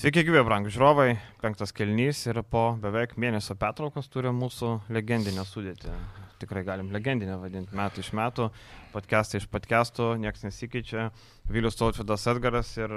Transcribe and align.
Sveiki, 0.00 0.22
gyvi, 0.24 0.40
brangų 0.40 0.70
žiūrovai. 0.72 1.10
Penktas 1.42 1.74
kelnys 1.76 2.22
ir 2.24 2.38
po 2.48 2.62
beveik 2.80 3.10
mėnesio 3.20 3.52
pertraukos 3.60 4.06
turi 4.08 4.30
mūsų 4.32 4.70
legendinę 4.96 5.42
sudėtį. 5.44 5.92
Tikrai 6.40 6.62
galim 6.64 6.86
legendinę 6.94 7.34
vadinti 7.36 7.76
metų 7.76 8.00
iš 8.00 8.08
metų, 8.16 8.46
podcastą 8.94 9.36
iš 9.42 9.44
podcastų, 9.52 10.06
niekas 10.22 10.46
nesikeičia. 10.46 11.10
Vilius 11.52 11.76
Tautvidas 11.76 12.24
Edgaras 12.32 12.70
ir 12.78 12.94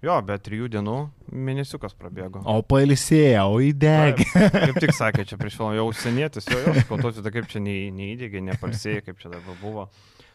jo, 0.00 0.16
be 0.24 0.38
trijų 0.40 0.70
dienų 0.78 0.96
mėnesiukas 1.28 1.92
prabėgo. 2.00 2.40
O 2.48 2.62
pailsėjo, 2.64 3.44
o 3.44 3.60
įdegė. 3.60 4.30
Kaip 4.32 4.80
tik 4.80 4.96
sakė, 4.96 5.28
čia 5.28 5.36
prieš 5.42 5.60
jau 5.60 5.84
užsienietis, 5.90 6.48
jo, 6.48 6.62
jo, 6.64 6.86
Tautvidas 6.88 7.36
kaip 7.36 7.52
čia 7.52 7.60
neįdėgė, 7.68 8.40
nepalsėjo, 8.48 9.04
kaip 9.10 9.20
čia 9.20 9.34
dabar 9.36 9.60
buvo. 9.60 9.90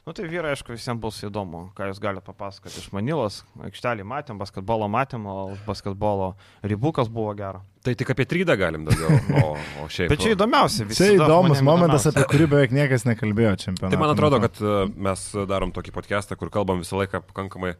Nu 0.06 0.14
tai 0.14 0.28
vyrai, 0.30 0.52
aišku, 0.54 0.70
visiems 0.70 1.00
bus 1.02 1.16
įdomu, 1.26 1.64
ką 1.74 1.88
jūs 1.90 1.98
galite 1.98 2.22
papasakoti 2.28 2.78
iš 2.78 2.92
Manilos. 2.94 3.40
Aikštelį 3.66 4.04
matėm, 4.06 4.38
basketbolo 4.38 4.86
matėm, 4.94 5.24
o 5.26 5.56
basketbolo 5.66 6.28
ribukas 6.62 7.10
buvo 7.10 7.32
gero. 7.34 7.64
Tai 7.82 7.96
tik 7.98 8.12
apie 8.14 8.28
trydą 8.30 8.54
galim 8.60 8.86
daugiau. 8.86 9.18
O, 9.42 9.56
o 9.82 9.88
šiaip. 9.90 10.12
Bet 10.14 10.22
čia 10.22 10.36
įdomiausia, 10.36 10.86
visi. 10.86 11.00
Čia 11.02 11.16
įdomus 11.18 11.64
momentas, 11.66 12.06
apie 12.12 12.22
kurį 12.30 12.52
beveik 12.52 12.76
niekas 12.78 13.08
nekalbėjo 13.10 13.56
čempionate. 13.64 13.96
Tai 13.96 14.04
man 14.04 14.14
atrodo, 14.14 14.44
kad 14.46 14.62
e, 14.62 14.76
mes 15.10 15.26
darom 15.50 15.74
tokį 15.74 15.96
podcastą, 15.98 16.38
kur 16.38 16.54
kalbam 16.54 16.86
visą 16.86 17.02
laiką 17.02 17.26
pakankamai 17.26 17.74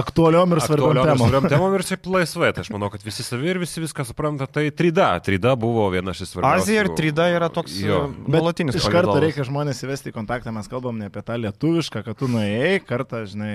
aktualiom 0.00 0.54
ir 0.54 0.62
svarbiom 0.64 1.00
temom. 1.00 1.22
Svarbiom 1.30 1.48
temom 1.50 1.76
ir 1.76 1.84
šiaip 1.86 2.08
laisvai. 2.12 2.50
Tai 2.56 2.64
aš 2.64 2.70
manau, 2.74 2.90
kad 2.92 3.04
visi 3.06 3.24
savi 3.26 3.50
ir 3.52 3.60
visi 3.62 3.82
viską 3.82 4.06
supranta. 4.08 4.48
Tai 4.50 4.64
trida. 4.76 5.08
Trida 5.24 5.54
buvo 5.58 5.86
viena 5.94 6.14
iš 6.14 6.24
svarbiausių. 6.30 6.62
Azija 6.62 6.84
ir 6.84 6.90
trida 6.98 7.28
yra 7.32 7.50
toks 7.52 7.78
nuolatinis. 8.26 8.78
Iš 8.78 8.88
karto 8.92 9.16
reikia 9.22 9.46
žmonės 9.48 9.82
įvesti 9.86 10.12
į 10.12 10.16
kontaktą. 10.16 10.54
Mes 10.56 10.68
kalbam 10.70 11.00
ne 11.00 11.10
apie 11.10 11.22
tą 11.26 11.38
lietuvišką, 11.40 12.04
kad 12.06 12.18
tu 12.20 12.28
nuėjai, 12.32 12.80
kartą, 12.86 13.24
žinai, 13.30 13.54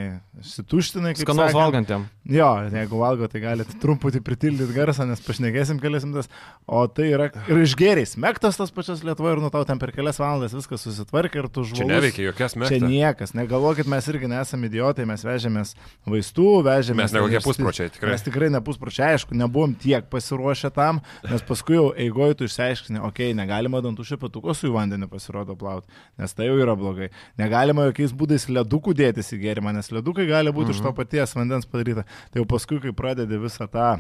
situštinai. 0.54 1.16
Skanaus 1.22 1.56
valgantėm. 1.56 2.08
Jo, 2.32 2.52
jeigu 2.72 3.02
valgo, 3.02 3.28
tai 3.32 3.42
galite 3.44 3.78
truputį 3.82 4.22
pritildyti 4.26 4.76
garsą, 4.76 5.08
nes 5.10 5.22
pašnekėsim 5.26 5.80
kelias 5.82 6.06
minutės. 6.08 6.30
O 6.70 6.84
tai 6.88 7.10
yra 7.14 7.30
ir 7.50 7.64
išgeriai. 7.66 8.08
Smektas 8.08 8.60
tas 8.60 8.72
pačias 8.74 9.02
Lietuvoje 9.06 9.38
ir 9.38 9.42
nutau 9.44 9.64
ten 9.68 9.80
per 9.82 9.92
kelias 9.96 10.20
valandas 10.22 10.54
viskas 10.56 10.86
susitvarkė 10.86 11.42
ir 11.42 11.48
tu 11.52 11.66
žmogus. 11.66 11.82
Čia 11.82 11.90
neveikia 11.90 12.28
jokias 12.28 12.56
mektas. 12.56 12.78
Čia 12.78 12.88
niekas. 12.88 13.34
Negalvokit, 13.38 13.90
mes 13.92 14.08
irgi 14.12 14.30
nesame 14.32 14.70
idiotai, 14.70 15.08
mes 15.10 15.26
vežėmės 15.26 15.74
vaistų 16.06 16.31
vaistų, 16.32 16.64
vežėme. 16.66 17.02
Mes 17.02 17.14
ne 17.14 17.22
kokie 17.22 17.42
puspročiai, 17.44 17.90
tikrai. 17.92 18.12
Mes 18.12 18.24
tikrai 18.24 18.50
ne 18.52 18.62
puspročiai, 18.62 19.16
aišku, 19.16 19.36
nebuvom 19.36 19.76
tiek 19.76 20.08
pasiruošę 20.10 20.72
tam, 20.74 21.02
nes 21.28 21.42
paskui 21.42 21.76
jau 21.76 21.94
eigoju 21.96 22.36
tu 22.36 22.46
išsiaiškini, 22.46 23.00
okei, 23.00 23.32
okay, 23.32 23.38
negalima 23.38 23.82
dantų 23.82 24.06
šepetuko 24.06 24.54
su 24.54 24.70
į 24.70 24.76
vandenį 24.76 25.10
pasirodo 25.12 25.56
plauti, 25.56 25.88
nes 26.18 26.34
tai 26.34 26.48
jau 26.48 26.58
yra 26.60 26.76
blogai. 26.76 27.12
Negalima 27.38 27.90
jokiais 27.90 28.14
būdais 28.14 28.48
ledukų 28.50 28.96
dėtis 28.96 29.34
į 29.36 29.42
gėrimą, 29.44 29.74
nes 29.76 29.92
ledukai 29.92 30.28
gali 30.30 30.52
būti 30.52 30.72
mhm. 30.72 30.78
iš 30.78 30.86
to 30.86 30.96
paties 30.96 31.36
vandens 31.36 31.70
padaryta. 31.70 32.08
Tai 32.32 32.44
jau 32.44 32.48
paskui, 32.48 32.82
kai 32.82 32.96
pradedi 32.96 33.40
visą 33.42 33.68
tą 33.72 34.00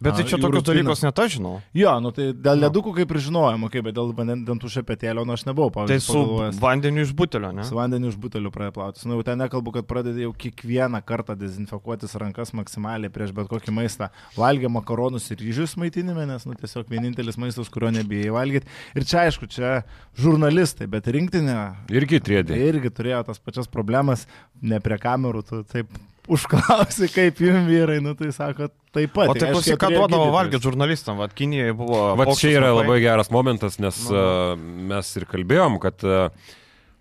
Bet 0.00 0.18
tai 0.18 0.26
čia 0.28 0.38
tokius 0.40 0.64
dalykus 0.66 1.02
net 1.04 1.18
aš 1.22 1.36
žinau. 1.38 1.54
Jo, 1.76 1.94
nu 2.04 2.10
tai 2.12 2.28
dėl 2.36 2.60
ledukų 2.66 2.92
kaip 2.98 3.12
ir 3.14 3.20
žinojom, 3.26 3.66
okay, 3.68 3.80
bet 3.84 3.96
dėl 3.96 4.12
dantų 4.44 4.68
šepetėlio, 4.74 5.24
nu 5.24 5.32
aš 5.32 5.46
nebuvau 5.48 5.72
pavyzdžiui. 5.72 5.96
Tai 5.96 6.04
su 6.04 6.16
pagalvojęs. 6.16 6.58
vandeniu 6.60 7.04
iš 7.06 7.12
butelio, 7.16 7.52
ne? 7.56 7.64
Su 7.64 7.78
vandeniu 7.78 8.10
iš 8.12 8.18
butelio 8.20 8.52
praplautis. 8.52 9.06
Nu 9.08 9.16
jau 9.16 9.24
ten 9.26 9.40
nekalbu, 9.40 9.72
kad 9.78 9.88
pradedi 9.88 10.26
jau 10.26 10.32
kiekvieną 10.36 11.00
kartą 11.06 11.36
dezinfekuotis 11.40 12.16
rankas 12.20 12.52
maksimaliai 12.56 13.12
prieš 13.12 13.32
bet 13.36 13.48
kokį 13.52 13.72
maistą. 13.78 14.10
Valgė 14.36 14.70
makaronus 14.72 15.30
ir 15.32 15.40
ryžius 15.40 15.78
maitinime, 15.80 16.26
nes 16.28 16.44
nu 16.48 16.56
tiesiog 16.60 16.92
vienintelis 16.92 17.40
maistas, 17.40 17.72
kurio 17.72 17.92
nebijai 17.96 18.34
valgyti. 18.36 18.68
Ir 18.96 19.08
čia 19.08 19.24
aišku, 19.24 19.48
čia 19.52 19.78
žurnalistai, 20.20 20.90
bet 20.92 21.08
rinktinė. 21.08 21.56
Irgi 21.94 22.20
trėdė. 22.20 22.60
Irgi 22.68 22.92
turėjo 22.92 23.22
tas 23.30 23.40
pačias 23.40 23.70
problemas, 23.72 24.26
ne 24.60 24.82
prie 24.84 25.00
kamerų, 25.00 25.44
tu 25.46 25.62
taip 25.72 25.88
užklausi, 26.32 27.08
kaip 27.14 27.40
jums 27.42 27.66
vyrai, 27.68 27.98
nu 28.04 28.14
tai 28.18 28.32
sako, 28.34 28.68
taip 28.94 29.14
pat. 29.14 29.30
O 29.32 29.36
tai 29.38 29.52
klausyk, 29.52 29.78
ką 29.80 29.90
duodavo 29.94 30.28
valgyti 30.34 30.66
žurnalistam, 30.66 31.20
vad 31.22 31.34
Kinijoje 31.36 31.76
buvo. 31.78 32.02
Va 32.18 32.28
čia 32.34 32.56
yra 32.58 32.72
labai 32.74 33.00
geras 33.04 33.32
momentas, 33.34 33.80
nes 33.82 34.02
uh, 34.10 34.54
mes 34.58 35.12
ir 35.20 35.26
kalbėjom, 35.30 35.80
kad 35.82 36.06
uh, 36.06 36.28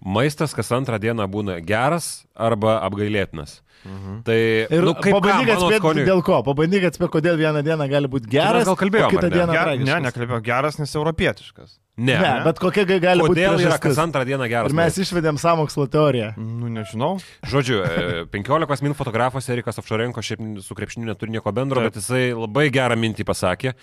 maistas 0.06 0.56
kas 0.58 0.72
antrą 0.76 1.00
dieną 1.02 1.28
būna 1.32 1.60
geras 1.66 2.26
arba 2.36 2.80
apgailėtinas. 2.86 3.62
Mhm. 3.86 4.22
Tai 4.26 4.38
ir 4.74 4.86
nu, 4.86 4.94
pabandyk 4.98 5.52
atspėti, 5.54 6.06
dėl 6.08 6.22
ko, 6.26 6.40
pabandyk 6.46 6.88
atspėti, 6.90 7.12
kodėl 7.14 7.38
vieną 7.38 7.62
dieną 7.66 7.86
gali 7.92 8.10
būti 8.10 8.32
geras, 8.32 8.66
gal 8.66 8.78
kalbėjome, 8.80 9.12
kitą 9.14 9.30
dieną 9.30 9.54
Ger, 9.54 9.72
ne, 9.82 9.98
nekalbėjau, 10.08 10.40
geras, 10.46 10.80
nes 10.82 10.96
europietiškas. 10.98 11.76
Ne, 11.96 12.16
ne, 12.20 12.32
bet 12.44 12.58
kokia 12.60 12.84
gali 12.90 12.98
kodėl 13.00 13.22
būti. 13.30 13.44
Kodėl 13.46 13.62
yra 13.70 13.78
kas 13.80 14.00
antrą 14.02 14.26
dieną 14.28 14.50
geras? 14.52 14.74
Ir 14.74 14.76
mes 14.76 14.98
išvedėm 15.06 15.38
samokslo 15.40 15.86
teoriją. 15.92 16.34
Nu, 16.36 16.72
nežinau. 16.74 17.14
Žodžiu, 17.48 17.78
15 18.34 18.74
e, 18.74 18.88
min 18.88 18.98
fotografas 18.98 19.48
Erikas 19.54 19.80
Ovšarenko 19.80 20.26
šiaip 20.26 20.44
su 20.66 20.76
krepšiniu 20.76 21.08
neturi 21.08 21.38
nieko 21.38 21.54
bendro, 21.56 21.80
Taip. 21.80 21.94
bet 21.94 22.02
jisai 22.02 22.26
labai 22.34 22.68
gerą 22.74 22.98
mintį 23.00 23.28
pasakė. 23.30 23.76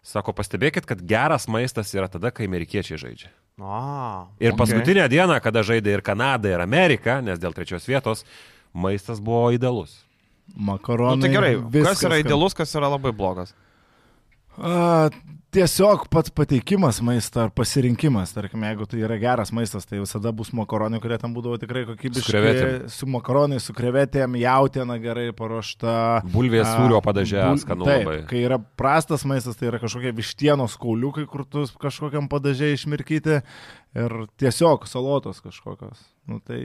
Sako, 0.00 0.32
pastebėkit, 0.32 0.86
kad 0.88 1.02
geras 1.04 1.44
maistas 1.52 1.90
yra 1.92 2.06
tada, 2.08 2.30
kai 2.32 2.46
amerikiečiai 2.48 2.96
žaidžia. 3.02 3.34
A, 3.60 4.30
ir 4.40 4.54
okay. 4.54 4.58
paskutinę 4.62 5.04
dieną, 5.12 5.36
kada 5.44 5.60
žaidė 5.66 5.98
ir 5.98 6.02
Kanada, 6.06 6.48
ir 6.48 6.62
Amerika, 6.64 7.18
nes 7.20 7.36
dėl 7.42 7.52
trečios 7.52 7.84
vietos, 7.84 8.24
maistas 8.72 9.20
buvo 9.20 9.50
idealus. 9.54 9.98
Makaronai. 10.56 11.16
Nu, 11.16 11.26
tai 11.26 11.34
gerai, 11.34 11.56
viskas, 11.56 11.98
kas 12.00 12.06
yra 12.08 12.20
idealus, 12.22 12.56
kas 12.58 12.74
yra 12.74 12.90
labai 12.90 13.12
blogas? 13.14 13.54
A, 14.58 15.08
tiesiog 15.54 16.04
pats 16.10 16.30
pateikimas 16.34 17.00
maisto 17.02 17.40
ar 17.42 17.50
pasirinkimas, 17.54 18.32
tarkim, 18.34 18.62
jeigu 18.66 18.86
tai 18.90 19.00
yra 19.06 19.16
geras 19.20 19.50
maistas, 19.54 19.86
tai 19.88 20.00
visada 20.02 20.32
bus 20.36 20.52
makaronai, 20.54 21.00
kurie 21.02 21.18
tam 21.22 21.34
būdavo 21.34 21.58
tikrai 21.62 21.84
kokybiški. 21.88 22.90
Su, 22.92 23.08
makaronai, 23.10 23.60
su 23.62 23.74
krevetėm, 23.76 24.36
jautiena 24.42 24.98
gerai 25.02 25.30
paruošta. 25.36 25.94
Bulvės 26.34 26.68
sūrio 26.68 27.00
padažė, 27.04 27.42
bul... 27.46 27.62
skanu 27.62 27.88
taip, 27.88 28.06
labai. 28.06 28.16
Kai 28.30 28.44
yra 28.46 28.60
prastas 28.60 29.26
maistas, 29.28 29.58
tai 29.58 29.70
yra 29.72 29.82
kažkokie 29.82 30.14
vištienos 30.18 30.78
kauliukai, 30.80 31.26
kur 31.30 31.46
tu 31.48 31.66
kažkokiam 31.82 32.30
padažė 32.30 32.74
išmirkyti 32.76 33.40
ir 33.98 34.14
tiesiog 34.40 34.86
salotos 34.88 35.40
kažkokios. 35.44 36.02
Nu, 36.30 36.38
tai... 36.46 36.60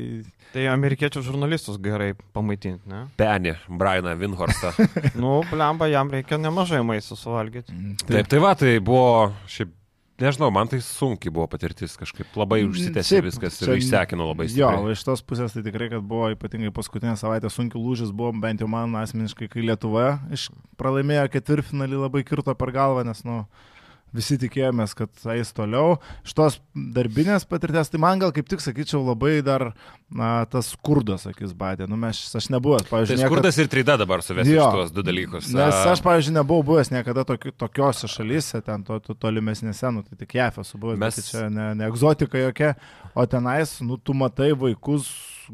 tai 0.53 0.67
amerikiečių 0.69 1.23
žurnalistus 1.25 1.79
gerai 1.81 2.11
pamaitinti, 2.35 2.85
ne? 2.91 3.05
Penį, 3.21 3.55
Brianą 3.69 4.13
Vinhorstą. 4.19 4.75
nu, 5.21 5.39
blemba, 5.49 5.89
jam 5.91 6.11
reikia 6.13 6.39
nemažai 6.41 6.83
maisto 6.85 7.17
suvalgyti. 7.19 7.73
Mm, 7.73 7.97
taip. 8.03 8.13
taip, 8.13 8.29
tai 8.35 8.43
va, 8.43 8.53
tai 8.59 8.77
buvo 8.83 9.33
šiaip 9.49 9.73
Nežinau, 10.15 10.47
man 10.47 10.69
tai 10.71 10.77
sunkiai 10.79 11.31
buvo 11.35 11.43
patirtis, 11.51 11.97
kažkaip 11.99 12.37
labai 12.39 12.61
mm, 12.61 12.69
užsitęsė 12.71 13.17
viskas 13.25 13.57
ir 13.59 13.73
išsekino 13.75 14.29
labai 14.29 14.45
stipriai. 14.47 14.85
Jo, 14.85 14.93
iš 14.93 15.01
tos 15.03 15.19
pusės 15.27 15.51
tai 15.51 15.63
tikrai, 15.65 15.89
kad 15.91 16.05
buvo 16.07 16.29
ypatingai 16.31 16.71
paskutinę 16.75 17.17
savaitę 17.19 17.51
sunkiai 17.51 17.81
lūžis, 17.83 18.13
buvo 18.15 18.31
bent 18.39 18.63
jau 18.63 18.69
man 18.71 18.95
asmeniškai, 19.01 19.49
kai 19.51 19.65
Lietuva 19.67 20.13
pralaimėjo 20.79 21.25
ketvirtfinalį 21.33 21.99
labai 22.05 22.23
kirto 22.27 22.55
per 22.55 22.71
galvą, 22.77 23.03
nes, 23.09 23.25
nu, 23.27 23.41
visi 24.15 24.37
tikėjomės, 24.39 24.93
kad 24.97 25.25
eis 25.33 25.51
toliau. 25.55 25.97
Šitos 26.27 26.59
darbinės 26.73 27.47
patirties, 27.49 27.91
tai 27.91 28.01
man 28.01 28.21
gal 28.21 28.33
kaip 28.35 28.47
tik 28.51 28.63
sakyčiau 28.63 29.01
labai 29.03 29.39
dar 29.45 29.69
na, 30.09 30.45
tas 30.49 30.71
skurdas, 30.75 31.25
akis 31.29 31.53
badė. 31.57 31.87
Nu, 31.89 31.97
mes, 31.99 32.19
aš 32.37 32.49
nebuvęs, 32.53 32.87
pavyzdžiui. 32.89 33.19
Tai 33.19 33.29
skurdas 33.29 33.57
niekad... 33.57 33.65
ir 33.65 33.71
trida 33.73 33.97
dabar 34.01 34.23
suvesti 34.25 34.57
tuos 34.57 34.93
du 34.95 35.05
dalykus. 35.05 35.51
Nes 35.55 35.79
aš, 35.91 36.03
pavyzdžiui, 36.05 36.37
nebuvau 36.39 36.65
buvęs 36.71 36.91
niekada 36.93 37.25
toki, 37.27 37.53
tokiose 37.55 38.09
šalyse, 38.11 38.61
ten 38.65 38.85
to, 38.87 38.99
to 39.03 39.17
tolimesnėse, 39.19 39.91
nu, 39.95 40.05
tai 40.07 40.19
tik 40.21 40.37
JAF 40.39 40.61
esu 40.63 40.81
buvęs, 40.81 41.01
mes... 41.01 41.19
tai 41.19 41.25
čia 41.29 41.47
ne, 41.53 41.71
ne 41.79 41.89
egzotika 41.89 42.41
jokia, 42.41 42.75
o 43.15 43.25
tenais, 43.29 43.79
nu, 43.85 43.99
tu 43.99 44.15
matai 44.17 44.53
vaikus 44.57 45.09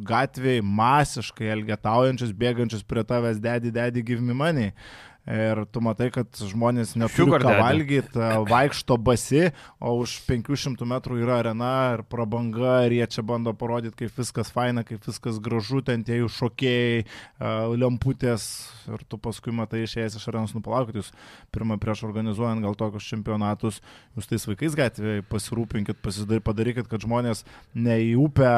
gatvėje 0.08 0.64
masiškai 0.64 1.50
elgetaujančius, 1.58 2.36
bėgančius 2.38 2.86
prie 2.88 3.04
tavęs, 3.08 3.42
dedi, 3.44 3.74
dedi, 3.76 4.04
give 4.06 4.24
me 4.24 4.36
money. 4.38 4.72
Ir 5.30 5.60
tu 5.70 5.84
matai, 5.86 6.08
kad 6.10 6.34
žmonės 6.34 6.96
neturi 6.98 7.38
ką 7.44 7.52
valgyti, 7.60 8.22
vaikšto 8.50 8.96
basi, 8.98 9.52
o 9.78 9.94
už 10.02 10.16
500 10.26 10.88
metrų 10.90 11.20
yra 11.22 11.36
arena 11.44 11.74
ir 11.94 12.02
prabanga, 12.10 12.80
ir 12.88 12.96
jie 12.98 13.06
čia 13.14 13.24
bando 13.30 13.54
parodyti, 13.54 14.00
kaip 14.00 14.18
viskas 14.18 14.50
faina, 14.50 14.82
kaip 14.88 15.06
viskas 15.06 15.38
gražu, 15.44 15.84
ten 15.86 16.02
tie 16.08 16.18
jų 16.24 16.30
šokėjai, 16.34 17.04
lemputės, 17.78 18.48
ir 18.90 19.04
tu 19.06 19.20
paskui 19.22 19.54
matai 19.54 19.84
išėjęs 19.86 20.18
iš 20.18 20.26
arenos, 20.32 20.56
nupalaukit, 20.58 20.98
jūs 20.98 21.14
pirmą 21.54 21.78
prieš 21.82 22.02
organizuojant 22.10 22.66
gal 22.66 22.74
tokius 22.80 23.12
čempionatus, 23.14 23.78
jūs 24.18 24.32
tais 24.32 24.48
vaikais 24.50 24.80
gatvėje 24.80 25.28
pasirūpinkit, 25.30 26.02
padarykit, 26.42 26.90
kad 26.90 27.06
žmonės 27.06 27.46
ne 27.78 28.00
į 28.08 28.18
upę 28.26 28.50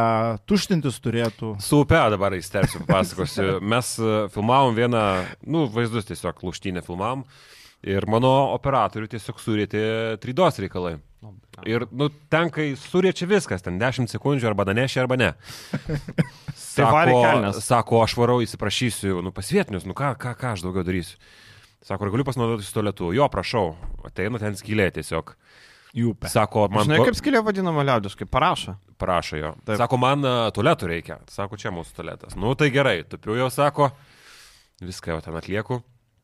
tuštintis 0.47 1.03
turėtų. 1.03 1.57
Su 1.59 1.83
upe 1.83 1.99
dabar 2.15 2.39
įsterpsiu, 2.39 2.85
pasakosiu. 2.87 3.59
Mes 3.75 3.93
filmavom 4.31 4.79
vieną, 4.79 5.03
nu, 5.43 5.67
vaizdus 5.67 6.07
tiesiog 6.07 6.39
lūštynę 6.53 6.85
filmavom. 6.85 7.25
Ir 7.83 8.05
mano 8.07 8.31
operatorių 8.55 9.09
tiesiog 9.11 9.41
surėtė 9.43 9.81
tridos 10.23 10.61
reikalai. 10.63 10.95
Ir, 11.67 11.85
nu, 11.95 12.09
ten, 12.31 12.49
kai 12.51 12.73
surėčia 12.79 13.27
viskas, 13.29 13.63
ten 13.63 13.77
10 13.79 14.11
sekundžių 14.11 14.49
arba 14.49 14.65
danešė, 14.67 15.03
arba 15.03 15.17
ne. 15.19 15.31
Sako, 16.73 17.51
sako, 17.61 17.99
aš 18.01 18.15
varau, 18.17 18.39
įsiprašysiu, 18.41 19.19
nu, 19.21 19.29
pasvietinius, 19.35 19.83
nu, 19.85 19.93
ką, 19.97 20.15
ką, 20.17 20.31
ką 20.39 20.53
aš 20.55 20.63
daugiau 20.65 20.81
darysiu. 20.87 21.19
Sako, 21.85 22.07
ar 22.07 22.13
galiu 22.15 22.25
pasinaudoti 22.25 22.65
su 22.65 22.73
tualetu? 22.73 23.11
Jo, 23.13 23.27
prašau, 23.29 23.75
ateina 24.07 24.41
ten 24.41 24.57
skylė 24.57 24.87
tiesiog. 24.95 25.35
Jūpė. 25.93 26.31
Sako, 26.33 26.65
man... 26.73 26.87
Žinai, 26.87 27.03
kaip 27.05 27.19
skylė 27.19 27.43
vadinama 27.45 27.85
liaudiškai, 27.85 28.25
parašo. 28.31 28.73
Parašo 28.97 29.37
jo. 29.37 29.53
Taip. 29.67 29.77
Sako, 29.83 29.99
man 30.01 30.25
uh, 30.25 30.47
tualetų 30.55 30.89
reikia. 30.89 31.19
Sako, 31.29 31.59
čia 31.61 31.69
mūsų 31.75 31.99
tualetas. 31.99 32.33
Nu, 32.39 32.55
tai 32.57 32.71
gerai, 32.73 33.03
tupiu 33.05 33.37
jau, 33.37 33.51
sako, 33.53 33.91
viską 34.81 35.13
jau 35.13 35.21
ten 35.27 35.37
atlieku 35.37 35.83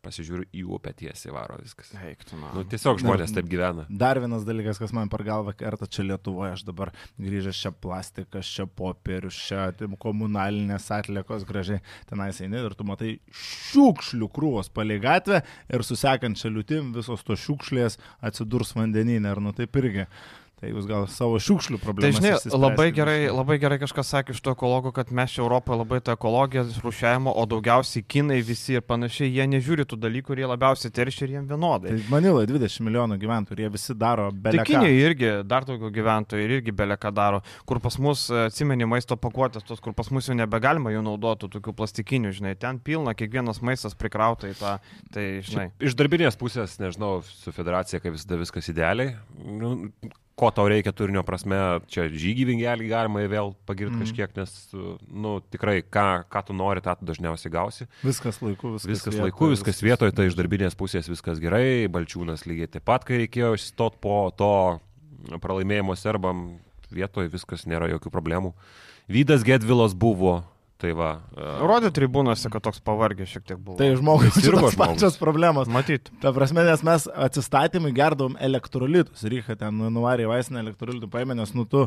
pasižiūriu 0.10 0.48
į 0.52 0.66
upę 0.76 0.94
tiesiai 0.98 1.34
varo 1.34 1.60
viskas. 1.62 1.92
Eiktų, 1.94 2.40
na. 2.42 2.52
Nu, 2.58 2.66
tiesiog 2.68 3.02
žmonės 3.04 3.34
taip 3.36 3.48
gyvena. 3.52 3.86
Dar 3.90 4.20
vienas 4.22 4.46
dalykas, 4.48 4.82
kas 4.82 4.94
man 4.96 5.12
per 5.12 5.24
galvą 5.28 5.54
kerta 5.58 5.88
čia 5.90 6.06
Lietuvoje, 6.08 6.56
aš 6.58 6.66
dabar 6.68 6.92
grįžęs 7.22 7.62
čia 7.64 7.72
plastikas, 7.72 8.50
čia 8.50 8.66
popierius, 8.68 9.38
čia 9.50 9.70
tim, 9.78 9.96
komunalinės 10.00 10.90
atliekos 11.00 11.46
gražiai 11.50 11.84
tenais 12.10 12.42
eini 12.44 12.62
ir 12.66 12.76
tu 12.78 12.88
matai 12.88 13.16
šiukšlių 13.30 14.32
krūvos 14.36 14.72
palei 14.74 15.00
gatvę 15.04 15.44
ir 15.70 15.86
susekančią 15.86 16.54
liūtim 16.56 16.94
visos 16.98 17.26
to 17.28 17.38
šiukšlės 17.40 18.00
atsidurs 18.26 18.76
vandeninė 18.78 19.36
ir 19.36 19.44
nu 19.44 19.56
taip 19.56 19.78
irgi. 19.82 20.10
Tai 20.60 20.68
jūs 20.74 20.88
gal 20.90 21.06
savo 21.08 21.38
šiukšlių 21.40 21.78
problemą. 21.80 22.20
Tai 22.20 22.20
žinai, 22.20 22.60
labai 22.60 22.90
gerai, 22.92 23.20
labai 23.32 23.56
gerai 23.62 23.78
kažkas 23.80 24.10
sakė 24.12 24.34
iš 24.36 24.42
to 24.44 24.52
ekologų, 24.52 24.92
kad 24.98 25.14
mes 25.16 25.32
čia 25.32 25.40
Europoje 25.46 25.80
labai 25.80 26.02
tą 26.04 26.18
ekologiją, 26.18 26.66
rušiavimo, 26.84 27.32
o 27.32 27.46
daugiausiai 27.48 28.04
kinai 28.04 28.42
visi 28.44 28.76
ir 28.76 28.84
panašiai, 28.84 29.30
jie 29.32 29.46
nežiūri 29.54 29.86
tų 29.88 30.00
dalykų 30.04 30.36
ir 30.36 30.42
jie 30.44 30.50
labiausiai 30.52 30.92
teršia 30.92 31.24
ir 31.30 31.36
jiem 31.38 31.48
vienodai. 31.48 31.94
Tai 31.96 32.12
Manila 32.12 32.44
20 32.50 32.84
milijonų 32.90 33.20
gyventojų 33.22 33.56
ir 33.56 33.64
jie 33.64 33.72
visi 33.78 33.96
daro 33.96 34.28
belę. 34.36 34.60
Tai 34.60 34.68
Kinija 34.68 35.08
irgi 35.08 35.32
dar 35.48 35.68
daugiau 35.70 35.94
gyventojų 35.96 36.44
ir 36.44 36.56
irgi 36.60 36.76
belę 36.76 37.00
ką 37.00 37.14
daro, 37.16 37.40
kur 37.64 37.80
pas 37.80 37.96
mus 38.04 38.28
atsimeni 38.44 38.90
maisto 38.90 39.16
pakuotės, 39.16 39.64
tos, 39.64 39.80
kur 39.80 39.96
pas 39.96 40.12
mus 40.12 40.28
jau 40.28 40.36
nebegalima 40.36 40.92
jų 40.92 41.08
naudoti, 41.08 41.48
tokių 41.56 41.78
plastikinių, 41.80 42.36
žinai, 42.36 42.58
ten 42.60 42.84
pilna, 42.84 43.16
kiekvienas 43.16 43.64
maistas 43.64 43.96
prikrauta 43.96 44.52
į 44.52 44.60
tą, 44.60 44.76
tai 45.16 45.30
žinai. 45.48 45.70
Iš 45.80 45.96
darbinės 45.96 46.36
pusės, 46.40 46.76
nežinau, 46.84 47.22
su 47.24 47.56
federacija, 47.56 48.04
kaip 48.04 48.20
visada 48.20 48.44
viskas 48.44 48.68
idealiai. 48.76 49.16
Nu, 49.40 49.78
ko 50.40 50.50
tau 50.56 50.68
reikia 50.72 50.94
turinio 50.96 51.24
prasme, 51.28 51.58
čia 51.92 52.08
žygį 52.08 52.46
vingelį 52.54 52.90
galima 52.90 53.24
vėl 53.30 53.52
pagirti 53.68 53.98
mm. 53.98 54.04
kažkiek, 54.06 54.36
nes, 54.40 54.54
nu, 55.12 55.38
tikrai, 55.52 55.80
ką, 55.84 56.06
ką 56.32 56.44
tu 56.48 56.56
nori, 56.56 56.84
tą 56.86 56.96
tu 57.00 57.08
dažniausiai 57.10 57.52
gausi. 57.54 57.90
Viskas 58.06 58.40
laiku, 58.44 58.76
viskas, 58.78 58.90
viskas 58.94 59.14
vietoje, 59.14 59.26
laiku, 59.28 59.50
viskas, 59.52 59.82
vietoje, 59.84 60.16
tai 60.16 60.30
iš 60.30 60.38
darbinės 60.40 60.80
pusės 60.80 61.10
viskas 61.12 61.42
gerai, 61.44 61.90
Balčiūnas 61.92 62.48
lygiai 62.48 62.72
taip 62.72 62.88
pat, 62.88 63.08
kai 63.08 63.24
reikėjo 63.26 63.56
išstot 63.60 64.00
po 64.04 64.22
to 64.40 64.54
pralaimėjimo 65.44 65.98
serbam, 66.00 66.48
vietoje 66.94 67.32
viskas 67.34 67.68
nėra 67.70 67.92
jokių 67.96 68.14
problemų. 68.14 68.54
Vydas 69.12 69.44
Gedvilas 69.46 69.96
buvo, 69.98 70.40
Tai 70.80 70.94
va. 70.96 71.10
Uh, 71.36 71.58
Rodė 71.68 71.90
tribūnose, 71.92 72.48
kad 72.54 72.64
toks 72.64 72.80
pavargęs 72.88 73.34
šiek 73.34 73.44
tiek 73.50 73.58
buvo. 73.60 73.76
Tai 73.82 73.90
žmogus 74.00 74.38
sirgo 74.40 74.70
pačios 74.80 75.18
problemos. 75.20 75.68
Matyt. 75.68 76.08
Ta 76.24 76.32
prasme, 76.36 76.64
nes 76.64 76.84
mes 76.88 77.08
atsistatymui 77.28 77.92
gerdom 77.98 78.38
elektrolitus. 78.40 79.26
Reikia 79.28 79.58
ten 79.60 79.76
nu, 79.76 79.90
nuvarė 79.92 80.24
į 80.24 80.30
vaistinę 80.32 80.62
elektrolitų 80.64 81.10
paėmė, 81.12 81.36
nes 81.42 81.52
nu 81.52 81.66
tu 81.68 81.84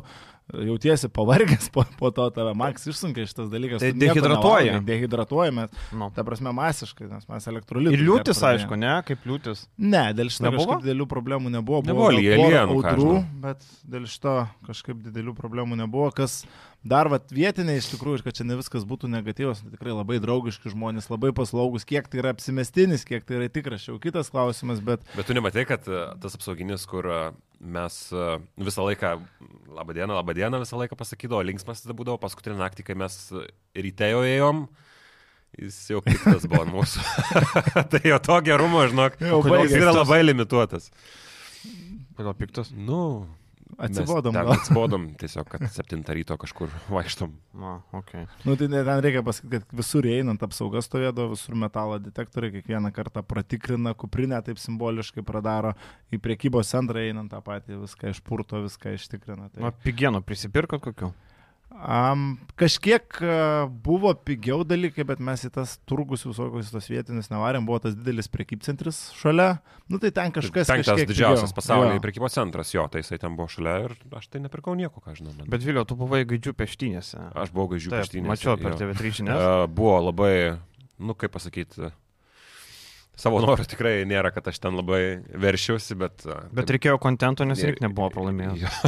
jautiesi 0.53 1.09
pavargęs 1.09 1.71
po, 1.73 1.87
po 1.97 2.11
to 2.13 2.27
tave 2.37 2.53
Maks 2.59 2.85
išsunkia 2.91 3.25
šitas 3.31 3.49
dalykas. 3.53 3.81
Tai 3.81 3.95
dehidratuoja. 3.97 4.83
Dehidratuojame. 4.85 5.65
No. 5.97 6.11
Ta 6.13 6.25
prasme, 6.27 6.53
masiškai, 6.57 7.09
nes 7.09 7.25
mes 7.31 7.49
elektrolitus. 7.49 7.97
Ir 7.97 8.05
liūtis, 8.05 8.43
aišku, 8.51 8.77
ne, 8.77 8.93
kaip 9.09 9.25
liūtis. 9.29 9.65
Ne, 9.81 10.11
dėl 10.19 10.29
šito 10.35 10.51
nebuvo 10.51 10.77
didelių 10.83 11.09
problemų 11.09 11.55
nebuvo. 11.57 11.81
Nebuvo 11.89 12.11
lielienų, 12.19 13.17
bet 13.41 13.65
dėl 13.89 14.05
šito 14.11 14.37
kažkaip 14.69 15.01
didelių 15.09 15.33
problemų 15.39 15.81
nebuvo, 15.81 16.11
kas 16.13 16.43
dar 16.87 17.09
vat, 17.13 17.31
vietiniai 17.35 17.79
iš 17.79 17.93
tikrųjų, 17.93 18.23
kad 18.27 18.37
čia 18.37 18.47
ne 18.47 18.57
viskas 18.59 18.85
būtų 18.89 19.11
negatyvas, 19.11 19.63
tai 19.63 19.73
tikrai 19.75 19.95
labai 19.95 20.19
draugiški 20.23 20.73
žmonės, 20.73 21.09
labai 21.13 21.31
paslaugus, 21.37 21.87
kiek 21.89 22.09
tai 22.11 22.23
yra 22.23 22.33
apsimestinis, 22.35 23.07
kiek 23.09 23.27
tai 23.27 23.39
yra 23.39 23.49
tikras, 23.53 23.87
jau 23.89 23.99
kitas 24.03 24.33
klausimas, 24.35 24.83
bet... 24.85 25.05
Bet 25.17 25.29
tu 25.31 25.37
nematai, 25.37 25.65
kad 25.69 25.87
e, 25.87 26.05
tas 26.23 26.37
apsauginis, 26.39 26.87
kur 26.91 27.07
e, 27.07 27.19
mes 27.63 27.99
e, 28.11 28.29
visą 28.69 28.87
laiką, 28.89 29.15
labą 29.79 29.99
dieną, 29.99 30.17
labą 30.19 30.37
dieną 30.39 30.63
visą 30.65 30.81
laiką 30.83 30.99
pasakydavo, 30.99 31.43
linksmas 31.47 31.85
tada 31.85 31.97
būdavo 31.99 32.19
paskutinį 32.23 32.59
naktį, 32.61 32.87
kai 32.89 32.99
mes 33.05 33.19
ryte 33.79 34.11
jau 34.13 34.25
ėjom. 34.27 34.67
Jis 35.61 35.77
jau 35.93 35.99
piktas 36.01 36.47
buvo 36.49 36.65
mūsų. 36.65 37.03
tai 37.93 38.01
jo 38.09 38.17
to 38.25 38.39
gerumo, 38.47 38.87
žinok, 38.89 39.19
jis 39.21 39.75
yra 39.77 39.93
labai 39.93 40.23
limituotas. 40.25 40.89
Kodėl 42.17 42.33
piktas? 42.39 42.71
Nu, 42.73 43.03
Atsibodom. 43.79 44.37
Atsibodom 44.37 45.07
tiesiog, 45.21 45.49
kad 45.49 45.65
7 45.73 46.03
ryto 46.17 46.37
kažkur 46.41 46.71
vaikštom. 46.97 47.33
Na, 47.59 47.79
okay. 47.97 48.27
Nu, 48.45 48.57
tai 48.57 48.69
ten 48.69 49.03
reikia 49.05 49.23
pasakyti, 49.25 49.63
kad 49.63 49.77
visur 49.81 50.07
einant 50.09 50.43
apsaugas 50.45 50.89
stovėdavo, 50.91 51.33
visur 51.33 51.57
metalo 51.59 51.99
detektoriai, 52.03 52.53
kiekvieną 52.59 52.93
kartą 52.95 53.25
pratikrina, 53.27 53.95
kuprinę 53.99 54.43
taip 54.45 54.61
simboliškai 54.63 55.25
pradaro, 55.27 55.75
į 56.13 56.21
priekybos 56.23 56.73
centrą 56.75 57.05
einant 57.07 57.33
tą 57.33 57.43
patį, 57.45 57.81
viską 57.87 58.13
išpurto, 58.13 58.63
viską 58.67 58.97
ištikrina. 58.99 59.51
Tai... 59.53 59.67
Na, 59.69 59.75
pigienų 59.85 60.25
prisipirkot 60.27 60.85
kokiu? 60.91 61.13
Um, 61.73 62.37
kažkiek 62.61 63.07
uh, 63.25 63.65
buvo 63.85 64.13
pigiau 64.15 64.61
dalykai, 64.69 65.07
bet 65.09 65.23
mes 65.25 65.43
į 65.47 65.51
tas 65.55 65.75
turgus 65.89 66.27
visokius 66.27 66.73
tos 66.75 66.89
vietinius 66.93 67.31
nevarėm, 67.33 67.65
buvo 67.69 67.81
tas 67.83 67.97
didelis 67.97 68.29
prekybcentris 68.33 69.01
šalia. 69.19 69.57
Nu 69.91 70.01
tai 70.03 70.13
ten 70.15 70.35
kažkas. 70.35 70.69
Penktas 70.69 71.03
didžiausias 71.09 71.55
pasaulyje 71.57 72.03
prekybos 72.05 72.37
centras, 72.37 72.75
jo, 72.75 72.85
tai 72.93 73.03
jisai 73.03 73.21
ten 73.23 73.39
buvo 73.39 73.49
šalia 73.53 73.79
ir 73.87 73.97
aš 74.19 74.29
tai 74.33 74.43
nepirkau 74.45 74.77
nieko, 74.79 75.01
ką 75.03 75.17
žinau. 75.19 75.35
Bet 75.49 75.65
Vilio, 75.65 75.87
tu 75.89 75.97
buvai 75.99 76.23
gaidžių 76.29 76.55
peštynėse. 76.61 77.25
Aš 77.33 77.55
buvau 77.57 77.73
gaidžių 77.73 77.97
peštynėse. 77.97 78.31
Mačiau 78.35 78.61
per 78.61 78.77
TV3 78.77 79.17
žinias. 79.23 79.41
Uh, 79.41 79.65
buvo 79.73 79.97
labai, 80.11 80.35
nu 81.01 81.17
kaip 81.19 81.35
pasakyti, 81.35 81.93
savo 83.19 83.41
norų 83.43 83.67
tikrai 83.69 83.95
nėra, 84.09 84.33
kad 84.35 84.49
aš 84.51 84.59
ten 84.63 84.77
labai 84.79 85.01
veršiausi, 85.43 85.97
bet... 86.01 86.25
Bet 86.25 86.65
taip, 86.65 86.73
reikėjo 86.77 86.97
kontento, 87.03 87.47
nes 87.49 87.61
irgi 87.63 87.85
nebuvo 87.85 88.09
pralaimėjęs. 88.15 88.79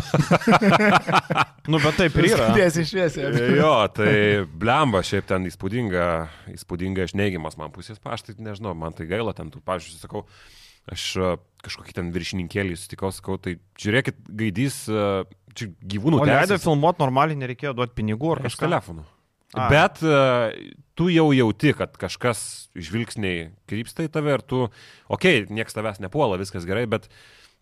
nu, 1.70 1.80
bet 1.82 1.98
taip 2.00 2.18
ir 2.20 2.30
yra. 2.30 2.50
Tiesiai 2.56 2.88
šviesiai. 2.88 3.46
jo, 3.58 3.72
tai 3.94 4.16
blemba, 4.48 5.04
šiaip 5.06 5.28
ten 5.30 5.48
įspūdinga, 5.50 6.08
įspūdinga 6.56 7.08
iš 7.08 7.16
neigiamas 7.20 7.58
man 7.60 7.72
pusės, 7.74 8.00
aš 8.02 8.28
tai 8.28 8.36
nežinau, 8.40 8.74
man 8.78 8.96
tai 8.96 9.08
gaila 9.10 9.36
ten 9.36 9.52
tų, 9.52 9.62
pavyzdžiui, 9.68 10.00
sakau, 10.02 10.24
aš 10.90 11.08
kažkokį 11.64 11.96
ten 11.96 12.12
viršininkėlį 12.14 12.78
sutikau, 12.80 13.12
sakau, 13.14 13.38
tai 13.40 13.58
žiūrėkit, 13.80 14.24
gaidys, 14.40 14.84
čia 15.56 15.70
gyvūnų. 15.94 16.20
O 16.24 16.28
leido 16.28 16.58
filmuoti 16.60 17.04
normaliai, 17.04 17.38
nereikėjo 17.44 17.76
duoti 17.76 17.96
pinigų 18.00 18.36
ar 18.36 18.46
kažką. 18.48 18.66
Telefonu. 18.66 19.04
A. 19.54 19.68
Bet 19.70 20.02
uh, 20.02 20.50
tu 20.98 21.08
jau 21.12 21.28
jauti, 21.34 21.72
kad 21.78 21.94
kažkas 22.00 22.68
žvilgsniai 22.74 23.48
krypsta 23.70 24.06
į 24.06 24.12
tave 24.14 24.34
ir 24.36 24.42
tu, 24.42 24.66
okei, 25.06 25.44
okay, 25.44 25.54
nieks 25.54 25.76
tavęs 25.76 26.00
nepuola, 26.02 26.38
viskas 26.40 26.66
gerai, 26.68 26.84
bet, 26.90 27.06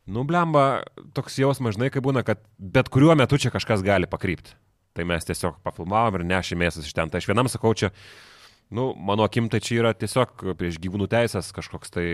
nublemba, 0.09 0.83
toks 1.17 1.39
jausmas, 1.41 1.77
žinai, 1.77 1.93
kai 1.93 2.03
būna, 2.05 2.25
kad 2.27 2.41
bet 2.57 2.91
kuriuo 2.93 3.17
metu 3.19 3.39
čia 3.41 3.53
kažkas 3.55 3.85
gali 3.87 4.09
pakrypti. 4.11 4.57
Tai 4.93 5.07
mes 5.09 5.25
tiesiog 5.25 5.61
pafilmavom 5.65 6.21
ir 6.21 6.29
nešėmės 6.29 6.83
iš 6.83 6.93
ten. 6.97 7.09
Tai 7.13 7.23
aš 7.23 7.29
vienam 7.31 7.49
sakau, 7.49 7.73
čia 7.77 7.93
Nu, 8.73 8.95
mano 8.97 9.27
akim 9.29 9.51
tai 9.53 9.61
čia 9.61 9.83
yra 9.83 9.93
tiesiog 9.93 10.47
prieš 10.57 10.79
gyvūnų 10.81 11.05
teisės 11.13 11.51
kažkoks 11.53 11.93
tai 11.93 12.07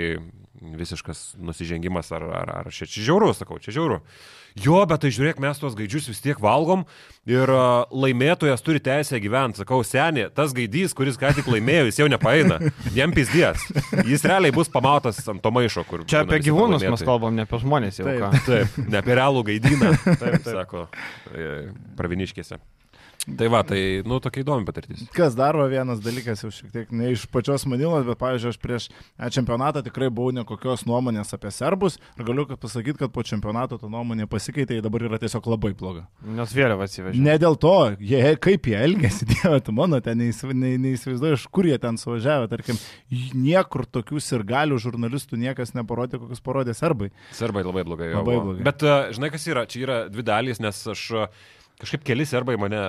visiškas 0.58 1.36
nusižengimas 1.38 2.10
ar, 2.16 2.24
ar, 2.34 2.50
ar 2.60 2.70
čia, 2.74 2.88
čia 2.90 3.04
žiauru, 3.06 3.30
sakau, 3.36 3.60
čia 3.62 3.74
žiauru. 3.76 4.00
Jo, 4.58 4.80
bet 4.90 5.04
tai 5.04 5.12
žiūrėk, 5.14 5.38
mes 5.42 5.60
tuos 5.60 5.76
gaidžius 5.78 6.08
vis 6.10 6.22
tiek 6.24 6.40
valgom 6.42 6.82
ir 7.30 7.50
laimėtojas 7.94 8.64
turi 8.66 8.82
teisę 8.82 9.20
gyventi. 9.22 9.62
Sakau, 9.62 9.84
senė, 9.86 10.28
tas 10.34 10.54
gaidys, 10.56 10.96
kuris 10.98 11.20
ką 11.20 11.30
tik 11.36 11.50
laimėjo, 11.52 11.84
jis 11.92 12.00
jau 12.00 12.08
nepaeina. 12.10 12.58
Jam 12.96 13.14
pizdės. 13.14 13.68
Jis 14.08 14.26
realiai 14.26 14.54
bus 14.54 14.72
pamautas 14.72 15.20
ant 15.30 15.42
to 15.44 15.52
maišo, 15.54 15.84
kur... 15.86 16.02
Čia 16.10 16.24
apie 16.24 16.40
gyvūnus 16.48 16.82
mes 16.82 17.06
kalbam, 17.06 17.38
ne 17.38 17.46
apie 17.46 17.62
žmonės 17.62 18.02
jau. 18.02 18.08
Taip, 18.08 18.42
taip, 18.48 18.82
ne 18.88 18.98
apie 18.98 19.14
realų 19.20 19.46
gaidyną. 19.52 19.94
Taip, 20.08 20.42
taip. 20.42 20.50
Sako, 20.50 20.88
e, 21.30 21.68
praviniškėse. 22.00 22.58
Tai 23.26 23.48
va, 23.50 23.60
tai, 23.66 24.00
nu, 24.08 24.20
tokia 24.22 24.40
įdomi 24.44 24.64
patirtis. 24.64 25.02
Kas 25.12 25.34
dar 25.36 25.56
vienas 25.68 25.98
dalykas, 26.00 26.40
jau 26.44 26.52
šiek 26.54 26.70
tiek 26.72 26.92
ne 26.94 27.10
iš 27.12 27.26
pačios 27.32 27.66
Manilos, 27.68 28.06
bet, 28.06 28.16
pavyzdžiui, 28.20 28.52
aš 28.54 28.58
prieš 28.62 28.86
čempionatą 29.34 29.82
tikrai 29.84 30.08
buvau 30.14 30.32
nekokios 30.36 30.86
nuomonės 30.88 31.34
apie 31.36 31.50
serbus 31.52 31.98
ir 32.16 32.24
galiu 32.28 32.46
pasakyti, 32.48 32.96
kad 33.02 33.12
po 33.12 33.24
čempionato 33.26 33.76
ta 33.80 33.90
nuomonė 33.90 34.28
pasikeitė 34.30 34.78
ir 34.78 34.86
dabar 34.86 35.04
yra 35.10 35.18
tiesiog 35.20 35.50
labai 35.50 35.74
bloga. 35.76 36.06
Nes 36.38 36.54
vėliava 36.56 36.86
atsivežė. 36.86 37.20
Ne 37.26 37.34
dėl 37.42 37.58
to, 37.60 37.74
jie, 37.98 38.22
kaip 38.46 38.70
jie 38.70 38.78
elgėsi, 38.86 39.28
dieve, 39.34 39.60
tu 39.66 39.74
mano, 39.76 40.00
ten 40.04 40.22
neįsivaizduoju, 40.22 41.40
iš 41.40 41.50
kur 41.52 41.68
jie 41.68 41.76
ten 41.82 42.00
suvažiavo, 42.00 42.48
tarkim, 42.54 42.80
niekur 43.34 43.84
tokių 43.98 44.22
sirgalių 44.24 44.80
žurnalistų 44.86 45.42
niekas 45.42 45.74
neparodė, 45.76 46.22
kokius 46.22 46.42
parodė 46.46 46.78
serbai. 46.78 47.10
Serbai 47.36 47.66
labai 47.66 47.84
blogai. 47.84 48.14
Labai 48.14 48.40
blogai. 48.40 48.66
Bet, 48.70 48.88
žinai, 49.18 49.34
kas 49.34 49.50
yra, 49.50 49.68
čia 49.68 49.84
yra 49.84 50.02
dvi 50.08 50.24
dalys, 50.30 50.62
nes 50.64 50.84
aš 50.94 51.06
kažkaip 51.82 52.06
keli 52.06 52.26
serbai 52.28 52.58
mane 52.60 52.82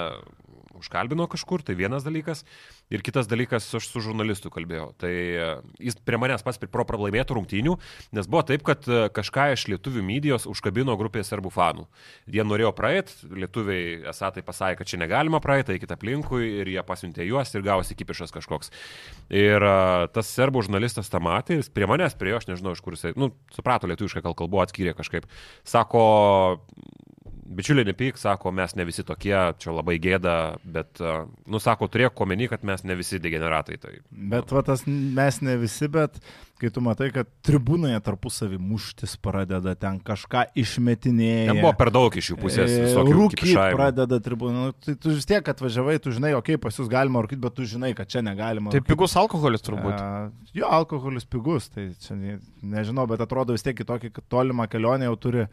užkalbino 0.79 1.27
kažkur, 1.29 1.63
tai 1.65 1.75
vienas 1.77 2.05
dalykas. 2.05 2.43
Ir 2.89 3.03
kitas 3.05 3.27
dalykas, 3.29 3.67
aš 3.77 3.89
su 3.91 4.01
žurnalistu 4.03 4.51
kalbėjau. 4.53 4.89
Tai 5.00 5.12
e, 5.12 5.50
jis 5.89 5.98
prie 6.05 6.17
manęs 6.22 6.43
pats 6.46 6.62
pro 6.72 6.86
pralaimėtų 6.88 7.38
rungtynių, 7.38 7.75
nes 8.17 8.29
buvo 8.29 8.41
taip, 8.48 8.63
kad 8.67 8.88
e, 8.89 9.01
kažką 9.13 9.50
iš 9.53 9.67
lietuvių 9.74 10.03
medijos 10.05 10.48
užkabino 10.50 10.96
grupė 11.00 11.24
serbų 11.27 11.51
fanų. 11.53 11.86
Jie 12.31 12.46
norėjo 12.48 12.72
praeit, 12.77 13.13
lietuviai 13.29 14.10
esą 14.10 14.31
tai 14.36 14.43
pasakė, 14.46 14.79
kad 14.81 14.91
čia 14.91 15.01
negalima 15.03 15.41
praeiti, 15.43 15.75
eikite 15.75 15.98
aplinkui 15.98 16.48
ir 16.63 16.74
jie 16.74 16.84
pasiuntė 16.86 17.27
juos 17.27 17.53
ir 17.53 17.65
gavosi 17.67 17.98
kipišas 18.00 18.34
kažkoks. 18.36 18.74
Ir 19.29 19.62
e, 19.62 19.75
tas 20.15 20.34
serbų 20.34 20.65
žurnalistas 20.65 21.12
tą 21.12 21.22
matė, 21.24 21.60
jis 21.60 21.69
prie 21.74 21.89
manęs 21.89 22.17
priejo, 22.17 22.41
aš 22.41 22.50
nežinau, 22.50 22.74
iš 22.74 22.84
kur 22.86 22.98
jisai, 22.98 23.13
nu, 23.19 23.34
suprato 23.53 23.89
lietuviškai, 23.91 24.25
kal 24.25 24.38
kalbu, 24.38 24.63
atskyrė 24.63 24.96
kažkaip. 24.98 25.29
Sako, 25.67 26.08
bičiuliai 27.50 27.88
nepyk, 27.89 28.20
sako, 28.20 28.51
mes 28.56 28.75
ne 28.77 28.86
visi 28.88 29.06
tokie, 29.06 29.36
čia 29.62 29.74
labai 29.74 29.98
gėda, 30.01 30.36
bet, 30.63 31.01
uh, 31.01 31.25
nu, 31.50 31.62
sako, 31.63 31.89
turėk 31.91 32.20
omeny, 32.22 32.50
kad 32.51 32.65
mes 32.68 32.86
ne 32.86 32.98
visi 33.00 33.22
degeneratai. 33.22 33.79
Tai, 33.82 33.96
bet, 34.10 34.53
va, 34.53 34.63
tas 34.65 34.86
mes 34.88 35.41
ne 35.46 35.58
visi, 35.62 35.89
bet 35.91 36.22
kai 36.60 36.70
tu 36.75 36.82
matai, 36.84 37.08
kad 37.15 37.27
tribūnoje 37.48 38.00
tarpusavį 38.03 38.60
muštis 38.60 39.15
pradeda, 39.24 39.74
ten 39.79 40.00
kažką 40.03 40.44
išmetinėja. 40.60 41.53
Ten 41.53 41.62
buvo 41.62 41.72
per 41.79 41.91
daug 41.96 42.15
iš 42.20 42.34
jų 42.34 42.38
pusės. 42.41 42.74
E, 42.75 43.06
rūkyti 43.08 43.56
pradeda 43.56 44.20
tribūną. 44.24 44.65
Nu, 44.68 44.75
tai 44.75 44.98
tu 45.00 45.13
vis 45.15 45.27
tiek 45.29 45.53
atvažiavai, 45.53 45.96
tu 46.03 46.12
žinai, 46.15 46.34
okei, 46.36 46.58
okay, 46.58 46.63
pas 46.65 46.75
jūs 46.75 46.91
galima 46.91 47.24
rūkyti, 47.24 47.41
bet 47.46 47.56
tu 47.56 47.68
žinai, 47.70 47.94
kad 47.98 48.12
čia 48.12 48.24
negalima. 48.25 48.74
Tai 48.75 48.84
pigus 48.84 49.15
alkoholis 49.20 49.63
turbūt. 49.63 49.96
A, 49.96 50.51
jo, 50.56 50.68
alkoholis 50.82 51.27
pigus, 51.32 51.72
tai 51.72 51.89
čia 52.03 52.18
nežinau, 52.20 53.08
bet 53.10 53.24
atrodo 53.24 53.56
vis 53.56 53.63
tiek 53.63 53.79
į 53.79 53.88
tokį 53.88 54.13
tolimą 54.27 54.68
kelionę 54.72 55.08
jau 55.08 55.15
turi 55.27 55.48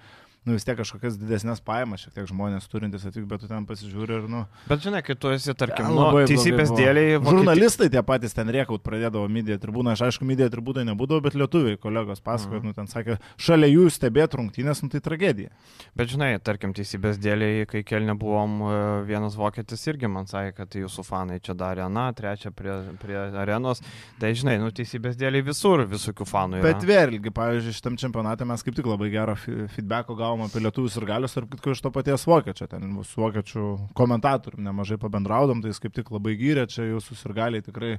nu 0.47 0.55
vis 0.55 0.63
tiek 0.67 0.77
kažkokias 0.79 1.17
didesnės 1.19 1.59
pajamas, 1.67 2.05
šiek 2.05 2.15
tiek 2.15 2.27
žmonės 2.31 2.69
turintys 2.71 3.03
atvykti, 3.09 3.27
bet 3.27 3.43
tu 3.43 3.49
ten 3.51 3.65
pasižiūri 3.67 4.15
ir, 4.21 4.27
nu. 4.31 4.45
Bet 4.71 4.85
žinai, 4.85 5.01
kai 5.03 5.17
tu 5.19 5.33
esi, 5.35 5.51
tarkim, 5.59 5.89
nu, 5.91 6.05
teisybės 6.31 6.71
dėliai. 6.71 7.17
Vokieti... 7.19 7.41
Žurnalistai 7.41 7.89
tie 7.91 8.03
patys 8.07 8.37
ten 8.37 8.53
riekaut 8.55 8.85
pradėdavo 8.87 9.27
media 9.33 9.59
tribūną, 9.59 9.97
aš 9.97 10.05
aišku, 10.07 10.29
media 10.29 10.47
tribūnai 10.53 10.87
nebūdavo, 10.93 11.25
bet 11.25 11.35
lietuviai 11.35 11.81
kolegos 11.83 12.23
pasakojo, 12.23 12.61
mhm. 12.63 12.71
nu 12.71 12.79
ten 12.79 12.91
sakė, 12.91 13.17
šalia 13.43 13.73
jų 13.73 13.89
stebėti 13.91 14.39
rungtynės, 14.39 14.85
nu 14.85 14.93
tai 14.93 15.03
tragedija. 15.03 15.51
Bet 15.99 16.13
žinai, 16.15 16.31
tarkim, 16.47 16.77
teisybės 16.79 17.19
dėliai, 17.19 17.67
kai 17.67 17.83
kelne 17.87 18.15
buvom, 18.15 18.57
e, 18.63 18.79
vienas 19.11 19.35
vokietis 19.41 19.83
irgi 19.91 20.13
man 20.13 20.31
sakė, 20.31 20.55
kad 20.61 20.79
jūsų 20.79 21.07
fanai 21.11 21.41
čia 21.43 21.59
darė 21.59 21.89
aną, 21.89 22.07
trečią 22.15 22.55
prie, 22.55 22.79
prie 23.03 23.19
arenos. 23.43 23.83
Tai 24.23 24.31
žinai, 24.31 24.61
nu 24.63 24.71
teisybės 24.71 25.19
dėliai 25.19 25.43
visur 25.51 25.83
visokių 25.91 26.29
fanų. 26.31 26.63
Yra. 26.63 26.71
Bet 26.71 26.87
vėlgi, 26.87 27.35
pavyzdžiui, 27.35 27.77
šitam 27.81 27.99
čempionate 28.01 28.47
mes 28.47 28.63
kaip 28.63 28.79
tik 28.79 28.87
labai 28.87 29.11
gero 29.11 29.35
feedbacko 29.41 30.17
gavome 30.19 30.36
kalbam 30.37 30.51
apie 30.51 30.63
lietuvius 30.65 30.97
ir 30.97 31.07
galius, 31.09 31.37
ar 31.37 31.49
kitko 31.49 31.73
iš 31.73 31.83
to 31.83 31.91
paties 31.95 32.27
vokiečio, 32.29 32.69
ten 32.69 32.93
su 33.05 33.21
vokiečių 33.23 33.65
komentatoriumi 33.97 34.69
nemažai 34.69 34.99
pabendraudom, 35.01 35.63
tai 35.63 35.73
jis 35.73 35.81
kaip 35.81 35.97
tik 35.97 36.13
labai 36.13 36.37
gyrė, 36.37 36.67
čia 36.69 36.91
jūsų 36.93 37.17
ir 37.25 37.37
galiai 37.37 37.65
tikrai 37.65 37.99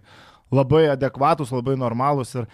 labai 0.53 0.87
adekvatus, 0.93 1.51
labai 1.51 1.77
normalus 1.77 2.35
ir 2.37 2.49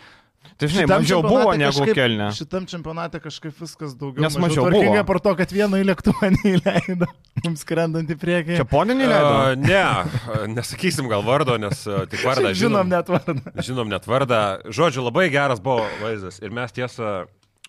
Tai 0.60 0.68
žinai, 0.68 0.84
mažiau 0.92 1.22
buvo 1.24 1.54
negu 1.56 1.72
kažkaip, 1.72 1.96
kelne. 1.96 2.26
Šitam 2.36 2.66
čempionate 2.68 3.22
kažkaip 3.24 3.56
viskas 3.64 3.94
daugiau. 3.96 4.26
Nes 4.26 4.36
mažiau, 4.36 4.66
mažiau 4.68 4.90
buvo. 4.92 5.04
Par 5.08 5.20
to, 5.24 5.32
kad 5.40 5.54
vieną 5.56 5.80
į 5.80 5.86
lėktuvą 5.88 6.30
neįleido, 6.36 7.08
mums 7.46 7.64
skrendant 7.64 8.12
į 8.12 8.18
priekį. 8.20 8.58
Čia 8.60 8.66
ponė 8.68 8.98
neįleido? 9.00 9.32
Uh, 9.32 9.56
ne, 9.64 10.52
nesakysim 10.52 11.08
gal 11.08 11.24
vardo, 11.24 11.56
nes 11.64 11.86
uh, 11.88 12.04
tik 12.12 12.26
vardą 12.28 12.52
žinom. 12.52 12.60
žinom 12.60 12.92
net 12.92 13.14
vardą. 13.16 13.56
Žinom 13.70 13.96
net 13.96 14.10
vardą. 14.12 14.42
Žodžiu, 14.68 15.08
labai 15.08 15.30
geras 15.32 15.64
buvo 15.64 15.88
vaizdas. 16.04 16.44
Ir 16.44 16.52
mes 16.52 16.76
tiesą 16.76 17.24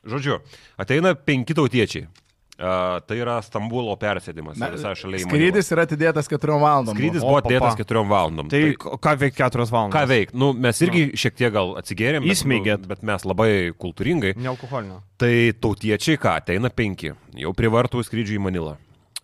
Žodžiu, 0.09 0.39
ateina 0.81 1.15
penki 1.17 1.57
tautiečiai. 1.57 2.09
Uh, 2.55 3.01
tai 3.03 3.17
yra 3.19 3.41
Stambulo 3.43 3.97
persėdimas 3.99 4.55
visai 4.55 4.93
šalia 4.95 5.19
įmonės. 5.25 5.27
Skrydis 5.27 5.71
yra 5.75 5.85
atidėtas 5.89 6.29
4 6.31 6.59
valandom. 6.63 6.95
Skrydis 6.95 7.25
buvo 7.25 7.41
atidėtas 7.41 7.75
4 7.81 8.03
valandom. 8.07 8.51
Tai, 8.53 8.61
tai 8.79 8.99
ką 9.03 9.15
veik 9.25 9.35
4 9.41 9.67
valandas? 9.73 9.97
Ką 9.97 10.03
veik? 10.07 10.35
Nu, 10.39 10.53
mes 10.55 10.83
irgi 10.87 11.03
no. 11.09 11.19
šiek 11.19 11.35
tiek 11.41 11.51
gal 11.57 11.75
atsigėrėm. 11.81 12.29
Įsmeigėt. 12.31 12.85
Bet, 12.85 12.87
nu, 12.87 12.93
bet 12.93 13.09
mes 13.11 13.27
labai 13.27 13.51
kultūringai. 13.75 14.37
Nealkoholinio. 14.39 15.01
Tai 15.19 15.33
tautiečiai 15.67 16.21
ką, 16.23 16.37
ateina 16.45 16.71
penki. 16.71 17.11
Jau 17.43 17.51
privartų 17.59 18.05
skrydžių 18.07 18.39
į 18.39 18.45
Manilą. 18.47 18.77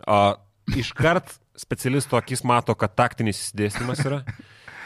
Uh, 0.03 0.33
iškart 0.75 1.31
specialisto 1.55 2.19
akis 2.19 2.43
mato, 2.43 2.75
kad 2.75 2.99
taktinis 2.99 3.39
įsidėstymas 3.45 4.03
yra. 4.11 4.25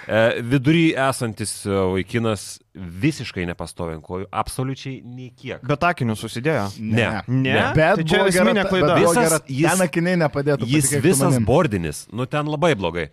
E, 0.07 0.41
vidury 0.41 0.93
esantis 0.93 1.51
e, 1.65 1.73
vaikinas 1.95 2.45
visiškai 2.75 3.45
nepastovi 3.49 3.95
ant 3.95 4.05
kojų, 4.05 4.27
absoliučiai 4.29 4.99
nei 5.01 5.31
kiek. 5.33 5.63
Bet 5.65 5.85
akinius 5.87 6.21
susidėjo? 6.21 6.67
Ne. 6.77 7.07
Ne, 7.27 7.41
ne. 7.41 7.59
bet 7.77 8.01
tai 8.01 8.07
čia 8.11 8.23
esminė 8.29 8.65
klaida. 8.69 8.97
Visas, 9.01 9.19
gera, 9.19 9.39
jis, 9.49 9.69
ten 9.71 9.85
akiniai 9.87 10.19
nepadėtų. 10.25 10.69
Jis 10.69 10.91
visas 11.03 11.39
bordinis, 11.45 12.03
nu 12.13 12.27
ten 12.29 12.51
labai 12.51 12.75
blogai. 12.77 13.07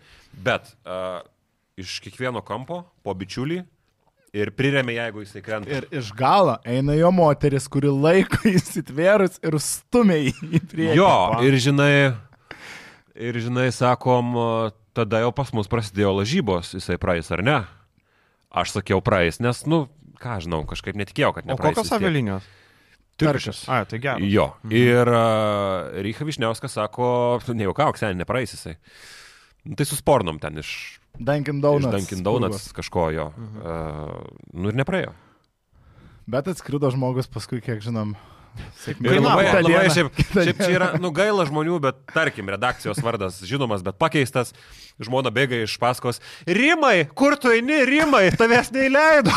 Bet 0.45 0.69
uh, 0.85 1.23
iš 1.79 1.97
kiekvieno 2.03 2.43
kampo 2.45 2.83
po 3.05 3.17
bičiulį 3.17 3.63
ir 4.33 4.53
priremė, 4.57 4.97
jeigu 4.99 5.25
jisai 5.25 5.41
krenta. 5.45 5.73
Ir 5.73 5.89
iš 5.93 6.13
galo 6.17 6.59
eina 6.65 6.93
jo 6.97 7.09
moteris, 7.15 7.65
kuri 7.71 7.89
laiko 7.89 8.43
įsitvėrus 8.57 9.41
ir 9.41 9.57
stumia 9.61 10.21
į 10.29 10.61
priekį. 10.69 10.93
Jo, 10.99 11.11
ir 11.45 11.57
žinai, 11.61 11.93
ir 13.17 13.43
žinai, 13.47 13.71
sakom, 13.73 14.37
tada 14.97 15.23
jau 15.23 15.31
pas 15.35 15.49
mus 15.55 15.69
prasidėjo 15.71 16.13
lažybos, 16.19 16.73
jisai 16.77 16.99
praeis 17.01 17.31
ar 17.33 17.43
ne. 17.45 17.59
Aš 18.53 18.75
sakiau 18.75 19.01
praeis, 19.01 19.39
nes, 19.41 19.63
nu, 19.69 19.87
ką 20.21 20.39
žinau, 20.45 20.61
kažkaip 20.69 20.97
netikėjau, 20.99 21.33
kad 21.37 21.47
ne. 21.49 21.55
O 21.55 21.61
kokios 21.61 21.89
avialinijos? 21.95 22.45
Turkiškas. 23.21 23.65
A, 23.69 23.83
tai 23.85 23.99
gerai. 24.01 24.25
Jo. 24.29 24.53
Mhm. 24.63 24.73
Ir 24.77 25.09
uh, 25.11 26.01
Rycha 26.05 26.25
Višniauskas 26.25 26.77
sako, 26.79 27.07
nejuokauk, 27.53 27.99
seniai 27.99 28.17
nepraeis 28.23 28.55
jisai. 28.55 28.77
Nu, 29.63 29.77
tai 29.79 29.87
suspornom 29.87 30.41
ten 30.43 30.57
iš... 30.59 30.99
Dunkin 31.13 31.61
Donuts. 31.61 31.85
Iš 31.85 31.93
Dunkin 31.93 32.23
Donuts 32.25 32.71
kažko 32.73 33.09
jo. 33.13 33.29
Mhm. 33.37 33.61
Uh, 33.61 34.49
nu 34.57 34.73
ir 34.73 34.79
nepraėjo. 34.81 35.13
Bet 36.29 36.47
atskrido 36.47 36.87
žmogus 36.93 37.27
paskui, 37.27 37.59
kiek 37.61 37.81
žinom, 37.83 38.15
Ir 38.93 39.19
labai, 39.23 39.45
labai 39.63 39.83
šiaip, 39.93 40.17
šiaip 40.33 40.59
čia 40.59 40.71
yra, 40.75 40.87
nu 41.01 41.11
gaila 41.15 41.45
žmonių, 41.47 41.77
bet 41.83 42.01
tarkim, 42.13 42.49
redakcijos 42.51 42.99
vardas 43.03 43.39
žinomas, 43.47 43.83
bet 43.85 43.97
pakeistas, 44.01 44.51
žmona 45.03 45.31
bėga 45.33 45.61
iš 45.63 45.77
paskos. 45.81 46.19
Rimai, 46.47 47.07
kur 47.15 47.37
tu 47.39 47.53
eini, 47.53 47.83
Rimai, 47.87 48.25
tavęs 48.39 48.73
neįleido. 48.75 49.33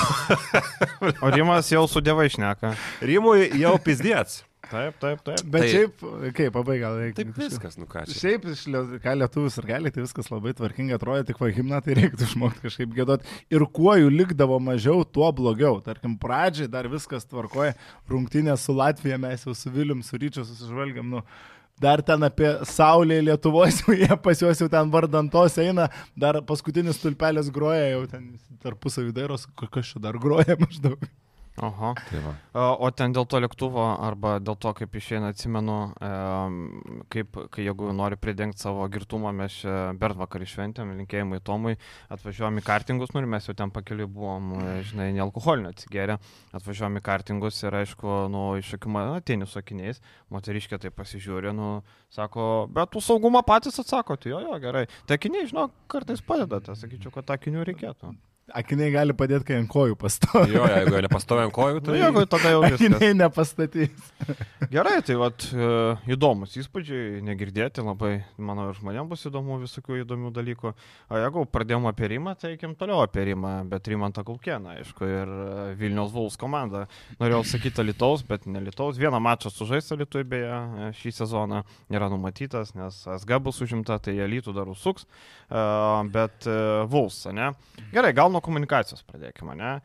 o 1.23 1.33
Rimas 1.35 1.71
jau 1.73 1.87
su 1.91 2.03
dievai 2.05 2.29
šneka. 2.33 2.75
Rimui 3.05 3.51
jau 3.61 3.77
pizdėts. 3.83 4.43
Taip, 4.67 4.97
taip, 4.99 5.21
taip. 5.27 5.43
Bet 5.47 5.63
tai, 5.63 5.71
šiaip, 5.71 6.05
kaip, 6.35 6.51
pabaiga. 6.55 6.91
Taip 7.17 7.33
viskas, 7.39 7.77
nu 7.79 7.87
ką 7.91 8.03
čia. 8.09 8.17
Šiaip, 8.19 8.47
ką 9.05 9.15
lietuvis 9.21 9.59
ir 9.61 9.69
gali, 9.69 9.93
tai 9.95 10.03
viskas 10.03 10.31
labai 10.33 10.55
tvarkingai 10.59 10.97
atrodo, 10.99 11.27
tik 11.29 11.41
va 11.43 11.51
himną 11.55 11.81
tai 11.87 11.97
reiktų 12.01 12.27
išmokti 12.27 12.65
kažkaip 12.67 12.95
gėdot. 12.97 13.27
Ir 13.55 13.67
kuo 13.79 13.95
jų 13.99 14.11
likdavo 14.11 14.59
mažiau, 14.63 15.05
tuo 15.07 15.29
blogiau. 15.37 15.79
Tarkim, 15.85 16.17
pradžiai 16.23 16.71
dar 16.73 16.89
viskas 16.91 17.29
tvarkoja, 17.31 17.77
rungtynė 18.11 18.57
su 18.59 18.75
Latvija 18.75 19.21
mes 19.23 19.47
jau 19.47 19.55
su 19.55 19.71
Vilium, 19.71 20.03
su 20.07 20.19
Ryčiu 20.19 20.47
susižvalgiam, 20.47 21.15
nu. 21.15 21.23
Dar 21.81 22.01
ten 22.01 22.25
apie 22.25 22.49
Saulę 22.65 23.21
Lietuvos, 23.21 23.83
jie 24.01 24.17
pas 24.25 24.41
juos 24.41 24.63
jau 24.63 24.71
ten 24.73 24.91
vardantos 24.91 25.59
eina, 25.61 25.91
dar 26.17 26.41
paskutinis 26.49 27.03
tulpelis 27.03 27.53
groja, 27.53 27.93
jau 27.93 28.03
ten 28.11 28.31
tarpusavį 28.65 29.13
dairos, 29.15 29.45
kas 29.61 29.93
čia 29.93 30.03
dar 30.03 30.17
groja 30.19 30.57
maždaug. 30.63 31.05
Oho. 31.63 31.95
Tai 31.97 32.21
va. 32.21 32.33
o 32.85 32.91
ten 32.93 33.15
dėl 33.17 33.25
to 33.25 33.39
lėktuvo 33.41 33.85
arba 34.05 34.35
dėl 34.45 34.59
to, 34.61 34.73
kaip 34.77 34.97
išeina, 35.01 35.31
atsimenu, 35.33 35.77
kaip, 37.13 37.39
kai 37.55 37.65
jeigu 37.65 37.95
nori 37.97 38.19
pridengti 38.21 38.61
savo 38.61 38.85
girtumą, 38.93 39.33
mes 39.37 39.57
bert 39.97 40.19
vakarį 40.21 40.49
šventėm, 40.53 40.93
linkėjimai 41.01 41.41
Tomui, 41.47 41.79
atvažiuojam 42.13 42.61
į 42.61 42.65
kartingus, 42.67 43.15
nu 43.15 43.25
ir 43.25 43.31
mes 43.33 43.49
jau 43.49 43.57
ten 43.57 43.73
pakeliui 43.73 44.09
buvom, 44.11 44.53
žinai, 44.91 45.09
nealkoholinio 45.17 45.73
atsigeria, 45.73 46.19
atvažiuojam 46.57 47.01
į 47.01 47.05
kartingus 47.09 47.63
ir 47.65 47.81
aišku, 47.81 48.19
nu, 48.33 48.45
iš 48.61 48.77
akių 48.77 48.95
atėnių 49.07 49.49
sakiniais, 49.49 50.05
moteriškė 50.33 50.83
tai 50.83 50.93
pasižiūrė, 50.93 51.57
nu, 51.57 51.73
sako, 52.13 52.67
bet 52.69 52.93
tu 52.93 53.01
saugumą 53.01 53.41
patys 53.47 53.81
atsakote, 53.81 54.29
jo, 54.33 54.45
jo, 54.45 54.61
gerai. 54.61 54.87
Tai 55.09 55.17
akiniai, 55.17 55.49
žinau, 55.49 55.71
kartais 55.89 56.21
padeda, 56.21 56.61
tai 56.61 56.77
sakyčiau, 56.77 57.15
kad 57.17 57.37
akinių 57.37 57.65
reikėtų. 57.73 58.17
Akiniai 58.55 58.93
gali 58.95 59.15
padėti, 59.19 59.43
kai 59.49 59.57
ant 59.59 59.67
kojų 59.67 59.97
pastovi. 59.99 60.55
Jo, 60.55 60.63
jeigu 60.71 61.01
nepastovi 61.03 61.43
ant 61.49 61.55
kojų, 61.55 61.81
tai... 61.83 61.97
Nu, 61.97 61.99
jeigu 61.99 62.23
tada 62.31 62.53
jau 62.53 62.61
viskas. 62.63 62.79
Akiniai 62.79 63.17
nepastatys. 63.19 64.11
Gerai, 64.75 65.01
tai 65.03 65.17
vat, 65.19 65.49
uh, 65.51 66.05
įdomus 66.07 66.55
įspūdžiai, 66.61 67.25
negirdėti, 67.27 67.83
labai, 67.83 68.13
manau, 68.39 68.69
ir 68.71 68.79
žmonėms 68.79 69.11
bus 69.11 69.27
įdomu 69.27 69.59
visokių 69.65 69.99
įdomių 70.05 70.31
dalykų. 70.37 70.73
O 71.11 71.19
jeigu 71.19 71.43
pradėjome 71.51 71.91
apie 71.91 72.13
Rimą, 72.13 72.37
tai 72.39 72.53
eikim 72.53 72.77
toliau 72.79 73.01
apie 73.03 73.25
Rimą, 73.33 73.57
bet 73.73 73.91
Rimantą 73.91 74.23
Kulkieną, 74.29 74.77
aišku, 74.79 75.11
ir 75.11 75.35
e, 75.35 75.51
Vilnius 75.83 76.15
Vuls 76.15 76.39
komanda. 76.39 76.85
Norėjau 77.19 77.43
sakyti 77.51 77.83
Lietuvos, 77.83 78.23
bet 78.31 78.47
ne 78.47 78.63
Lietuvos. 78.63 79.03
Vieną 79.03 79.19
mačą 79.27 79.51
sužaista 79.51 79.99
Lietuvai 79.99 80.23
beje 80.37 80.55
e, 80.55 80.93
šį 81.03 81.17
sezoną 81.19 81.65
nėra 81.91 82.13
numatytas, 82.15 82.77
nes 82.79 83.03
SG 83.19 83.43
bus 83.43 83.59
užimta, 83.67 83.99
tai 83.99 84.15
Lietų 84.23 84.55
dar 84.55 84.71
užsuks. 84.71 85.11
Bet 86.11 86.47
Vuls, 86.91 87.21
ne? 87.31 87.53
Gerai, 87.93 88.11
gal 88.17 88.33
nuo 88.37 88.45
komunikacijos 88.45 89.05
pradėkime, 89.09 89.57
ne? 89.59 89.77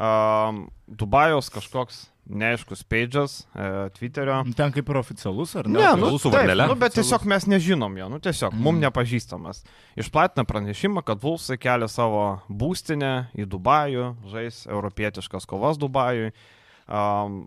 Um, 0.00 0.64
Dubajos 0.90 1.50
kažkoks 1.54 2.08
neaiškus 2.30 2.84
page'as, 2.86 3.32
e, 3.54 3.90
Twitterio. 3.96 4.40
Ten 4.56 4.72
kaip 4.74 4.90
ir 4.92 4.98
oficialus, 5.00 5.54
ar 5.58 5.68
ne? 5.68 5.80
Ne, 5.80 5.90
nu, 5.98 6.18
taip, 6.22 6.52
nu, 6.54 6.76
bet 6.78 6.94
tiesiog 6.94 7.24
mes 7.30 7.46
nežinom 7.50 7.96
jo, 7.98 8.08
nu 8.12 8.20
tiesiog 8.22 8.54
mm. 8.54 8.62
mum 8.66 8.78
nepažįstamas. 8.82 9.64
Išplatina 9.98 10.46
pranešimą, 10.48 11.02
kad 11.06 11.22
Vulfsai 11.22 11.58
kelia 11.60 11.88
savo 11.90 12.40
būstinę 12.46 13.30
į 13.34 13.48
Dubajų, 13.50 14.12
žais 14.30 14.62
europietiškas 14.70 15.48
kovas 15.50 15.80
Dubajui. 15.80 16.30
Um, 16.86 17.42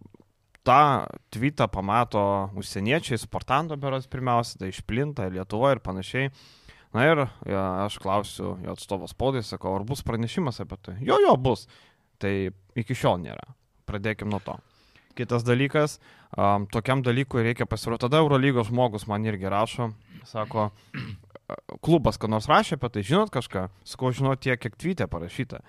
tą 0.68 1.08
tweetą 1.34 1.68
pamato 1.72 2.50
užsieniečiai, 2.60 3.20
sportanto 3.20 3.78
beros 3.80 4.08
pirmiausia, 4.12 4.60
tai 4.62 4.72
išplinta 4.72 5.28
Lietuvoje 5.32 5.78
ir 5.78 5.84
panašiai. 5.84 6.34
Na 6.94 7.08
ir 7.10 7.24
ja, 7.50 7.64
aš 7.88 7.98
klausiu 8.02 8.54
jo 8.62 8.76
atstovo 8.76 9.10
spaudai, 9.10 9.42
sakau, 9.46 9.74
ar 9.80 9.86
bus 9.88 10.04
pranešimas 10.06 10.62
apie 10.62 10.78
tai? 10.78 10.96
Jo, 11.02 11.18
jo, 11.24 11.34
bus. 11.42 11.66
Tai 12.22 12.34
iki 12.78 12.98
šiol 12.98 13.18
nėra. 13.24 13.56
Pradėkim 13.90 14.30
nuo 14.30 14.40
to. 14.44 14.56
Kitas 15.18 15.46
dalykas, 15.46 16.00
um, 16.38 16.68
tokiam 16.70 17.04
dalykui 17.06 17.44
reikia 17.46 17.68
pasirodyti. 17.70 18.08
Tada 18.08 18.22
Eurolygos 18.22 18.70
žmogus 18.70 19.06
man 19.10 19.26
irgi 19.30 19.50
rašo, 19.50 19.92
sako, 20.30 20.70
klubas, 21.86 22.18
kad 22.22 22.34
nors 22.34 22.50
rašė 22.50 22.78
apie 22.78 22.90
tai, 22.96 23.06
žinot 23.06 23.34
kažką, 23.34 23.68
sakau, 23.90 24.14
žinot 24.16 24.42
tiek, 24.42 24.62
kiek 24.62 24.78
tvytė 24.78 25.10
parašyta. 25.10 25.62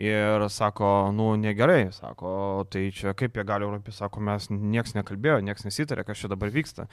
Ir 0.00 0.46
sako, 0.48 1.10
nu 1.12 1.34
negerai, 1.36 1.90
sako, 1.92 2.30
tai 2.72 2.86
čia 2.96 3.12
kaip 3.12 3.34
jie 3.36 3.42
gali 3.44 3.66
Europį, 3.66 3.92
sako, 3.92 4.22
mes 4.24 4.46
nieks 4.48 4.94
nekalbėjo, 4.96 5.42
nieks 5.44 5.66
nesitarė, 5.66 6.06
kas 6.08 6.22
čia 6.22 6.30
dabar 6.32 6.48
vyksta. 6.54 6.86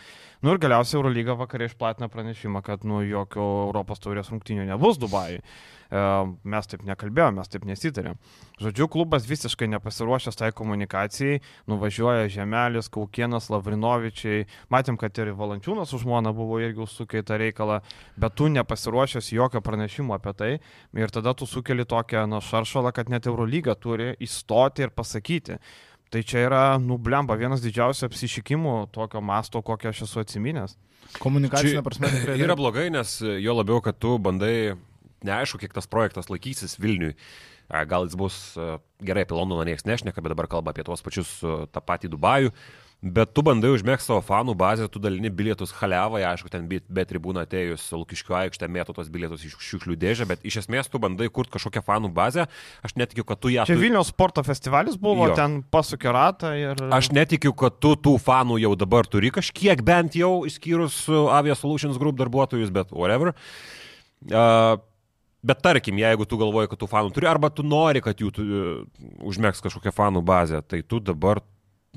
Nu 0.44 0.52
ir 0.52 0.60
galiausiai 0.60 1.00
Eurolyga 1.00 1.38
vakarė 1.40 1.70
išplatina 1.70 2.12
pranešimą, 2.12 2.60
kad 2.68 2.84
nu 2.84 3.00
jokio 3.08 3.46
Europos 3.70 4.04
taurės 4.04 4.34
rungtinių 4.34 4.68
nebus 4.68 5.00
Dubajui. 5.00 5.40
E, 5.88 6.00
mes 6.44 6.68
taip 6.68 6.84
nekalbėjome, 6.88 7.40
mes 7.40 7.52
taip 7.52 7.64
nesitarėm. 7.68 8.18
Žodžiu, 8.60 8.90
klubas 8.92 9.28
visiškai 9.30 9.70
nepasiruošęs 9.72 10.36
tai 10.36 10.50
komunikacijai, 10.56 11.40
nuvažiuoja 11.72 12.28
Žemelis, 12.34 12.90
Kaukienas, 12.92 13.48
Lavrinovičiai, 13.54 14.48
matėm, 14.74 14.98
kad 15.00 15.16
ir 15.22 15.32
Valančiūnas 15.38 15.94
už 15.96 16.04
žmoną 16.04 16.34
buvo 16.36 16.60
irgi 16.60 16.84
užsukę 16.84 17.22
į 17.22 17.28
tą 17.30 17.40
reikalą, 17.40 17.80
bet 18.20 18.36
tu 18.36 18.50
nepasiruošęs 18.52 19.32
jokio 19.32 19.64
pranešimo 19.64 20.18
apie 20.18 20.36
tai 20.36 20.52
ir 20.98 21.14
tada 21.14 21.32
tu 21.38 21.48
sukeli 21.48 21.88
tokią 21.88 22.26
na, 22.28 22.44
šaršalą, 22.44 22.92
kad 22.98 23.12
net 23.14 23.30
Eurolyga 23.30 23.78
turi 23.78 24.16
įstoti 24.24 24.88
ir 24.88 24.94
pasakyti. 24.96 25.62
Tai 26.08 26.22
čia 26.24 26.46
yra, 26.48 26.62
nublemba, 26.80 27.36
vienas 27.40 27.62
didžiausių 27.64 28.08
apsišykimų 28.08 28.76
tokio 28.96 29.20
masto, 29.20 29.60
kokią 29.66 29.92
aš 29.92 30.06
esu 30.06 30.22
atsiminęs. 30.24 30.78
Komunikacinė 31.20 31.84
prasme 31.84 32.12
tikrai. 32.14 32.38
Yra 32.40 32.56
blogai, 32.60 32.88
nes 32.94 33.18
jo 33.22 33.56
labiau, 33.58 33.82
kad 33.84 34.00
tu 34.00 34.16
bandai 34.24 34.78
neaišku, 35.28 35.60
kiek 35.60 35.76
tas 35.76 35.90
projektas 35.92 36.32
laikysis 36.32 36.78
Vilniui. 36.80 37.16
Gal 37.68 38.08
jis 38.08 38.16
bus 38.16 38.36
gerai 39.04 39.26
apie 39.28 39.36
Londoną 39.36 39.66
niekas 39.68 39.84
nešneka, 39.88 40.24
bet 40.24 40.32
dabar 40.32 40.48
kalba 40.48 40.72
apie 40.72 40.86
tuos 40.88 41.04
pačius 41.04 41.34
tą 41.44 41.84
patį 41.84 42.14
Dubajų. 42.14 42.54
Bet 42.98 43.30
tu 43.38 43.44
bandai 43.46 43.70
užmėgti 43.70 44.08
savo 44.08 44.24
fanų 44.26 44.56
bazę, 44.58 44.88
tu 44.90 44.98
dalini 44.98 45.30
bilietus 45.30 45.70
halevai, 45.78 46.24
aišku, 46.26 46.50
ten 46.50 46.64
be, 46.66 47.04
tribūna 47.06 47.44
atėjus 47.46 47.84
Lukiškių 47.94 48.34
aikštę 48.40 48.66
mėto 48.74 48.96
tos 48.98 49.12
bilietus 49.14 49.44
iš 49.46 49.54
šiukšlių 49.62 49.98
dėžę, 50.02 50.26
bet 50.26 50.42
iš 50.42 50.64
esmės 50.64 50.90
tu 50.90 50.98
bandai 50.98 51.28
kurti 51.30 51.54
kažkokią 51.54 51.84
fanų 51.86 52.10
bazę. 52.16 52.48
Aš 52.82 52.96
netikiu, 52.98 53.22
kad 53.30 53.38
tu 53.44 53.52
ją... 53.54 53.68
Čia 53.70 53.76
tu... 53.78 53.84
Vilniaus 53.84 54.10
sporto 54.10 54.42
festivalis 54.42 54.98
buvo, 54.98 55.28
jo. 55.30 55.36
ten 55.38 55.60
pasukė 55.62 56.10
ratą 56.16 56.56
ir... 56.58 56.82
Aš 56.98 57.12
netikiu, 57.14 57.54
kad 57.54 57.78
tu 57.78 57.94
tų 58.02 58.16
fanų 58.18 58.58
jau 58.64 58.74
dabar 58.82 59.06
turi 59.06 59.30
kažkiek 59.36 59.84
bent 59.86 60.18
jau, 60.18 60.42
išskyrus 60.50 61.04
Avia 61.38 61.54
Solutions 61.60 62.00
Group 62.02 62.18
darbuotojus, 62.18 62.74
bet 62.74 62.90
whatever. 62.90 63.36
Uh, 64.26 64.82
Bet 65.48 65.62
tarkim, 65.64 66.00
jeigu 66.02 66.26
tu 66.28 66.36
galvoji, 66.42 66.68
kad 66.72 66.80
tu 66.82 66.88
fanų 66.90 67.12
turi, 67.16 67.28
arba 67.30 67.52
tu 67.54 67.64
nori, 67.64 68.02
kad 68.04 68.18
jų 68.20 68.32
uh, 68.34 68.80
užmėgs 69.30 69.62
kažkokią 69.64 69.94
fanų 69.96 70.24
bazę, 70.26 70.64
tai 70.66 70.82
tu 70.82 70.98
dabar 71.00 71.44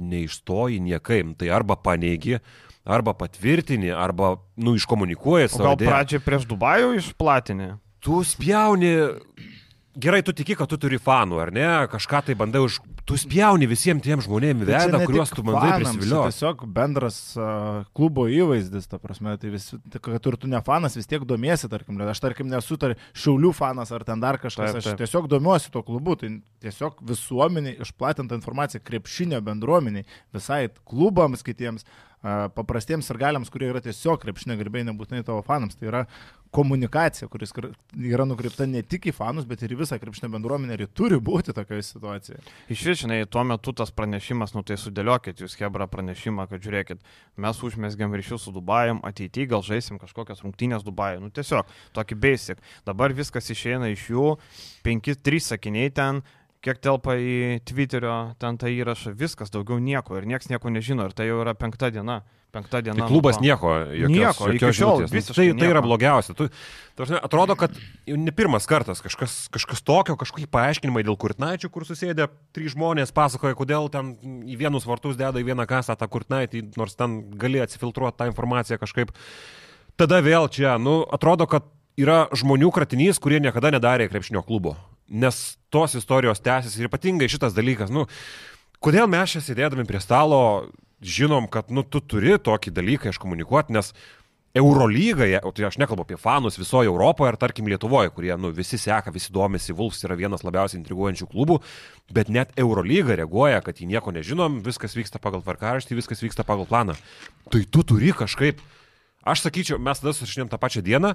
neišstoji 0.00 0.80
niekaim. 0.82 1.34
Tai 1.38 1.52
arba 1.54 1.76
paneigi, 1.76 2.40
arba 2.84 3.14
patvirtini, 3.14 3.92
arba, 3.92 4.34
nu, 4.56 4.74
iškomunikuoji 4.80 5.52
savo. 5.52 5.74
Gal 5.74 5.80
pradžiai 5.84 6.24
prieš 6.24 6.48
Dubajų 6.50 6.94
išplatinį? 7.00 7.70
Tu 8.00 8.22
spjauni 8.24 8.94
gerai, 9.96 10.22
tu 10.22 10.32
tiki, 10.32 10.54
kad 10.58 10.70
tu 10.70 10.78
turi 10.80 10.98
fanų, 11.02 11.38
ar 11.42 11.50
ne? 11.54 11.68
Kažką 11.90 12.22
tai 12.28 12.36
bandai 12.38 12.62
už... 12.64 12.80
Tu 13.08 13.16
spjauni 13.18 13.66
visiems 13.66 14.04
tiem 14.04 14.20
žmonėms 14.22 14.62
vedą, 14.68 15.00
kuriuos 15.08 15.32
tu 15.34 15.42
bandai 15.46 15.80
prisivilioti. 15.80 16.30
Tiesiog 16.30 16.62
bendras 16.70 17.16
uh, 17.38 17.80
klubo 17.96 18.28
įvaizdis, 18.30 18.86
ta 18.90 19.00
prasme, 19.02 19.34
tai 19.40 19.50
vis, 19.54 19.70
tai, 19.90 20.02
kad 20.04 20.28
ir 20.30 20.36
tu 20.38 20.50
ne 20.50 20.60
fanas, 20.66 20.94
vis 20.98 21.10
tiek 21.10 21.24
domiesi, 21.26 21.70
tarkim, 21.72 21.98
aš 22.06 22.22
tarkim 22.22 22.50
nesu 22.52 22.78
tar, 22.80 22.94
šiaulių 23.18 23.50
fanas 23.56 23.90
ar 23.96 24.04
ten 24.06 24.22
dar 24.22 24.38
kažkas, 24.42 24.76
taip, 24.76 24.84
taip. 24.84 24.92
aš 24.94 25.00
tiesiog 25.02 25.26
domiuosi 25.32 25.72
tuo 25.74 25.82
klubu, 25.86 26.14
tai 26.20 26.36
tiesiog 26.62 27.02
visuomeniai 27.10 27.80
išplatinta 27.82 28.38
informacija, 28.38 28.84
krepšinio 28.84 29.42
bendruomeniai, 29.48 30.06
visai 30.36 30.68
klubams 30.86 31.42
kitiems 31.46 31.88
paprastiems 32.22 33.08
ir 33.10 33.18
galiams, 33.20 33.50
kurie 33.52 33.70
yra 33.70 33.80
tiesiog 33.84 34.20
krepšinio 34.20 34.58
gerbėjai, 34.60 34.90
nebūtinai 34.90 35.24
tavo 35.24 35.40
fanams. 35.46 35.78
Tai 35.80 35.88
yra 35.88 36.02
komunikacija, 36.50 37.28
kuris 37.30 37.52
yra 37.94 38.26
nukreipta 38.26 38.66
ne 38.66 38.82
tik 38.82 39.06
į 39.10 39.14
fanus, 39.14 39.46
bet 39.48 39.62
ir 39.62 39.74
į 39.74 39.78
visą 39.84 39.96
krepšinio 40.02 40.32
bendruomenę 40.34 40.76
ir 40.76 40.88
turi 40.90 41.20
būti 41.22 41.54
tokioje 41.54 41.84
situacijoje. 41.86 42.42
Iš 42.74 42.82
vis, 42.88 42.98
žinai, 43.04 43.20
tuo 43.30 43.44
metu 43.46 43.72
tas 43.76 43.94
pranešimas, 43.94 44.52
nu 44.56 44.64
tai 44.66 44.76
sudėliokit 44.80 45.44
jūs 45.44 45.54
Hebra 45.60 45.86
pranešimą, 45.90 46.48
kad 46.50 46.64
žiūrėkit, 46.64 47.06
mes 47.40 47.62
užmėsgiam 47.70 48.16
ryšius 48.18 48.48
su 48.48 48.54
Dubajum, 48.56 48.98
ateityje 49.06 49.52
gal 49.54 49.62
žaisim 49.66 50.02
kažkokias 50.02 50.42
rungtynės 50.42 50.84
Dubajui, 50.86 51.22
nu 51.22 51.30
tiesiog 51.30 51.70
tokį 51.96 52.18
basic. 52.18 52.66
Dabar 52.88 53.14
viskas 53.14 53.52
išeina 53.54 53.92
iš 53.94 54.10
jų, 54.10 54.26
penki, 54.82 55.14
trys 55.14 55.52
sakiniai 55.54 55.94
ten, 55.94 56.24
kiek 56.64 56.80
telpa 56.82 57.16
į 57.16 57.60
Twitterio 57.68 58.34
ten 58.40 58.58
tą 58.60 58.68
įrašą, 58.72 59.14
viskas, 59.16 59.52
daugiau 59.52 59.80
nieko 59.80 60.18
ir 60.18 60.28
niekas 60.28 60.50
nieko 60.52 60.72
nežino 60.72 61.08
ir 61.08 61.16
tai 61.16 61.30
jau 61.30 61.40
yra 61.44 61.56
penkta 61.56 61.90
diena. 61.92 62.20
Penkta 62.50 62.80
diena. 62.82 62.98
Tai 62.98 63.06
klubas 63.06 63.36
nieko, 63.38 63.70
jokios, 63.94 64.10
nieko, 64.10 64.46
jokios 64.50 64.74
šiol, 64.74 65.04
žinutės. 65.04 65.28
Tai, 65.36 65.44
tai 65.54 65.68
yra 65.70 65.82
blogiausia. 65.84 66.34
Tu, 66.34 66.48
tu, 66.98 67.06
atrodo, 67.14 67.54
kad 67.58 67.76
jau 68.10 68.18
ne 68.18 68.34
pirmas 68.34 68.66
kartas 68.66 68.98
kažkas, 69.04 69.36
kažkas 69.54 69.84
tokio, 69.86 70.16
kažkokie 70.18 70.48
paaiškinimai 70.50 71.04
dėl 71.06 71.14
kurtnaičių, 71.22 71.70
kur 71.70 71.86
susėdė 71.86 72.26
trys 72.56 72.74
žmonės, 72.74 73.14
pasakoja, 73.14 73.54
kodėl 73.54 73.86
ten 73.94 74.16
į 74.50 74.58
vienus 74.64 74.88
vartus 74.90 75.14
deda 75.20 75.38
į 75.38 75.46
vieną 75.52 75.68
kasą 75.70 75.94
tą 75.94 76.10
kurtnaitį, 76.10 76.72
nors 76.80 76.98
ten 76.98 77.20
gali 77.38 77.62
atsifiltruoti 77.62 78.18
tą 78.18 78.30
informaciją 78.32 78.82
kažkaip. 78.82 79.14
Tada 79.94 80.18
vėl 80.18 80.50
čia, 80.50 80.74
nu, 80.82 81.04
atrodo, 81.06 81.46
kad 81.46 81.70
yra 82.00 82.24
žmonių 82.34 82.74
kratinys, 82.74 83.22
kurie 83.22 83.38
niekada 83.38 83.70
nedarė 83.70 84.10
krepšinio 84.10 84.42
klubo 84.42 84.74
nes 85.10 85.40
tos 85.70 85.96
istorijos 85.98 86.42
tęsiasi 86.44 86.80
ir 86.80 86.88
ypatingai 86.90 87.28
šitas 87.30 87.56
dalykas, 87.56 87.90
nu, 87.92 88.06
kodėl 88.82 89.10
mes 89.10 89.34
čia 89.34 89.42
sėdėdami 89.44 89.86
prie 89.88 90.00
stalo 90.02 90.70
žinom, 91.02 91.48
kad, 91.50 91.70
nu, 91.74 91.82
tu 91.82 92.00
turi 92.00 92.36
tokį 92.38 92.72
dalyką 92.76 93.12
iškomunikuoti, 93.12 93.74
nes 93.76 93.94
Eurolygoje, 94.54 95.38
o 95.46 95.52
tai 95.54 95.68
aš 95.68 95.76
nekalbu 95.78 96.02
apie 96.02 96.16
fanus 96.18 96.56
visoje 96.58 96.90
Europoje 96.90 97.30
ar 97.30 97.36
tarkim 97.38 97.68
Lietuvoje, 97.70 98.10
kurie, 98.10 98.32
nu, 98.34 98.50
visi 98.50 98.80
seka, 98.82 99.12
visi 99.14 99.30
domisi, 99.30 99.74
Vulfs 99.76 100.02
yra 100.02 100.16
vienas 100.18 100.42
labiausiai 100.42 100.80
intriguojančių 100.80 101.28
klubų, 101.30 101.60
bet 102.10 102.32
net 102.34 102.50
Eurolyga 102.58 103.14
reaguoja, 103.20 103.60
kad 103.62 103.78
jį 103.78 103.86
nieko 103.92 104.10
nežinom, 104.10 104.58
viskas 104.66 104.98
vyksta 104.98 105.22
pagal 105.22 105.44
tvarkaraštį, 105.46 106.00
viskas 106.00 106.24
vyksta 106.24 106.42
pagal 106.46 106.66
planą. 106.66 106.98
Tai 107.54 107.62
tu 107.70 107.86
turi 107.86 108.10
kažkaip, 108.10 108.58
aš 109.22 109.46
sakyčiau, 109.46 109.78
mes 109.78 110.02
tada 110.02 110.16
susišnėm 110.18 110.50
tą 110.50 110.58
pačią 110.58 110.82
dieną, 110.82 111.14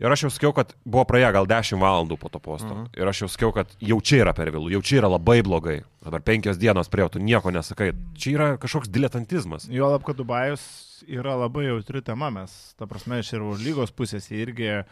Ir 0.00 0.10
aš 0.10 0.24
jau 0.24 0.30
sakiau, 0.32 0.52
kad 0.56 0.72
buvo 0.88 1.04
praėję 1.08 1.32
gal 1.36 1.46
10 1.46 1.80
valandų 1.82 2.16
po 2.18 2.30
to 2.32 2.40
posto. 2.42 2.70
Mhm. 2.70 2.86
Ir 2.96 3.10
aš 3.10 3.24
jau 3.24 3.28
sakiau, 3.32 3.52
kad 3.54 3.74
jau 3.80 3.98
čia 4.00 4.22
yra 4.24 4.32
per 4.36 4.50
vėlų, 4.54 4.72
jau 4.76 4.82
čia 4.82 5.02
yra 5.02 5.12
labai 5.12 5.42
blogai. 5.44 5.82
Dabar 6.02 6.24
penkios 6.24 6.58
dienos 6.58 6.90
prie 6.90 7.06
tu 7.12 7.20
nieko 7.22 7.52
nesakai. 7.54 7.92
Čia 8.18 8.32
yra 8.36 8.48
kažkoks 8.62 8.90
diletantizmas. 8.90 9.68
Jo 9.70 9.92
lab, 9.92 10.06
kad 10.06 10.18
Dubajus 10.18 10.91
yra 11.08 11.34
labai 11.36 11.66
jautri 11.66 12.02
tema. 12.04 12.30
Mes, 12.32 12.52
ta 12.78 12.86
prasme, 12.90 13.20
iš 13.22 13.32
ir 13.36 13.44
lygos 13.62 13.92
pusės 13.94 14.28
irgi 14.32 14.68
a, 14.72 14.84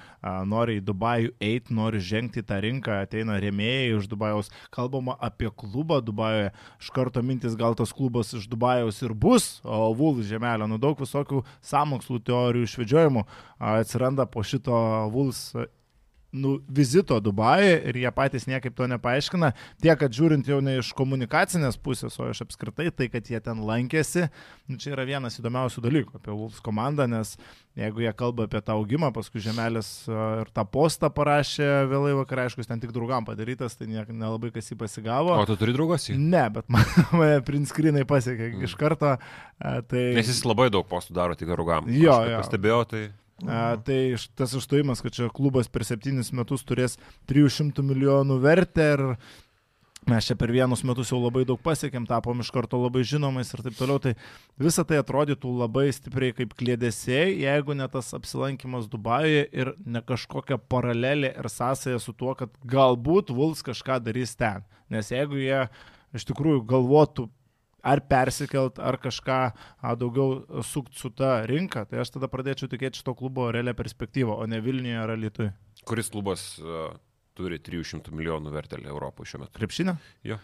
nori 0.48 0.78
į 0.80 0.84
Dubajų 0.88 1.32
eiti, 1.40 1.74
nori 1.76 2.00
žengti 2.04 2.44
tą 2.46 2.60
rinką, 2.64 3.00
ateina 3.04 3.38
rėmėjai 3.42 3.96
iš 3.96 4.08
Dubajaus. 4.10 4.52
Kalbama 4.74 5.16
apie 5.20 5.50
klubą 5.50 6.00
Dubajoje. 6.04 6.52
Iš 6.82 6.92
karto 6.96 7.24
mintis, 7.24 7.58
gal 7.58 7.76
tas 7.78 7.94
klubas 7.96 8.34
iš 8.36 8.48
Dubajaus 8.50 9.02
ir 9.06 9.14
bus, 9.14 9.50
o 9.64 9.90
Vulf 9.96 10.22
žemelio. 10.26 10.68
Nu 10.70 10.80
daug 10.82 11.00
visokių 11.00 11.44
samokslų 11.64 12.22
teorijų 12.28 12.68
išvedžiojimų 12.68 13.26
atsiranda 13.72 14.26
po 14.30 14.44
šito 14.46 14.76
Vuls 15.12 15.50
nu, 16.32 16.58
vizito 16.68 17.18
Dubajuje 17.20 17.80
ir 17.90 17.96
jie 18.02 18.10
patys 18.14 18.46
niekaip 18.46 18.74
to 18.76 18.86
nepaaiškina. 18.90 19.52
Tiek, 19.82 19.96
kad 19.98 20.14
žiūrint 20.14 20.46
jau 20.48 20.60
ne 20.64 20.76
iš 20.80 20.92
komunikacinės 20.96 21.78
pusės, 21.82 22.18
o 22.20 22.28
iš 22.30 22.44
apskritai 22.46 22.90
tai, 22.94 23.08
kad 23.12 23.26
jie 23.26 23.40
ten 23.42 23.62
lankėsi, 23.66 24.28
nu, 24.70 24.78
čia 24.80 24.94
yra 24.94 25.06
vienas 25.08 25.38
įdomiausių 25.40 25.82
dalykų 25.86 26.20
apie 26.20 26.32
Wolves 26.32 26.62
komandą, 26.64 27.08
nes 27.10 27.34
jeigu 27.78 28.04
jie 28.04 28.12
kalba 28.16 28.46
apie 28.46 28.60
tą 28.62 28.76
augimą, 28.78 29.10
paskui 29.14 29.42
Žemelis 29.42 29.90
ir 30.10 30.50
tą 30.54 30.64
postą 30.70 31.10
parašė 31.14 31.68
vėlai 31.90 32.14
vakar, 32.20 32.44
aišku, 32.44 32.66
ten 32.68 32.82
tik 32.82 32.94
draugam 32.94 33.26
padarytas, 33.26 33.78
tai 33.78 33.88
nelabai 33.90 34.52
kas 34.54 34.70
jį 34.70 34.78
pasigavo. 34.80 35.34
O 35.38 35.46
tu 35.48 35.58
turi 35.58 35.74
draugas 35.76 36.08
jį? 36.10 36.18
Ne, 36.20 36.44
bet 36.54 36.70
mane 37.18 37.40
prinskrinai 37.46 38.06
pasiekė 38.08 38.52
mm. 38.52 38.68
iš 38.68 38.76
karto. 38.78 39.16
Tai... 39.58 40.04
Nes 40.16 40.30
jis 40.30 40.44
labai 40.46 40.70
daug 40.72 40.86
postų 40.90 41.16
daro 41.16 41.38
tik 41.38 41.50
draugam. 41.50 41.90
Jo, 41.90 42.22
jo. 42.28 42.38
Pastebėjau, 42.42 42.84
tai... 42.90 43.08
A, 43.48 43.76
tai 43.80 44.16
tas 44.36 44.52
išstojimas, 44.56 45.00
kad 45.00 45.14
čia 45.16 45.30
klubas 45.32 45.70
per 45.72 45.84
septynis 45.88 46.32
metus 46.36 46.64
turės 46.68 46.98
300 47.30 47.84
milijonų 47.86 48.36
vertę 48.42 48.88
ir 48.96 49.04
mes 50.08 50.26
čia 50.28 50.36
per 50.36 50.52
vienus 50.52 50.82
metus 50.84 51.12
jau 51.12 51.20
labai 51.22 51.46
daug 51.48 51.60
pasiekėm, 51.62 52.06
tapom 52.08 52.40
iš 52.44 52.50
karto 52.52 52.80
labai 52.80 53.02
žinomais 53.06 53.52
ir 53.52 53.62
taip 53.64 53.76
toliau, 53.78 54.00
tai 54.02 54.14
visa 54.60 54.84
tai 54.84 55.00
atrodytų 55.00 55.52
labai 55.60 55.86
stipriai 55.94 56.34
kaip 56.36 56.52
klėdėsiai, 56.58 57.38
jeigu 57.44 57.76
ne 57.76 57.88
tas 57.92 58.12
apsilankimas 58.16 58.88
Dubajuje 58.92 59.46
ir 59.52 59.72
ne 59.84 60.04
kažkokia 60.04 60.60
paralelė 60.60 61.32
ir 61.32 61.50
sąsaja 61.52 62.00
su 62.00 62.12
tuo, 62.16 62.34
kad 62.36 62.52
galbūt 62.64 63.32
Vuls 63.32 63.64
kažką 63.64 64.00
darys 64.04 64.36
ten. 64.36 64.64
Nes 64.92 65.12
jeigu 65.12 65.40
jie 65.40 65.66
iš 66.16 66.26
tikrųjų 66.28 66.64
galvotų 66.68 67.28
ar 67.82 68.02
persikelt, 68.10 68.78
ar 68.78 68.98
kažką 69.02 69.40
daugiau 70.00 70.62
sukt 70.66 70.96
su 70.98 71.10
ta 71.10 71.40
rinka, 71.48 71.84
tai 71.88 72.02
aš 72.04 72.16
tada 72.16 72.30
pradėčiau 72.30 72.70
tikėti 72.70 73.02
šito 73.02 73.14
klubo 73.18 73.50
realią 73.52 73.76
perspektyvą, 73.78 74.40
o 74.40 74.48
ne 74.50 74.60
Vilniuje 74.64 74.98
ar 75.00 75.14
Lietuvai. 75.18 75.52
Kuris 75.88 76.10
klubas 76.12 76.42
uh, 76.60 76.90
turi 77.40 77.58
300 77.62 78.12
milijonų 78.14 78.52
vertelį 78.52 78.90
Europoje 78.90 79.32
šiuo 79.32 79.40
metu. 79.44 79.54
Krepšinio? 79.56 79.94
Jo. 80.26 80.36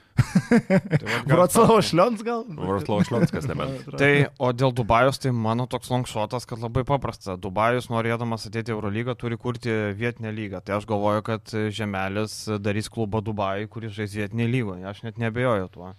tai 1.00 1.18
Vroclavo 1.28 1.78
Šlions 1.84 2.22
gal? 2.26 2.44
Vroclavo 2.48 3.04
Šlions, 3.06 3.32
kas 3.34 3.48
nebent. 3.50 3.84
tai, 4.00 4.10
o 4.40 4.52
dėl 4.56 4.74
Dubajos, 4.76 5.20
tai 5.22 5.34
mano 5.36 5.68
toks 5.70 5.90
longšotas, 5.92 6.48
kad 6.48 6.62
labai 6.62 6.86
paprasta. 6.88 7.36
Dubajus, 7.40 7.90
norėdamas 7.92 8.48
ateiti 8.48 8.72
į 8.72 8.76
Eurolygą, 8.78 9.16
turi 9.20 9.38
kurti 9.40 9.74
vietinę 9.98 10.32
lygą. 10.36 10.62
Tai 10.64 10.78
aš 10.78 10.88
galvoju, 10.88 11.26
kad 11.26 11.56
Žemelis 11.76 12.44
darys 12.62 12.90
klubą 12.92 13.22
Dubajui, 13.24 13.70
kuris 13.72 13.96
žais 13.96 14.16
vietinėje 14.16 14.52
lygoje. 14.54 14.86
Aš 14.88 15.04
net 15.06 15.20
nebejoju 15.22 15.72
tuo. 15.74 15.92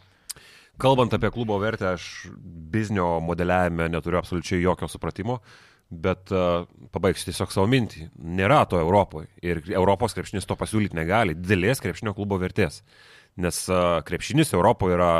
Kalbant 0.77 1.13
apie 1.13 1.31
klubo 1.33 1.57
vertę, 1.57 1.95
aš 1.95 2.27
biznio 2.73 3.17
modeliavime 3.25 3.87
neturiu 3.89 4.19
absoliučiai 4.19 4.61
jokio 4.61 4.89
supratimo. 4.91 5.39
Bet 5.87 6.33
uh, 6.35 6.67
pabaigsiu 6.91 7.29
tiesiog 7.29 7.53
savo 7.53 7.67
mintį. 7.71 8.09
Nėra 8.37 8.59
to 8.67 8.79
Europoje. 8.81 9.29
Ir 9.39 9.61
Europos 9.71 10.13
krepšinis 10.17 10.45
to 10.45 10.57
pasiūlyti 10.59 10.97
negali. 10.99 11.35
Didelės 11.37 11.79
krepšinio 11.81 12.11
klubo 12.17 12.37
vertės. 12.41 12.81
Nes 13.39 13.61
uh, 13.71 14.01
krepšinis 14.05 14.51
Europoje 14.57 14.97
yra 14.97 15.11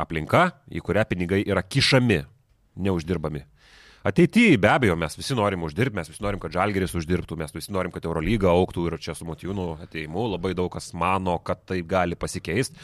aplinka, 0.00 0.46
į 0.70 0.82
kurią 0.84 1.04
pinigai 1.10 1.42
yra 1.42 1.64
kišami, 1.66 2.22
neuždirbami. 2.86 3.44
Ateityje 4.04 4.58
be 4.60 4.68
abejo 4.68 4.94
mes 5.00 5.14
visi 5.16 5.32
norim 5.32 5.62
uždirbti, 5.64 5.96
mes 5.96 6.10
visi 6.10 6.20
norim, 6.20 6.36
kad 6.42 6.52
Žalgeris 6.52 6.92
uždirbtų, 6.98 7.38
mes 7.40 7.54
visi 7.56 7.72
norim, 7.72 7.88
kad 7.92 8.04
Eurolyga 8.04 8.50
auktų 8.52 8.82
ir 8.90 8.96
čia 9.00 9.14
su 9.16 9.24
Motijūnu 9.24 9.64
ateimu 9.86 10.26
labai 10.34 10.50
daug 10.52 10.68
kas 10.74 10.90
mano, 10.92 11.38
kad 11.40 11.62
tai 11.64 11.78
gali 11.88 12.18
pasikeisti. 12.20 12.76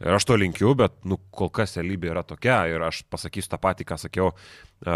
Ir 0.00 0.16
aš 0.16 0.24
to 0.30 0.38
linkiu, 0.40 0.70
bet 0.80 0.94
nu, 1.04 1.18
kol 1.28 1.52
kas 1.52 1.76
realybė 1.76 2.14
yra 2.14 2.22
tokia 2.24 2.62
ir 2.72 2.86
aš 2.88 3.02
pasakysiu 3.12 3.52
tą 3.52 3.60
patį, 3.60 3.86
ką 3.90 3.98
sakiau 4.00 4.32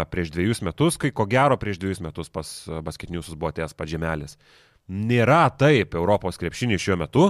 prieš 0.09 0.33
dviejus 0.33 0.63
metus, 0.65 0.97
kai 0.97 1.13
ko 1.13 1.29
gero 1.29 1.59
prieš 1.61 1.77
dviejus 1.83 2.01
metus 2.07 2.33
pas 2.33 2.55
basketiniusus 2.89 3.37
buvo 3.37 3.53
atėjęs 3.53 3.77
pažemelis. 3.77 4.33
Nėra 4.89 5.43
taip 5.61 5.93
Europos 5.99 6.41
krepšinį 6.41 6.81
šiuo 6.81 6.97
metu, 7.05 7.29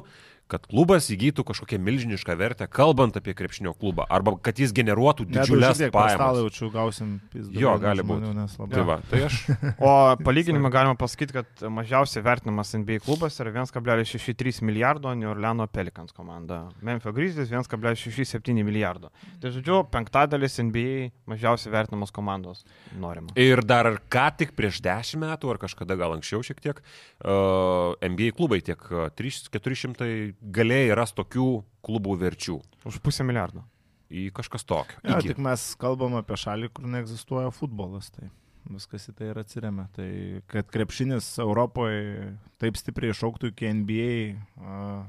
kad 0.51 0.63
klubas 0.67 1.09
įgytų 1.11 1.43
kažkokią 1.47 1.79
milžinišką 1.83 2.35
vertę, 2.39 2.67
kalbant 2.71 3.17
apie 3.19 3.33
krepšinio 3.37 3.73
klubą, 3.77 4.05
arba 4.09 4.33
kad 4.43 4.59
jis 4.59 4.71
generuotų 4.75 5.27
didžiulės 5.27 5.81
pajamas. 5.93 6.39
Jaučiu, 6.41 6.69
gausim 6.71 7.17
pizdą. 7.33 7.51
Jo, 7.59 7.75
gali 7.81 8.05
būti. 8.07 8.31
Tai, 8.71 8.85
va, 8.87 8.99
tai 9.11 9.25
aš. 9.27 9.39
o 9.83 9.91
palyginimą 10.23 10.71
galima 10.73 10.95
pasakyti, 10.99 11.35
kad 11.35 11.65
mažiausiai 11.79 12.23
vertinamas 12.25 12.71
NBA 12.77 13.01
klubas 13.03 13.39
yra 13.43 13.51
1,63 13.55 14.63
milijardo 14.67 15.11
New 15.17 15.31
Orleano 15.31 15.67
Pelicans 15.67 16.15
komanda. 16.15 16.63
Memphis 16.81 17.15
Grizzlies 17.15 17.51
1,67 17.51 18.63
milijardo. 18.63 19.11
Tai 19.41 19.51
žodžiu, 19.55 19.81
penktadalis 19.91 20.59
NBA 20.63 21.11
mažiausiai 21.27 21.73
vertinamos 21.75 22.13
komandos 22.15 22.63
norima. 22.95 23.35
Ir 23.39 23.63
dar 23.67 23.91
ką 24.07 24.29
tik 24.39 24.55
prieš 24.57 24.79
10 24.85 25.19
metų, 25.25 25.51
ar 25.51 25.61
kažkada 25.61 25.99
gal 25.99 26.15
anksčiau 26.15 26.43
šiek 26.45 26.63
tiek, 26.63 26.79
uh, 26.79 27.97
NBA 27.99 28.31
klubai 28.37 28.61
tiek 28.63 28.79
300-400 29.19 30.36
galėjai 30.41 30.95
rasti 30.97 31.19
tokių 31.21 31.47
klubų 31.85 32.17
verčių. 32.21 32.59
Už 32.87 32.99
pusę 33.03 33.25
milijardo. 33.27 33.63
Į 34.07 34.29
kažkas 34.35 34.63
tokio. 34.63 34.99
Ja, 35.03 35.19
tik 35.23 35.39
mes 35.43 35.73
kalbam 35.79 36.15
apie 36.19 36.37
šalį, 36.39 36.71
kur 36.71 36.87
neegzistuoja 36.87 37.51
futbolas. 37.55 38.07
Tai 38.15 38.29
viskas 38.71 39.09
į 39.11 39.15
tai 39.17 39.31
ir 39.31 39.41
atsiriame. 39.41 39.87
Tai 39.95 40.09
kad 40.51 40.69
krepšinis 40.71 41.33
Europoje 41.43 42.31
taip 42.61 42.79
stipriai 42.79 43.15
išauktų 43.15 43.51
iki 43.51 43.73
NBA, 43.81 44.13
uh, 44.61 45.03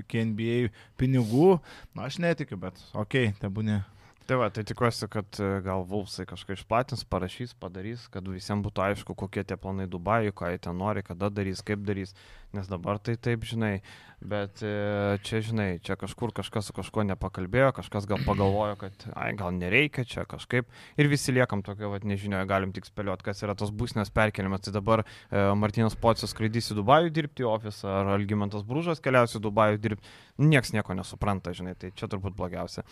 iki 0.00 0.22
NBA 0.30 0.60
pinigų, 1.00 1.58
na 1.96 2.08
aš 2.08 2.20
netikiu, 2.22 2.58
bet 2.60 2.78
okei, 2.92 3.30
okay, 3.30 3.36
tebūnė. 3.42 3.82
Tai 4.24 4.38
va, 4.40 4.46
tai 4.48 4.62
tikiuosi, 4.64 5.04
kad 5.12 5.36
e, 5.36 5.48
gal 5.60 5.82
Vulfsai 5.84 6.24
kažką 6.24 6.54
išplatins, 6.56 7.02
parašys, 7.04 7.50
padarys, 7.60 8.06
kad 8.08 8.24
visiems 8.24 8.64
būtų 8.64 8.80
aišku, 8.86 9.16
kokie 9.20 9.42
tie 9.44 9.58
planai 9.60 9.84
Dubajui, 9.90 10.32
ką 10.32 10.48
jie 10.48 10.62
ten 10.64 10.78
nori, 10.80 11.02
kada 11.04 11.28
darys, 11.28 11.60
kaip 11.60 11.82
darys, 11.84 12.14
nes 12.54 12.68
dabar 12.70 12.98
tai 13.02 13.16
taip, 13.20 13.44
žinai, 13.48 13.80
bet 14.24 14.62
e, 14.64 15.18
čia, 15.26 15.40
žinai, 15.44 15.66
čia 15.84 15.96
kažkur 16.00 16.32
kažkas 16.36 16.70
su 16.70 16.74
kažkuo 16.76 17.04
nepakalbėjo, 17.10 17.72
kažkas 17.76 18.06
gal 18.08 18.22
pagalvojo, 18.24 18.78
kad, 18.80 19.06
ai, 19.12 19.32
gal 19.36 19.52
nereikia 19.56 20.06
čia 20.08 20.24
kažkaip 20.28 20.70
ir 21.00 21.10
visi 21.12 21.34
liekam 21.34 21.64
tokio, 21.66 21.90
vad, 21.92 22.06
nežinioje, 22.08 22.46
galim 22.48 22.72
tik 22.74 22.88
spėlioti, 22.88 23.26
kas 23.26 23.44
yra 23.44 23.56
tos 23.58 23.72
būsnės 23.74 24.12
perkeliamas. 24.14 24.64
Tai 24.64 24.74
dabar 24.78 25.04
e, 25.04 25.42
Martinas 25.58 25.98
Pocius 26.00 26.32
skraidys 26.32 26.72
į 26.72 26.78
Dubajų 26.80 27.12
dirbti 27.18 27.44
į 27.44 27.50
ofisą, 27.52 27.90
ar 28.00 28.14
Algymantas 28.16 28.64
Brūžas 28.68 29.04
keliausi 29.04 29.38
į 29.40 29.44
Dubajų 29.44 29.82
dirbti, 29.84 30.14
nieks 30.40 30.72
nieko 30.76 30.96
nesupranta, 30.96 31.52
žinai, 31.56 31.76
tai 31.76 31.92
čia 31.98 32.08
turbūt 32.08 32.38
blogiausia. 32.38 32.86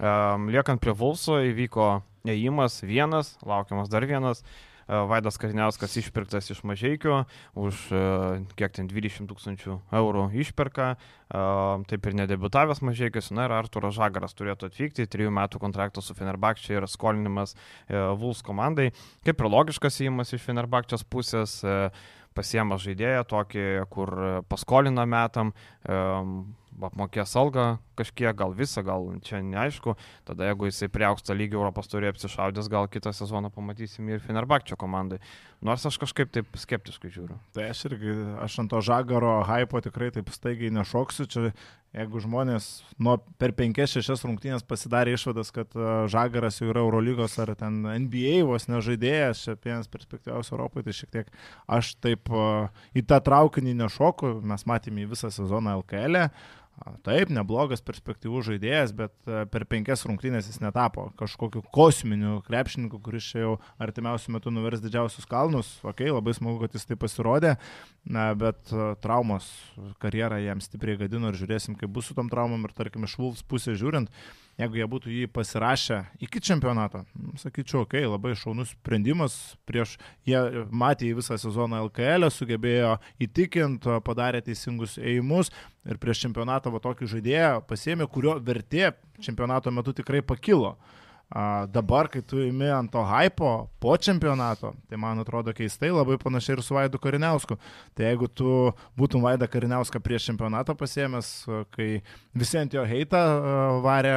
Um, 0.00 0.48
liekant 0.54 0.80
prie 0.80 0.96
Vulso 0.96 1.42
įvyko 1.44 1.92
ėjimas 2.28 2.80
vienas, 2.86 3.34
laukiamas 3.46 3.92
dar 3.92 4.06
vienas. 4.08 4.44
Vaidas 4.90 5.38
Kariniauskas 5.38 5.94
išpirktas 6.00 6.50
iš 6.50 6.64
mažiekių 6.66 7.20
už 7.62 7.82
kiek 8.58 8.74
ten 8.74 8.88
20 8.90 9.30
tūkstančių 9.30 9.76
eurų 10.00 10.24
išperka, 10.42 10.88
taip 11.90 12.08
ir 12.10 12.16
nedebutavęs 12.18 12.82
mažiekius, 12.82 13.30
na 13.36 13.46
ir 13.46 13.54
Arturas 13.54 13.94
Žagaras 13.94 14.34
turėtų 14.34 14.70
atvykti, 14.70 15.06
trijų 15.10 15.30
metų 15.36 15.62
kontraktas 15.62 16.10
su 16.10 16.16
Fenerbakčia 16.18 16.80
ir 16.80 16.88
skolinimas 16.90 17.54
Vuls 17.88 18.42
komandai, 18.46 18.90
kaip 19.26 19.38
ir 19.38 19.52
logiškas 19.54 20.02
įimas 20.02 20.34
iš 20.34 20.42
Fenerbakčios 20.48 21.06
pusės 21.06 21.60
pasiema 22.34 22.78
žaidėją 22.78 23.22
tokį, 23.30 23.66
kur 23.90 24.16
paskolina 24.50 25.06
metam, 25.06 25.54
apmokės 26.88 27.34
algą 27.38 27.66
kažkiek, 28.00 28.32
gal 28.36 28.54
visą, 28.56 28.82
gal 28.86 29.06
čia 29.26 29.42
neaišku. 29.44 29.96
Tada 30.28 30.48
jeigu 30.48 30.70
jisai 30.70 30.88
prie 30.92 31.06
aukšto 31.08 31.36
lygio 31.36 31.60
Europos 31.60 31.90
turi 31.90 32.08
apsišaudęs, 32.10 32.70
gal 32.72 32.88
kitą 32.90 33.12
sezoną 33.16 33.52
pamatysim 33.52 34.08
ir 34.08 34.22
Fenerbakčio 34.24 34.78
komandai. 34.80 35.20
Nors 35.64 35.84
aš 35.84 35.98
kažkaip 36.00 36.32
taip 36.32 36.56
skeptiškai 36.56 37.12
žiūriu. 37.12 37.36
Tai 37.56 37.68
aš 37.72 37.84
irgi, 37.90 38.14
aš 38.40 38.62
ant 38.62 38.72
to 38.72 38.80
žagaro 38.84 39.40
hypo 39.48 39.82
tikrai 39.84 40.08
taip 40.14 40.32
staigiai 40.32 40.72
nešoksiu. 40.72 41.28
Čia 41.28 41.50
jeigu 41.96 42.20
žmonės 42.22 42.68
nuo 43.02 43.16
per 43.40 43.52
5-6 43.56 44.22
rungtynės 44.28 44.64
pasidarė 44.66 45.16
išvadas, 45.16 45.50
kad 45.54 45.74
e, 45.74 45.88
žagaras 46.12 46.60
jau 46.60 46.70
yra 46.70 46.84
Eurolygos 46.84 47.34
ar 47.42 47.52
ten 47.58 47.82
NBA 47.82 48.44
vos 48.46 48.68
nežaidėjas, 48.70 49.42
čia 49.44 49.56
vienas 49.58 49.90
perspektyviausias 49.90 50.54
Europoje, 50.54 50.86
tai 50.86 50.96
šiek 50.96 51.12
tiek 51.16 51.32
aš 51.70 51.94
taip 52.02 52.30
uh, 52.30 52.70
į 52.94 53.02
tą 53.10 53.18
traukinį 53.26 53.74
nešoku, 53.82 54.36
mes 54.46 54.66
matėme 54.70 55.08
visą 55.10 55.32
sezoną 55.34 55.80
LKL. 55.82 56.22
E. 56.22 56.58
Taip, 57.04 57.28
neblogas 57.28 57.82
perspektyvus 57.84 58.46
žaidėjas, 58.46 58.94
bet 58.96 59.12
e, 59.28 59.42
per 59.52 59.66
penkias 59.68 60.06
rungtynės 60.08 60.46
jis 60.48 60.62
netapo 60.62 61.10
kažkokiu 61.20 61.60
kosminiu 61.76 62.38
krepšininku, 62.46 63.02
kuris 63.04 63.26
čia 63.28 63.42
jau 63.42 63.50
artimiausiu 63.84 64.32
metu 64.32 64.52
nuvers 64.54 64.80
didžiausius 64.80 65.28
kalnus. 65.28 65.74
Ok, 65.84 66.00
labai 66.08 66.32
smagu, 66.36 66.62
kad 66.62 66.76
jis 66.76 66.88
tai 66.88 66.96
pasirodė, 67.00 67.54
na, 68.08 68.30
bet 68.38 68.72
e, 68.72 68.94
traumos 69.04 69.50
karjerą 70.00 70.40
jam 70.40 70.64
stipriai 70.64 71.02
gadino 71.04 71.28
ir 71.28 71.40
žiūrėsim, 71.42 71.76
kaip 71.76 71.92
bus 71.92 72.08
su 72.08 72.16
tom 72.16 72.32
traumom 72.32 72.64
ir 72.64 72.72
tarkim 72.76 73.04
iš 73.04 73.18
Vulfs 73.20 73.44
pusės 73.44 73.76
žiūrint, 73.80 74.08
jeigu 74.60 74.80
jie 74.80 74.86
būtų 74.92 75.12
jį 75.14 75.28
pasirašę 75.32 75.98
iki 76.24 76.42
čempionato, 76.44 77.02
sakyčiau, 77.40 77.84
okay, 77.86 78.04
labai 78.06 78.34
šaunus 78.38 78.74
sprendimas, 78.74 79.36
prieš 79.68 79.96
jie 80.28 80.40
matė 80.70 81.12
visą 81.16 81.38
sezoną 81.40 81.82
LKL, 81.88 82.28
sugebėjo 82.34 82.96
įtikinti, 83.22 83.98
padarė 84.06 84.42
teisingus 84.44 84.98
ėjimus 85.00 85.52
ir 85.88 86.00
prieš 86.02 86.26
čempionatą 86.26 86.72
va 86.74 86.82
tokį 86.84 87.08
žaidėją 87.14 87.52
pasėmė, 87.68 88.08
kurio 88.12 88.36
vertė 88.44 88.92
čempionato 89.24 89.72
metu 89.74 89.96
tikrai 89.96 90.22
pakilo. 90.22 90.76
Dabar, 91.30 92.08
kai 92.10 92.24
tu 92.26 92.40
įimi 92.42 92.66
ant 92.74 92.90
to 92.90 93.04
hypo 93.06 93.68
po 93.78 93.92
čempionato, 93.94 94.72
tai 94.90 94.98
man 94.98 95.22
atrodo 95.22 95.52
keistai, 95.54 95.92
labai 95.94 96.16
panašiai 96.18 96.56
ir 96.56 96.62
su 96.66 96.74
Vaidu 96.74 96.98
Kariniausku. 96.98 97.54
Tai 97.94 98.08
jeigu 98.08 98.26
tu 98.26 98.54
būtum 98.98 99.22
Vaidą 99.22 99.46
Kariniauską 99.46 100.02
prieš 100.02 100.26
čempionatą 100.32 100.74
pasiemęs, 100.74 101.28
kai 101.70 102.02
visi 102.34 102.58
ant 102.58 102.74
jo 102.74 102.82
heitą 102.82 103.22
varė, 103.84 104.16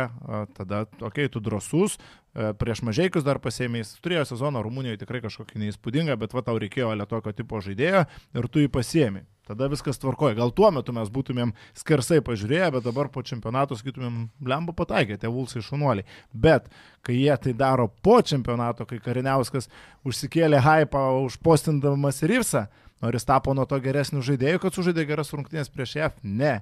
tada, 0.58 0.88
okei, 0.98 1.28
okay, 1.28 1.30
tu 1.30 1.44
drosus, 1.44 2.00
prieš 2.34 2.82
mažiekius 2.82 3.28
dar 3.28 3.38
pasėmėjai, 3.38 3.92
turėjo 4.02 4.26
sezoną 4.32 4.66
Rumunijoje 4.66 5.04
tikrai 5.06 5.22
kažkokį 5.22 5.68
neįspūdingą, 5.68 6.18
bet 6.18 6.34
va 6.34 6.42
tau 6.42 6.58
reikėjo 6.58 6.96
lietokio 6.98 7.38
tipo 7.38 7.62
žaidėjo 7.62 8.08
ir 8.10 8.50
tu 8.50 8.66
jį 8.66 8.74
pasėmėjai. 8.74 9.30
Tada 9.44 9.68
viskas 9.68 10.00
tvarkoja. 10.00 10.38
Gal 10.38 10.54
tuo 10.56 10.70
metu 10.72 10.94
mes 10.96 11.10
būtumėm 11.12 11.50
skersai 11.76 12.22
pažiūrėję, 12.24 12.70
bet 12.78 12.86
dabar 12.86 13.10
po 13.12 13.20
čempionato 13.28 13.76
sakytumėm, 13.76 14.30
lemba 14.48 14.72
pataikė, 14.78 15.18
tie 15.20 15.32
vulsai 15.32 15.60
šunuoliai. 15.66 16.08
Bet 16.32 16.70
kai 17.04 17.18
jie 17.18 17.36
tai 17.44 17.52
daro 17.60 17.90
po 18.06 18.22
čempionato, 18.24 18.88
kai 18.88 19.02
Kariniauskas 19.04 19.68
užsikėlė 20.08 20.62
hypą 20.64 21.04
užpostindamas 21.26 22.24
Ryvsą, 22.24 22.64
ar 23.04 23.20
jis 23.20 23.28
tapo 23.28 23.52
nuo 23.52 23.68
to 23.68 23.82
geresnių 23.84 24.24
žaidėjų, 24.24 24.64
kad 24.64 24.80
sužaidė 24.80 25.04
geras 25.12 25.36
rungtynės 25.36 25.74
prieš 25.74 25.98
JAF? 26.00 26.16
Ne. 26.24 26.62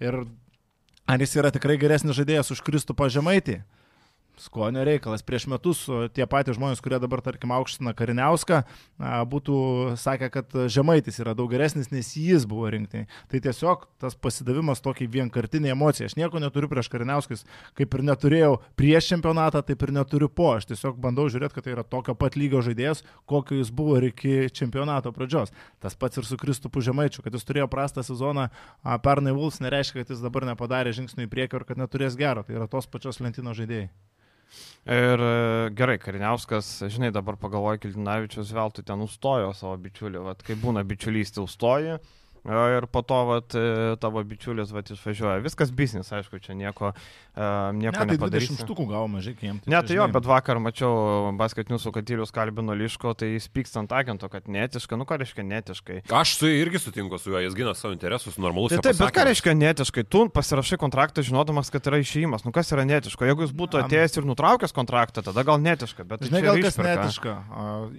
Ir 0.00 0.22
ar 1.04 1.20
jis 1.20 1.36
yra 1.36 1.52
tikrai 1.52 1.76
geresnis 1.76 2.16
žaidėjas 2.16 2.54
už 2.56 2.64
Kristų 2.64 2.96
pažemaitį? 2.96 3.60
Skonio 4.42 4.82
reikalas. 4.82 5.22
Prieš 5.22 5.46
metus 5.46 5.84
tie 6.16 6.26
patys 6.26 6.56
žmonės, 6.58 6.80
kurie 6.82 6.98
dabar, 6.98 7.20
tarkim, 7.22 7.52
aukština 7.54 7.92
Kariniauską, 7.94 8.62
būtų 9.30 9.56
sakę, 10.02 10.28
kad 10.34 10.56
Žemaitis 10.72 11.20
yra 11.22 11.36
daug 11.38 11.52
geresnis, 11.52 11.92
nes 11.94 12.10
jis 12.18 12.46
buvo 12.50 12.66
rinkti. 12.74 13.04
Tai 13.30 13.40
tiesiog 13.44 13.86
tas 14.02 14.16
pasidavimas 14.18 14.82
tokiai 14.82 15.06
vienkartinė 15.12 15.70
emocija. 15.76 16.08
Aš 16.10 16.18
nieko 16.18 16.42
neturiu 16.42 16.70
prieš 16.72 16.90
Kariniauskis, 16.90 17.46
kaip 17.78 17.94
ir 17.94 18.04
neturėjau 18.10 18.56
prieš 18.78 19.12
čempionatą, 19.12 19.62
taip 19.68 19.86
ir 19.86 19.94
neturiu 19.94 20.26
po. 20.26 20.50
Aš 20.58 20.66
tiesiog 20.72 20.98
bandau 21.02 21.28
žiūrėti, 21.30 21.54
kad 21.54 21.68
tai 21.68 21.76
yra 21.76 21.86
tokio 21.86 22.18
pat 22.18 22.34
lygio 22.34 22.64
žaidėjas, 22.66 23.04
kokio 23.30 23.60
jis 23.60 23.70
buvo 23.70 24.00
ir 24.00 24.10
iki 24.10 24.50
čempionato 24.50 25.14
pradžios. 25.14 25.54
Tas 25.78 25.94
pats 25.94 26.18
ir 26.18 26.26
su 26.26 26.40
Kristupu 26.40 26.82
Žemaičiu, 26.82 27.22
kad 27.22 27.34
jis 27.38 27.46
turėjo 27.46 27.70
prastą 27.70 28.02
sezoną 28.02 28.48
pernai 29.06 29.36
Vuls, 29.38 29.62
nereiškia, 29.62 30.02
kad 30.02 30.16
jis 30.16 30.24
dabar 30.24 30.50
nepadarė 30.50 30.96
žingsnių 30.98 31.28
į 31.28 31.32
priekį 31.36 31.60
ir 31.60 31.68
kad 31.70 31.78
neturės 31.78 32.18
gero. 32.18 32.42
Tai 32.42 32.58
yra 32.58 32.66
tos 32.70 32.90
pačios 32.90 33.22
lentynos 33.22 33.62
žaidėjai. 33.62 33.92
Ir 34.82 35.22
e, 35.22 35.70
gerai, 35.78 35.98
Kariniauskas, 36.02 36.68
žinai, 36.90 37.12
dabar 37.14 37.36
pagalvoju, 37.38 37.84
Kiltinavičius 37.84 38.50
veltui 38.56 38.82
ten 38.86 39.04
užstojo 39.04 39.52
savo 39.54 39.76
bičiulį, 39.84 40.22
Vat, 40.26 40.42
kai 40.42 40.56
būna 40.58 40.82
bičiulystė 40.86 41.44
užstoji, 41.44 42.00
ir 42.42 42.86
po 42.90 43.02
to 43.06 43.18
vat, 43.28 43.54
e, 43.54 43.94
tavo 44.02 44.22
bičiulis 44.26 44.72
vat, 44.74 44.90
išvažiuoja. 44.90 45.38
Viskas 45.44 45.70
biznis, 45.70 46.10
aišku, 46.10 46.40
čia 46.42 46.56
nieko, 46.58 46.90
uh, 46.90 47.70
nieko 47.76 47.94
ne, 47.94 47.98
tai 47.98 48.06
nepadarysi. 48.16 48.56
20 48.58 48.66
štukų 48.66 48.86
gavo 48.90 49.06
mažai, 49.12 49.34
jam 49.38 49.60
tai. 49.62 49.70
Ne, 49.70 49.82
tai 49.86 49.96
jo, 49.96 50.06
bet 50.10 50.26
vakar 50.26 50.58
mačiau 50.62 51.30
basketiniusų 51.38 51.92
katyrius 51.94 52.34
kalbino 52.34 52.74
Liško, 52.74 53.14
tai 53.18 53.32
jis 53.36 53.46
pyksta 53.46 53.78
ant 53.82 53.94
agento, 53.94 54.26
kad 54.32 54.50
netiška, 54.50 54.98
nu 54.98 55.06
ką 55.06 55.20
reiškia 55.22 55.44
netiškai. 55.46 56.00
Aš 56.10 56.34
su 56.40 56.50
juo 56.50 56.64
irgi 56.64 56.82
sutinku 56.82 57.20
su 57.22 57.30
juo, 57.30 57.38
jis 57.44 57.54
gina 57.58 57.76
savo 57.78 57.94
interesus, 57.94 58.40
normalus. 58.42 58.74
Tai 58.74 58.82
taip, 58.88 58.98
bet 58.98 59.14
ką 59.14 59.26
reiškia 59.30 59.54
netiškai? 59.60 60.04
Tu 60.10 60.24
pasirašai 60.34 60.80
kontraktą 60.82 61.22
žinodamas, 61.22 61.70
kad 61.70 61.86
yra 61.92 62.02
išėjimas. 62.02 62.42
Nu 62.42 62.50
kas 62.54 62.74
yra 62.74 62.82
netiška? 62.88 63.30
Jeigu 63.30 63.46
jis 63.46 63.54
būtų 63.54 63.84
atėjęs 63.84 64.18
ir 64.18 64.28
nutraukęs 64.32 64.74
kontraktą, 64.74 65.22
tada 65.22 65.46
gal 65.46 65.62
netiška. 65.62 66.06
Bet 66.08 66.26
Žinai, 66.26 66.42
gal 66.42 66.60
kas 66.66 66.80
netiška? 66.82 67.38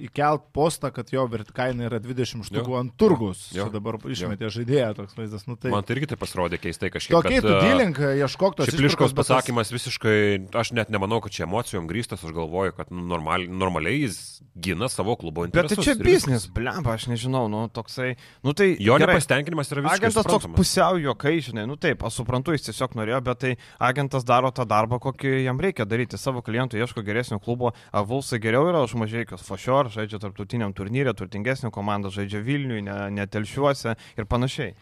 Įkelt 0.10 0.52
postą, 0.56 0.92
kad 0.92 1.12
jo 1.14 1.26
kaina 1.56 1.88
yra 1.88 2.02
20 2.04 2.44
štukų 2.50 2.78
ant 2.80 2.96
turgus. 3.00 3.48
Čia 3.54 3.70
dabar 3.72 4.00
išmetė 4.34 4.50
žaidėją 4.54 4.90
toks 4.98 5.16
vaizdas. 5.18 5.46
Nu, 5.48 5.56
tai... 5.56 5.72
Man 5.74 5.86
tai 5.86 5.96
irgi 5.98 6.10
tai 6.14 6.18
pasirodė 6.20 6.60
keistai 6.62 6.90
kažkiek. 6.94 7.16
Tokiai 7.16 7.42
tu 7.44 7.54
dylink, 7.62 8.00
ieškok 8.00 8.58
tos. 8.58 8.72
Šipliškos 8.72 9.14
pasakymas 9.18 9.70
tas... 9.70 9.76
visiškai, 9.78 10.50
aš 10.60 10.74
net 10.74 10.92
nemanau, 10.94 11.22
kad 11.24 11.34
čia 11.34 11.46
emocijom 11.46 11.88
grįstas, 11.90 12.24
aš 12.24 12.34
galvoju, 12.36 12.76
kad 12.78 12.92
nu, 12.92 13.06
normal, 13.10 13.46
normaliai 13.48 14.04
jis 14.04 14.42
gina 14.56 14.90
savo 14.92 15.16
klubo 15.20 15.46
interesus. 15.48 15.78
Bet 15.78 15.86
tai 15.86 15.94
čia 15.94 15.98
biznis, 16.04 16.48
blemba, 16.54 16.96
aš 16.98 17.08
nežinau, 17.12 17.46
nu 17.52 17.66
toksai, 17.74 18.16
nu 18.46 18.56
tai... 18.58 18.74
Jo 18.80 18.98
gerai, 19.02 19.18
nepastenkinimas 19.18 19.72
yra 19.74 19.86
visiškai. 19.88 20.02
Agentas 20.02 20.30
toks 20.30 20.50
pusiau 20.58 21.00
juokai, 21.02 21.38
žinai, 21.46 21.68
nu 21.70 21.78
taip, 21.80 22.04
aš 22.06 22.22
suprantu, 22.22 22.56
jis 22.56 22.70
tiesiog 22.70 22.98
norėjo, 23.00 23.22
bet 23.30 23.44
tai 23.44 23.54
agentas 23.84 24.26
daro 24.28 24.52
tą 24.56 24.66
darbą, 24.70 25.00
kokį 25.04 25.44
jam 25.44 25.62
reikia 25.62 25.88
daryti. 25.90 26.20
Savo 26.24 26.44
klientų 26.46 26.80
ieško 26.80 27.04
geresnio 27.06 27.40
klubo, 27.44 27.74
Avulsai 27.94 28.40
geriau 28.44 28.70
yra 28.70 28.84
už 28.86 28.96
mažiekius, 29.02 29.44
Fošior 29.44 29.90
žaidžia 29.94 30.22
tarptautiniam 30.22 30.74
turnyrė, 30.76 31.16
turtingesnė 31.18 31.72
komanda 31.74 32.12
žaidžia 32.14 32.40
Vilniui, 32.46 32.84
netelšiuose 32.84 33.94
ne 33.94 33.96
ir 34.18 34.23
panašiai. 34.30 34.74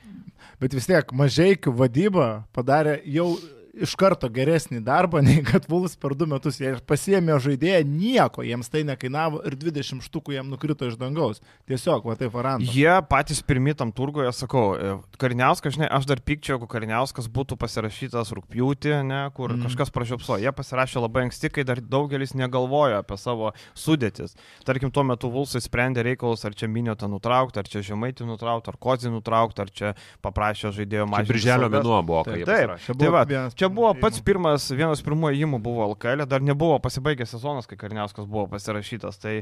Bet 0.61 0.75
vis 0.77 0.87
tiek 0.89 1.11
mažaikių 1.13 1.73
vadyba 1.77 2.27
padarė 2.53 2.99
jau 3.05 3.33
iš 3.71 3.93
karto 3.99 4.29
geresnį 4.31 4.81
darbą, 4.85 5.21
nei 5.25 5.41
kad 5.45 5.67
Vuls 5.71 5.95
per 5.99 6.15
du 6.17 6.27
metus 6.29 6.59
jie 6.61 6.73
pasiemė 6.87 7.37
žaidėją, 7.41 7.81
nieko 7.87 8.45
jiems 8.45 8.71
tai 8.71 8.83
nekainavo 8.87 9.41
ir 9.47 9.55
20 9.59 10.03
štukų 10.05 10.35
jiem 10.35 10.51
nukrito 10.51 10.87
iš 10.89 10.97
dangaus. 10.99 11.41
Tiesiog, 11.69 12.05
va 12.07 12.17
taip 12.19 12.33
varant. 12.35 12.65
Jie 12.65 12.91
patys 13.09 13.41
pirmi 13.45 13.75
tam 13.77 13.93
turgoje, 13.95 14.31
sakau, 14.35 14.65
e, 14.75 14.95
Kariniauskas, 15.21 15.77
žinai, 15.77 15.89
aš 15.93 16.07
dar 16.09 16.21
pykčiau, 16.23 16.57
jeigu 16.57 16.67
Kariniauskas 16.71 17.29
būtų 17.31 17.57
pasirašytas 17.61 18.33
rūpjūtį, 18.37 18.95
ne, 19.07 19.21
kur 19.35 19.55
mm. 19.55 19.67
kažkas 19.69 19.93
pražiopso. 19.93 20.39
Jie 20.41 20.51
pasirašė 20.55 21.05
labai 21.05 21.27
anksti, 21.27 21.51
kai 21.53 21.65
dar 21.67 21.81
daugelis 21.81 22.35
negalvojo 22.37 23.01
apie 23.01 23.19
savo 23.21 23.53
sudėtis. 23.77 24.35
Tarkim, 24.67 24.91
tuo 24.93 25.05
metu 25.07 25.31
Vulsai 25.31 25.61
sprendė 25.63 26.03
reikalus, 26.05 26.43
ar 26.47 26.55
čia 26.57 26.69
Minėtą 26.71 27.07
nutraukti, 27.11 27.61
ar 27.61 27.69
čia 27.69 27.83
Žemaitį 27.85 28.27
nutraukti, 28.27 28.71
ar 28.71 28.79
Kozį 28.81 29.13
nutraukti, 29.13 29.63
ar 29.63 29.71
čia 29.71 29.93
paprašė 30.25 30.73
žaidėjo 30.75 31.07
mažinti. 31.11 31.35
Birželio 31.35 31.69
mėnuo 31.71 32.01
buvo, 32.05 32.23
kai 32.27 32.41
taip, 32.41 32.75
taip, 32.81 32.97
tai 32.99 33.11
va, 33.13 33.23
čia 33.60 33.60
buvo 33.69 33.91
pats 33.99 34.21
pirmas, 34.25 34.65
vienas 34.73 35.03
pirmųjų 35.05 35.43
įimų 35.43 35.59
buvo 35.61 35.85
LKL, 35.91 36.25
dar 36.29 36.41
nebuvo 36.41 36.79
pasibaigęs 36.81 37.35
sezonas, 37.35 37.69
kai 37.69 37.77
Karniauskas 37.77 38.25
buvo 38.25 38.47
pasirašytas, 38.53 39.21
tai, 39.21 39.35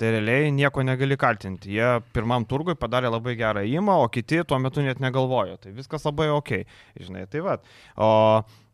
tai 0.00 0.12
realiai 0.16 0.52
nieko 0.54 0.84
negali 0.86 1.18
kaltinti. 1.20 1.74
Jie 1.76 1.96
pirmam 2.16 2.46
turgui 2.48 2.76
padarė 2.78 3.12
labai 3.12 3.36
gerą 3.38 3.64
įimą, 3.66 3.98
o 4.04 4.12
kiti 4.12 4.40
tuo 4.46 4.60
metu 4.62 4.84
net 4.86 5.02
negalvojo. 5.02 5.58
Tai 5.60 5.74
viskas 5.76 6.06
labai 6.08 6.30
ok, 6.34 6.54
žinai, 7.02 7.26
tai 7.32 7.44
va. 7.44 7.58
O 7.96 8.12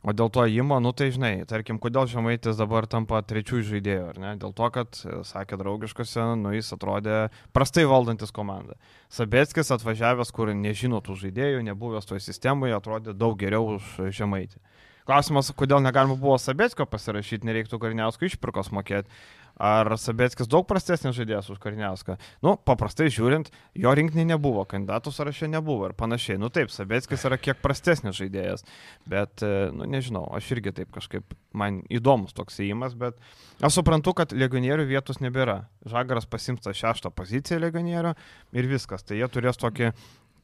O 0.03 0.11
dėl 0.11 0.33
to 0.35 0.43
įmo, 0.51 0.81
nu 0.83 0.91
tai 0.99 1.13
žinai, 1.15 1.45
tarkim, 1.47 1.79
kodėl 1.79 2.09
Žemaitis 2.11 2.59
dabar 2.59 2.89
tampa 2.91 3.21
trečiųjų 3.23 3.67
žaidėjų, 3.69 4.07
ar 4.11 4.17
ne? 4.19 4.33
Dėl 4.43 4.51
to, 4.59 4.67
kad, 4.75 4.99
sakė 5.29 5.59
draugiškose, 5.61 6.25
nu 6.41 6.51
jis 6.57 6.73
atrodė 6.75 7.19
prastai 7.55 7.85
valdantis 7.87 8.35
komandą. 8.35 8.75
Sabetskis 9.15 9.71
atvažiavęs, 9.77 10.35
kur 10.35 10.51
nežino 10.59 10.99
tų 11.07 11.21
žaidėjų, 11.23 11.63
nebuvęs 11.71 12.11
toje 12.11 12.25
sistemoje, 12.27 12.75
atrodė 12.75 13.15
daug 13.15 13.39
geriau 13.39 13.77
už 13.77 14.11
Žemaitį. 14.19 14.59
Klausimas, 15.09 15.51
kodėl 15.59 15.83
negalima 15.83 16.15
buvo 16.15 16.37
Sabetskio 16.39 16.87
pasirašyti, 16.87 17.47
nereiktų 17.49 17.81
Kariniausko 17.83 18.29
išpirkos 18.29 18.71
mokėti. 18.75 19.11
Ar 19.63 19.91
Sabetskis 20.01 20.49
daug 20.49 20.65
prastesnis 20.67 21.17
žaidėjas 21.17 21.51
už 21.53 21.59
Kariniauską? 21.61 22.17
Nu, 22.45 22.55
paprastai 22.57 23.11
žiūrint, 23.13 23.51
jo 23.79 23.93
rinkiniai 23.95 24.31
nebuvo, 24.31 24.65
kandidatų 24.69 25.13
sąraše 25.13 25.51
nebuvo 25.51 25.91
ir 25.91 25.97
panašiai. 25.99 26.39
Nu 26.41 26.49
taip, 26.55 26.73
Sabetskis 26.73 27.27
yra 27.29 27.37
kiek 27.39 27.61
prastesnis 27.63 28.17
žaidėjas, 28.17 28.65
bet, 29.11 29.45
e, 29.45 29.69
nu 29.77 29.87
nežinau, 29.91 30.25
aš 30.39 30.55
irgi 30.57 30.73
taip 30.81 30.95
kažkaip, 30.95 31.37
man 31.53 31.83
įdomus 31.93 32.33
toks 32.33 32.63
įimas, 32.65 32.97
bet 32.99 33.19
aš 33.61 33.77
suprantu, 33.83 34.17
kad 34.17 34.33
legionierių 34.33 34.89
vietos 34.89 35.21
nebėra. 35.21 35.67
Žagaras 35.85 36.31
pasimsta 36.31 36.73
šeštą 36.73 37.13
poziciją 37.13 37.61
legionierių 37.67 38.17
ir 38.57 38.71
viskas. 38.71 39.05
Tai 39.05 39.21
jie 39.21 39.29
turės 39.29 39.61
tokį 39.61 39.93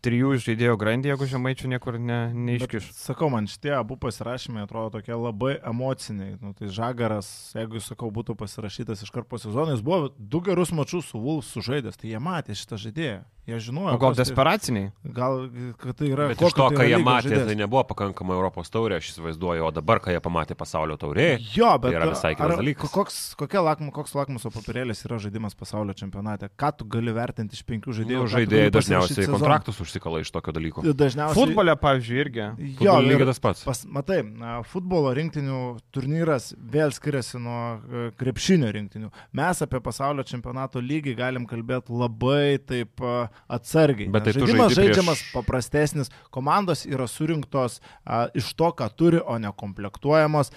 trijų 0.05 0.35
žaidėjų 0.45 0.77
grandį, 0.79 1.11
jeigu 1.13 1.29
žemaičių 1.33 1.71
niekur 1.75 1.99
ne, 1.99 2.19
neiškiš. 2.35 2.91
Bet, 2.91 3.01
sakau, 3.03 3.31
man 3.33 3.49
šitie 3.51 3.73
abu 3.77 3.97
pasirašymai 4.01 4.63
atrodo 4.67 4.99
tokie 4.99 5.17
labai 5.17 5.57
emociniai. 5.67 6.37
Nu, 6.43 6.55
tai 6.59 6.71
Žagaras, 6.75 7.29
jeigu 7.57 7.81
jis, 7.81 7.89
sakau, 7.93 8.11
būtų 8.15 8.37
pasirašytas 8.39 9.03
iš 9.07 9.11
karto 9.15 9.29
po 9.33 9.41
sezono, 9.43 9.75
jis 9.75 9.83
buvo 9.85 10.13
du 10.19 10.43
gerus 10.45 10.71
mačius 10.77 11.11
su 11.11 11.21
Vulfs 11.23 11.51
sužaidęs, 11.57 11.99
tai 11.99 12.13
jie 12.15 12.23
matė 12.23 12.57
šitą 12.59 12.79
žaidėją. 12.85 13.25
Jie 13.49 13.57
žinojo. 13.65 13.95
O 13.97 13.99
gal 13.99 14.13
tai- 14.13 14.27
desperaciniai? 14.27 14.91
Gal, 15.17 15.47
kad 15.81 15.97
tai 15.97 16.11
yra. 16.13 16.27
Bet 16.29 16.43
iš 16.45 16.53
to, 16.53 16.67
tai 16.69 16.77
ką 16.77 16.85
jie 16.85 16.99
matė, 17.01 17.31
žaidės. 17.33 17.47
tai 17.49 17.55
nebuvo 17.57 17.81
pakankamai 17.89 18.35
Europos 18.37 18.69
taurė, 18.69 18.99
aš 19.01 19.09
įsivaizduoju, 19.15 19.65
o 19.65 19.71
dabar, 19.73 20.03
kai 20.05 20.13
jie 20.13 20.21
pamatė 20.21 20.53
pasaulio 20.53 20.99
taurė, 21.01 21.41
jo, 21.57 21.71
bet 21.81 21.95
tai 21.95 21.97
yra 21.97 22.11
visai 22.13 22.35
kitas 22.37 22.61
dalykas. 22.61 22.93
Koks, 22.93 23.17
kokia 23.41 23.63
lakmu, 23.65 23.89
koks 23.97 24.13
lakmuso 24.19 24.53
papirėlis 24.53 25.01
yra 25.09 25.17
žaidimas 25.17 25.57
pasaulio 25.57 25.97
čempionate? 25.97 26.51
Ką 26.61 26.75
tu 26.77 26.85
gali 26.85 27.15
vertinti 27.17 27.57
iš 27.57 27.65
penkių 27.65 27.97
žaidėjų? 28.03 28.21
Nu, 28.21 28.29
žaidėjai 28.37 28.75
dažniausiai 28.77 29.31
kontraktus 29.33 29.81
užsikala 29.88 30.20
iš 30.22 30.31
tokio 30.35 30.53
dalyko. 30.55 30.85
Dažniausiai. 30.85 31.37
Futbole, 31.38 31.74
pavyzdžiui, 31.81 32.20
irgi. 32.22 32.46
Jo, 32.85 32.98
lygiai 33.03 33.29
tas 33.31 33.42
pats. 33.42 33.64
Pas, 33.66 33.83
matai, 33.98 34.20
futbolo 34.68 35.12
rinktinių 35.16 35.62
turnyras 35.94 36.53
vėl 36.59 36.92
skiriasi 36.94 37.40
nuo 37.42 37.62
e, 37.74 38.07
krepšinio 38.20 38.70
rinktinių. 38.77 39.11
Mes 39.38 39.64
apie 39.64 39.81
pasaulio 39.85 40.27
čempionato 40.29 40.83
lygį 40.85 41.16
galim 41.18 41.48
kalbėti 41.48 41.94
labai 41.96 42.59
taip 42.68 43.03
atsargiai. 43.48 44.11
Bet 44.12 44.29
tai 44.29 44.37
žaidimas 44.37 44.77
žaidžiamas 44.77 45.22
prieš... 45.24 45.35
paprastesnis, 45.35 46.12
komandos 46.35 46.85
yra 46.88 47.09
surinktos 47.11 47.81
a, 48.05 48.27
iš 48.37 48.53
to, 48.59 48.70
ką 48.77 48.90
turi, 48.98 49.22
o 49.24 49.38
ne 49.40 49.53
komplektuojamos. 49.57 50.53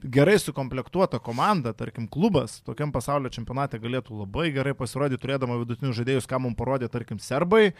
Gerai 0.00 0.38
sukomplektuota 0.40 1.18
komanda, 1.20 1.74
tarkim, 1.76 2.06
klubas 2.08 2.60
tokiam 2.64 2.88
pasaulio 2.94 3.28
čempionate 3.32 3.76
galėtų 3.82 4.16
labai 4.22 4.46
gerai 4.54 4.72
pasirodyti, 4.76 5.20
turėdama 5.20 5.58
vidutinius 5.60 5.98
žaidėjus, 5.98 6.28
ką 6.30 6.40
mums 6.40 6.56
parodė, 6.56 6.88
tarkim, 6.88 7.18
serbai, 7.20 7.74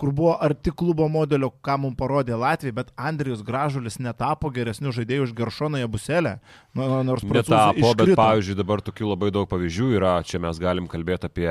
kur 0.00 0.14
buvo 0.16 0.32
arti 0.40 0.72
klubo 0.72 1.10
modelio, 1.12 1.52
ką 1.60 1.76
mums 1.84 1.98
parodė 2.00 2.38
Latvija, 2.40 2.78
bet 2.80 2.94
Andrijus 2.96 3.44
Gražulis 3.44 4.00
netapo 4.00 4.48
geresnių 4.54 4.94
žaidėjų 4.96 5.28
už 5.28 5.36
Geršoną 5.42 5.84
Jabuselę. 5.84 6.38
Nu, 6.72 6.88
nors 7.04 7.26
netapo, 7.26 7.92
bet 8.00 8.16
pavyzdžiui, 8.16 8.58
dabar 8.62 8.80
tokių 8.88 9.12
labai 9.12 9.32
daug 9.34 9.50
pavyzdžių 9.52 9.92
yra, 10.00 10.16
čia 10.24 10.40
mes 10.40 10.60
galim 10.62 10.88
kalbėti 10.88 11.28
apie 11.28 11.50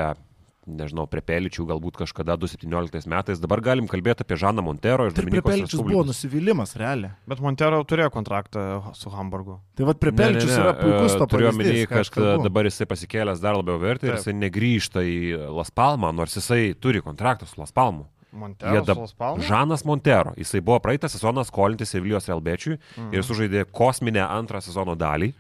nežinau, 0.78 1.06
prie 1.12 1.24
Peličių 1.26 1.66
galbūt 1.70 2.00
kažkada 2.02 2.38
2017 2.40 3.10
metais. 3.12 3.42
Dabar 3.42 3.62
galim 3.66 3.90
kalbėti 3.92 4.26
apie 4.26 4.38
Žaną 4.40 4.64
Montero 4.66 5.08
ir 5.10 5.16
Dominikos. 5.16 5.44
Prie 5.46 5.58
Peličius 5.58 5.84
buvo 5.86 6.06
nusivylimas, 6.08 6.76
realiai. 6.80 7.14
Bet 7.30 7.44
Montero 7.44 7.82
turėjo 7.88 8.12
kontraktą 8.14 8.64
su 8.98 9.12
Hamburgu. 9.14 9.60
Tai 9.78 9.90
vad 9.92 10.02
prie 10.02 10.14
Peličius 10.16 10.56
yra 10.56 10.74
puikus 10.78 11.18
to 11.20 11.28
Turiu 11.32 11.52
omeny, 11.52 11.84
kad 11.92 12.18
dabar 12.46 12.70
jisai 12.70 12.88
pasikėlęs 12.90 13.44
dar 13.44 13.60
labiau 13.60 13.80
vertį 13.82 14.10
ir 14.10 14.18
jisai 14.18 14.36
negrįžta 14.40 15.06
į 15.06 15.20
Las 15.58 15.72
Palmą, 15.76 16.14
nors 16.16 16.36
jisai 16.40 16.74
turi 16.80 17.04
kontraktą 17.04 17.50
su 17.50 17.62
Las 17.62 17.76
Palmu. 17.76 18.08
Montero, 18.32 18.84
dab... 18.88 18.98
Žanas 19.44 19.84
Montero. 19.84 20.32
Jisai 20.40 20.62
buvo 20.64 20.80
praeitą 20.80 21.10
sezoną 21.12 21.44
skolintis 21.44 21.92
Sevilijos 21.92 22.30
Relbečiui 22.32 22.78
mhm. 22.78 23.10
ir 23.16 23.26
sužaidė 23.28 23.66
kosminę 23.76 24.24
antrą 24.24 24.62
sezono 24.64 24.96
dalį. 24.96 25.34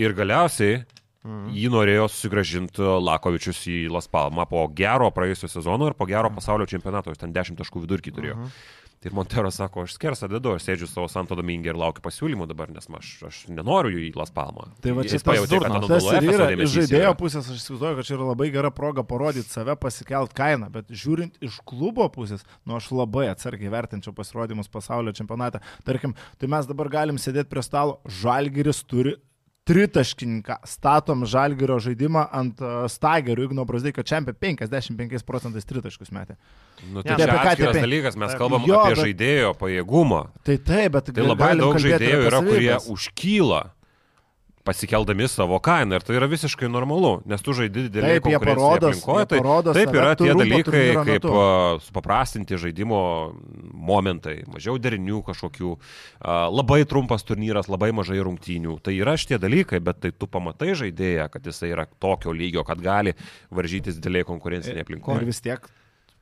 Ir 0.00 0.14
galiausiai 0.16 0.82
Mhm. 1.22 1.50
Jį 1.54 1.68
norėjo 1.70 2.06
susigražinti 2.10 2.82
Lakovičius 2.82 3.60
į 3.70 3.80
Las 3.94 4.08
Palmą 4.10 4.46
po 4.50 4.64
gero 4.74 5.10
praėjusio 5.14 5.50
sezono 5.50 5.86
ir 5.86 5.94
po 5.98 6.08
gero 6.10 6.26
mhm. 6.28 6.38
pasaulio 6.40 6.66
čempionato, 6.66 7.14
jis 7.14 7.22
ten 7.22 7.34
10 7.34 7.60
taškų 7.60 7.84
vidurkį 7.84 8.14
turėjo. 8.16 8.38
Mhm. 8.40 8.62
Tai 9.02 9.10
ir 9.10 9.14
Montero 9.18 9.50
sako, 9.50 9.82
aš 9.82 9.96
skersą 9.96 10.28
dedu, 10.30 10.52
aš 10.54 10.62
sėdžiu 10.62 10.86
savo 10.86 11.08
Santo 11.10 11.34
Domingė 11.34 11.72
ir 11.72 11.78
laukiu 11.78 12.04
pasiūlymų 12.04 12.46
dabar, 12.46 12.68
nes 12.70 12.86
aš, 12.86 13.08
aš 13.26 13.40
nenoriu 13.50 13.96
jų 13.96 14.02
į 14.04 14.10
Las 14.14 14.30
Palmą. 14.30 14.68
Tai 14.84 14.92
va 14.94 15.02
čia 15.02 15.16
jis 15.18 15.26
pajutė, 15.26 15.58
kad 15.64 15.86
tas, 15.90 16.06
ir 16.06 16.28
yra 16.30 16.46
iš 16.54 16.76
žaidėjo 16.76 17.10
pusės, 17.18 17.48
aš 17.50 17.64
įsivaizduoju, 17.64 17.96
kad 17.98 18.06
čia 18.06 18.14
yra 18.14 18.28
labai 18.28 18.48
gera 18.54 18.70
proga 18.70 19.02
parodyti 19.02 19.50
save, 19.50 19.74
pasikelt 19.82 20.36
kainą, 20.38 20.70
bet 20.70 20.94
žiūrint 20.94 21.42
iš 21.42 21.58
klubo 21.66 22.06
pusės, 22.14 22.46
nu 22.62 22.78
aš 22.78 22.92
labai 22.94 23.26
atsargiai 23.32 23.74
vertinčiau 23.74 24.14
pasirodymus 24.14 24.70
pasaulio 24.70 25.10
čempionate. 25.18 25.64
Tarkim, 25.82 26.14
tai 26.38 26.54
mes 26.54 26.70
dabar 26.70 26.94
galim 26.94 27.18
sėdėti 27.18 27.50
prie 27.50 27.66
stalo, 27.66 27.98
Žalgiris 28.22 28.84
turi 28.86 29.18
tritaškininką, 29.68 30.56
statom 30.66 31.22
žalgerio 31.28 31.76
žaidimą 31.82 32.24
ant 32.34 32.62
uh, 32.64 32.82
stagerių, 32.90 33.46
Igno 33.46 33.66
Brasdeikio 33.68 34.02
čempė 34.06 34.34
55 34.34 35.22
procentais 35.26 35.68
tritaškus 35.68 36.10
metė. 36.14 36.36
Nu, 36.88 37.04
tai 37.04 37.14
ja, 37.14 37.28
čia 37.28 37.36
atskiras 37.38 37.78
dalykas, 37.78 38.18
mes 38.18 38.34
kalbam 38.40 38.66
jo, 38.66 38.80
apie 38.80 38.96
bet, 38.96 39.04
žaidėjo 39.06 39.52
pajėgumą. 39.60 40.24
Tai 40.42 40.58
taip, 40.66 40.96
bet 40.96 41.12
tai 41.14 41.28
labai 41.28 41.52
daug 41.60 41.78
žaidėjų 41.82 42.26
yra, 42.26 42.42
kurie 42.48 42.74
užkyla 42.96 43.62
pasikeldami 44.64 45.26
savo 45.28 45.58
kainą 45.62 45.98
ir 45.98 46.04
tai 46.06 46.16
yra 46.18 46.28
visiškai 46.30 46.68
normalu, 46.70 47.16
nes 47.28 47.42
tu 47.42 47.54
žaidi 47.56 47.88
didelį 47.88 48.20
konkurenciją 48.22 48.70
aplinkoje, 48.78 49.26
tai 49.32 49.40
parodo 49.42 49.74
taip 49.74 49.96
yra 49.96 50.12
tie 50.18 50.30
dalykai, 50.38 50.84
kaip 51.08 51.26
uh, 51.26 51.82
supaprastinti 51.82 52.58
žaidimo 52.62 53.02
momentai, 53.90 54.38
mažiau 54.52 54.78
derinių 54.82 55.22
kažkokių, 55.26 55.74
uh, 55.74 56.30
labai 56.54 56.82
trumpas 56.88 57.26
turnyras, 57.26 57.70
labai 57.72 57.90
mažai 57.96 58.20
rungtynių, 58.22 58.78
tai 58.86 58.96
yra 59.00 59.16
šitie 59.18 59.40
dalykai, 59.42 59.82
bet 59.82 60.02
tai 60.04 60.14
tu 60.14 60.30
pamatai 60.30 60.76
žaidėją, 60.78 61.26
kad 61.34 61.50
jisai 61.50 61.72
yra 61.74 61.88
tokio 61.98 62.34
lygio, 62.34 62.62
kad 62.68 62.82
gali 62.82 63.16
varžytis 63.50 63.98
didelėje 63.98 64.30
konkurencinėje 64.30 64.86
aplinkoje. 64.86 65.22
Ir 65.22 65.32
vis 65.32 65.42
tiek 65.42 65.66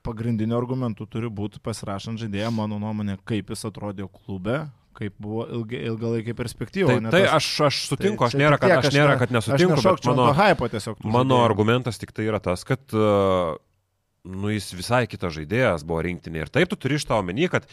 pagrindiniu 0.06 0.56
argumentu 0.56 1.04
turi 1.08 1.28
būti 1.28 1.60
pasirašant 1.60 2.20
žaidėją, 2.22 2.50
mano 2.56 2.80
nuomonė, 2.80 3.18
kaip 3.28 3.52
jis 3.52 3.68
atrodė 3.68 4.08
klube, 4.08 4.62
kaip 4.96 5.14
buvo 5.22 5.46
ilga, 5.48 5.80
ilgalaikė 5.92 6.34
perspektyva. 6.38 6.98
Tai, 6.98 7.12
tai 7.14 7.22
aš, 7.30 7.48
aš 7.68 7.80
sutinku, 7.90 8.24
tai, 8.24 8.30
aš 8.30 8.38
nėra, 8.40 8.60
kad, 8.60 8.76
aš 8.80 8.94
nėra, 8.94 9.16
kad 9.20 9.34
nesutinku, 9.34 9.80
bet 9.80 10.08
mano, 10.10 10.28
hypo 10.36 10.70
tiesiog. 10.72 11.02
Mano 11.16 11.42
argumentas 11.46 12.00
tik 12.00 12.14
tai 12.16 12.26
yra 12.28 12.40
tas, 12.42 12.64
kad 12.68 12.96
uh, 12.96 13.54
nu, 14.24 14.50
jis 14.52 14.72
visai 14.76 15.04
kitas 15.10 15.34
žaidėjas 15.36 15.84
buvo 15.86 16.02
rinktinė. 16.06 16.44
Ir 16.44 16.52
taip 16.52 16.72
tu 16.72 16.78
turi 16.80 16.98
iš 17.00 17.06
to 17.08 17.16
omeny, 17.16 17.48
kad 17.52 17.68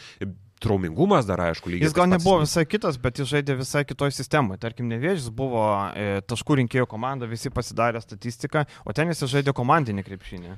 traumingumas 0.62 1.26
dar 1.28 1.42
aišku 1.48 1.70
lygiai. 1.70 1.86
Jis 1.86 1.96
gal 1.96 2.08
nebuvo 2.10 2.40
visai 2.42 2.64
kitas, 2.68 2.98
bet 3.02 3.20
jis 3.20 3.30
žaidė 3.30 3.58
visai 3.60 3.84
kitoje 3.86 4.16
sistemoje. 4.16 4.60
Tarkim, 4.62 4.88
Nevėžys 4.90 5.28
buvo 5.34 5.66
e, 5.92 6.22
taškų 6.26 6.62
rinkėjų 6.62 6.88
komanda, 6.90 7.28
visi 7.30 7.52
pasidarė 7.54 8.02
statistiką, 8.02 8.64
o 8.84 8.96
ten 8.96 9.12
jis 9.12 9.22
žaidė 9.30 9.54
komandinį 9.56 10.06
krepšinį 10.08 10.56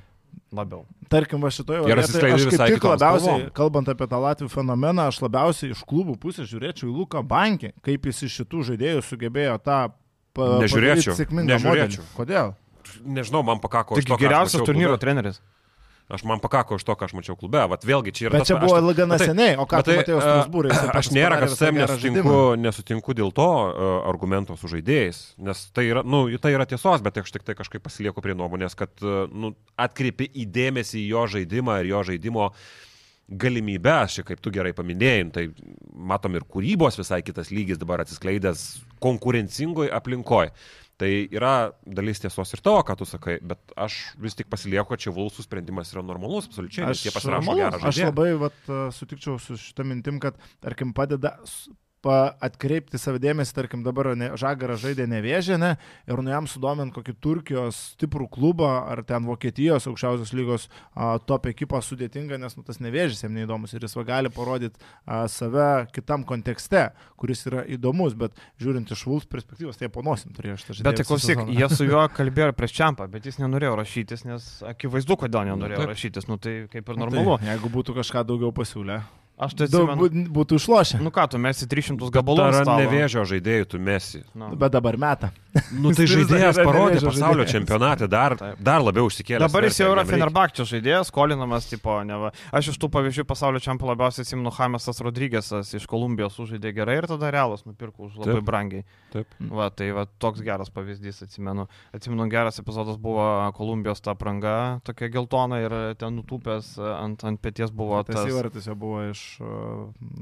labiau. 0.55 0.85
Tarkim, 1.11 1.41
va 1.43 1.51
šitoje 1.51 1.83
vietoje 1.85 2.33
aš 2.35 2.45
kaip 2.51 2.75
tik 2.75 2.85
labiausiai, 2.87 3.33
kalbom. 3.33 3.53
kalbant 3.57 3.91
apie 3.91 4.07
tą 4.11 4.19
Latvijų 4.23 4.51
fenomeną, 4.51 5.07
aš 5.11 5.21
labiausiai 5.23 5.71
iš 5.75 5.83
klubų 5.87 6.17
pusės 6.21 6.49
žiūrėčiau 6.51 6.89
į 6.89 6.95
Luką 6.95 7.23
Bankį, 7.27 7.73
kaip 7.85 8.07
jis 8.09 8.23
iš 8.27 8.41
šitų 8.41 8.65
žaidėjų 8.71 9.05
sugebėjo 9.07 9.57
tą 9.63 9.79
pa, 10.35 10.49
nežiūrėčiau. 10.63 11.15
sėkmingą 11.19 11.55
nežiūrėčiau. 11.55 12.03
Modelį. 12.03 12.15
Kodėl? 12.19 12.53
Nežinau, 13.05 13.43
man 13.47 13.61
pakako. 13.63 13.99
Tik 13.99 14.15
geriausias 14.19 14.63
turnyro 14.67 14.97
treneris. 15.01 15.41
Aš 16.11 16.23
man 16.27 16.41
pakako 16.43 16.75
iš 16.75 16.83
to, 16.83 16.95
ką 16.99 17.07
aš 17.07 17.13
mačiau 17.15 17.37
klube. 17.39 17.61
Vat 17.71 17.85
vėlgi 17.87 18.11
čia 18.15 18.27
yra. 18.27 18.41
Bet 18.41 18.49
čia 18.49 18.57
buvo 18.59 18.75
aš, 18.75 18.89
gana 18.97 19.19
tai, 19.21 19.27
seniai, 19.31 19.55
o 19.55 19.65
ką 19.69 19.79
tai 19.87 19.95
matėjau 20.01 20.19
Strasbūrė? 20.19 20.73
Aš 20.99 21.09
nėra, 21.15 21.39
kad 21.39 21.53
savim 21.55 21.79
nesutinku, 21.79 22.35
nesutinku 22.59 23.15
dėl 23.17 23.31
to 23.37 23.47
uh, 23.47 23.93
argumento 24.09 24.57
su 24.59 24.71
žaidėjais, 24.71 25.21
nes 25.47 25.63
tai 25.75 25.87
yra, 25.87 26.03
nu, 26.03 26.25
tai 26.43 26.53
yra 26.57 26.67
tiesos, 26.67 27.03
bet 27.05 27.21
aš 27.23 27.31
tik 27.37 27.47
tai 27.47 27.55
kažkaip 27.55 27.83
pasilieku 27.85 28.23
prie 28.25 28.35
nuomonės, 28.35 28.75
kad 28.79 28.91
uh, 29.05 29.23
nu, 29.31 29.53
atkreipi 29.79 30.27
įdėmėsi 30.43 30.99
į 31.05 31.09
jo 31.13 31.25
žaidimą 31.37 31.79
ir 31.81 31.93
jo 31.93 32.03
žaidimo 32.11 32.51
galimybės, 33.31 34.17
čia 34.17 34.27
kaip 34.27 34.41
tu 34.43 34.51
gerai 34.51 34.73
paminėjai, 34.75 35.25
tai 35.31 35.47
matom 35.95 36.35
ir 36.35 36.43
kūrybos 36.43 36.99
visai 36.99 37.21
kitas 37.23 37.53
lygis 37.55 37.79
dabar 37.79 38.03
atsiskleidęs 38.03 38.65
konkurencingoje 39.03 39.93
aplinkoje. 39.95 40.51
Tai 41.01 41.09
yra 41.33 41.53
dalis 41.81 42.21
tiesos 42.21 42.53
ir 42.53 42.61
to, 42.61 42.75
ką 42.85 42.95
tu 42.99 43.07
sakai, 43.09 43.39
bet 43.41 43.73
aš 43.79 43.95
vis 44.21 44.37
tik 44.37 44.51
pasilieku, 44.51 44.91
kad 44.93 45.01
čia 45.01 45.13
Vulsų 45.15 45.47
sprendimas 45.47 45.89
yra 45.95 46.03
normalus, 46.05 46.45
absoliučiai, 46.51 46.91
nes 46.91 47.01
jie 47.01 47.13
pasirašo 47.15 47.55
gerą 47.57 47.79
žaidimą. 47.79 47.89
Aš 47.89 48.01
labai 48.11 48.27
vat, 48.43 48.59
sutikčiau 48.99 49.39
su 49.41 49.57
šitą 49.57 49.87
mintim, 49.89 50.21
kad, 50.21 50.37
tarkim, 50.61 50.93
padeda 50.93 51.39
atkreipti 52.09 52.97
savo 52.97 53.19
dėmesį, 53.21 53.53
tarkim, 53.53 53.83
dabar 53.85 54.11
ne, 54.17 54.31
Žagaras 54.39 54.81
žaidė 54.81 55.05
nevėžę, 55.11 55.57
ne, 55.61 55.75
ir 56.09 56.21
nu 56.23 56.33
jam 56.33 56.47
sudomint 56.49 56.93
kokį 56.95 57.13
Turkijos 57.21 57.79
stiprų 57.93 58.27
klubą 58.33 58.71
ar 58.89 59.03
ten 59.05 59.27
Vokietijos 59.29 59.85
aukščiausios 59.91 60.33
lygos 60.33 60.67
a, 60.95 61.19
top 61.19 61.45
ekipą 61.51 61.81
sudėtinga, 61.85 62.39
nes 62.41 62.57
nu, 62.57 62.65
tas 62.65 62.81
nevėžys 62.81 63.21
jam 63.25 63.35
neįdomus 63.37 63.75
ir 63.75 63.85
jis 63.85 63.95
va 63.99 64.05
gali 64.07 64.33
parodyti 64.33 64.81
a, 65.05 65.27
save 65.29 65.87
kitam 65.93 66.25
kontekste, 66.27 66.87
kuris 67.21 67.45
yra 67.49 67.65
įdomus, 67.69 68.17
bet 68.17 68.37
žiūrint 68.61 68.89
iš 68.91 69.05
Vulfs 69.05 69.29
perspektyvos, 69.29 69.77
tai 69.77 69.91
ponosim 69.93 70.33
turėjo 70.33 70.57
šitą 70.61 70.79
žaidimą. 70.79 70.89
Bet 70.89 71.01
tai 71.01 71.07
klausyk, 71.09 71.45
jie 71.53 71.69
su 71.69 71.89
juo 71.89 72.05
kalbėjo 72.17 72.51
prieš 72.57 72.77
čiampą, 72.81 73.09
bet 73.13 73.29
jis 73.29 73.41
nenorėjo 73.43 73.77
rašytis, 73.77 74.25
nes 74.25 74.51
akivaizdu, 74.73 75.19
kodėl 75.21 75.51
nenorėjo 75.53 75.85
nu, 75.85 75.89
rašytis, 75.93 76.29
nu 76.31 76.41
tai 76.41 76.63
kaip 76.71 76.89
ir 76.89 77.01
normalu. 77.05 77.37
Tai, 77.37 77.51
jeigu 77.53 77.73
būtų 77.77 78.01
kažką 78.01 78.25
daugiau 78.25 78.55
pasiūlę. 78.55 79.03
Aš 79.41 79.55
tai 79.57 79.65
atsimenu. 79.65 80.27
Būtų 80.29 80.59
išlošę. 80.61 80.99
Nu 81.01 81.09
ką, 81.13 81.25
tu 81.33 81.39
mesi 81.41 81.65
300 81.69 82.11
gabalų. 82.13 82.43
Ar 82.45 82.67
nevėžio 82.77 83.23
žaidėjų 83.25 83.71
tu 83.73 83.79
mesi? 83.81 84.21
No. 84.37 84.51
Bet 84.53 84.75
dabar 84.75 84.97
meta. 85.01 85.31
Nu 85.73 85.91
tai 85.97 86.05
žaidėjas 86.11 86.59
parodė 86.61 86.99
pasaulio 87.01 87.41
žaidėjas. 87.41 87.55
čempionate, 87.55 88.07
dar, 88.11 88.35
dar 88.61 88.83
labiau 88.85 89.09
užsikėlė. 89.09 89.41
Dabar 89.43 89.65
jis 89.67 89.79
jau 89.81 89.89
yra 89.95 90.05
Fenerbakčio 90.07 90.65
žaidėjas, 90.69 91.09
skolinamas, 91.09 91.67
tipo, 91.71 91.95
ne 92.07 92.19
va. 92.21 92.29
Aš 92.55 92.71
iš 92.71 92.77
tų 92.81 92.91
pavyzdžių 92.93 93.25
pasaulio 93.27 93.63
čempionų 93.65 93.91
labiausiai 93.95 94.27
atsimenu 94.27 94.53
Hamesas 94.55 95.01
Rodrygėsas 95.03 95.73
iš 95.75 95.89
Kolumbijos 95.89 96.37
užžaidė 96.43 96.71
gerai 96.77 96.99
ir 97.01 97.09
tada 97.09 97.33
Realas 97.33 97.65
nupirko 97.65 98.07
už 98.07 98.21
labai 98.21 98.37
Taip. 98.37 98.47
brangiai. 98.47 98.85
Taip. 99.11 99.35
Va, 99.51 99.71
tai 99.73 99.89
va, 99.97 100.05
toks 100.21 100.45
geras 100.45 100.71
pavyzdys 100.71 101.25
atsimenu. 101.25 101.65
Atsimenu, 101.97 102.29
geras 102.31 102.61
epizodas 102.61 103.01
buvo 103.01 103.25
Kolumbijos 103.57 104.05
ta 104.05 104.15
pranga, 104.15 104.79
tokia 104.87 105.11
geltona 105.11 105.59
ir 105.65 105.77
ten 105.99 106.15
nutūpęs 106.21 106.77
ant, 107.01 107.27
ant 107.27 107.41
pėties 107.41 107.73
buvo. 107.75 107.99
Tas, 108.07 108.21
tas 108.21 108.31
įvartis 108.31 108.69
jau 108.69 108.77
buvo 108.79 109.03
iš 109.09 109.30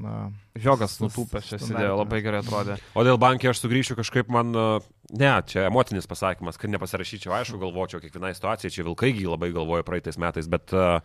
na, 0.00 0.14
Žiogas 0.60 0.98
nutūpęs 1.02 1.50
čia 1.50 1.58
sėdėjo, 1.62 1.98
labai 1.98 2.22
gerai 2.24 2.40
atrodė. 2.44 2.78
O 2.94 3.04
dėl 3.06 3.18
bankė 3.20 3.50
aš 3.50 3.64
sugrįšiu 3.64 3.98
kažkaip 3.98 4.30
man, 4.32 4.54
ne, 4.54 5.34
čia 5.50 5.66
emocinis 5.68 6.08
pasakymas, 6.10 6.60
kad 6.60 6.72
nepasirašyčiau, 6.74 7.34
aišku, 7.40 7.60
galvočiau 7.62 8.02
kiekvienai 8.02 8.32
situacijai, 8.38 8.72
čia 8.74 8.86
Vilkaigi 8.86 9.28
labai 9.28 9.52
galvoju 9.56 9.86
praeitais 9.86 10.20
metais, 10.20 10.50
bet 10.50 10.76
uh, 10.76 11.00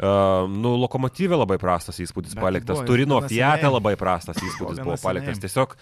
Uh, 0.00 0.46
nu, 0.48 0.78
lokomotyvė 0.80 1.36
labai 1.36 1.58
prastas 1.60 1.98
įspūdis 2.00 2.32
Bet 2.32 2.40
paliktas, 2.40 2.78
buvo, 2.78 2.86
Turino 2.88 3.18
Fiat 3.20 3.66
labai 3.66 3.98
prastas 4.00 4.38
įspūdis 4.40 4.80
buvo 4.80 4.94
paliktas. 4.96 5.42
Tiesiog 5.42 5.74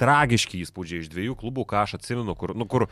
tragiški 0.00 0.64
įspūdžiai 0.64 1.04
iš 1.04 1.10
dviejų 1.12 1.36
klubų, 1.38 1.68
ką 1.70 1.84
aš 1.84 2.00
atsimenu, 2.00 2.34
kur, 2.40 2.56
nu, 2.58 2.66
kur 2.66 2.88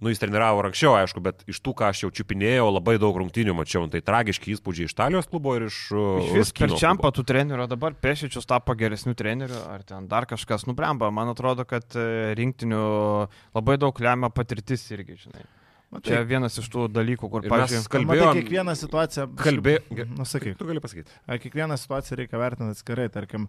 Nu, 0.00 0.08
jis 0.08 0.22
treniravo 0.22 0.62
anksčiau, 0.64 0.94
aišku, 0.96 1.20
bet 1.22 1.42
iš 1.50 1.58
tų, 1.60 1.74
ką 1.76 1.90
aš 1.92 2.06
jau 2.06 2.10
čiupinėjau, 2.16 2.64
labai 2.72 2.94
daug 3.00 3.16
rungtynių 3.20 3.52
mačiau. 3.58 3.84
Tai 3.92 4.00
tragiški 4.00 4.54
įspūdžiai 4.54 4.88
iš 4.88 4.94
Italijos 4.96 5.28
klubo 5.28 5.52
ir 5.58 5.66
iš... 5.68 5.78
Iš 5.92 6.30
vis 6.38 6.52
per 6.56 6.72
čiampą 6.80 7.12
tų 7.12 7.26
trenerių, 7.28 7.68
dabar 7.70 7.94
Pešičius 8.00 8.48
tapo 8.48 8.74
geresnių 8.78 9.12
trenerių, 9.18 9.60
ar 9.74 9.84
ten 9.86 10.08
dar 10.10 10.26
kažkas 10.30 10.64
nubremba. 10.66 11.12
Man 11.14 11.34
atrodo, 11.34 11.68
kad 11.68 11.92
e, 11.92 12.32
rinktinių 12.38 12.84
labai 13.52 13.76
daug 13.82 14.00
lemia 14.00 14.32
patirtis 14.32 14.88
irgi, 14.96 15.20
žinai. 15.26 15.44
Na, 15.92 16.00
tai 16.00 16.14
čia 16.14 16.18
vienas 16.24 16.54
iš 16.56 16.70
tų 16.72 16.86
dalykų, 16.88 17.28
kur, 17.28 17.44
pavyzdžiui, 17.52 17.82
kalbėjome. 17.92 18.32
Kiekvieną 18.38 18.74
situaciją. 18.80 19.26
Kalbėjome. 19.36 20.06
Nusakyk. 20.16 20.54
Tu 20.56 20.68
gali 20.70 20.80
pasakyti. 20.80 21.12
Kiekvieną 21.42 21.76
situaciją 21.76 22.16
reikia 22.22 22.38
vertinti 22.40 22.72
atskirai. 22.72 23.10
Tarkim, 23.12 23.44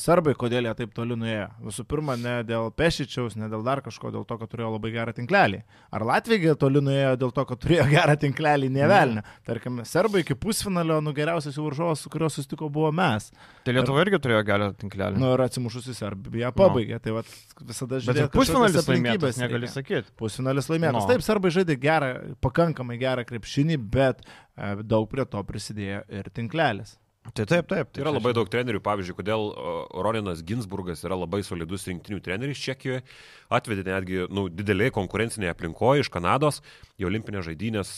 serbai, 0.00 0.32
kodėl 0.40 0.64
jie 0.70 0.72
taip 0.78 0.94
toli 0.96 1.18
nuėjo. 1.20 1.50
Visų 1.66 1.84
pirma, 1.90 2.16
ne 2.16 2.38
dėl 2.48 2.70
Pešičiaus, 2.72 3.36
ne 3.36 3.50
dėl 3.52 3.66
dar 3.66 3.82
kažko, 3.84 4.14
dėl 4.14 4.24
to, 4.24 4.38
kad 4.40 4.48
turėjo 4.54 4.70
labai 4.78 4.94
gerą 4.94 5.12
tinklelį. 5.18 5.60
Ar 5.92 6.06
Latvija 6.08 6.56
toli 6.56 6.80
nuėjo 6.88 7.18
dėl 7.20 7.34
to, 7.36 7.44
kad 7.52 7.60
turėjo 7.66 7.84
gerą 7.98 8.16
tinklelį, 8.24 8.72
nevelnę. 8.78 9.26
Tarkim, 9.44 9.82
serbai 9.84 10.24
iki 10.24 10.38
pusfinalio, 10.40 11.02
nu 11.04 11.12
geriausias 11.12 11.60
jų 11.60 11.68
varžovas, 11.68 12.00
su 12.00 12.14
kuriuo 12.16 12.32
susitiko, 12.32 12.72
buvo 12.72 12.88
mes. 12.96 13.28
Tai 13.64 13.76
Lietuva 13.76 14.04
irgi 14.04 14.22
turėjo 14.22 14.40
gerą 14.46 14.70
tinklelį. 14.78 15.18
Nu, 15.20 15.34
ir 15.34 15.44
atsimušusi 15.44 15.96
Serbiją 15.96 16.54
pabaigė. 16.56 16.98
No. 16.98 17.02
Tai 17.04 17.18
vat, 17.18 17.36
visada 17.64 17.98
žiūrėjau. 17.98 18.30
Bet 18.30 18.36
pusfinalis 18.38 18.90
laimėtas, 18.90 19.40
negali 19.40 19.70
sakyti. 19.72 20.14
Pusfinalis 20.20 20.68
laimėtas. 20.70 21.02
No. 21.02 21.08
Taip, 21.10 21.24
serbai 21.24 21.52
žaidė 21.54 21.64
žaidė 21.64 21.80
gerą, 21.80 22.10
pakankamai 22.44 22.98
gerą 22.98 23.24
krepšinį, 23.26 23.78
bet 23.78 24.22
e, 24.24 24.82
daug 24.82 25.08
prie 25.10 25.24
to 25.24 25.42
prisidėjo 25.44 26.04
ir 26.08 26.30
tinklelis. 26.34 26.98
Tai 27.32 27.46
taip, 27.48 27.68
taip. 27.70 27.88
Tai 27.88 28.02
yra 28.02 28.12
labai 28.12 28.34
daug 28.36 28.48
trenerių, 28.52 28.82
pavyzdžiui, 28.84 29.16
kodėl 29.16 29.46
Roninas 30.04 30.42
Ginsburgas 30.44 31.00
yra 31.06 31.16
labai 31.16 31.40
solidus 31.42 31.86
rinktinių 31.88 32.20
treneris 32.20 32.60
Čekijoje, 32.60 33.00
atvedė 33.48 33.86
netgi 33.86 34.26
nu, 34.28 34.50
didelėje 34.52 34.92
konkurencinėje 34.92 35.54
aplinkoje 35.54 36.04
iš 36.04 36.10
Kanados, 36.12 36.60
į 37.00 37.08
olimpinės 37.08 37.46
žaidynės 37.48 37.94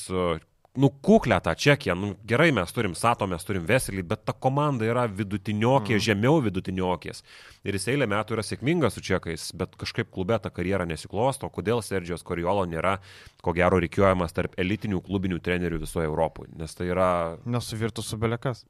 nu, 0.77 0.91
kuklę 0.91 1.41
tą 1.41 1.55
čekiją. 1.55 1.95
Nu, 1.95 2.15
gerai, 2.25 2.53
mes 2.53 2.73
turim 2.73 2.95
Sato, 2.95 3.27
mes 3.27 3.45
turim 3.45 3.65
Veselį, 3.67 4.05
bet 4.07 4.25
ta 4.29 4.33
komanda 4.33 4.87
yra 4.87 5.07
vidutiniokė, 5.09 5.97
mm. 5.97 6.05
žemiau 6.09 6.41
vidutiniokės. 6.45 7.23
Ir 7.67 7.79
jis 7.79 7.89
eilę 7.95 8.09
metų 8.11 8.37
yra 8.37 8.45
sėkmingas 8.47 8.97
su 8.97 9.03
čekais, 9.05 9.49
bet 9.57 9.75
kažkaip 9.81 10.13
klube 10.15 10.39
ta 10.43 10.53
karjera 10.55 10.87
nesiklosto. 10.89 11.51
Kodėl 11.53 11.83
Sergijos 11.83 12.25
Koriolo 12.27 12.67
nėra, 12.69 12.99
ko 13.43 13.57
gero, 13.57 13.81
reikiuojamas 13.83 14.37
tarp 14.37 14.57
elitinių 14.61 15.03
klubinių 15.07 15.41
trenerių 15.43 15.83
visoje 15.83 16.11
Europoje? 16.11 16.53
Nes 16.61 16.77
tai 16.77 16.93
yra... 16.93 17.11
Nesuvirtų 17.47 18.05
su 18.05 18.21
belekas. 18.21 18.67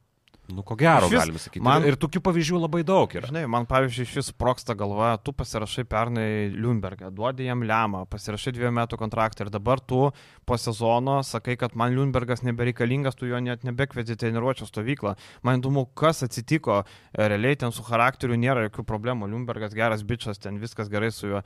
Nu, 0.47 0.63
ko 0.63 0.77
gero, 0.79 1.09
šis, 1.11 1.19
galime 1.19 1.39
sakyti. 1.41 1.61
Man, 1.65 1.83
ir 1.87 1.97
tokių 1.99 2.21
pavyzdžių 2.23 2.61
labai 2.61 2.79
daug 2.87 3.11
yra. 3.19 3.27
Žinai, 3.27 3.43
man 3.51 3.65
pavyzdžiui, 3.67 4.07
šis 4.13 4.29
proksta 4.39 4.77
galva, 4.79 5.09
tu 5.19 5.33
pasirašai 5.35 5.83
pernai 5.89 6.27
Liunbergą, 6.53 7.09
duodi 7.15 7.49
jam 7.49 7.65
lemą, 7.67 8.05
pasirašai 8.11 8.53
dviejų 8.55 8.71
metų 8.77 8.99
kontraktą 9.01 9.43
ir 9.43 9.51
dabar 9.51 9.83
tu 9.83 10.05
po 10.47 10.59
sezono 10.61 11.19
sakai, 11.27 11.57
kad 11.59 11.75
man 11.75 11.91
Liunbergas 11.97 12.45
nebereikalingas, 12.47 13.19
tu 13.19 13.27
jo 13.27 13.41
net 13.43 13.67
nebekvieti 13.67 14.15
treniruočio 14.15 14.69
stovyklą. 14.69 15.17
Man 15.43 15.59
įdomu, 15.59 15.89
kas 15.99 16.23
atsitiko, 16.23 16.83
realiai 17.11 17.59
ten 17.59 17.75
su 17.75 17.83
charakteriu 17.83 18.39
nėra 18.39 18.69
jokių 18.69 18.87
problemų, 18.87 19.27
Liunbergas 19.33 19.75
geras 19.75 20.07
bičias, 20.07 20.39
ten 20.39 20.61
viskas 20.63 20.87
gerai 20.93 21.11
su 21.11 21.33
juo 21.33 21.43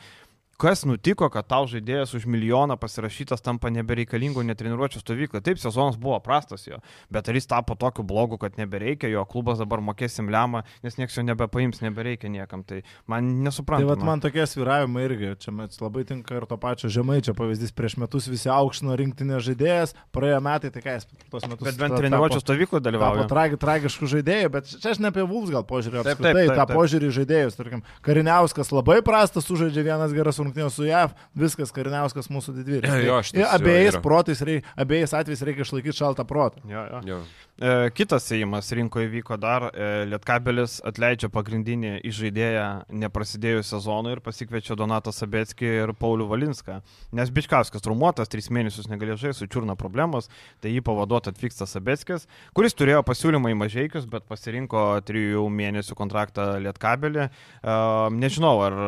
kas 0.62 0.84
nutiko, 0.86 1.26
kad 1.34 1.48
tau 1.50 1.66
žaidėjas 1.70 2.14
už 2.18 2.28
milijoną 2.30 2.76
pasirašytas 2.78 3.42
tampa 3.42 3.72
nebereikalingu 3.74 4.44
netreniruočio 4.46 5.02
stovyklą. 5.02 5.42
Taip, 5.42 5.58
sezonas 5.62 5.98
buvo 6.02 6.20
prastas 6.22 6.68
jo, 6.68 6.78
bet 7.14 7.30
ar 7.30 7.38
jis 7.38 7.50
tapo 7.50 7.74
tokiu 7.80 8.06
blogu, 8.06 8.38
kad 8.42 8.60
nebereikia, 8.62 9.10
jo 9.10 9.24
klubas 9.30 9.62
dabar 9.62 9.82
mokėsim 9.82 10.30
lemą, 10.32 10.62
nes 10.86 11.00
niekas 11.00 11.18
jo 11.18 11.26
nebepaims, 11.26 11.82
nebereikia 11.82 12.30
niekam. 12.30 12.66
Tai 12.68 12.84
man. 13.10 13.32
Tai 13.42 13.82
vat, 13.90 14.04
man 14.06 14.22
tokie 14.22 14.46
sviravimai 14.48 15.08
irgi, 15.08 15.34
čia 15.42 15.54
mes 15.56 15.82
labai 15.82 16.06
tinka 16.08 16.38
ir 16.38 16.46
to 16.50 16.58
pačio 16.62 16.92
žemai, 16.94 17.22
čia 17.26 17.34
pavyzdys 17.38 17.74
prieš 17.74 17.98
metus 18.02 18.30
visi 18.30 18.52
aukštino 18.52 18.98
rinktinės 19.02 19.46
žaidėjas, 19.50 19.96
praėjo 20.14 20.40
metai, 20.46 20.72
tai 20.74 20.86
ką 20.86 20.98
jis 21.00 21.10
tuos 21.32 21.48
metus. 21.48 21.66
Bet 21.66 21.80
bent 21.82 21.98
treniruočio 21.98 22.42
stovyklų 22.44 22.84
dalyvavo. 22.86 23.26
Tragi, 23.32 23.58
tragiškų 23.62 24.12
žaidėjų, 24.16 24.54
bet 24.54 24.70
čia 24.76 24.94
aš 24.94 25.02
ne 25.02 25.10
apie 25.10 25.26
Vulfs 25.26 25.54
gal 25.54 25.66
požiūrį, 25.68 26.02
apskritai 26.04 26.22
taip, 26.22 26.38
taip, 26.38 26.52
taip, 26.52 26.60
tą 26.60 26.78
požiūrį 26.78 27.12
žaidėjus, 27.18 27.58
tarkim, 27.58 27.84
Kariniauskas 28.06 28.74
labai 28.76 29.00
prastas, 29.06 29.48
sužaidžia 29.48 29.86
vienas 29.88 30.16
geras 30.16 30.42
rungtynės 30.42 30.51
rungtynės 30.52 30.76
su 30.76 30.88
JAV, 30.88 31.16
viskas 31.38 31.72
Kariniauskas 31.74 32.30
mūsų 32.32 32.56
didvyris. 32.60 32.98
Jo, 33.08 33.22
šitas, 33.24 33.56
abiejais 33.56 33.96
jo, 33.96 34.02
protais, 34.04 34.42
abiejais 34.76 35.14
atvejais 35.16 35.46
reikia 35.48 35.66
išlaikyti 35.66 35.98
šaltą 35.98 36.26
protą. 36.28 36.62
Jo, 36.70 36.84
jo. 36.92 37.02
Jo. 37.08 37.20
E, 37.62 37.92
kitas 37.94 38.26
įėjimas 38.34 38.72
rinkoje 38.74 39.10
vyko 39.12 39.38
dar, 39.38 39.68
e, 39.70 39.90
Lietkabelis 40.10 40.80
atleidžia 40.88 41.30
pagrindinį 41.30 42.00
įžaidėją 42.10 42.68
neprasidėjus 43.04 43.70
sezonui 43.74 44.16
ir 44.16 44.22
pasikviečia 44.26 44.78
Donatą 44.80 45.14
Sabetskį 45.14 45.70
ir 45.84 45.94
Paulių 45.94 46.26
Valinską. 46.32 46.80
Nes 47.14 47.30
Bičkauskas 47.30 47.86
trumuotas, 47.86 48.32
tris 48.34 48.50
mėnesius 48.50 48.90
negalėjo 48.90 49.20
žaisti, 49.26 49.44
su 49.44 49.52
čiurna 49.52 49.78
problemos, 49.78 50.32
tai 50.62 50.74
jį 50.74 50.82
pavaduoti 50.88 51.30
atvyksta 51.30 51.68
Sabetskis, 51.70 52.26
kuris 52.58 52.74
turėjo 52.78 53.04
pasiūlymą 53.06 53.54
į 53.54 53.60
mažiekius, 53.62 54.10
bet 54.10 54.26
pasirinko 54.30 54.86
trijų 55.06 55.46
mėnesių 55.54 56.00
kontraktą 56.00 56.56
Lietkabelį. 56.66 57.28
E, 57.30 57.78
nežinau, 58.18 58.56
ar 58.66 58.82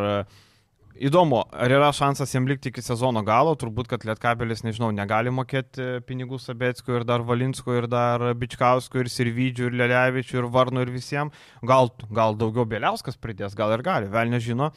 Įdomu, 0.94 1.40
ar 1.50 1.74
yra 1.74 1.88
šansas 1.90 2.30
jam 2.36 2.46
likti 2.46 2.70
iki 2.70 2.82
sezono 2.86 3.24
galo, 3.26 3.56
turbūt, 3.58 3.88
kad 3.90 4.04
Lietkabelis, 4.06 4.62
nežinau, 4.62 4.92
negali 4.94 5.32
mokėti 5.34 6.04
pinigų 6.06 6.38
Sabetskui 6.38 7.00
ir 7.00 7.06
dar 7.10 7.24
Valinskui 7.26 7.80
ir 7.80 7.88
dar 7.90 8.22
Bičkauskui 8.38 9.02
ir 9.02 9.10
Sirvidžiui 9.10 9.72
ir 9.72 9.78
Lelevičiui 9.80 10.44
ir 10.44 10.50
Varnu 10.54 10.84
ir 10.86 10.92
visiems. 10.94 11.34
Gal, 11.66 11.90
gal 12.14 12.38
daugiau 12.38 12.68
Bėliauskas 12.70 13.18
pridės, 13.18 13.58
gal 13.58 13.74
ir 13.74 13.82
gali, 13.82 14.12
vėl 14.14 14.30
nežino. 14.36 14.70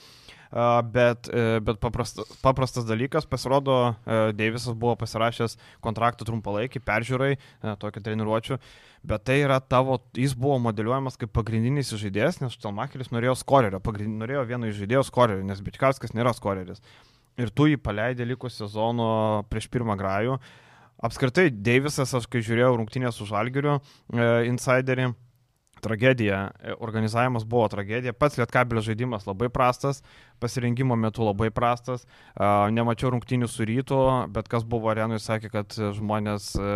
Bet, 0.93 1.27
e, 1.29 1.59
bet 1.61 1.81
paprastas, 1.83 2.29
paprastas 2.43 2.87
dalykas, 2.87 3.27
pasirodo, 3.27 3.97
e, 4.07 4.19
Deivisas 4.39 4.77
buvo 4.79 4.95
pasirašęs 5.01 5.57
kontraktą 5.85 6.29
trumpalaikį, 6.29 6.83
peržiūrai, 6.87 7.33
e, 7.37 7.75
tokį 7.83 8.05
treniruočių 8.07 8.61
bet 9.07 9.25
tai 9.27 9.41
yra 9.45 9.59
tavo, 9.63 9.99
jis 10.17 10.35
buvo 10.39 10.59
modeliuojamas 10.67 11.19
kaip 11.21 11.33
pagrindinis 11.37 11.93
žaidėjas, 11.95 12.41
nes 12.43 12.55
Štelmacheris 12.57 13.13
norėjo 13.15 13.37
skorerio, 13.39 13.81
norėjo 13.81 14.45
vieno 14.49 14.71
iš 14.71 14.81
žaidėjo 14.81 15.05
skorerio, 15.07 15.47
nes 15.47 15.63
Bičkauskas 15.63 16.15
nėra 16.17 16.35
skoreris. 16.37 16.83
Ir 17.39 17.53
tu 17.53 17.69
jį 17.69 17.79
paleidai 17.83 18.27
likus 18.27 18.57
sezono 18.59 19.45
prieš 19.51 19.69
pirmą 19.73 19.97
grajų. 20.01 20.39
Apskritai, 21.07 21.51
Deivisas, 21.53 22.15
aš 22.17 22.27
kai 22.33 22.41
žiūrėjau 22.41 22.79
rungtynės 22.79 23.19
su 23.19 23.27
Žalgiriu, 23.29 23.77
e, 23.77 24.29
insiderį, 24.49 25.11
tragedija, 25.81 26.51
e, 26.61 26.75
organizavimas 26.81 27.45
buvo 27.45 27.67
tragedija, 27.69 28.13
pats 28.13 28.39
Lietkabilio 28.39 28.83
žaidimas 28.85 29.27
labai 29.27 29.49
prastas, 29.53 30.03
pasirengimo 30.43 30.97
metu 30.97 31.25
labai 31.25 31.51
prastas, 31.55 32.07
nemačiau 32.73 33.15
rungtynių 33.15 33.49
su 33.49 33.67
rytu, 33.69 34.01
bet 34.33 34.49
kas 34.53 34.65
buvo 34.69 34.91
arenui 34.93 35.21
sakė, 35.23 35.53
kad 35.53 35.77
žmonės 35.99 36.55
e, 36.61 36.73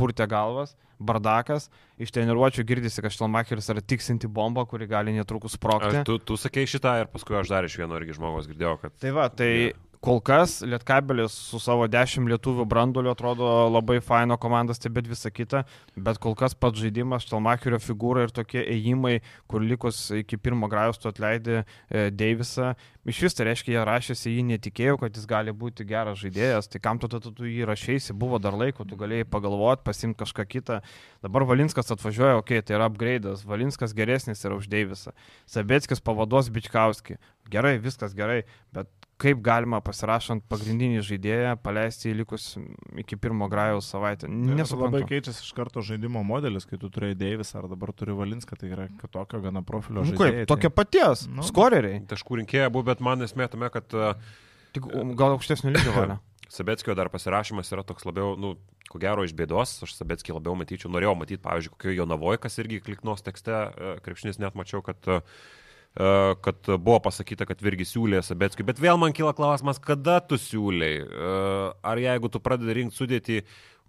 purtė 0.00 0.26
galvas, 0.30 0.76
bardakas, 1.00 1.70
iš 2.00 2.12
treniruočio 2.12 2.64
girdisi, 2.68 3.00
kad 3.02 3.14
Štelmacheris 3.14 3.70
yra 3.72 3.80
tiksinti 3.80 4.28
bomba, 4.28 4.66
kuri 4.68 4.88
gali 4.90 5.14
netrukus 5.16 5.56
sprogti. 5.56 6.02
Tu, 6.04 6.18
tu 6.20 6.36
sakei 6.40 6.68
šitą 6.68 6.98
ir 7.00 7.12
paskui 7.12 7.38
aš 7.40 7.52
dar 7.52 7.68
iš 7.68 7.78
vieno 7.80 7.96
irgi 8.00 8.18
žmogaus 8.18 8.50
girdėjau, 8.50 8.76
kad... 8.84 8.98
Tai 9.00 9.14
va, 9.16 9.30
tai... 9.32 9.52
Yeah 9.70 9.86
kol 10.00 10.20
kas 10.24 10.60
Lietkabelis 10.64 11.34
su 11.50 11.60
savo 11.60 11.84
10 11.88 12.28
lietuvių 12.32 12.64
branduliu 12.68 13.12
atrodo 13.12 13.46
labai 13.68 13.98
faino 14.04 14.38
komanda 14.40 14.72
stebėt 14.76 15.08
visą 15.10 15.28
kitą, 15.32 15.62
bet 15.96 16.20
kol 16.22 16.36
kas 16.38 16.54
pats 16.56 16.80
žaidimas, 16.80 17.26
Štelmacherio 17.26 17.80
figūra 17.84 18.24
ir 18.24 18.32
tokie 18.32 18.62
ėjimai, 18.64 19.18
kur 19.50 19.64
likus 19.64 20.06
iki 20.16 20.38
pirmo 20.40 20.70
grajus 20.72 21.02
tu 21.02 21.10
atleidai 21.10 21.60
e, 21.60 22.06
Deivisą, 22.16 22.72
iš 23.04 23.20
vis 23.26 23.36
tai 23.36 23.50
reiškia, 23.50 23.74
jie 23.74 23.82
rašėsi, 23.90 24.32
jį 24.32 24.46
netikėjo, 24.54 24.96
kad 25.02 25.16
jis 25.16 25.26
gali 25.28 25.52
būti 25.56 25.84
geras 25.88 26.20
žaidėjas, 26.22 26.70
tai 26.72 26.80
kam 26.80 27.00
tu 27.00 27.10
tada 27.12 27.32
tu 27.36 27.48
jį 27.48 27.68
rašėsi, 27.68 28.16
buvo 28.16 28.40
dar 28.40 28.56
laiko, 28.56 28.88
tu 28.88 28.96
galėjai 29.00 29.28
pagalvoti, 29.28 29.84
pasimti 29.84 30.22
kažką 30.24 30.48
kitą. 30.48 30.80
Dabar 31.24 31.44
Valinskas 31.48 31.92
atvažiuoja, 31.92 32.40
okei, 32.40 32.62
okay, 32.62 32.66
tai 32.66 32.78
yra 32.78 32.88
upgrade'as, 32.88 33.44
Valinskas 33.48 33.92
geresnis 33.96 34.48
yra 34.48 34.56
už 34.56 34.70
Deivisą, 34.72 35.12
Sabetskis 35.50 36.00
pavaduos 36.04 36.48
Bičkauskį, 36.52 37.20
gerai, 37.52 37.76
viskas 37.82 38.16
gerai, 38.16 38.42
bet 38.72 38.88
kaip 39.20 39.40
galima 39.44 39.80
pasirašant 39.84 40.44
pagrindinį 40.50 41.02
žaidėją 41.04 41.52
paleisti 41.64 42.12
likus 42.16 42.54
iki 43.00 43.18
pirmo 43.20 43.48
grajaus 43.52 43.90
savaitę. 43.92 44.28
Nesuprantu. 44.30 45.00
Labai 45.00 45.10
keičiasi 45.10 45.44
iš 45.44 45.52
karto 45.56 45.84
žaidimo 45.84 46.22
modelis, 46.26 46.66
kai 46.68 46.78
tu 46.80 46.90
turėjai 46.92 47.18
Deivis 47.20 47.52
ar 47.58 47.68
dabar 47.70 47.92
turi 47.96 48.16
Valinską, 48.16 48.58
tai 48.60 48.72
yra 48.72 48.88
tokio 49.12 49.42
gana 49.44 49.62
profilio 49.66 50.04
nu, 50.04 50.12
žaidėjo. 50.12 50.40
Kaip, 50.40 50.50
tokia 50.50 50.72
paties, 50.72 51.26
nu, 51.28 51.44
skoreriai. 51.46 52.02
Taškų 52.10 52.40
rinkėja 52.42 52.72
buvo, 52.72 52.88
bet 52.90 53.04
man 53.04 53.26
esmė 53.26 53.50
tame, 53.52 53.70
kad... 53.74 53.92
Uh, 53.94 54.50
Tik 54.74 54.84
gal 55.18 55.36
aukštesnio 55.36 55.74
lygio 55.74 55.94
valia. 55.98 56.20
Sabetskio 56.50 56.96
dar 56.98 57.10
pasirašymas 57.12 57.70
yra 57.74 57.84
toks 57.86 58.06
labiau, 58.08 58.34
nu, 58.40 58.56
ko 58.90 58.98
gero 59.02 59.22
iš 59.26 59.36
bėdos, 59.38 59.76
aš 59.86 59.94
Sabetskį 59.98 60.34
labiau 60.34 60.56
matyčiau, 60.58 60.90
norėjau 60.90 61.14
matyti, 61.18 61.42
pavyzdžiui, 61.44 61.76
kokio 61.76 61.94
jo 61.94 62.06
navoje, 62.10 62.40
kas 62.42 62.58
irgi 62.58 62.80
kliknos 62.82 63.22
tekste, 63.22 63.54
e, 63.54 63.92
krepšinis 64.02 64.40
net 64.42 64.56
mačiau, 64.58 64.82
kad 64.82 65.06
uh, 65.06 65.20
E, 65.22 65.69
kad 65.94 66.68
buvo 66.78 67.00
pasakyta, 67.02 67.48
kad 67.50 67.62
Virgi 67.64 67.84
siūlė 67.88 68.22
Sabetskiui, 68.22 68.66
bet 68.68 68.78
vėl 68.78 69.00
man 69.00 69.14
kyla 69.16 69.32
klausimas, 69.34 69.80
kada 69.82 70.20
tu 70.22 70.38
siūliai? 70.38 71.02
E, 71.02 71.34
ar 71.82 71.98
jeigu 71.98 72.30
tu 72.30 72.40
pradedi 72.42 72.76
rinkti 72.78 73.00
sudėti 73.00 73.40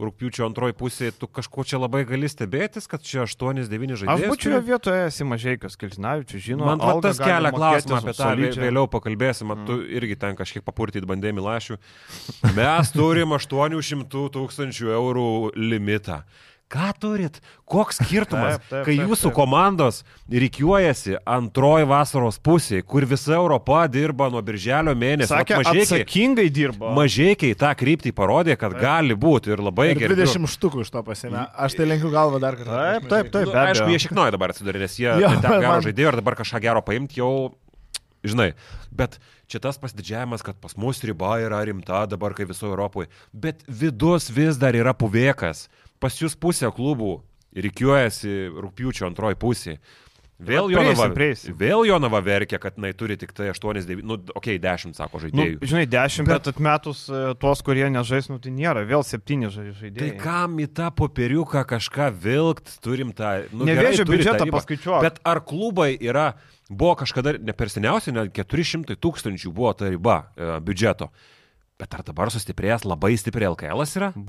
rūpiučio 0.02 0.48
antroji 0.48 0.74
pusė, 0.78 1.12
tu 1.14 1.30
kažko 1.30 1.66
čia 1.68 1.78
labai 1.78 2.02
gali 2.10 2.30
stebėtis, 2.32 2.88
kad 2.90 3.04
čia 3.06 3.26
8-9 3.28 4.00
žaidėjai. 4.02 4.16
Aš 4.16 4.34
būčiau 4.34 4.56
jo 4.56 4.62
vietoje, 4.66 5.04
esi 5.12 5.28
Mažiekas, 5.28 5.78
Kiltinavičius, 5.78 6.42
žinau. 6.42 6.66
Man 6.72 6.82
va, 6.82 6.96
tas 7.06 7.22
kelia 7.22 7.52
klausimą, 7.54 8.00
apie 8.02 8.16
tą 8.18 8.32
vėliau 8.64 8.90
pakalbėsim, 8.92 9.54
mm. 9.54 9.68
tu 9.70 9.78
irgi 10.00 10.18
ten 10.24 10.38
kažkiek 10.40 10.66
papurtyti 10.66 11.06
bandėmi 11.10 11.44
lašių. 11.46 11.78
Mes 12.58 12.94
turim 12.96 13.38
800 13.38 14.26
tūkstančių 14.38 14.96
eurų 14.98 15.28
limitą. 15.60 16.24
Ką 16.72 16.92
turit? 16.96 17.42
Koks 17.68 18.00
skirtumas, 18.00 18.58
taip, 18.60 18.68
taip, 18.70 18.86
kai 18.88 18.94
taip, 18.96 19.10
jūsų 19.10 19.28
taip. 19.28 19.36
komandos 19.36 20.02
reikiuojasi 20.32 21.18
antroji 21.28 21.88
vasaros 21.90 22.38
pusė, 22.44 22.80
kur 22.88 23.04
visa 23.08 23.34
Europa 23.36 23.82
dirba 23.92 24.30
nuo 24.32 24.40
birželio 24.46 24.94
mėnesio. 24.96 25.34
Sakė, 25.34 25.58
mažiekiai, 25.60 25.84
atsakingai 26.02 26.48
dirba. 26.54 26.94
Mažiekiai 26.96 27.58
tą 27.60 27.74
kryptį 27.76 28.14
parodė, 28.16 28.56
kad 28.60 28.76
taip. 28.76 28.84
gali 28.86 29.18
būti 29.20 29.52
ir 29.52 29.64
labai 29.64 29.90
gerai. 30.00 30.16
20 30.22 30.52
štukų 30.56 30.86
iš 30.86 30.94
to 30.96 31.04
pasėmė. 31.08 31.44
Aš 31.66 31.76
tai 31.80 31.90
lenkiu 31.92 32.12
galvą 32.14 32.40
dar 32.44 32.60
kartą. 32.60 32.80
Taip, 32.80 33.10
taip, 33.12 33.34
taip. 33.36 33.52
Nu, 33.52 33.58
aišku, 33.66 33.90
jie 33.92 34.04
šiknoja 34.06 34.36
dabar 34.38 34.56
atsidarė, 34.56 34.86
nes 34.86 34.96
jie 35.00 35.12
jo, 35.12 35.34
ten 35.44 35.58
gero 35.58 35.76
man... 35.76 35.84
žaidėjo 35.84 36.14
ir 36.14 36.20
dabar 36.24 36.40
kažką 36.40 36.64
gero 36.64 36.84
paimti 36.88 37.20
jau, 37.20 37.32
žinai. 38.24 38.52
Bet 38.92 39.20
čia 39.52 39.62
tas 39.64 39.80
pasididžiavimas, 39.82 40.44
kad 40.46 40.60
pas 40.62 40.78
mus 40.80 41.02
riba 41.06 41.38
yra 41.44 41.62
rimta 41.68 42.06
dabar, 42.10 42.36
kai 42.38 42.48
viso 42.50 42.70
Europoje. 42.70 43.10
Bet 43.34 43.66
vidus 43.68 44.30
vis 44.34 44.60
dar 44.62 44.78
yra 44.78 44.94
puvėkas 44.98 45.68
pas 46.02 46.18
jūs 46.18 46.38
pusė 46.40 46.72
klubų 46.74 47.20
reikiuojasi 47.52 48.34
rūpiučio 48.64 49.06
antroji 49.10 49.38
pusė. 49.40 49.78
Vėl 50.42 50.72
Jonava, 50.74 51.08
prieisi. 51.14 51.54
vėl 51.58 51.84
Jonava 51.86 52.22
verkia, 52.26 52.58
kad 52.62 52.78
jinai 52.80 52.92
turi 52.98 53.18
tik 53.20 53.34
tai 53.38 53.52
8-9, 53.52 54.02
nu, 54.02 54.18
okei, 54.34 54.58
okay, 54.58 54.62
10, 54.62 54.96
sako 54.98 55.20
nu, 55.20 55.24
žaidėjų. 55.26 55.58
Nu, 55.62 55.70
žinai, 55.70 55.84
10, 55.92 56.26
bet, 56.26 56.34
bet 56.34 56.50
atmetus 56.56 57.04
uh, 57.12 57.34
tuos, 57.42 57.62
kurie 57.66 57.86
nežais, 57.94 58.30
nu, 58.32 58.40
tai 58.42 58.54
nėra, 58.56 58.84
vėl 58.90 59.06
7 59.06 59.52
žaidėjai. 59.54 59.98
Tai 60.00 60.10
kam 60.24 60.58
į 60.64 60.70
tą 60.80 60.88
popieriuką 60.98 61.62
kažką 61.70 62.10
vilkt, 62.24 62.74
turim 62.82 63.14
tą... 63.18 63.36
Nu, 63.54 63.68
Nevėžio 63.70 64.08
biudžetą 64.10 64.48
paskaičiuoti. 64.50 65.04
Bet 65.06 65.22
ar 65.30 65.44
klubai 65.46 65.92
yra, 66.00 66.32
buvo 66.70 66.96
kažkada, 67.04 67.38
ne 67.38 67.56
per 67.58 67.70
seniausiai, 67.74 68.18
net 68.18 68.34
400 68.38 68.98
tūkstančių 68.98 69.54
buvo 69.54 69.76
ta 69.78 69.94
riba 69.94 70.24
uh, 70.26 70.58
biudžeto. 70.66 71.12
Bet 71.82 71.96
ar 71.98 72.04
dabar 72.06 72.30
sustiprėjęs 72.30 72.84
labai 72.86 73.16
stipriai 73.18 73.50
LKL 73.56 73.82
yra? 73.98 74.12
Nu, 74.14 74.22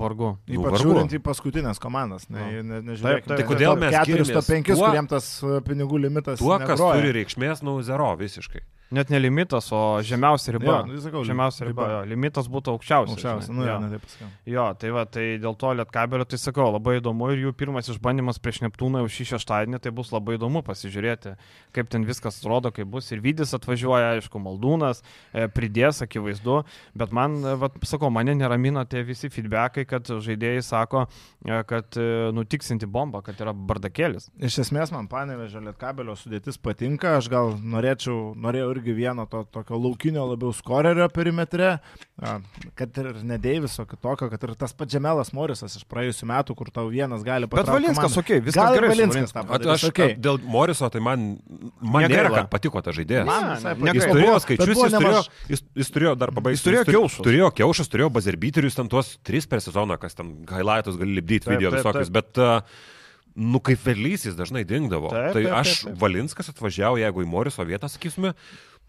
Ypač 0.57 0.71
vargu. 0.73 0.79
žiūrint 0.81 1.11
į 1.13 1.19
paskutinės 1.21 1.81
komandas. 1.81 2.25
Ne, 2.33 2.63
ne, 2.65 2.79
nežiūrėk, 2.87 3.27
taip, 3.27 3.37
tai 3.37 3.45
kodėl 3.45 3.77
mes 3.77 3.93
4-5, 3.93 4.71
kuriems 4.73 5.11
tas 5.11 5.27
e, 5.45 5.59
pinigų 5.67 6.01
limitas. 6.07 6.41
Tuo, 6.41 6.55
kas 6.57 6.73
negroja. 6.73 6.97
turi 6.97 7.13
reikšmės, 7.19 7.61
nu, 7.67 7.75
zero 7.85 8.09
visiškai. 8.17 8.63
Net 8.93 9.09
ne 9.09 9.19
limitas, 9.19 9.71
o 9.73 10.01
žemiausia 10.05 10.53
riba. 10.53 10.67
Jo, 10.69 10.79
nu, 10.85 10.99
sakau, 11.01 11.23
žemiausia 11.25 11.65
riba. 11.65 11.85
riba. 11.87 11.93
Jo, 11.93 12.01
limitas 12.11 12.49
būtų 12.51 12.75
aukščiausias. 12.75 13.15
Aukščiausias, 13.15 13.53
nu, 13.55 13.63
jo, 13.65 13.77
ne 13.81 13.89
taip 13.93 14.03
pasakiau. 14.05 14.27
Jo, 14.53 14.65
tai 14.77 14.91
va, 14.93 15.05
tai 15.09 15.23
dėl 15.41 15.55
to 15.57 15.71
lietkabelio, 15.79 16.27
tai 16.29 16.37
sakau, 16.41 16.67
labai 16.75 16.99
įdomu 16.99 17.31
ir 17.33 17.41
jų 17.47 17.53
pirmas 17.57 17.89
išbandymas 17.89 18.37
prieš 18.43 18.61
Neptūną 18.65 19.01
jau 19.01 19.09
šį 19.15 19.27
šeštadienį, 19.31 19.79
tai 19.81 19.93
bus 19.97 20.11
labai 20.13 20.37
įdomu 20.37 20.61
pasižiūrėti, 20.67 21.33
kaip 21.73 21.89
ten 21.89 22.05
viskas 22.05 22.37
atrodo, 22.37 22.69
kaip 22.75 22.91
bus. 22.93 23.09
Ir 23.15 23.23
Vydis 23.25 23.55
atvažiuoja, 23.57 24.13
aišku, 24.19 24.41
Maldūnas, 24.43 25.01
e, 25.33 25.47
pridės, 25.49 26.03
akivaizdu, 26.05 26.59
bet 26.93 27.15
man, 27.17 27.39
e, 27.41 27.55
va, 27.63 27.71
sakau, 27.89 28.11
mane 28.13 28.37
neramina 28.37 28.85
tie 28.89 29.01
visi 29.07 29.31
feedbackai, 29.33 29.87
kad 29.89 30.05
žaidėjai 30.05 30.61
sako, 30.69 31.07
e, 31.47 31.59
kad 31.69 31.97
e, 31.97 32.07
nutiksinti 32.35 32.85
bomba, 32.85 33.23
kad 33.25 33.41
yra 33.41 33.55
bardakėlis. 33.57 34.29
Iš 34.37 34.61
esmės 34.67 34.93
man 34.93 35.09
panevežė 35.11 35.65
lietkabelio 35.65 36.15
sudėtis 36.19 36.61
patinka, 36.61 37.17
aš 37.17 37.31
gal 37.33 37.55
norėčiau, 37.57 38.33
norėjau 38.37 38.71
irgi 38.75 38.82
irgi 38.83 38.93
vieno 38.93 39.25
to 39.25 39.43
tokio 39.43 39.77
laukinio 39.77 40.25
labiau 40.27 40.53
skorerio 40.53 41.07
perimetre, 41.09 41.77
kad 42.75 42.97
ir 42.97 43.15
ne 43.23 43.37
Deiviso, 43.41 43.85
kitokio, 43.87 44.29
kad 44.29 44.43
ir 44.43 44.53
tas 44.59 44.73
pats 44.75 44.91
Džemelas 44.91 45.31
Morisas 45.33 45.77
iš 45.79 45.85
praėjusių 45.89 46.27
metų, 46.29 46.55
kur 46.59 46.69
tau 46.73 46.85
vienas 46.91 47.23
gali 47.25 47.47
patraukti. 47.47 47.71
Bet 47.71 47.79
Valinskas, 47.79 48.17
okei, 48.19 48.37
okay, 48.37 48.45
viskas 48.45 48.75
gerai. 48.75 48.89
Valinskas 48.93 49.35
tą 49.35 49.45
padarė. 49.47 49.73
Aš, 49.73 49.85
okay. 49.89 50.15
Dėl 50.19 50.39
Moriso, 50.43 50.89
tai 50.93 51.01
man, 51.03 51.27
man 51.79 52.07
nėra, 52.11 52.31
kad 52.35 52.49
patiko 52.51 52.83
ta 52.83 52.95
žaidėjas. 52.95 53.27
Man, 53.27 53.93
jis 53.95 54.07
turėjo 54.09 54.39
skaičius, 54.45 54.73
jis 54.83 54.97
turėjo, 54.97 55.21
jis, 55.53 55.67
jis 55.83 55.93
turėjo 55.97 56.15
dar 56.23 56.33
pabaigti. 56.35 56.59
Jis 56.59 56.67
turėjo 56.67 56.87
kiaušus. 56.91 57.27
Turėjo 57.27 57.53
kiaušus, 57.61 57.93
turėjo 57.93 58.09
bazerbiterius, 58.17 58.79
ten 58.79 58.91
tuos 58.91 59.15
tris 59.25 59.47
per 59.49 59.63
sezoną, 59.63 59.99
kas 60.01 60.19
ten 60.19 60.35
highlightus 60.51 60.99
gali 60.99 61.21
lipdyti 61.21 61.55
video 61.55 61.73
visokius, 61.73 62.11
bet 62.13 62.41
uh, 62.41 62.59
Nu, 63.33 63.57
kaip 63.65 63.81
Velys 63.81 64.27
jis 64.27 64.35
dažnai 64.37 64.61
dingdavo. 64.67 65.09
Taip, 65.09 65.31
tai 65.33 65.41
taip, 65.41 65.55
aš 65.57 65.71
taip, 65.71 65.87
taip. 65.87 65.97
Valinskas 66.03 66.51
atvažiavau, 66.51 66.99
jeigu 67.01 67.23
į 67.23 67.29
Moriso 67.29 67.65
vietą, 67.65 67.89
sakysime, 67.89 68.35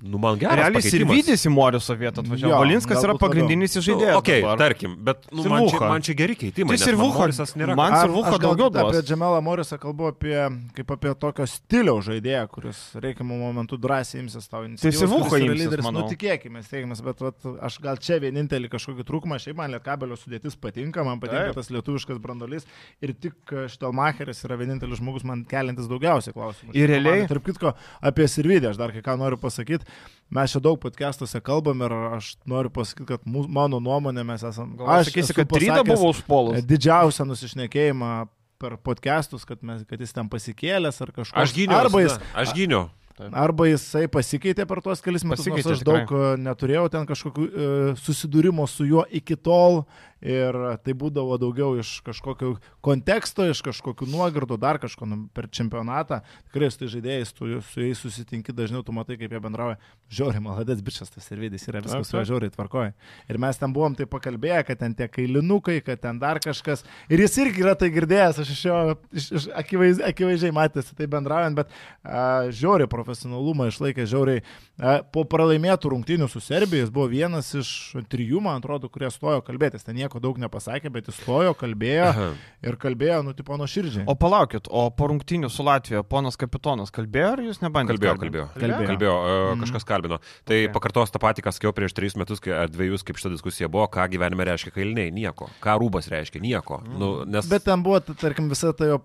Nu, 0.03 0.19
man 0.19 0.39
gerai. 0.39 0.57
Realiai 0.59 0.91
ir 0.99 1.05
Vydis 1.07 1.45
į 1.47 1.51
Moriso 1.55 1.95
vietą 1.97 2.21
atvažiavo. 2.25 2.57
Valinskas 2.59 3.05
yra 3.07 3.15
pagrindinis 3.19 3.77
žaidėjas. 3.79 4.19
Ok, 4.19 4.31
dabar. 4.43 4.59
tarkim, 4.59 4.97
bet 5.07 5.23
nu, 5.31 5.45
man, 5.49 5.69
čia, 5.71 5.79
man 5.81 6.05
čia 6.05 6.17
geri 6.19 6.35
keitimai. 6.37 6.75
Jis 6.75 6.89
ir 6.91 6.99
Vuhas 6.99 7.55
nėra. 7.55 7.77
Man 7.79 7.95
ir 8.01 8.13
Vuhas 8.13 8.41
daugiau 8.43 8.73
duos. 8.75 8.91
Apie 8.91 9.05
Džemelą 9.07 9.39
Morisą 9.47 9.79
kalbu 9.81 10.11
apie, 10.11 10.35
kaip 10.77 10.91
apie 10.97 11.13
tokio 11.23 11.47
stiliaus 11.49 12.09
žaidėją, 12.09 12.43
kuris 12.53 12.81
reikiamų 13.05 13.39
momentų 13.39 13.79
drąsiai 13.81 14.25
imsis 14.25 14.51
tavo 14.51 14.67
iniciatyvos. 14.67 14.83
Tai 14.83 14.93
jis 14.93 15.07
ir 15.07 15.13
Vuhas 15.15 15.39
yra 15.39 15.57
lyderis. 15.63 15.89
Nu, 15.95 16.05
tikėkime, 16.11 16.65
tikėkime, 16.67 16.99
bet 17.09 17.25
vat, 17.25 17.49
aš 17.71 17.79
gal 17.87 18.03
čia 18.03 18.19
vienintelį 18.27 18.73
kažkokį 18.75 19.09
trūkumą, 19.09 19.39
šiaip 19.41 19.57
man 19.63 19.73
Lietkabelio 19.73 20.19
sudėtis 20.19 20.59
patinka, 20.61 21.07
man 21.07 21.23
patinka 21.23 21.53
Taip. 21.53 21.61
tas 21.63 21.71
lietuviškas 21.73 22.21
brandolys 22.21 22.69
ir 23.01 23.15
tik 23.15 23.57
Štelmacheris 23.73 24.45
yra 24.45 24.59
vienintelis 24.61 25.01
žmogus 25.01 25.25
man 25.25 25.47
keliantis 25.49 25.89
daugiausiai 25.89 26.37
klausimų. 26.37 26.75
Ir 26.77 26.93
realiai. 26.93 27.25
Tarp 27.31 27.47
kitko, 27.47 27.75
apie 28.05 28.29
Sirvidį 28.31 28.73
aš 28.73 28.81
dar 28.81 28.93
kai 28.95 29.05
ką 29.05 29.17
noriu 29.21 29.39
pasakyti. 29.41 29.87
Mes 30.35 30.51
čia 30.51 30.59
daug 30.63 30.79
podcastuose 30.81 31.39
kalbam 31.45 31.83
ir 31.85 31.93
aš 32.17 32.33
noriu 32.49 32.73
pasakyti, 32.75 33.07
kad 33.13 33.27
mūsų, 33.29 33.51
mano 33.55 33.79
nuomonė 33.83 34.25
mes 34.27 34.43
esame... 34.49 34.81
Aš 34.97 35.13
sakysiu, 35.13 35.37
kad 35.37 35.53
Tryda 35.53 35.85
buvo 35.87 36.11
užpuolus. 36.11 36.65
Didžiausią 36.67 37.27
nusišnekėjimą 37.29 38.11
per 38.59 38.79
podcastus, 38.83 39.45
kad, 39.47 39.61
mes, 39.63 39.85
kad 39.87 40.01
jis 40.01 40.17
ten 40.17 40.31
pasikėlęs 40.33 41.01
ar 41.05 41.13
kažkas. 41.15 41.39
Aš 41.45 41.55
gyniau. 41.55 41.79
Arba 41.85 42.03
jis... 42.07 42.19
Aš 42.35 42.55
gyniau. 42.57 42.89
Taip. 43.15 43.31
Arba 43.39 43.69
jisai 43.69 44.09
pasikeitė 44.11 44.65
per 44.67 44.81
tuos 44.83 44.99
kelius 45.03 45.23
metus, 45.23 45.47
nors 45.47 45.69
aš 45.71 45.83
daug 45.87 46.01
tikrai. 46.03 46.33
neturėjau 46.43 46.89
ten 46.91 47.05
kažkokių 47.07 47.45
e, 47.47 47.67
susidūrimo 48.03 48.67
su 48.67 48.89
juo 48.89 49.05
iki 49.07 49.37
tol 49.39 49.85
ir 50.25 50.57
tai 50.85 50.95
būdavo 50.97 51.37
daugiau 51.41 51.77
iš 51.79 51.99
kažkokio 52.07 52.55
konteksto, 52.85 53.45
iš 53.51 53.61
kažkokių 53.67 54.09
nuogirdų, 54.09 54.57
dar 54.61 54.81
kažko 54.83 55.09
nu, 55.09 55.19
per 55.37 55.51
čempionatą. 55.53 56.23
Tikrai 56.49 56.71
su 56.73 56.81
tai 56.81 56.91
žaidėjais, 56.95 57.35
tu 57.37 57.51
su 57.69 57.85
jais 57.85 58.01
susitinki 58.01 58.55
dažniau, 58.57 58.83
tu 58.87 58.95
matai, 58.97 59.19
kaip 59.21 59.33
jie 59.33 59.41
bendrauja. 59.45 59.79
Žiauriai, 60.15 60.43
maladės 60.45 60.83
bičias 60.85 61.13
tas 61.13 61.29
ir 61.33 61.43
vidis 61.43 61.69
yra 61.69 61.83
viskas 61.85 62.13
juo 62.13 62.25
žiauriai 62.25 62.53
tvarkoja. 62.55 62.95
Ir 63.29 63.39
mes 63.43 63.61
ten 63.61 63.73
buvom 63.75 63.97
tai 63.99 64.07
pakalbėję, 64.11 64.63
kad 64.69 64.81
ten 64.81 64.97
tie 64.97 65.09
kailinukai, 65.11 65.79
kad 65.85 66.01
ten 66.01 66.21
dar 66.23 66.41
kažkas. 66.45 66.85
Ir 67.13 67.21
jis 67.25 67.37
irgi 67.45 67.65
yra 67.65 67.75
tai 67.79 67.91
girdėjęs, 67.95 68.41
aš 68.43 68.53
iš 68.55 68.65
jo 68.69 68.79
iš, 69.13 69.29
iš, 69.41 69.49
akivaiz, 69.61 70.01
akivaizdžiai 70.09 70.55
matėsi 70.55 70.97
tai 70.97 71.09
bendraujant, 71.11 71.57
bet 71.59 71.73
uh, 71.73 72.51
žiauriai 72.55 72.91
profesionalumą 72.91 73.69
išlaikė 73.73 74.07
žiauriai. 74.09 74.45
Uh, 74.79 75.01
po 75.15 75.25
pralaimėtų 75.29 75.93
rungtynių 75.95 76.29
su 76.31 76.43
Serbija 76.45 76.85
jis 76.85 76.93
buvo 76.95 77.09
vienas 77.13 77.51
iš 77.59 77.71
trijų, 78.11 78.43
man 78.45 78.61
atrodo, 78.63 78.91
kurie 78.93 79.11
stojo 79.13 79.43
kalbėtis. 79.47 79.87
Ten 79.87 79.99
nieko 79.99 80.14
nieko 80.15 80.23
daug 80.23 80.39
nepasakė, 80.39 80.91
bet 80.93 81.09
jis 81.09 81.19
stojo, 81.19 81.55
kalbėjo 81.55 82.07
Aha. 82.09 82.29
ir 82.63 82.77
kalbėjo, 82.77 83.23
nu, 83.25 83.35
tipo, 83.35 83.57
nuo 83.57 83.67
širdžiai. 83.67 84.07
O 84.07 84.15
palaukit, 84.15 84.69
o 84.71 84.91
po 84.91 85.09
rungtynių 85.11 85.51
su 85.51 85.65
Latvija 85.65 86.03
ponas 86.03 86.37
kapitonas 86.37 86.93
kalbėjo 86.95 87.33
ar 87.35 87.43
jūs 87.43 87.61
nebandėte? 87.63 87.99
Kalbėjo, 87.99 88.15
kalbėjo. 88.21 88.47
Kalbėjo, 88.55 88.89
kalbėjo 88.89 89.15
uh, 89.15 89.61
kažkas 89.65 89.85
kalbino. 89.85 90.21
Tai 90.45 90.59
okay. 90.61 90.73
pakartos 90.73 91.11
tą 91.11 91.21
patį, 91.23 91.45
kas 91.45 91.59
sakiau 91.59 91.75
prieš 91.75 91.95
tris 91.95 92.17
metus 92.17 92.43
ar 92.47 92.71
dviejus, 92.71 93.05
kaip 93.05 93.19
šita 93.19 93.33
diskusija 93.35 93.69
buvo, 93.69 93.89
ką 93.91 94.07
gyvenime 94.13 94.47
reiškia 94.47 94.75
kailiniai, 94.75 95.13
nieko. 95.15 95.51
Ką 95.65 95.77
rūbas 95.83 96.09
reiškia, 96.13 96.43
nieko. 96.45 96.81
Mm. 96.85 96.99
Nu, 97.01 97.11
nes... 97.27 97.49
Bet 97.51 97.67
ten 97.67 97.83
buvo, 97.85 98.01
tarkim, 98.05 98.49
visa 98.53 98.73
tai 98.77 98.93
jo, 98.93 99.01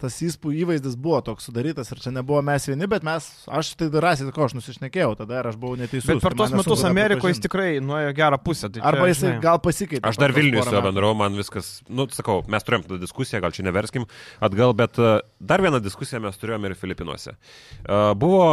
tas 0.00 0.16
įspūdis, 0.24 0.64
įvaizdis 0.64 0.96
buvo 1.00 1.20
toks 1.24 1.48
sudarytas 1.48 1.90
ir 1.92 2.00
čia 2.02 2.14
nebuvo 2.14 2.40
mes 2.44 2.68
vieni, 2.70 2.88
bet 2.90 3.04
mes, 3.06 3.28
aš 3.50 3.74
tai 3.80 3.90
drąsiai, 3.92 4.30
ko 4.34 4.46
aš 4.46 4.56
nusišnekėjau, 4.58 5.12
tada 5.20 5.42
aš 5.50 5.58
buvau 5.60 5.78
neteisus. 5.80 6.08
Bet 6.08 6.22
per 6.22 6.36
tai 6.36 6.42
tuos 6.42 6.56
metus 6.56 6.84
Amerikoje 6.88 7.34
jis 7.34 7.42
tikrai 7.44 7.70
nuėjo 7.84 8.14
gerą 8.16 8.40
pusę. 8.42 8.70
Tai 8.70 8.82
Arba 8.90 9.08
jisai 9.10 9.34
gal 9.42 9.60
pasikeitė. 9.62 10.02
Aš 10.06 10.19
dar 10.20 10.34
Vilnius 10.36 10.68
su 10.68 10.74
juo 10.76 10.82
bendrau, 10.84 11.14
man 11.18 11.36
viskas, 11.38 11.78
nu, 11.88 12.06
sakau, 12.14 12.40
mes 12.50 12.66
turėjom 12.66 12.86
tada 12.88 13.00
diskusiją, 13.02 13.42
gal 13.44 13.54
čia 13.56 13.66
neverskim 13.66 14.06
atgal, 14.44 14.74
bet 14.78 15.00
uh, 15.02 15.18
dar 15.40 15.64
vieną 15.64 15.82
diskusiją 15.84 16.22
mes 16.26 16.40
turėjome 16.40 16.70
ir 16.70 16.78
Filipinuose. 16.78 17.36
Uh, 17.82 18.12
buvo 18.18 18.44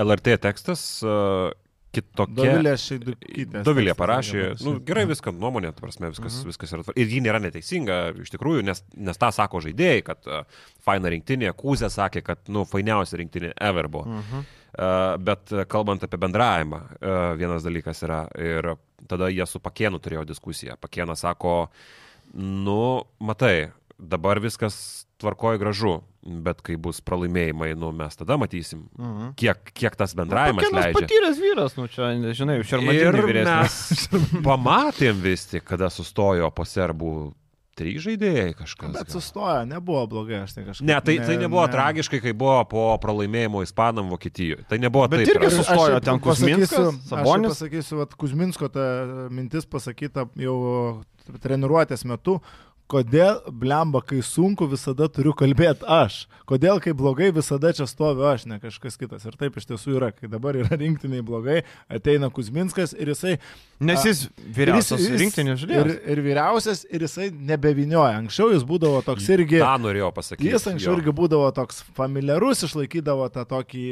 LRT 0.00 0.38
tekstas, 0.42 0.84
uh, 1.04 1.52
kitokia. 1.92 2.36
Dovilė 2.38 2.72
Šeidukytė. 2.80 3.62
Dovilė 3.66 3.94
parašė, 3.98 4.44
nu, 4.64 4.76
gerai 4.86 5.04
viską, 5.10 5.34
nuomonė, 5.36 5.74
prasme, 5.76 6.10
viskas, 6.12 6.40
mhm. 6.40 6.52
viskas 6.52 6.74
yra. 6.76 6.96
Ir 6.96 7.12
ji 7.12 7.20
nėra 7.24 7.42
neteisinga, 7.44 7.98
iš 8.24 8.32
tikrųjų, 8.34 8.64
nes, 8.68 8.82
nes 8.96 9.20
tą 9.20 9.32
sako 9.34 9.62
žaidėjai, 9.66 10.06
kad 10.06 10.30
uh, 10.30 10.64
faina 10.84 11.12
rinktinė, 11.12 11.52
Kūzė 11.58 11.92
sakė, 11.92 12.24
kad, 12.26 12.42
nu, 12.52 12.64
fainiausia 12.68 13.20
rinktinė 13.20 13.54
ever 13.60 13.90
buvo. 13.92 14.08
Mhm. 14.20 14.50
Uh, 14.72 15.18
bet 15.20 15.52
kalbant 15.68 16.00
apie 16.06 16.16
bendravimą, 16.16 16.78
uh, 16.80 17.16
vienas 17.36 17.60
dalykas 17.66 17.98
yra 18.06 18.22
ir 18.40 18.70
tada 19.10 19.30
jie 19.32 19.46
su 19.48 19.60
Pakienu 19.62 20.00
turėjo 20.02 20.26
diskusiją. 20.28 20.76
Pakienas 20.80 21.24
sako, 21.24 21.68
nu, 22.34 23.04
matai, 23.20 23.72
dabar 23.98 24.40
viskas 24.42 25.06
tvarkoja 25.22 25.60
gražu, 25.62 26.00
bet 26.22 26.62
kai 26.66 26.76
bus 26.80 27.00
pralaimėjimai, 27.04 27.72
nu, 27.78 27.92
mes 27.94 28.18
tada 28.18 28.36
matysim, 28.40 28.86
mhm. 28.98 29.34
kiek, 29.38 29.72
kiek 29.74 29.96
tas 29.98 30.14
bendravimas 30.18 30.66
nu, 30.66 30.78
leidžia. 30.78 30.98
Patyręs 30.98 31.42
vyras, 31.42 31.76
nu, 31.78 31.86
čia, 31.90 32.10
žinai, 32.34 32.58
šarmatinį 32.66 33.26
vyresnį. 33.28 33.54
Mes 33.62 34.08
pamatėm 34.48 35.22
vis 35.22 35.46
tik, 35.50 35.66
kada 35.68 35.90
sustojo 35.92 36.50
po 36.54 36.66
serbų 36.66 37.14
Trys 37.72 38.02
žaidėjai 38.04 38.50
kažkas. 38.56 38.90
Bet 38.92 39.14
sustojo, 39.14 39.62
nebuvo 39.64 40.02
blogai, 40.10 40.42
aš 40.44 40.52
tai 40.58 40.64
kažkaip. 40.66 40.84
Ne, 40.90 40.98
tai, 41.00 41.14
ne, 41.16 41.28
tai 41.28 41.36
nebuvo 41.40 41.62
ne. 41.64 41.72
tragiškai, 41.72 42.18
kai 42.20 42.34
buvo 42.36 42.58
po 42.68 42.82
pralaimėjimo 43.00 43.62
Ispanam 43.64 44.10
Vokietijoje. 44.12 44.66
Tai 44.68 44.76
nebuvo 44.82 45.06
Bet 45.08 45.22
taip. 45.22 45.30
Bet 45.30 45.46
irgi 45.46 45.62
sustojo 45.62 46.02
ten 46.04 46.20
Kuzminskas. 46.20 46.98
Sabonis. 47.08 47.54
Aš 47.54 47.62
pasakysiu, 47.62 48.02
kad 48.02 48.18
Kuzminsko 48.20 48.68
ta 48.74 48.84
mintis 49.32 49.64
pasakyta 49.72 50.26
jau 50.36 50.58
treniruotės 51.40 52.04
metu, 52.10 52.36
kodėl, 52.92 53.40
blemba, 53.48 54.02
kai 54.04 54.20
sunku, 54.26 54.68
visada 54.70 55.08
turiu 55.12 55.32
kalbėti 55.36 55.86
aš. 55.88 56.22
Kodėl, 56.48 56.80
kai 56.82 56.92
blogai, 56.96 57.30
visada 57.34 57.72
čia 57.72 57.86
stoviu 57.88 58.26
aš, 58.28 58.44
ne 58.50 58.58
kažkas 58.60 58.98
kitas. 59.00 59.24
Ir 59.28 59.36
taip 59.40 59.56
iš 59.56 59.68
tiesų 59.70 59.96
yra, 59.96 60.10
kai 60.12 60.28
dabar 60.30 60.58
yra 60.58 60.76
rinktiniai 60.82 61.24
blogai, 61.24 61.62
ateina 61.92 62.30
Kuzminskas 62.34 62.96
ir 62.98 63.12
jisai... 63.14 63.38
Nes 63.82 64.04
jis 64.06 64.26
vyriausias 64.54 65.02
rinktinės 65.18 65.62
žaidėjas. 65.64 65.88
Ir, 65.88 65.94
ir 66.12 66.20
vyriausias, 66.22 66.82
ir 66.86 67.02
jisai 67.02 67.30
nebevinioja. 67.34 68.20
Anksčiau 68.20 68.52
jis 68.52 68.66
būdavo 68.68 69.00
toks 69.06 69.26
irgi... 69.32 69.58
Ta 69.62 69.72
norėjau 69.82 70.12
pasakyti. 70.14 70.52
Jis 70.52 70.68
anksčiau 70.70 70.92
jo. 70.92 70.98
irgi 71.00 71.14
būdavo 71.18 71.48
toks 71.56 71.80
familiarus, 71.96 72.62
išlaikydavo 72.68 73.26
tą 73.34 73.42
tokį 73.50 73.86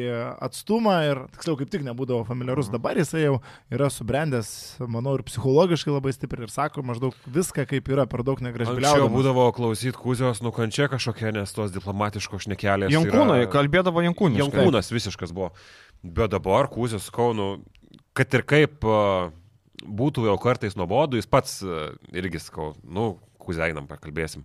atstumą 0.46 0.94
ir, 1.08 1.22
tiksliau, 1.34 1.58
kaip 1.58 1.72
tik 1.72 1.86
nebūdavo 1.88 2.22
familiarus. 2.28 2.68
Mhm. 2.70 2.76
Dabar 2.78 3.00
jisai 3.02 3.24
jau 3.24 3.40
yra 3.72 3.90
subrendęs, 3.90 4.52
manau, 4.86 5.16
ir 5.18 5.26
psichologiškai 5.26 5.96
labai 5.96 6.14
stipriai 6.14 6.46
ir 6.46 6.54
sako 6.54 6.86
maždaug 6.86 7.18
viską, 7.26 7.66
kaip 7.72 7.90
yra, 7.90 8.06
per 8.10 8.22
daug 8.26 8.38
negražbiliausia 8.46 8.89
Anksčiau 8.90 9.10
būdavo 9.12 9.46
klausyti 9.56 9.96
Kuzijos 9.98 10.42
nukančia 10.44 10.88
kažkokia, 10.92 11.32
nes 11.36 11.54
tos 11.56 11.72
diplomatiškos 11.74 12.46
šnekelės. 12.46 12.92
Jankūnai, 12.94 13.44
yra... 13.44 13.50
kalbėdavo 13.52 14.02
Jankūnai. 14.04 14.42
Jankūnas 14.42 14.90
visiškas 14.92 15.34
buvo. 15.36 15.52
Bet 16.02 16.32
dabar 16.34 16.68
Kuzijos 16.72 17.08
Kaunų, 17.14 17.48
kad 18.16 18.36
ir 18.36 18.44
kaip 18.48 18.84
būtų 19.80 20.26
jau 20.28 20.36
kartais 20.42 20.76
nuobodu, 20.76 21.18
jis 21.20 21.30
pats 21.30 21.60
irgi 22.12 22.42
skau, 22.42 22.74
nu, 22.84 23.14
Kuzija 23.40 23.70
einam, 23.70 23.88
pakalbėsim. 23.90 24.44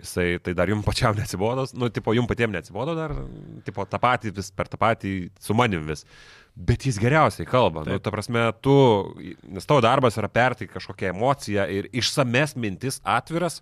Jisai 0.00 0.40
tai 0.42 0.56
dar 0.58 0.66
jums 0.66 0.82
pačiam 0.82 1.14
neatsibodo, 1.14 1.68
nu, 1.78 1.86
tipo, 1.94 2.10
jums 2.16 2.26
patiems 2.26 2.56
neatsibodo 2.56 2.96
dar, 2.98 3.14
tipo, 3.66 3.84
tą 3.86 4.00
patį 4.02 4.32
vis 4.34 4.50
per 4.50 4.66
tą 4.72 4.80
patį 4.80 5.12
su 5.38 5.54
manim 5.54 5.86
vis. 5.86 6.02
Bet 6.54 6.86
jis 6.86 6.98
geriausiai 7.02 7.46
kalba. 7.48 7.82
Nu, 7.82 7.88
Taip. 7.88 7.98
Nu, 7.98 8.04
ta 8.04 8.12
prasme, 8.14 8.44
tu, 8.62 8.74
nes 9.50 9.66
tavo 9.66 9.82
darbas 9.84 10.18
yra 10.20 10.30
perti 10.30 10.68
kažkokią 10.70 11.10
emociją 11.10 11.66
ir 11.70 11.90
išsames 11.92 12.54
mintis 12.56 13.00
atviras. 13.02 13.60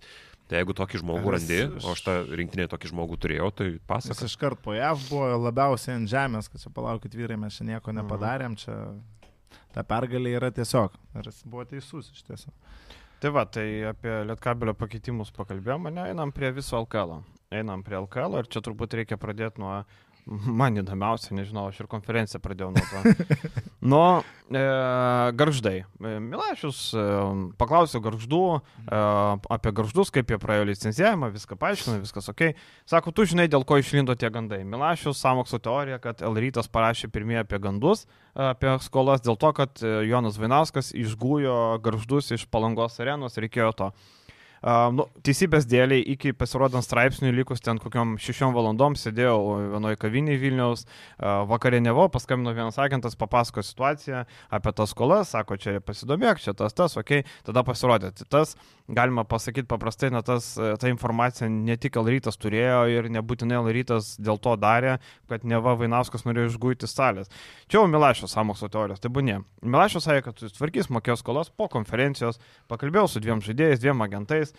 Tai 0.51 0.59
jeigu 0.59 0.75
tokį 0.75 0.99
žmogų 0.99 1.31
randi, 1.33 1.59
o 1.81 1.93
aš 1.93 2.01
tą 2.03 2.13
rinktinį 2.35 2.67
tokį 2.69 2.89
žmogų 2.91 3.17
turėjau, 3.23 3.47
tai 3.55 3.67
pasakas. 3.89 4.19
Jis 4.19 4.35
iškart 4.35 4.59
po 4.61 4.75
JAV 4.75 5.05
buvo 5.07 5.29
labiausiai 5.39 5.95
ant 5.95 6.11
žemės, 6.11 6.49
kad 6.51 6.61
čia 6.61 6.69
palaukit 6.75 7.15
vyrai, 7.15 7.37
mes 7.39 7.55
čia 7.57 7.65
nieko 7.69 7.89
mhm. 7.89 8.01
nepadarėm, 8.01 8.57
čia 8.59 8.75
ta 9.73 9.85
pergalė 9.87 10.35
yra 10.37 10.51
tiesiog. 10.53 10.99
Ir 11.15 11.31
jis 11.31 11.39
buvo 11.47 11.63
teisus 11.69 12.11
iš 12.11 12.27
tiesų. 12.27 12.51
Tai 13.23 13.31
va, 13.31 13.45
tai 13.47 13.65
apie 13.87 14.17
lietkabelio 14.27 14.75
pakeitimus 14.75 15.31
pakalbėjome, 15.31 15.93
ne, 15.95 16.09
einam 16.11 16.33
prie 16.35 16.51
viso 16.51 16.75
LKL. 16.83 17.21
Einam 17.55 17.79
prie 17.85 17.95
LKL 18.01 18.41
ir 18.41 18.49
čia 18.51 18.59
turbūt 18.65 18.97
reikia 18.99 19.15
pradėti 19.21 19.63
nuo 19.63 19.77
Man 20.25 20.79
įdomiausia, 20.79 21.33
nežinau, 21.35 21.65
aš 21.67 21.81
ir 21.83 21.89
konferenciją 21.91 22.39
pradėjau 22.39 22.69
nuo 22.71 22.83
to. 22.87 23.25
nuo 23.93 24.05
e, 24.23 24.61
garždai. 25.35 25.81
E, 25.83 26.13
Milašius 26.23 26.79
e, 26.95 27.03
paklausė 27.59 27.99
garždų 28.05 28.39
e, 28.55 28.61
apie 29.51 29.73
garždus, 29.75 30.13
kaip 30.15 30.31
jie 30.31 30.39
praėjo 30.39 30.69
licencijavimą, 30.69 31.27
viską 31.35 31.59
paaiškino, 31.59 31.97
viskas 32.05 32.31
ok. 32.31 32.45
Sako, 32.87 33.11
tu 33.11 33.27
žinai, 33.27 33.49
dėl 33.51 33.67
ko 33.67 33.81
išlindo 33.81 34.15
tie 34.15 34.31
gandai. 34.31 34.61
Milašius 34.63 35.19
samokslo 35.19 35.59
teorija, 35.63 35.99
kad 36.03 36.23
Elrytas 36.23 36.71
parašė 36.71 37.11
pirmieji 37.11 37.43
apie 37.43 37.59
gandus, 37.67 38.07
apie 38.31 38.77
skolas, 38.87 39.25
dėl 39.27 39.35
to, 39.35 39.51
kad 39.59 39.83
e, 39.83 39.95
Jonas 40.07 40.39
Vainauskas 40.39 40.95
išgūjo 40.95 41.81
garždus 41.83 42.31
iš 42.39 42.47
palangos 42.47 42.95
arenos, 43.03 43.35
reikėjo 43.43 43.73
to. 43.75 43.93
Nu, 44.63 45.09
teisybės 45.27 45.65
dėliai 45.67 46.03
iki 46.13 46.31
pasirodant 46.39 46.85
straipsniui 46.85 47.33
likus 47.35 47.59
ten 47.63 47.81
kokiam 47.83 48.13
šešiom 48.21 48.53
valandom 48.55 48.95
sėdėjau 48.95 49.39
vienoje 49.73 49.99
kavinėje 49.99 50.39
Vilniaus, 50.39 50.85
vakarienėvo, 51.19 52.05
paskambino 52.13 52.53
vienas 52.55 52.79
agentas, 52.79 53.17
papasako 53.19 53.63
situaciją 53.67 54.23
apie 54.55 54.73
tas 54.77 54.93
skolas, 54.95 55.33
sako, 55.35 55.57
čia 55.59 55.81
pasidomėk, 55.83 56.39
čia 56.39 56.55
tas, 56.55 56.75
tas, 56.77 56.95
okei, 56.95 57.25
okay. 57.25 57.41
tada 57.43 57.65
pasirodė. 57.67 58.13
Tai 58.15 58.29
tas, 58.37 58.55
galima 58.87 59.23
pasakyti 59.23 59.67
paprastai, 59.67 60.09
na, 60.11 60.21
tas, 60.25 60.53
ta 60.79 60.91
informacija 60.91 61.47
ne 61.49 61.75
tik 61.79 61.97
Alrytas 61.99 62.37
turėjo 62.39 62.83
ir 62.91 63.09
nebūtinai 63.13 63.57
Alrytas 63.61 64.13
dėl 64.19 64.39
to 64.43 64.55
darė, 64.59 64.97
kad 65.31 65.45
neva 65.47 65.75
Vainauskas 65.79 66.25
norėjo 66.27 66.51
išgūti 66.51 66.89
salės. 66.89 67.31
Čia 67.71 67.79
jau 67.79 67.89
Milašio 67.91 68.27
samokslo 68.31 68.69
teorijos, 68.73 69.01
tai 69.03 69.11
būnė. 69.13 69.39
Milašio 69.63 70.03
sakė, 70.03 70.25
kad 70.27 70.43
tvarkys 70.57 70.91
mokėjo 70.91 71.19
skolas 71.21 71.51
po 71.51 71.69
konferencijos, 71.71 72.41
pakalbėjau 72.71 73.07
su 73.11 73.23
dviem 73.23 73.43
žaidėjais, 73.43 73.83
dviem 73.83 74.03
agentais, 74.03 74.55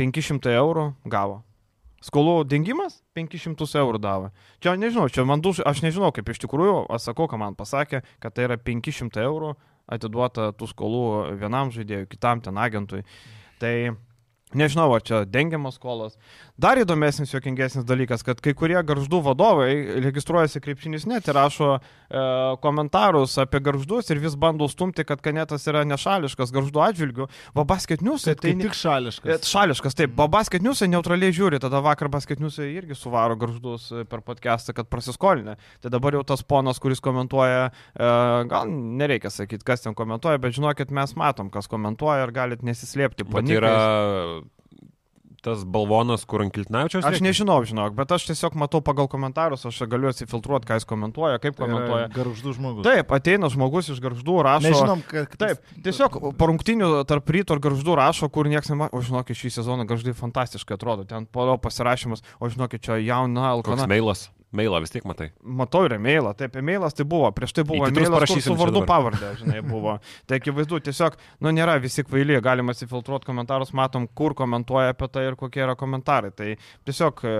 500 0.00 0.56
eurų 0.58 0.88
gavo. 1.04 1.42
Skolų 2.04 2.42
dingimas 2.44 2.98
500 3.16 3.78
eurų 3.80 4.00
davė. 4.02 4.32
Čia 4.60 4.74
nežinau, 4.76 5.06
čia 5.08 5.24
man 5.24 5.40
duš, 5.40 5.62
aš 5.64 5.80
nežinau 5.84 6.10
kaip 6.12 6.28
iš 6.28 6.42
tikrųjų, 6.42 6.82
aš 6.92 7.06
sakau, 7.08 7.28
ką 7.30 7.38
man 7.40 7.56
pasakė, 7.56 8.02
kad 8.20 8.34
tai 8.36 8.44
yra 8.48 8.58
500 8.60 9.24
eurų 9.24 9.54
atiduota 9.90 10.50
tų 10.56 10.68
skolų 10.70 11.04
vienam 11.40 11.72
žaidėjui, 11.74 12.08
kitam 12.10 12.42
ten 12.44 12.58
agentui. 12.60 13.02
Tai 13.60 13.74
Nežinau, 14.54 14.86
ar 14.94 15.02
čia 15.02 15.24
dengiamos 15.26 15.78
skolos. 15.80 16.14
Dar 16.54 16.78
įdomesnis, 16.78 17.32
jokingesnis 17.34 17.82
dalykas, 17.86 18.22
kad 18.22 18.38
kai 18.42 18.52
kurie 18.54 18.78
garždų 18.86 19.18
vadovai 19.26 19.72
registruojasi 20.04 20.62
krepšinis 20.62 21.08
net 21.10 21.26
ir 21.26 21.34
rašo 21.34 21.70
e, 21.74 21.80
komentarus 22.62 23.34
apie 23.42 23.58
garždus 23.64 24.12
ir 24.14 24.20
vis 24.22 24.36
bando 24.38 24.68
stumti, 24.70 25.02
kad 25.08 25.18
kanetas 25.24 25.66
yra 25.70 25.82
nešališkas 25.90 26.54
garždų 26.54 26.84
atžvilgių. 26.86 27.26
Va 27.58 27.66
basketniusai 27.66 28.36
tai... 28.38 28.54
Tik 28.62 28.78
šališkas. 28.78 29.32
E, 29.34 29.50
šališkas, 29.50 29.98
taip. 29.98 30.14
Va 30.20 30.28
basketniusai 30.30 30.88
neutraliai 30.94 31.34
žiūri, 31.34 31.58
tada 31.62 31.82
vakar 31.82 32.12
basketniusai 32.14 32.70
irgi 32.76 32.94
suvaro 32.98 33.34
garždus 33.40 33.90
e, 33.90 34.06
per 34.06 34.22
podcastą, 34.22 34.76
kad 34.78 34.90
prasiskolinę. 34.92 35.58
Tai 35.82 35.94
dabar 35.96 36.14
jau 36.20 36.22
tas 36.30 36.46
ponas, 36.46 36.78
kuris 36.78 37.02
komentuoja, 37.02 37.72
e, 37.98 38.14
gal 38.54 38.70
nereikia 38.70 39.34
sakyti, 39.34 39.66
kas 39.66 39.82
ten 39.82 39.98
komentuoja, 39.98 40.38
bet 40.38 40.54
žinokit, 40.54 40.94
mes 40.94 41.18
matom, 41.18 41.50
kas 41.50 41.66
komentuoja 41.66 42.28
ir 42.28 42.36
galit 42.38 42.62
nesislėpti. 42.62 43.26
Bet 43.34 43.50
yra 43.50 43.74
tas 45.44 45.64
balvonas, 45.68 46.24
kur 46.28 46.42
ant 46.44 46.54
Kiltnavičiaus? 46.54 47.04
Aš 47.06 47.20
nežinau, 47.24 47.58
žinok, 47.68 47.94
bet 47.98 48.14
aš 48.16 48.26
tiesiog 48.30 48.56
matau 48.60 48.80
pagal 48.84 49.08
komentarus, 49.12 49.66
aš 49.68 49.82
galiu 49.90 50.08
atsifiltruoti, 50.10 50.68
ką 50.70 50.78
jis 50.80 50.88
komentuoja, 50.88 51.40
kaip 51.42 51.58
tai 51.58 51.66
komentuoja. 51.66 52.08
Garždų 52.14 52.54
žmogus. 52.56 52.86
Taip, 52.86 53.12
ateina 53.14 53.50
žmogus 53.52 53.90
iš 53.92 54.00
garždų, 54.04 54.38
rašo. 54.48 54.68
Nežinom, 54.70 55.04
kad... 55.10 55.36
Taip, 55.40 55.64
tiesiog 55.84 56.20
po 56.38 56.50
rungtinių 56.50 56.92
tarp 57.10 57.34
ryto 57.36 57.58
ir 57.58 57.64
garždų 57.68 57.98
rašo, 58.00 58.30
kur 58.32 58.48
niekas 58.50 58.72
nematė, 58.72 58.96
o 58.96 59.04
žinokit, 59.04 59.38
šį 59.38 59.52
sezoną 59.60 59.88
garždai 59.90 60.16
fantastiškai 60.16 60.78
atrodo, 60.78 61.04
ten 61.08 61.28
po 61.28 61.46
pasirašymas, 61.60 62.24
o 62.40 62.50
žinokit, 62.52 62.84
čia 62.84 62.98
jauna 63.04 63.50
Alkana. 63.52 63.84
Koks 63.84 63.90
mailas. 63.90 64.28
Mailą 64.54 64.80
vis 64.84 64.92
tiek 64.94 65.04
matai. 65.08 65.30
Matau 65.42 65.82
ir 65.88 65.96
mailą, 65.98 66.30
taip, 66.38 66.54
mailas 66.62 66.94
tai 66.94 67.06
buvo, 67.08 67.26
prieš 67.34 67.56
tai 67.56 67.64
buvo 67.66 67.88
mailas 67.90 68.30
su 68.44 68.54
vardu 68.58 68.84
pavardė, 68.86 69.32
žinai, 69.40 69.62
buvo. 69.66 69.96
Tai 70.28 70.38
akivaizdu, 70.38 70.78
tiesiog, 70.86 71.16
nu, 71.44 71.50
nėra 71.54 71.74
visi 71.82 72.04
kvaili, 72.06 72.36
galima 72.44 72.72
atsifiltruoti 72.74 73.26
komentarus, 73.28 73.72
matom, 73.76 74.06
kur 74.06 74.34
komentuoja 74.38 74.94
apie 74.94 75.08
tai 75.12 75.24
ir 75.28 75.36
kokie 75.38 75.62
yra 75.64 75.74
komentarai. 75.78 76.30
Tai 76.36 76.54
tiesiog 76.88 77.22
e, 77.26 77.32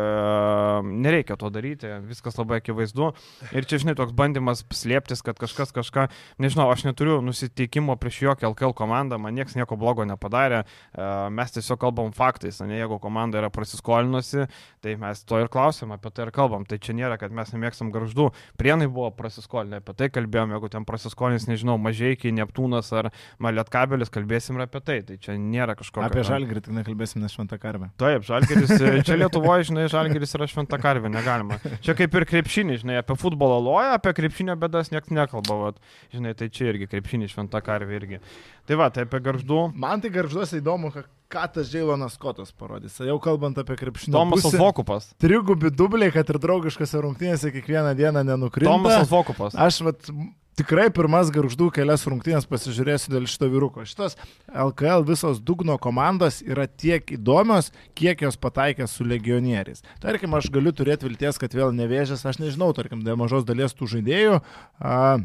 nereikia 1.07 1.37
to 1.41 1.51
daryti, 1.55 1.91
viskas 2.09 2.37
labai 2.41 2.61
akivaizdu. 2.61 3.11
Ir 3.55 3.69
čia, 3.71 3.81
žinai, 3.83 3.97
toks 3.99 4.15
bandymas 4.17 4.65
slėptis, 4.75 5.23
kad 5.25 5.39
kažkas 5.41 5.73
kažką, 5.77 6.09
nežinau, 6.43 6.67
aš 6.73 6.87
neturiu 6.89 7.21
nusiteikimo 7.25 7.97
prieš 8.01 8.23
jokią 8.27 8.53
LKL 8.53 8.77
komandą, 8.77 9.21
man 9.23 9.37
niekas 9.39 9.57
nieko 9.59 9.79
blogo 9.81 10.07
nepadarė, 10.09 10.65
e, 10.65 11.09
mes 11.35 11.57
tiesiog 11.57 11.81
kalbam 11.87 12.12
faktais, 12.17 12.61
ne 12.65 12.81
jeigu 12.81 13.01
komanda 13.03 13.41
yra 13.41 13.53
prasiskolinusi, 13.55 14.49
tai 14.85 14.97
mes 15.01 15.25
to 15.25 15.41
ir 15.41 15.51
klausim, 15.53 15.95
apie 15.95 16.12
tai 16.15 16.29
ir 16.29 16.35
kalbam. 16.35 16.67
Tai 16.69 16.81
čia 16.83 16.97
nėra 16.97 17.04
nėra, 17.05 17.19
kad 17.21 17.35
mes 17.35 17.53
nemėgstam 17.55 17.93
garždų. 17.95 18.31
Prienai 18.61 18.89
buvo 18.89 19.11
prasiskolinę, 19.15 19.81
apie 19.83 19.95
tai 19.99 20.11
kalbėjom, 20.13 20.55
jeigu 20.57 20.71
ten 20.73 20.87
prasiskolins, 20.89 21.47
nežinau, 21.51 21.77
mažai 21.81 22.15
iki 22.17 22.33
Neptūnas 22.35 22.91
ar 22.97 23.11
Malietkabelis, 23.43 24.13
kalbėsim 24.15 24.59
ir 24.59 24.67
apie 24.67 24.83
tai. 24.85 24.99
Tai 25.07 25.19
čia 25.21 25.37
nėra 25.41 25.77
kažko. 25.79 26.03
Apie 26.05 26.25
žalgirį 26.27 26.65
tik 26.67 26.77
nekalbėsim, 26.79 27.23
nes 27.25 27.35
šventą 27.35 27.59
karvę. 27.63 27.91
Taip, 28.01 28.27
žalgiris, 28.27 28.75
čia 29.07 29.19
Lietuvoje, 29.21 29.69
žinai, 29.71 29.87
žalgiris 29.93 30.35
yra 30.39 30.49
šventą 30.51 30.81
karvę, 30.83 31.13
negalima. 31.13 31.61
Čia 31.85 31.97
kaip 31.99 32.17
ir 32.19 32.29
krepšinį, 32.31 32.81
žinai, 32.83 33.01
apie 33.03 33.19
futbolo 33.21 33.61
loją, 33.63 33.95
apie 33.99 34.15
krepšinio 34.17 34.57
bėdas 34.61 34.93
niekas 34.95 35.13
nekalba, 35.15 35.61
vat. 35.67 35.83
žinai, 36.15 36.35
tai 36.39 36.51
čia 36.55 36.71
irgi 36.73 36.91
krepšinį 36.91 37.31
šventą 37.33 37.63
karvę 37.65 37.99
irgi. 37.99 38.23
Tai 38.69 38.81
va, 38.81 38.89
tai 38.95 39.07
apie 39.09 39.21
garždų. 39.25 39.67
Man 39.81 40.05
tai 40.05 40.13
garžduose 40.15 40.61
įdomu, 40.63 40.93
ką 41.35 41.49
tas 41.57 41.72
Džiailonas 41.72 42.14
Skotas 42.18 42.55
parodys. 42.55 42.97
Jau 43.03 43.18
kalbant 43.22 43.59
apie 43.61 43.76
krepšinį. 43.80 44.14
Tomas 44.14 44.47
Vokupas. 44.55 45.11
Trigubi 45.22 45.72
dubliai, 45.74 46.14
kad 46.14 46.30
ir 46.30 46.41
draugiškose 46.43 47.03
rungtynėse 47.05 47.53
kiekvieną 47.55 47.95
dieną 47.99 48.24
nenukrinta. 48.30 48.70
Tomas 48.70 49.11
Vokupas. 49.11 49.59
Aš 49.59 49.82
vat, 49.89 50.11
tikrai 50.59 50.87
pirmas 50.95 51.32
garždų 51.35 51.70
kelias 51.74 52.07
rungtynės 52.09 52.47
pasižiūrėsiu 52.51 53.14
dėl 53.14 53.28
šito 53.30 53.49
vyruko. 53.53 53.87
Šitos 53.89 54.16
LKL 54.49 55.07
visos 55.09 55.41
dugno 55.43 55.76
komandos 55.82 56.41
yra 56.47 56.68
tiek 56.68 57.14
įdomios, 57.16 57.72
kiek 57.99 58.22
jos 58.26 58.39
pataikė 58.41 58.89
su 58.91 59.07
legionieriais. 59.09 59.85
Tarkim, 60.05 60.37
aš 60.39 60.51
galiu 60.55 60.74
turėti 60.76 61.09
vilties, 61.09 61.41
kad 61.43 61.57
vėl 61.57 61.74
nevėžės, 61.74 62.26
aš 62.28 62.41
nežinau, 62.43 62.70
tarkim, 62.76 63.03
dėl 63.07 63.18
mažos 63.20 63.47
dalies 63.49 63.74
tų 63.74 63.91
žaidėjų. 63.97 64.41
Uh, 64.78 65.24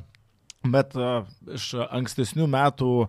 Bet 0.60 0.92
uh, 1.00 1.24
iš 1.56 1.72
ankstesnių 1.88 2.44
metų 2.52 3.06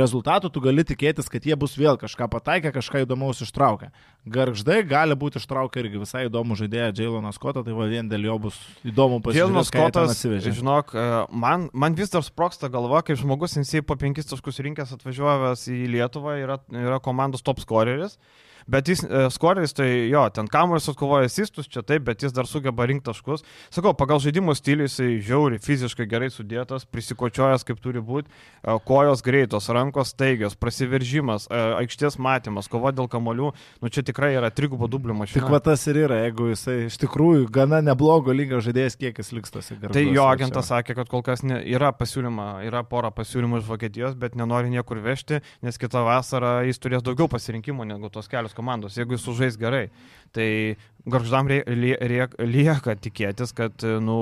rezultatų 0.00 0.48
tu 0.54 0.62
gali 0.64 0.86
tikėtis, 0.88 1.26
kad 1.28 1.44
jie 1.44 1.52
bus 1.60 1.74
vėl 1.76 1.98
kažką 2.00 2.30
pataikę, 2.32 2.70
kažką 2.72 3.02
įdomaus 3.04 3.42
ištraukę. 3.44 3.90
Garždai 4.24 4.78
gali 4.88 5.12
būti 5.12 5.36
ištraukę 5.36 5.82
irgi 5.82 6.00
visai 6.00 6.22
įdomų 6.30 6.56
žaidėją 6.62 6.94
Jailoną 6.96 7.34
Scottą, 7.36 7.60
tai 7.66 7.76
va 7.76 7.90
vien 7.90 8.08
dėl 8.08 8.24
jo 8.24 8.38
bus 8.46 8.56
įdomu 8.88 9.20
pasižiūrėti. 9.20 9.42
Jailonas 9.42 9.68
Scottas, 9.68 10.24
žinok, 10.48 10.94
e, 10.96 11.04
man, 11.44 11.68
man 11.76 11.98
vis 11.98 12.14
dar 12.14 12.24
sproksta 12.24 12.72
galva, 12.72 13.04
kaip 13.04 13.20
žmogus, 13.20 13.58
jis 13.60 13.84
po 13.84 13.98
penkis 14.00 14.32
taškus 14.32 14.62
rinkęs 14.64 14.96
atvažiuojęs 14.96 15.66
į 15.76 15.82
Lietuvą, 15.98 16.38
yra, 16.40 16.56
yra 16.72 17.02
komandos 17.04 17.44
top 17.44 17.60
scoreris. 17.60 18.16
Bet 18.70 18.88
jis, 18.88 19.02
e, 19.04 19.26
skoris, 19.30 19.74
tai 19.76 19.88
jo, 20.08 20.22
ten 20.32 20.48
kamuolis 20.48 20.88
atkovoja 20.88 21.28
asistus, 21.28 21.68
čia 21.68 21.82
taip, 21.84 22.06
bet 22.06 22.22
jis 22.24 22.32
dar 22.32 22.48
sugeba 22.48 22.86
rinkti 22.88 23.10
taškus. 23.10 23.44
Sakau, 23.74 23.92
pagal 23.96 24.22
žaidimo 24.24 24.54
stilių 24.56 24.86
jisai 24.88 25.08
žiauri, 25.24 25.60
fiziškai 25.62 26.06
gerai 26.08 26.30
sudėtas, 26.32 26.86
prisikočiojęs 26.88 27.66
kaip 27.68 27.82
turi 27.84 28.00
būti, 28.04 28.32
e, 28.32 28.76
kojos 28.88 29.20
greitos, 29.26 29.68
rankos 29.68 30.14
staigios, 30.14 30.56
prasiveržimas, 30.56 31.48
e, 31.50 31.60
aikštės 31.82 32.16
matymas, 32.16 32.70
kova 32.72 32.94
dėl 32.96 33.10
kamolių, 33.12 33.50
nu 33.84 33.92
čia 33.92 34.04
tikrai 34.06 34.32
yra 34.38 34.48
trigubo 34.54 34.88
dublių 34.88 35.18
mašina. 35.20 35.42
Tik 35.42 35.52
va 35.52 35.60
tas 35.60 35.84
ir 35.90 36.00
yra, 36.06 36.22
jeigu 36.24 36.48
jisai 36.54 36.78
iš 36.86 36.98
tikrųjų 37.04 37.50
gana 37.52 37.82
neblogo 37.84 38.32
lygio 38.32 38.62
žaidėjas, 38.64 38.96
kiek 38.96 39.20
jis 39.20 39.32
liks 39.36 39.52
tose 39.52 39.76
garbuose. 39.76 39.98
Tai 39.98 40.16
jo 40.16 40.24
agentas 40.30 40.72
sakė, 40.72 40.96
kad 40.96 41.12
kol 41.12 41.24
kas 41.26 41.44
ne, 41.44 41.60
yra 41.68 41.92
pasiūlyma, 41.92 42.64
yra 42.64 42.84
pora 42.88 43.12
pasiūlymų 43.12 43.60
iš 43.60 43.68
Vokietijos, 43.68 44.16
bet 44.16 44.38
nenori 44.40 44.72
niekur 44.72 45.02
vežti, 45.04 45.42
nes 45.60 45.78
kitą 45.80 46.04
vasarą 46.06 46.56
jis 46.64 46.80
turės 46.80 47.04
daugiau 47.04 47.28
pasirinkimų 47.28 47.90
negu 47.92 48.08
tos 48.12 48.30
kelios 48.32 48.53
komandos, 48.54 48.96
jeigu 48.98 49.16
jis 49.16 49.26
sužais 49.26 49.58
gerai. 49.60 49.88
Tai 50.34 50.76
garždam 51.06 51.48
lieka 51.50 52.96
tikėtis, 53.04 53.52
kad, 53.56 53.84
nu, 54.04 54.18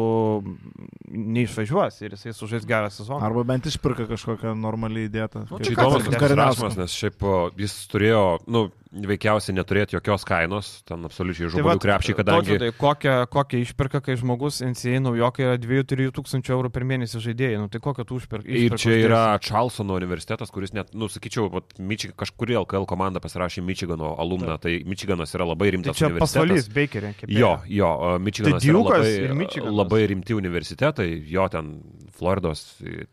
neišvažiuos 1.12 2.00
ir 2.02 2.16
jisai 2.16 2.34
sužais 2.36 2.66
gerą 2.68 2.90
sezoną. 2.92 3.22
Arba 3.22 3.44
bent 3.46 3.66
išpirka 3.70 4.08
kažkokią 4.10 4.54
normaliai 4.58 5.08
įdėtą. 5.10 5.46
Nu, 5.50 5.60
čia 5.62 5.76
įdomus 5.76 6.08
klausimas, 6.10 6.78
nes 6.80 6.96
šiaip 6.96 7.26
jis 7.60 7.76
turėjo, 7.92 8.22
nu, 8.50 8.66
veikiausiai 8.92 9.56
neturėti 9.56 9.96
jokios 9.96 10.24
kainos, 10.28 10.70
ten 10.88 11.06
absoliučiai 11.08 11.48
žuvų 11.52 11.70
tai 11.70 11.82
krepšiai, 11.86 12.16
kadangi... 12.18 12.58
Tai 12.60 12.70
kokią, 12.76 13.14
kokią 13.32 13.60
išpirka, 13.64 14.02
kai 14.04 14.18
žmogus 14.20 14.60
NCA 14.66 15.00
naujokai 15.00 15.46
yra 15.46 15.56
2-3 15.60 16.10
tūkstančių 16.18 16.52
eurų 16.58 16.72
per 16.74 16.84
mėnesį 16.90 17.22
žaidėjai, 17.24 17.60
nu 17.62 17.70
tai 17.72 17.80
kokią 17.84 18.04
tu 18.08 18.18
užpirka? 18.20 18.52
Ir 18.52 18.76
čia 18.80 18.98
yra 19.00 19.22
Čalsono 19.40 19.96
universitetas, 19.96 20.52
kuris 20.52 20.74
net, 20.76 20.92
nu, 20.92 21.08
sakyčiau, 21.12 21.48
Mičig, 21.80 22.12
kažkuri 22.20 22.58
LKL 22.60 22.84
komanda 22.90 23.22
pasirašė 23.24 23.64
Mičigano 23.64 24.12
alumną, 24.20 24.58
tai 24.60 24.82
Mičiganas 24.84 25.32
yra 25.38 25.48
labai 25.48 25.72
rimtas 25.72 25.96
tai 25.96 26.10
universitetas. 26.10 26.36
Čia 26.36 26.71
Bakerė. 26.74 27.14
Jo, 27.30 27.54
jo, 27.70 27.90
Mičiganas 28.22 28.62
tai 28.62 28.70
yra 28.72 28.84
labai, 28.86 29.72
labai 29.80 30.04
rimti 30.12 30.36
universitetai, 30.36 31.08
jo 31.30 31.48
ten 31.52 31.74
Floridos, 32.18 32.64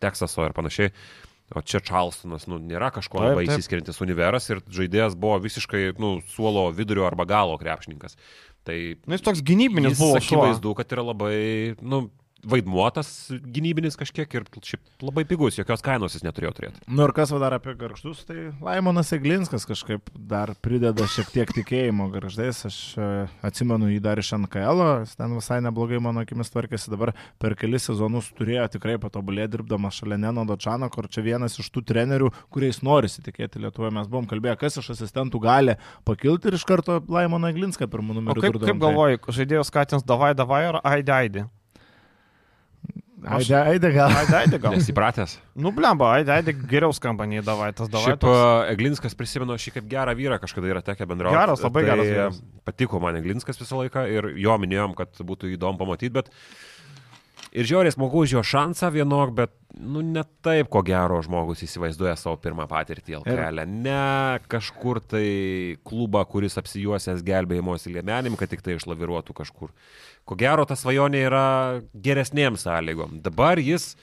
Teksaso 0.01 0.47
ir 0.47 0.55
panašiai. 0.57 0.93
O 1.57 1.63
čia 1.65 1.79
Čarlstonas, 1.81 2.43
nu, 2.45 2.59
nėra 2.61 2.91
kažko 2.93 3.23
labai 3.23 3.47
įsiskiriantis 3.47 3.97
univeras 4.05 4.45
ir 4.51 4.59
žaidėjas 4.69 5.15
buvo 5.17 5.39
visiškai, 5.41 5.95
nu, 5.97 6.19
suolo 6.29 6.67
vidurio 6.77 7.07
arba 7.07 7.25
galo 7.25 7.55
krepšininkas. 7.57 8.19
Tai... 8.67 8.75
Nu, 9.07 9.15
jis 9.17 9.25
toks 9.25 9.41
gynybinis 9.45 9.97
buvo. 9.97 10.19
Akivaizdu, 10.19 10.75
kad 10.77 10.93
yra 10.93 11.07
labai, 11.07 11.39
nu, 11.81 12.03
vaidmuotas 12.47 13.09
gynybinis 13.53 13.97
kažkiek 13.99 14.31
ir 14.37 14.45
šiaip 14.63 15.03
labai 15.03 15.25
pigus, 15.27 15.57
jokios 15.59 15.83
kainos 15.83 16.15
jis 16.15 16.23
neturėjo 16.25 16.51
turėti. 16.55 16.81
Nu 16.87 17.05
ir 17.07 17.13
kas 17.15 17.33
dar 17.41 17.55
apie 17.55 17.73
garždus, 17.79 18.23
tai 18.27 18.49
Laimonas 18.63 19.11
Eglinskas 19.15 19.67
kažkaip 19.69 20.11
dar 20.15 20.53
prideda 20.63 21.07
šiek 21.09 21.31
tiek 21.33 21.53
tikėjimo 21.59 22.09
garždais, 22.13 22.61
aš 22.69 22.79
e, 22.99 23.09
atsimenu 23.45 23.91
jį 23.91 23.99
dar 24.03 24.21
iš 24.21 24.31
NKL, 24.37 24.85
jis 25.03 25.17
ten 25.19 25.35
visai 25.37 25.59
neblogai 25.65 26.01
mano 26.03 26.23
akimis 26.23 26.51
tvarkėsi, 26.53 26.91
dabar 26.93 27.13
per 27.41 27.55
kelis 27.59 27.89
sezonus 27.89 28.31
turėjo 28.37 28.69
tikrai 28.77 28.97
patobulėti 29.01 29.57
dirbdamas 29.57 29.99
šalia 29.99 30.19
Neno 30.21 30.45
Dočano, 30.49 30.89
kur 30.93 31.09
čia 31.11 31.25
vienas 31.25 31.59
iš 31.59 31.71
tų 31.75 31.85
trenerių, 31.91 32.31
kuriais 32.53 32.81
norisi 32.85 33.23
tikėti 33.25 33.63
Lietuvoje, 33.63 33.93
mes 33.99 34.09
buvom 34.11 34.29
kalbėję, 34.29 34.57
kas 34.63 34.79
iš 34.81 34.93
asistentų 34.95 35.43
gali 35.43 35.77
pakilti 36.07 36.51
ir 36.51 36.59
iš 36.59 36.67
karto 36.69 37.01
Laimoną 37.09 37.53
Eglinską 37.53 37.89
pirmų 37.91 38.19
numerių. 38.19 38.39
O 38.39 38.47
kaip, 38.47 38.59
kaip 38.63 38.83
galvoji, 38.83 39.23
žaidėjus 39.39 39.71
skatins 39.71 40.07
davai, 40.07 40.35
davai 40.37 40.65
ar 40.71 40.83
aidai 40.87 41.23
aidai? 41.25 41.49
Aidė, 43.19 43.55
aidė 43.73 43.89
gal. 43.91 44.13
Aidė, 44.15 44.35
aidė 44.37 44.59
gal. 44.63 44.75
Nesipratęs. 44.77 45.35
Nu, 45.59 45.73
blemba, 45.75 46.13
aidė, 46.19 46.37
aidė 46.37 46.53
geriau 46.71 46.93
skamba 46.95 47.27
nei 47.27 47.43
davaitas 47.43 47.91
davaitas. 47.91 48.15
Šiaip 48.15 48.23
toks... 48.23 48.71
Eglinskas 48.71 49.17
prisimenu 49.19 49.57
šį 49.59 49.75
kaip 49.75 49.89
gerą 49.91 50.15
vyrą, 50.15 50.39
kažkada 50.39 50.71
yra 50.71 50.83
tekę 50.85 51.07
bendrauti. 51.09 51.35
Geras, 51.35 51.63
labai 51.65 51.83
tai 51.83 51.91
geras. 51.91 52.09
Vyras. 52.13 52.41
Patiko 52.69 53.01
man 53.03 53.19
Eglinskas 53.19 53.59
visą 53.59 53.81
laiką 53.81 54.05
ir 54.07 54.31
jo 54.39 54.55
minėjom, 54.63 54.95
kad 54.97 55.19
būtų 55.19 55.51
įdomu 55.57 55.81
pamatyti, 55.81 56.13
bet 56.15 56.31
ir 57.51 57.67
žiauriai 57.67 57.93
smagu 57.93 58.23
už 58.23 58.37
jo 58.37 58.43
šansą 58.45 58.91
vienok, 58.93 59.33
bet, 59.35 59.53
nu, 59.75 60.03
ne 60.05 60.23
taip, 60.45 60.69
ko 60.71 60.83
gero 60.85 61.19
žmogus 61.25 61.63
įsivaizduoja 61.65 62.15
savo 62.19 62.37
pirmą 62.41 62.69
patirtį 62.71 63.19
LKL. 63.19 63.63
Ir... 63.63 63.73
Ne 63.87 64.39
kažkur 64.51 65.01
tai 65.03 65.25
klubą, 65.87 66.23
kuris 66.29 66.59
apsijuosęs 66.61 67.25
gelbėjimosi 67.25 67.91
liemenim, 67.97 68.37
kad 68.39 68.51
tik 68.53 68.63
tai 68.65 68.77
išlaviruotų 68.77 69.35
kažkur 69.41 69.73
ko 70.29 70.37
gero 70.37 70.65
ta 70.69 70.77
svajonė 70.77 71.25
yra 71.25 71.45
geresnėm 71.97 72.57
sąlygom. 72.61 73.17
Dabar 73.25 73.57
jis 73.57 73.95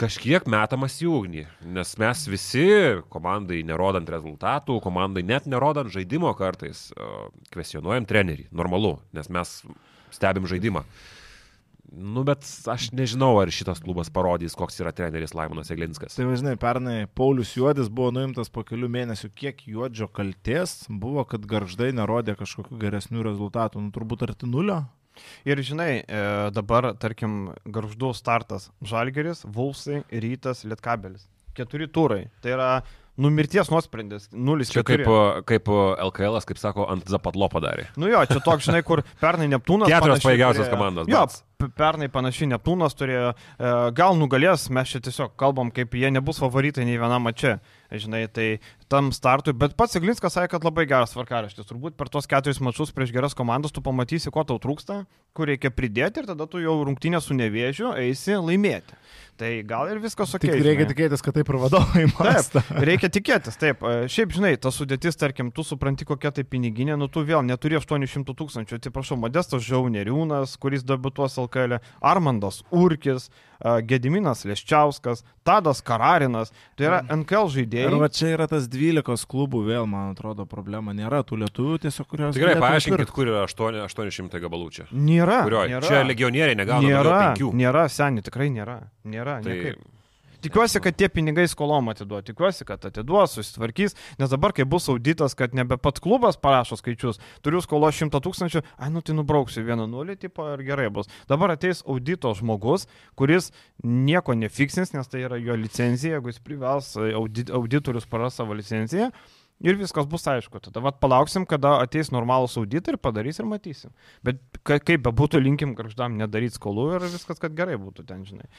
kažkiek 0.00 0.46
metamas 0.50 0.96
į 1.04 1.08
ugnį, 1.12 1.46
nes 1.76 1.94
mes 2.00 2.26
visi, 2.32 2.66
komandai 3.12 3.60
nerodant 3.66 4.08
rezultatų, 4.08 4.80
komandai 4.82 5.22
net 5.26 5.46
nerodant 5.50 5.92
žaidimo 5.92 6.32
kartais, 6.38 6.88
kvesionuojam 7.52 8.08
trenerį. 8.08 8.48
Normalu, 8.56 8.96
nes 9.14 9.28
mes 9.32 9.58
stebim 10.12 10.48
žaidimą. 10.48 10.86
Nu, 11.92 12.22
bet 12.24 12.46
aš 12.72 12.86
nežinau, 12.96 13.34
ar 13.42 13.50
šitas 13.52 13.82
klubas 13.84 14.08
parodys, 14.08 14.54
koks 14.56 14.80
yra 14.80 14.94
treneris 14.96 15.34
Laimonas 15.36 15.68
Eglinskas. 15.74 16.16
Tai 16.16 16.24
važinai, 16.30 16.54
pernai 16.56 17.02
Paulius 17.20 17.52
Juodis 17.52 17.90
buvo 17.92 18.08
nuimtas 18.16 18.48
po 18.48 18.64
kelių 18.64 18.88
mėnesių. 18.94 19.28
Kiek 19.36 19.60
Juodžio 19.68 20.08
kalties 20.08 20.86
buvo, 20.88 21.26
kad 21.28 21.44
garždai 21.44 21.90
nerodė 21.92 22.38
kažkokių 22.40 22.80
geresnių 22.80 23.26
rezultatų? 23.28 23.84
Nu, 23.84 23.92
turbūt 23.92 24.24
arti 24.24 24.48
nulio? 24.48 24.80
Ir 25.48 25.60
žinai, 25.64 25.92
e, 26.02 26.24
dabar, 26.54 26.92
tarkim, 27.00 27.52
garždų 27.68 28.12
startas 28.16 28.70
Žalgeris, 28.86 29.44
Vulsai, 29.44 30.02
Rytas, 30.10 30.64
Lietkabelis. 30.68 31.28
Keturi 31.56 31.88
turai. 31.92 32.24
Tai 32.40 32.54
yra 32.54 32.68
numirties 33.20 33.68
nuosprendis. 33.72 34.28
0-4. 34.32 34.72
Čia 34.72 34.84
kaip, 34.86 35.04
kaip 35.48 35.68
LKL, 36.08 36.38
kaip 36.48 36.60
sako, 36.60 36.86
ant 36.92 37.08
Zapatlo 37.12 37.48
padarė. 37.52 37.90
Nu 38.00 38.08
jo, 38.08 38.22
čia 38.28 38.40
toks, 38.44 38.66
žinai, 38.70 38.80
kur 38.86 39.04
pernai 39.20 39.50
Neptūnas. 39.52 39.92
Keturios 39.92 40.24
pajėgiausios 40.24 40.72
komandos. 40.72 41.10
Jo, 41.12 41.26
pernai 41.78 42.08
panašiai 42.12 42.50
Neptūnas 42.52 42.96
turėjo, 42.98 43.32
e, 43.32 43.72
gal 43.98 44.18
nugalės, 44.18 44.68
mes 44.74 44.92
čia 44.92 45.02
tiesiog 45.04 45.36
kalbam, 45.40 45.72
kaip 45.74 45.94
jie 45.98 46.10
nebus 46.14 46.40
favoritai 46.42 46.86
nei 46.88 47.00
vienam 47.00 47.24
mače, 47.26 47.56
žinai, 47.92 48.24
tai 48.32 48.48
tam 48.92 49.12
startui, 49.14 49.54
bet 49.56 49.76
pats 49.78 49.96
Iglinskas 49.96 50.36
sakė, 50.36 50.54
kad 50.56 50.66
labai 50.68 50.84
geras 50.90 51.14
tvarkaraštis, 51.14 51.68
turbūt 51.68 51.96
per 51.96 52.10
tos 52.12 52.28
keturis 52.28 52.60
mačius 52.60 52.92
prieš 52.92 53.14
geras 53.14 53.36
komandas 53.38 53.72
tu 53.72 53.84
pamatysi, 53.84 54.32
ko 54.32 54.44
tau 54.48 54.60
trūksta, 54.62 55.02
kur 55.32 55.48
reikia 55.48 55.72
pridėti 55.72 56.22
ir 56.22 56.28
tada 56.28 56.48
tu 56.50 56.60
jau 56.60 56.76
rungtynę 56.84 57.20
su 57.24 57.36
nevėžiu 57.36 57.94
eisi 58.02 58.36
laimėti. 58.36 58.98
Tai 59.40 59.48
gal 59.66 59.88
ir 59.88 59.98
viskas 59.98 60.34
ok. 60.36 60.44
Tik 60.44 60.52
reikia 60.60 60.84
žinai. 60.84 60.90
tikėtis, 60.92 61.22
kad 61.24 61.34
taip 61.34 61.48
ir 61.48 61.56
vadovai 61.58 62.04
mąsto. 62.10 62.60
Taip, 62.60 62.82
reikia 62.88 63.08
tikėtis, 63.10 63.56
taip. 63.58 63.80
E, 63.80 64.04
šiaip, 64.12 64.34
žinai, 64.36 64.52
ta 64.60 64.70
sudėtis, 64.70 65.16
tarkim, 65.18 65.48
tu 65.56 65.64
supranti, 65.64 66.04
kokia 66.06 66.34
tai 66.36 66.44
piniginė, 66.44 66.98
nu 67.00 67.08
tu 67.10 67.24
vėl 67.26 67.40
neturi 67.46 67.78
800 67.80 68.36
tūkstančių. 68.38 68.78
Atsiprašau, 68.78 69.16
Modestas 69.18 69.64
Žiauneriūnas, 69.64 70.58
kuris 70.62 70.84
debutuos 70.86 71.38
LKL, 71.52 71.78
Armandas 72.00 72.62
Urkis, 72.72 73.28
Gediminas 73.86 74.42
Leščiauskas, 74.48 75.22
Tadas 75.46 75.82
Kararinas, 75.86 76.50
tai 76.74 76.88
yra 76.88 76.98
NKL 77.14 77.50
žaidėjai. 77.54 77.92
Ir 77.92 77.98
va 78.00 78.08
čia 78.10 78.32
yra 78.34 78.48
tas 78.50 78.66
12 78.70 79.28
klubų 79.30 79.62
vėl, 79.68 79.86
man 79.90 80.16
atrodo, 80.16 80.48
problema. 80.50 80.94
Nėra 80.96 81.22
tų 81.26 81.38
lietuvių 81.44 81.78
tiesiog, 81.84 82.08
kurios... 82.10 82.34
Tikrai 82.34 82.56
paaiškinkit, 82.58 83.14
kur 83.14 83.30
yra 83.30 83.44
8, 83.46 83.84
800 83.86 84.42
gabalų 84.42 84.70
čia. 84.74 84.88
Nėra. 84.90 85.42
Kurio? 85.46 85.64
nėra. 85.76 85.86
Čia 85.86 86.02
legionieriai 86.08 86.58
negauna. 86.58 86.90
Nėra, 86.90 87.22
nėra, 87.62 87.88
seniai, 87.92 88.26
tikrai 88.26 88.50
nėra. 88.54 88.80
Nėra. 89.06 89.38
Tai... 89.46 89.58
Niekaip. 89.58 90.01
Tikiuosi, 90.42 90.80
kad 90.82 90.96
tie 90.98 91.06
pinigai 91.12 91.44
skolom 91.46 91.92
atiduos, 91.92 92.24
tikiuosi, 92.26 92.64
kad 92.66 92.82
atiduos, 92.88 93.36
susitvarkys, 93.36 93.94
nes 94.18 94.32
dabar, 94.32 94.50
kai 94.56 94.64
bus 94.66 94.88
auditas, 94.90 95.36
kad 95.38 95.54
nebe 95.54 95.76
pats 95.78 96.02
klubas 96.02 96.38
parašo 96.40 96.80
skaičius, 96.80 97.20
turiu 97.46 97.60
skolos 97.62 97.94
100 98.00 98.18
tūkstančių, 98.24 98.64
ai, 98.74 98.88
nu 98.90 99.04
tai 99.06 99.14
nubrauksiu 99.14 99.62
vieną 99.68 99.86
nulį, 99.92 100.16
tipo 100.24 100.48
ir 100.50 100.64
gerai 100.66 100.88
bus. 100.90 101.10
Dabar 101.30 101.54
ateis 101.54 101.84
audito 101.86 102.32
žmogus, 102.34 102.88
kuris 103.14 103.52
nieko 103.86 104.34
nefiksins, 104.34 104.90
nes 104.96 105.12
tai 105.12 105.22
yra 105.28 105.38
jo 105.38 105.54
licenzija, 105.54 106.18
jeigu 106.18 106.34
jis 106.34 106.42
privels 106.42 106.90
audit, 106.98 107.54
auditorius 107.54 108.10
paras 108.10 108.40
savo 108.40 108.58
licenciją 108.58 109.12
Ir 109.62 109.78
viskas 109.78 110.08
bus 110.10 110.24
aišku. 110.26 110.58
Tada 110.64 110.82
vat, 110.82 110.98
palauksim, 111.02 111.46
kada 111.48 111.76
ateis 111.84 112.10
normalus 112.14 112.56
auditai 112.58 112.96
ir 112.96 112.98
padarys 113.02 113.38
ir 113.38 113.46
matysim. 113.46 113.92
Bet 114.26 114.40
ka, 114.66 114.80
kaip 114.82 115.04
be 115.06 115.12
būtų, 115.14 115.38
linkim 115.42 115.76
garždam 115.78 116.18
nedaryti 116.18 116.58
skolų 116.58 116.88
ir 116.96 117.06
viskas, 117.12 117.38
kad 117.42 117.54
gerai 117.58 117.78
būtų 117.78 118.06
ten, 118.08 118.24
žinai. 118.26 118.50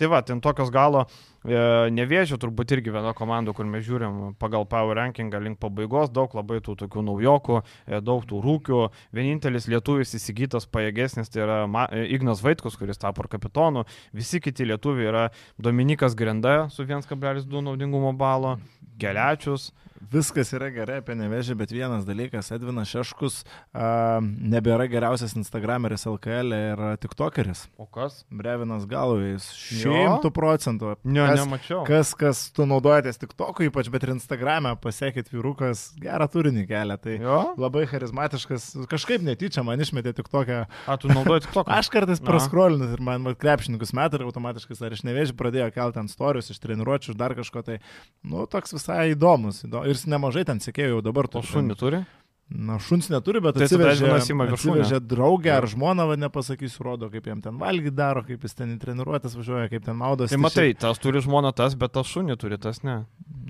Tai 0.00 0.10
va, 0.12 0.20
ten 0.26 0.42
tokios 0.44 0.72
galo 0.74 1.06
nevėžio 1.44 2.36
turbūt 2.40 2.74
irgi 2.76 2.92
viena 2.92 3.14
komanda, 3.16 3.52
kur 3.56 3.64
mes 3.64 3.84
žiūrim 3.86 4.34
pagal 4.40 4.66
Power 4.68 4.96
Rankingą 4.96 5.40
link 5.40 5.58
pabaigos, 5.60 6.10
daug 6.12 6.32
labai 6.36 6.60
tų 6.60 6.76
tokių 6.82 7.04
naujokų, 7.06 7.62
e, 7.86 8.00
daug 8.04 8.24
tų 8.28 8.42
rūkių. 8.44 8.80
Vienintelis 9.16 9.68
lietuvis 9.70 10.14
įsigytas 10.14 10.68
pajėgesnis 10.68 11.32
tai 11.32 11.44
yra 11.46 11.60
e, 11.88 12.04
Ignas 12.16 12.42
Vaitkus, 12.44 12.76
kuris 12.76 13.00
tapo 13.00 13.24
kapitonu. 13.28 13.86
Visi 14.12 14.40
kiti 14.40 14.68
lietuviai 14.68 15.08
yra 15.08 15.28
Dominikas 15.58 16.14
Grenda 16.14 16.68
su 16.70 16.84
1,2 16.84 17.64
naudingumo 17.64 18.12
balo, 18.12 18.58
Gelečius 19.00 19.70
viskas 20.08 20.52
yra 20.56 20.70
gerai 20.72 21.00
apie 21.00 21.14
nevežį, 21.18 21.56
bet 21.60 21.72
vienas 21.74 22.06
dalykas, 22.08 22.50
Edvinas 22.54 22.90
Šeškus 22.90 23.40
a, 23.44 24.20
nebėra 24.22 24.86
geriausias 24.90 25.34
Instagrameris 25.36 26.06
LKL 26.08 26.56
ir 26.56 26.82
TikTokeris. 27.02 27.66
O 27.80 27.86
kas? 27.90 28.22
Brevinas 28.32 28.86
Galovėjus. 28.90 29.50
Šimtų 29.60 30.32
procentų. 30.34 30.94
Ne, 31.04 31.26
kas, 31.30 31.40
nemačiau. 31.44 31.80
Kas, 31.88 32.12
kas 32.18 32.42
tu 32.54 32.66
naudojatės 32.68 33.20
TikTok'u 33.22 33.66
ypač, 33.68 33.90
bet 33.92 34.06
ir 34.06 34.14
Instagram'e 34.14 34.74
pasiekit 34.82 35.30
vyrukas 35.32 35.88
gerą 36.00 36.28
turinį 36.30 36.66
kelia. 36.68 36.98
Tai 37.00 37.16
jo? 37.16 37.38
labai 37.60 37.86
charizmatiškas. 37.90 38.68
Kažkaip 38.90 39.24
netyčia 39.26 39.64
man 39.66 39.80
išmetė 39.82 40.14
TikTok'e. 40.18 40.62
A, 40.66 40.98
tu 41.00 41.10
naudoji 41.12 41.42
TikTok'ą? 41.46 41.80
Aš 41.80 41.90
kartais 41.94 42.22
praskrolinus 42.24 42.94
ir 42.96 43.04
man 43.04 43.30
krepšininkus 43.40 43.94
metą 43.96 44.20
ir 44.20 44.26
automatiškai 44.28 44.78
ar 44.86 44.96
iš 44.96 45.04
nevėžį 45.08 45.36
pradėjo 45.38 45.70
kelti 45.74 46.02
ant 46.02 46.12
storius, 46.12 46.50
iš 46.52 46.62
treniruočių, 46.62 47.16
dar 47.18 47.36
kažko 47.38 47.64
tai. 47.66 47.80
Nu, 48.26 48.46
toks 48.50 48.76
visai 48.76 49.12
įdomus. 49.14 49.64
ir 49.64 50.04
nemažai 50.10 50.46
ten 50.48 50.62
sekėjų 50.62 50.98
jau 50.98 51.04
dabar. 51.10 51.30
O 51.30 51.44
šunį 51.46 51.76
turi? 51.78 52.04
Na, 52.50 52.80
šuns 52.82 53.06
neturi, 53.12 53.38
bet 53.44 53.54
tai 53.54 53.68
atsivežė, 53.68 54.08
atsivežė 54.50 54.98
draugę 55.06 55.52
ar 55.54 55.68
žmoną, 55.70 56.08
va, 56.10 56.16
nepasakysiu, 56.18 56.82
rodo, 56.82 57.06
kaip 57.12 57.28
jam 57.30 57.38
ten 57.44 57.60
valgyti 57.60 57.94
daro, 57.94 58.24
kaip 58.26 58.42
jis 58.42 58.56
ten 58.58 58.72
į 58.74 58.78
treniruotės 58.82 59.36
važiuoja, 59.38 59.68
kaip 59.70 59.84
ten 59.86 59.94
maudosi. 59.98 60.34
Tai 60.34 60.40
matai, 60.42 60.64
tas 60.74 60.98
turi 60.98 61.22
žmoną 61.22 61.52
tas, 61.54 61.76
bet 61.78 61.94
tas 61.94 62.10
šunį 62.10 62.34
turi 62.42 62.58
tas 62.58 62.82
ne. 62.82 62.96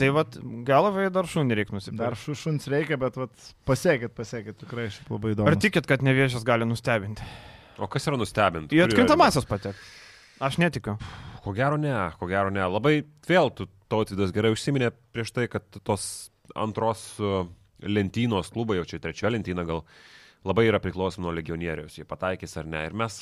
Tai 0.01 0.11
vad, 0.18 0.36
galavai 0.68 1.07
dar 1.14 1.28
šunį 1.28 1.57
reikia 1.57 1.78
nusipirkti. 1.78 2.01
Dar 2.03 2.18
šu, 2.20 2.36
šuns 2.42 2.68
reikia, 2.72 2.98
bet 3.01 3.16
vat, 3.20 3.32
pasiekit, 3.68 4.12
pasiekit, 4.16 4.59
tikrai 4.61 4.90
šiaip 4.92 5.09
labai 5.16 5.32
įdomu. 5.32 5.48
Ar 5.48 5.57
tikit, 5.61 5.88
kad 5.88 6.05
neviežės 6.05 6.44
gali 6.46 6.68
nustebinti? 6.68 7.24
O 7.80 7.88
kas 7.88 8.05
yra 8.11 8.20
nustebinti? 8.20 8.76
Į 8.76 8.84
atkrintamasis 8.84 9.48
patek. 9.48 9.80
Aš 10.44 10.61
netikiu. 10.61 10.98
Ko 11.40 11.57
gero 11.57 11.80
ne, 11.80 11.94
ko 12.20 12.28
gero 12.28 12.53
ne. 12.53 12.61
Labai 12.68 12.98
vėl 13.28 13.48
tu 13.57 13.64
tautvydas 13.92 14.32
gerai 14.36 14.53
užsiminė 14.53 14.92
prieš 15.14 15.32
tai, 15.36 15.48
kad 15.53 15.64
tos 15.88 16.05
antros 16.53 17.05
uh, 17.20 17.48
lentynos 17.83 18.51
klubai, 18.55 18.78
jau 18.81 18.89
čia 18.93 19.01
trečia 19.03 19.31
lentyna 19.33 19.64
gal, 19.68 19.85
labai 20.45 20.66
yra 20.70 20.80
priklausomi 20.80 21.26
nuo 21.26 21.34
legionieriaus, 21.36 21.99
jie 21.99 22.07
pataikys 22.09 22.57
ar 22.61 22.68
ne. 22.70 22.86
Ir 22.88 22.95
mes 22.97 23.16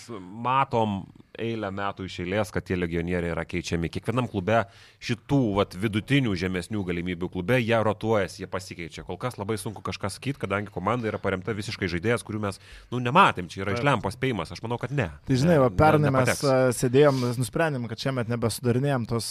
matom 0.45 1.01
eilę 1.39 1.71
metų 1.75 2.07
iš 2.09 2.19
eilės, 2.25 2.51
kad 2.55 2.67
tie 2.67 2.77
legionieriai 2.79 3.33
yra 3.33 3.45
keičiami. 3.47 3.91
Kiekvienam 3.93 4.29
klube 4.31 4.65
šitų 5.05 5.41
vat, 5.59 5.77
vidutinių 5.79 6.35
žemesnių 6.39 6.83
galimybių 6.89 7.31
klube 7.33 7.59
jie 7.61 7.79
rotuojasi, 7.87 8.43
jie 8.43 8.49
pasikeičia. 8.51 9.05
Kol 9.07 9.19
kas 9.21 9.39
labai 9.39 9.59
sunku 9.61 9.83
kažką 9.87 10.11
sakyti, 10.15 10.43
kadangi 10.43 10.73
komanda 10.75 11.11
yra 11.11 11.21
paremta 11.23 11.55
visiškai 11.57 11.91
žaidėjas, 11.91 12.25
kurių 12.27 12.43
mes, 12.47 12.59
nu, 12.93 13.01
nematėm, 13.03 13.51
čia 13.51 13.63
yra 13.65 13.77
išlempas 13.77 14.19
spėjimas, 14.19 14.53
aš 14.55 14.63
manau, 14.65 14.81
kad 14.83 14.95
ne. 14.95 15.09
Tai 15.29 15.39
žinai, 15.43 15.59
va, 15.63 15.71
pernai 15.71 16.13
mes 16.15 16.27
nepateks. 16.33 16.79
sėdėjom, 16.81 17.23
nusprendėm, 17.39 17.87
kad 17.91 18.03
šiemet 18.03 18.33
nebesudarinėjom 18.35 19.07
tos 19.15 19.31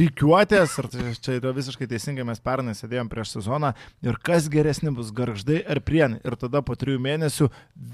rykiuotės, 0.00 0.78
ir 0.80 0.90
tai 0.92 1.12
čia 1.20 1.36
yra 1.40 1.54
visiškai 1.56 1.90
teisingai, 1.92 2.26
mes 2.28 2.40
pernai 2.44 2.76
sėdėjom 2.78 3.12
prieš 3.12 3.36
sezoną 3.36 3.74
ir 4.04 4.20
kas 4.24 4.48
geresni 4.52 4.92
bus 4.94 5.12
garždai 5.16 5.60
ar 5.68 5.82
prienai. 5.84 6.20
Ir 6.24 6.36
tada 6.40 6.64
po 6.64 6.76
trijų 6.78 7.00
mėnesių 7.02 7.21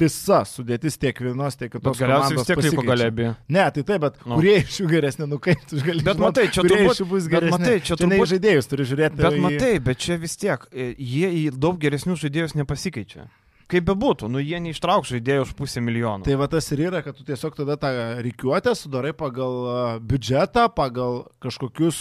visa 0.01 0.43
sudėtis 0.49 0.99
tiek 1.01 1.19
vienos, 1.23 1.57
tiek 1.59 1.73
kitos. 1.73 1.99
Galiausiai 2.01 2.39
vis 2.39 2.49
tiek 2.49 2.63
liko 2.69 2.85
galėbi. 2.87 3.33
Ne, 3.51 3.65
tai 3.75 3.83
taip, 3.83 4.05
bet 4.05 4.21
no. 4.25 4.39
kurie 4.39 4.55
iš 4.63 4.79
jų 4.83 4.89
geresni, 4.93 5.29
nu 5.31 5.41
kaip 5.43 5.65
tu 5.69 5.81
gali. 5.85 6.05
Bet 6.07 6.23
matai, 6.23 6.47
čia 6.55 6.65
turbūt 6.67 7.03
bus 7.11 7.29
geresni. 7.33 7.57
Matai, 7.57 7.77
čia 7.85 7.99
turbūt 8.01 8.33
žaidėjus 8.35 8.71
turi 8.71 8.89
žiūrėti. 8.93 9.21
Bet 9.21 9.39
matai, 9.45 9.75
bet 9.91 10.05
čia 10.07 10.19
vis 10.23 10.39
tiek, 10.41 10.65
e, 10.73 10.93
jie 10.97 11.33
į 11.43 11.45
daug 11.57 11.81
geresnius 11.83 12.23
žaidėjus 12.25 12.57
nepasikeičia. 12.61 13.27
Kaip 13.69 13.85
be 13.85 13.93
būtų, 14.01 14.31
nu 14.33 14.41
jie 14.41 14.57
neištrauks 14.65 15.11
žaidėjų 15.13 15.43
už 15.45 15.51
pusę 15.59 15.83
milijono. 15.85 16.25
Tai 16.25 16.39
va 16.41 16.47
tas 16.49 16.65
ir 16.73 16.81
yra, 16.87 17.03
kad 17.05 17.13
tu 17.19 17.25
tiesiog 17.29 17.53
tada 17.53 17.75
tą 17.77 17.91
reikiuotę 18.25 18.73
sudarai 18.73 19.11
pagal 19.13 19.99
biudžetą, 20.09 20.71
pagal 20.73 21.27
kažkokius 21.45 21.99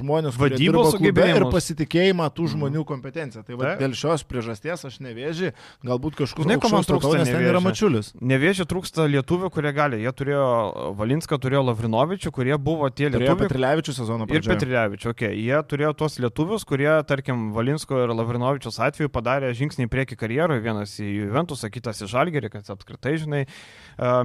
žmonės, 0.00 0.38
vadybos 0.40 0.94
sugebėjimą 0.94 1.42
ir 1.42 1.46
pasitikėjimą 1.52 2.28
tų 2.32 2.46
mhm. 2.46 2.52
žmonių 2.54 2.84
kompetenciją. 2.88 3.44
Tai 3.44 3.58
va, 3.60 3.74
dėl 3.82 3.96
šios 4.00 4.24
priežasties 4.24 4.86
aš 4.88 4.96
nevėžiu, 5.04 5.50
galbūt 5.84 6.16
kažkur 6.22 6.48
Žinai, 6.48 6.56
ko 6.62 6.70
man 6.72 6.88
trūksta, 6.88 7.12
nes 7.20 7.28
ten 7.28 7.44
yra 7.50 7.60
mačiulis. 7.66 8.10
Nevėžiu 8.32 8.64
trūksta 8.72 9.04
lietuvių, 9.12 9.52
kurie 9.52 9.74
gali. 9.76 10.00
Jie 10.00 10.14
turėjo 10.16 10.48
Valinską, 10.96 11.36
turėjo 11.44 11.66
Lavrinovičių, 11.68 12.32
kurie 12.32 12.56
buvo 12.56 12.88
tie 12.88 13.10
lietuviai. 13.10 13.36
Ir 13.36 13.44
Petrilevičių 13.44 13.96
sezono 13.98 14.24
pradžioje. 14.24 14.48
Ir 14.48 14.56
Petrilevičių, 14.56 15.12
okei. 15.12 15.32
Okay. 15.36 15.44
Jie 15.50 15.60
turėjo 15.68 15.92
tuos 16.00 16.16
lietuvius, 16.22 16.64
kurie, 16.64 16.90
tarkim, 17.04 17.50
Valinsko 17.52 18.06
ir 18.06 18.16
Lavrinovičius 18.16 18.80
atveju 18.88 19.12
padarė 19.12 19.52
žingsnį 19.58 19.88
į 19.88 19.92
priekį 19.92 20.20
karjeroje, 20.24 20.64
vienas 20.64 20.96
į 21.02 21.09
Juventusą, 21.14 21.70
kitas 21.72 22.02
į 22.04 22.10
Žalgerį, 22.10 22.50
kad 22.52 22.70
apskritai, 22.72 23.16
žinai, 23.20 23.42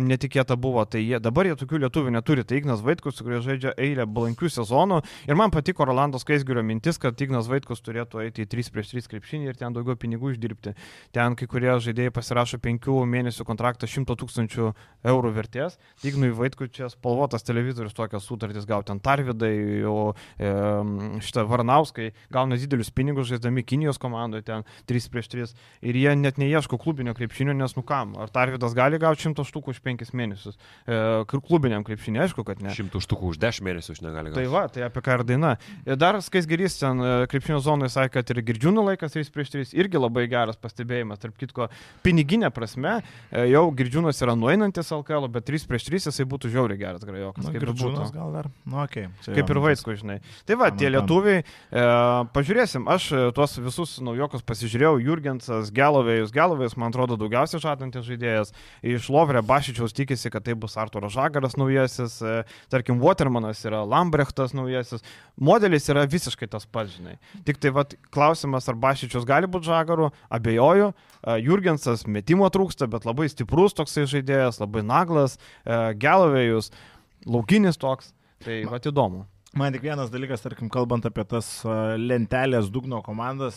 netikėta 0.06 0.58
buvo. 0.60 0.84
Tai 0.86 1.02
jie, 1.02 1.20
dabar 1.24 1.50
jie 1.50 1.56
tokių 1.60 1.82
lietuvių 1.86 2.14
neturi. 2.16 2.46
Tai 2.48 2.60
Ignas 2.62 2.84
Vaitkus, 2.86 3.22
kurie 3.24 3.42
žaidžia 3.44 3.74
eilę 3.82 4.08
blankių 4.08 4.52
sezonų. 4.54 5.02
Ir 5.30 5.40
man 5.40 5.54
patiko 5.54 5.88
Rolandos 5.88 6.28
Kaisgirio 6.28 6.64
mintis, 6.66 7.00
kad 7.02 7.20
Ignas 7.22 7.50
Vaitkus 7.52 7.84
turėtų 7.86 8.24
eiti 8.26 8.46
į 8.46 8.50
3 8.52 8.72
prieš 8.76 8.94
3 8.94 9.12
krepšinį 9.14 9.52
ir 9.52 9.60
ten 9.60 9.76
daugiau 9.76 9.98
pinigų 10.00 10.34
uždirbti. 10.34 10.76
Ten 11.16 11.36
kai 11.40 11.48
kurie 11.52 11.74
žaidėjai 11.84 12.14
pasirašo 12.16 12.60
5 12.64 12.92
mėnesių 13.12 13.48
kontraktą 13.48 13.90
100 13.90 14.18
tūkstančių 14.22 14.72
eurų 15.12 15.34
vertės. 15.36 15.80
Ignui 16.06 16.32
Vaitkui 16.36 16.70
čia 16.74 16.90
spalvotas 16.92 17.46
televizorius 17.46 17.96
tokias 17.98 18.26
sutartis 18.28 18.68
gauti 18.70 18.94
ant 18.94 19.04
Tarvidai, 19.06 19.84
o 19.90 20.14
e, 20.14 20.52
šitą 21.26 21.46
Varnauskai 21.50 22.12
gauna 22.34 22.58
didelius 22.60 22.92
pinigus 22.96 23.30
žaisdami 23.30 23.64
Kinijos 23.66 24.00
komandoje 24.02 24.46
ten 24.48 24.66
3 24.90 25.10
prieš 25.12 25.32
3 25.34 25.56
ir 25.86 26.00
jie 26.00 26.16
net 26.20 26.40
neieško 26.42 26.75
klubinio 26.82 27.16
krepšinio, 27.18 27.56
nes 27.58 27.76
nu 27.78 27.84
kam, 27.86 28.16
ar 28.20 28.32
Tarvidas 28.34 28.76
gali 28.78 29.00
gauti 29.02 29.28
100 29.28 29.46
štukų 29.50 29.74
už 29.76 29.82
5 29.86 30.14
mėnesius. 30.18 30.58
E, 30.86 31.00
klubiniam 31.32 31.86
krepšinė, 31.88 32.24
aišku, 32.26 32.46
kad 32.48 32.62
ne. 32.64 32.74
100 32.76 33.02
štukų 33.06 33.34
už 33.34 33.40
10 33.42 33.66
mėnesių 33.66 33.96
už 33.96 34.02
negali 34.06 34.32
gauti. 34.32 34.42
Tai 34.42 34.54
va, 34.54 34.66
tai 34.72 34.86
apie 34.88 35.04
ką 35.06 35.20
ir 35.20 35.26
daina. 35.32 35.56
Ir 35.86 36.00
dar 36.00 36.20
Skaisgerys 36.24 36.80
ten 36.82 37.02
e, 37.02 37.14
krepšinio 37.32 37.62
zonoje 37.64 37.94
sakė, 37.96 38.20
kad 38.20 38.34
ir 38.34 38.42
girdžiūnų 38.50 38.86
laikas 38.92 39.16
3 39.16 39.32
prieš 39.34 39.54
3 39.56 39.76
irgi 39.78 40.02
labai 40.02 40.26
geras 40.32 40.60
pastebėjimas. 40.60 41.22
Tarp 41.22 41.38
kitko, 41.40 41.70
piniginė 42.06 42.52
prasme, 42.56 42.98
e, 43.30 43.46
jau 43.52 43.66
girdžiūnas 43.76 44.22
yra 44.26 44.36
nueinantis 44.40 44.92
LKL, 44.96 45.30
bet 45.32 45.48
3 45.50 45.68
prieš 45.70 45.90
3 45.90 46.10
jisai 46.10 46.28
būtų 46.30 46.52
žiauriai 46.54 46.82
geras 46.82 47.06
grajokas. 47.06 47.46
Nu, 47.46 47.54
kaip 47.54 47.68
ir 47.68 47.74
būtų. 47.76 48.10
Gal 48.16 48.34
dar, 48.36 48.50
nu, 48.66 48.80
okay. 48.84 49.10
Čia 49.26 49.36
kaip 49.38 49.52
ir 49.52 49.60
Vaitsko, 49.64 49.96
žinai. 50.00 50.18
Tai 50.48 50.58
va, 50.60 50.72
tie 50.74 50.90
lietuviai, 50.92 51.44
e, 51.46 51.86
pažiūrėsim, 52.36 52.88
aš 52.92 53.10
e, 53.14 53.24
tuos 53.36 53.58
visus 53.62 53.98
naujokus 54.04 54.44
pasižiūrėjau, 54.48 54.98
Jurgensas, 55.04 55.70
Gelovėjus, 55.76 56.34
Gelovėjus, 56.36 56.65
man 56.74 56.90
atrodo, 56.90 57.18
daugiausiai 57.22 57.62
žadantis 57.62 58.08
žaidėjas. 58.08 58.50
Iš 58.82 59.10
Lovrė 59.14 59.44
Bašičiaus 59.46 59.94
tikisi, 59.94 60.32
kad 60.34 60.48
tai 60.48 60.56
bus 60.58 60.74
Arturo 60.82 61.12
Žagaras 61.14 61.54
naujasis, 61.62 62.18
e, 62.26 62.40
tarkim, 62.74 62.98
Watermanas 63.04 63.62
yra 63.68 63.84
Lambrechtas 63.86 64.56
naujasis. 64.58 65.06
Modelis 65.38 65.86
yra 65.94 66.08
visiškai 66.10 66.50
tas 66.50 66.66
pats, 66.66 66.96
žinai. 66.98 67.20
Tik 67.46 67.62
tai 67.62 67.74
vat, 67.76 67.94
klausimas, 68.16 68.66
ar 68.72 68.80
Bašičius 68.82 69.28
gali 69.30 69.52
būti 69.52 69.70
Žagaru, 69.70 70.10
abejoju. 70.34 70.90
E, 71.22 71.38
Jurgensas 71.46 72.08
metimo 72.10 72.50
trūksta, 72.50 72.90
bet 72.90 73.06
labai 73.06 73.30
stiprus 73.30 73.78
toksai 73.78 74.08
žaidėjas, 74.10 74.64
labai 74.64 74.82
naglas, 74.88 75.38
e, 75.62 75.80
Gelovėjus, 76.02 76.74
laukinis 77.30 77.78
toks. 77.78 78.16
Tai 78.46 78.64
va 78.74 78.82
įdomu. 78.82 79.28
Man 79.56 79.72
tik 79.72 79.86
vienas 79.86 80.10
dalykas, 80.12 80.42
tarkim, 80.44 80.68
kalbant 80.68 81.06
apie 81.08 81.24
tas 81.32 81.48
lentelės 81.96 82.68
dugno 82.68 83.00
komandas, 83.06 83.56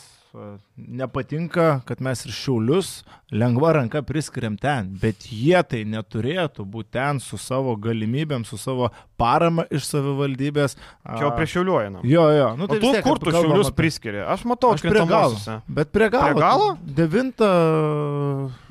nepatinka, 0.76 1.80
kad 1.88 2.00
mes 2.04 2.24
ir 2.26 2.34
šiaulius 2.34 2.90
lengva 3.32 3.72
ranka 3.76 4.02
priskiriam 4.06 4.56
ten, 4.60 4.90
bet 5.02 5.28
jie 5.32 5.60
tai 5.64 5.84
neturėtų 5.88 6.66
būti 6.68 6.94
ten 6.98 7.20
su 7.22 7.38
savo 7.40 7.76
galimybėm, 7.76 8.44
su 8.44 8.58
savo 8.60 8.90
parama 9.18 9.64
iš 9.74 9.88
savivaldybės. 9.90 10.76
Čia 11.04 11.30
prie 11.34 11.48
šiauliuojama. 11.50 12.02
Jo, 12.06 12.26
jo. 12.34 12.48
Nu, 12.58 12.68
tai 12.70 12.78
tu 12.78 12.92
tiek, 12.92 13.02
kur 13.04 13.18
tu 13.22 13.32
šiaulius 13.34 13.72
apie... 13.72 13.76
priskiri? 13.82 14.22
Aš 14.22 14.44
matau, 14.48 14.72
aš 14.76 14.84
prie 14.86 15.04
galo. 15.10 15.58
Bet 15.66 15.90
prie 15.94 16.08
galo. 16.12 16.28
Prie 16.30 16.42
galo? 16.44 16.68
Devintą. 16.98 17.48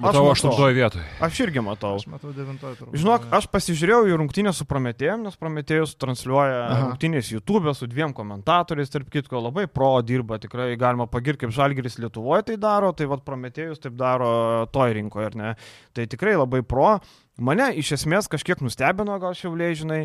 Matau 0.01 0.23
aštuntoje 0.31 0.77
vietoje. 0.77 1.05
Aš 1.27 1.41
irgi 1.43 1.63
matau. 1.65 1.97
Aš 1.99 2.07
matau 2.11 2.31
devintoje. 2.35 2.79
Žinok, 2.95 3.27
aš 3.37 3.49
pasižiūrėjau 3.51 4.07
į 4.07 4.17
rungtynę 4.23 4.53
su 4.55 4.67
Prometėjum, 4.69 5.27
nes 5.27 5.37
Prometėjus 5.39 5.97
transliuoja 5.99 6.63
Aha. 6.63 6.79
rungtynės 6.85 7.31
YouTube 7.33 7.73
su 7.77 7.89
dviem 7.91 8.15
komentatoriais, 8.17 8.91
tarp 8.93 9.11
kitko, 9.13 9.41
labai 9.49 9.67
pro 9.71 9.93
dirba, 10.05 10.39
tikrai 10.41 10.71
galima 10.79 11.09
pagirti 11.11 11.45
kaip 11.45 11.55
Žalgeris 11.55 11.99
Lietuvoje 12.01 12.47
tai 12.51 12.57
daro, 12.61 12.93
tai 12.95 13.09
vad 13.11 13.25
Prometėjus 13.27 13.83
taip 13.83 13.97
daro 13.99 14.65
toj 14.73 14.95
rinkoje, 14.97 15.31
ar 15.31 15.39
ne? 15.39 15.55
Tai 15.95 16.07
tikrai 16.09 16.37
labai 16.39 16.63
pro. 16.65 16.97
Mane 17.37 17.67
iš 17.77 17.91
esmės 17.99 18.25
kažkiek 18.31 18.61
nustebino, 18.65 19.13
gal 19.21 19.35
šiauliai, 19.37 19.75
žinai, 19.77 19.99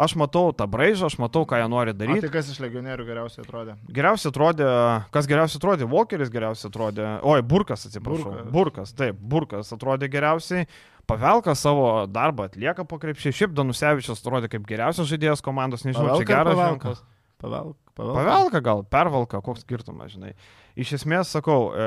aš 0.00 0.14
matau 0.16 0.54
tą 0.56 0.64
braižą, 0.70 1.10
aš 1.10 1.18
matau, 1.20 1.42
ką 1.48 1.58
jie 1.60 1.66
nori 1.68 1.92
daryti. 1.92 2.22
Tai 2.24 2.30
kas 2.38 2.48
iš 2.54 2.62
legionierių 2.64 3.04
geriausiai 3.04 3.44
atrodė? 3.44 3.74
Geriausiai 3.92 4.32
atrodė, 4.32 4.68
kas 5.12 5.28
geriausiai 5.28 5.60
atrodė, 5.60 5.88
Walkeris 5.92 6.32
geriausiai 6.32 6.70
atrodė, 6.70 7.10
oi, 7.28 7.42
Burkas, 7.44 7.84
atsiprašau, 7.90 8.32
Burkas, 8.32 8.54
burkas 8.54 8.94
taip, 8.96 9.20
Burkas 9.20 9.74
atrodė 9.76 10.08
geriausiai. 10.12 10.64
Pavelka 11.08 11.54
savo 11.56 12.06
darbą 12.08 12.48
atlieka 12.48 12.84
po 12.88 12.96
krepšį, 13.00 13.34
šiaip 13.36 13.52
Danusevičius 13.56 14.20
atrodė 14.20 14.48
kaip 14.52 14.64
geriausias 14.68 15.08
žaidėjas 15.12 15.44
komandos, 15.44 15.84
nežinau, 15.84 16.14
Pavelka, 16.14 16.24
čia 16.24 16.32
geras 16.32 16.60
ženklas. 16.62 17.04
Pavelka. 17.04 17.14
Pavelka. 17.44 17.87
Pavelka 17.98 18.62
gal, 18.62 18.84
pervalka, 18.86 19.40
koks 19.44 19.64
skirtumas, 19.66 20.12
žinai. 20.14 20.32
Iš 20.78 20.92
esmės, 21.00 21.32
sakau, 21.34 21.72
e, 21.74 21.86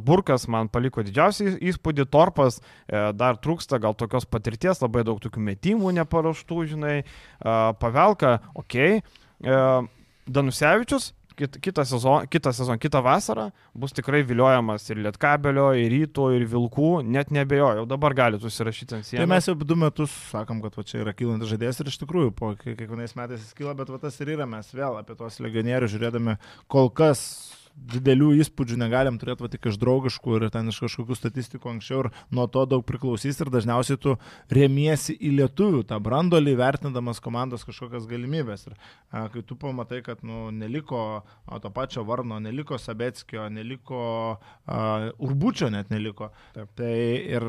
Burkas 0.00 0.46
man 0.48 0.70
paliko 0.72 1.04
didžiausią 1.04 1.58
įspūdį, 1.60 2.06
Torpas 2.08 2.56
e, 2.60 2.64
dar 3.12 3.36
trūksta 3.36 3.76
gal 3.82 3.96
tokios 4.00 4.24
patirties, 4.24 4.80
labai 4.80 5.04
daug 5.04 5.20
tokių 5.20 5.42
metimų 5.50 5.92
neparaštų, 6.00 6.62
žinai. 6.72 6.96
E, 7.04 7.58
Pavelka, 7.82 8.38
okei. 8.56 9.02
Okay. 9.04 9.92
Danusevičius, 10.24 11.10
kit, 11.38 11.58
kitą 11.62 11.84
sezoną, 11.88 12.26
kitą, 12.30 12.52
sezon, 12.56 12.78
kitą 12.82 13.02
vasarą 13.04 13.48
bus 13.74 13.94
tikrai 13.96 14.22
viliojamas 14.26 14.86
ir 14.90 15.00
Lietkabelio, 15.04 15.70
ir 15.78 15.90
Ryto, 15.92 16.28
ir 16.34 16.46
Vilkų, 16.50 16.92
net 17.06 17.32
nebejoju, 17.34 17.82
jau 17.82 17.88
dabar 17.90 18.16
galite 18.16 18.48
užsirašyti 18.48 18.98
ant 18.98 19.08
sienos. 19.08 19.24
Tai 19.24 19.30
mes 19.34 19.50
jau 19.50 19.56
du 19.58 19.78
metus 19.80 20.14
sakom, 20.30 20.62
kad 20.64 20.78
va, 20.78 20.86
čia 20.86 21.02
yra 21.02 21.16
kylantis 21.16 21.52
žaidėjas 21.52 21.82
ir 21.82 21.92
iš 21.92 22.00
tikrųjų 22.04 22.34
po 22.38 22.54
kiekvienais 22.60 23.16
metais 23.18 23.42
jis 23.42 23.58
kyla, 23.58 23.76
bet 23.78 23.92
va, 23.92 24.00
tas 24.02 24.18
ir 24.22 24.34
yra, 24.36 24.48
mes 24.50 24.70
vėl 24.74 25.00
apie 25.00 25.18
tuos 25.18 25.40
legionierius 25.44 25.94
žiūrėdami 25.94 26.38
kol 26.70 26.92
kas 26.94 27.26
didelių 27.74 28.30
įspūdžių 28.40 28.78
negalim 28.80 29.18
turėti 29.20 29.44
va, 29.44 29.50
tik 29.50 29.66
iš 29.68 29.76
draugiškų 29.82 30.38
ir 30.38 30.46
ten 30.54 30.70
iš 30.70 30.78
kažkokių 30.84 31.16
statistikų 31.18 31.70
anksčiau 31.74 32.04
ir 32.04 32.08
nuo 32.34 32.46
to 32.50 32.64
daug 32.70 32.84
priklausys 32.86 33.40
ir 33.42 33.50
dažniausiai 33.52 33.98
tu 34.00 34.14
remiesi 34.52 35.16
į 35.18 35.34
lietuvių 35.40 35.82
tą 35.90 35.98
brandolį, 36.02 36.54
vertindamas 36.60 37.20
komandos 37.24 37.66
kažkokias 37.66 38.06
galimybės. 38.10 38.68
Ir 38.70 38.76
a, 38.76 39.26
kai 39.32 39.44
tu 39.46 39.58
pamatai, 39.60 40.00
kad 40.06 40.22
nu, 40.26 40.48
neliko 40.54 41.00
a, 41.20 41.60
to 41.62 41.72
pačio 41.74 42.04
Varno, 42.08 42.38
neliko 42.42 42.78
Sabetskio, 42.80 43.48
neliko 43.52 44.04
a, 44.66 45.10
Urbučio 45.18 45.70
net 45.74 45.90
neliko. 45.92 46.30
Taip. 46.54 46.70
Tai 46.78 46.92
ir 46.94 47.48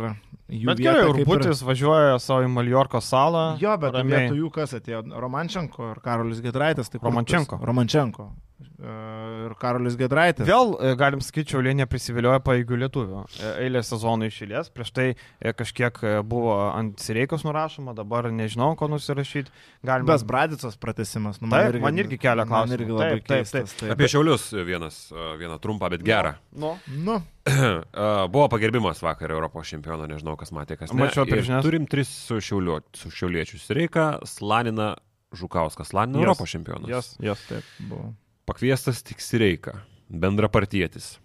jų... 0.49 0.65
Bet 0.71 0.81
gerai, 0.83 1.05
Urbutis 1.11 1.61
ir... 1.61 1.69
važiuoja 1.69 2.17
savo 2.23 2.45
į 2.45 2.51
Maljorko 2.55 3.01
salą. 3.03 3.45
Jo, 3.61 3.77
bet 3.81 3.95
vietoj 4.01 4.41
jų 4.41 4.51
kas 4.57 4.75
atėjo? 4.79 5.05
Romančenko 5.21 5.93
ir 5.93 6.01
Karolis 6.03 6.41
Gedraitas. 6.43 6.91
Romančenko. 7.01 7.61
Romančenko. 7.63 8.33
Ir 8.59 9.53
Karolis 9.59 9.97
Gedraitis. 9.99 10.45
Vėl, 10.47 10.73
e, 10.79 10.93
galim 10.99 11.21
sakyti, 11.23 11.53
Šiaulė 11.53 11.73
neprisivilioja 11.81 12.39
paėgių 12.43 12.79
lietuvių. 12.85 13.23
E, 13.39 13.51
eilę 13.65 13.81
sezonų 13.85 14.29
išėlės, 14.31 14.71
prieš 14.75 14.91
tai 14.95 15.07
e, 15.11 15.53
kažkiek 15.55 15.99
buvo 16.27 16.55
ant 16.69 17.01
Sireikos 17.03 17.45
nurašoma, 17.47 17.95
dabar 17.97 18.29
nežinau, 18.31 18.73
ko 18.79 18.89
nusirašyti. 18.91 19.53
Galim... 19.85 20.07
Bes 20.07 20.25
Bradicos 20.27 20.79
pratesimas, 20.79 21.41
nu, 21.43 21.49
man, 21.51 21.59
taip, 21.59 21.75
irgi, 21.75 21.85
man 21.85 22.03
irgi 22.03 22.19
kelia 22.21 22.47
klausimą. 22.47 22.71
Man 22.71 22.79
irgi 22.79 22.97
labai 22.97 23.13
taip, 23.13 23.27
taip, 23.27 23.45
keistas, 23.45 23.77
taip. 23.79 23.95
Apie 23.95 24.11
Šiaulius 24.11 24.49
vienas, 24.67 24.99
vieną 25.41 25.59
trumpą, 25.63 25.91
bet 25.93 26.05
gerą. 26.05 26.35
Nu. 26.55 26.75
nu. 27.05 27.19
buvo 28.33 28.47
pagerbimas 28.49 29.03
vakar 29.05 29.35
Europos 29.35 29.69
čempiono, 29.69 30.07
nežinau, 30.09 30.37
kas 30.39 30.55
matė, 30.55 30.79
kas 30.79 30.93
ne. 30.95 31.03
Mačiau, 31.05 31.27
turim 31.65 31.87
tris 31.91 32.09
su, 32.09 32.39
šiauliu, 32.41 32.79
su 32.97 33.11
šiauliečius. 33.13 33.67
Reikia, 33.75 34.15
Slanina, 34.29 34.93
Žukauskas, 35.35 35.93
Lanino 35.93 36.21
yes. 36.21 36.29
Europos 36.29 36.55
čempionas. 36.55 36.89
Jas, 36.89 37.15
yes, 37.19 37.33
yes, 37.33 37.49
taip 37.51 37.89
buvo. 37.89 38.13
Pakviestas 38.45 39.01
tik 39.01 39.23
Sireika, 39.23 39.79
bendrapartietis 40.09 41.15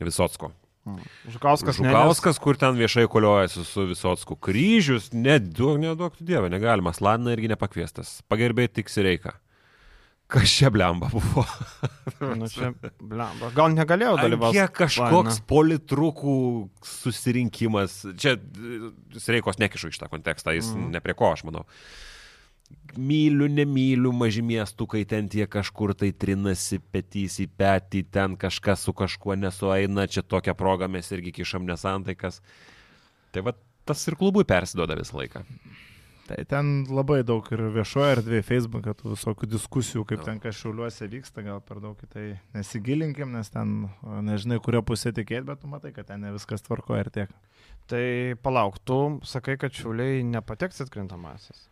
Visotsko. 0.00 0.54
Žukauskas, 1.28 1.76
Žukauskas 1.76 2.38
ne, 2.38 2.42
kur 2.42 2.56
ten 2.56 2.78
viešai 2.78 3.04
koliojasi 3.10 3.66
su 3.68 3.84
Visotsku. 3.90 4.36
Kryžius, 4.40 5.10
neduok 5.12 6.16
tu 6.16 6.24
Dievą, 6.24 6.48
negalima. 6.48 6.94
Lanina 7.04 7.36
irgi 7.36 7.52
nepakviestas. 7.52 8.20
Pagerbėjai 8.32 8.72
tik 8.80 8.92
Sireika. 8.92 9.36
Kas 10.30 10.48
čia 10.48 10.70
blemba 10.72 11.10
buvo? 11.12 11.44
nu, 12.40 12.48
čia 12.48 12.70
blemba. 12.96 13.50
Gal 13.52 13.74
negalėjau 13.74 14.16
dalyvauti. 14.22 14.56
Kiek 14.56 14.76
kažkoks 14.78 15.40
Laina. 15.40 15.48
politrukų 15.52 16.36
susirinkimas. 16.86 18.00
Čia 18.16 18.38
Sireikos 19.20 19.60
nekišu 19.60 19.92
iš 19.92 20.00
tą 20.00 20.08
kontekstą, 20.08 20.54
jis 20.56 20.70
mm. 20.72 20.94
ne 20.94 21.04
prie 21.04 21.18
ko, 21.18 21.34
aš 21.34 21.44
manau. 21.50 21.66
Uh, 21.66 22.09
myliu, 22.96 23.48
nemyliu 23.50 24.12
maži 24.12 24.42
miestukai, 24.42 25.04
ten 25.08 25.28
tie 25.30 25.46
kažkur 25.50 25.94
tai 25.98 26.10
trinasi 26.12 26.80
petys 26.92 27.38
į 27.42 27.48
petį, 27.60 28.04
ten 28.12 28.36
kažkas 28.40 28.86
su 28.86 28.94
kažkuo 28.96 29.36
nesueina, 29.38 30.08
čia 30.10 30.24
tokią 30.26 30.56
progą 30.58 30.90
mes 30.90 31.10
irgi 31.14 31.34
kišam 31.40 31.68
nesantaikas. 31.68 32.40
Tai 33.30 33.46
va 33.46 33.54
tas 33.86 34.02
ir 34.08 34.18
klubui 34.18 34.44
persiduoda 34.48 34.98
visą 34.98 35.20
laiką. 35.20 35.44
Tai 36.30 36.44
ten 36.46 36.68
labai 36.86 37.24
daug 37.26 37.46
ir 37.50 37.62
viešoje 37.74 38.10
erdvėje, 38.14 38.44
Facebook'e, 38.46 38.92
tų 38.94 39.16
visokių 39.16 39.48
diskusijų, 39.50 40.04
kaip 40.06 40.20
ten 40.22 40.38
kažkažiuliuose 40.38 41.08
vyksta, 41.10 41.42
gal 41.42 41.58
per 41.66 41.80
daug 41.82 41.98
į 41.98 42.10
tai 42.12 42.26
nesigilinkim, 42.54 43.32
nes 43.34 43.50
ten 43.50 43.88
nežinai, 44.28 44.60
kurio 44.62 44.84
pusė 44.86 45.10
tikėti, 45.16 45.48
bet 45.48 45.64
tu 45.64 45.70
matai, 45.72 45.90
kad 45.96 46.06
ten 46.06 46.22
ne 46.22 46.30
viskas 46.36 46.62
tvarko 46.62 47.00
ir 47.00 47.10
tiek. 47.10 47.34
Tai 47.90 48.04
palauk, 48.46 48.78
tu 48.86 49.00
sakai, 49.26 49.58
kad 49.58 49.74
šiuliai 49.74 50.22
nepateks 50.30 50.84
atkrintamasis. 50.86 51.66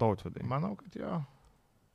Tautvydai. 0.00 0.46
Manau, 0.48 0.74
kad 0.80 0.96
jo. 0.98 1.20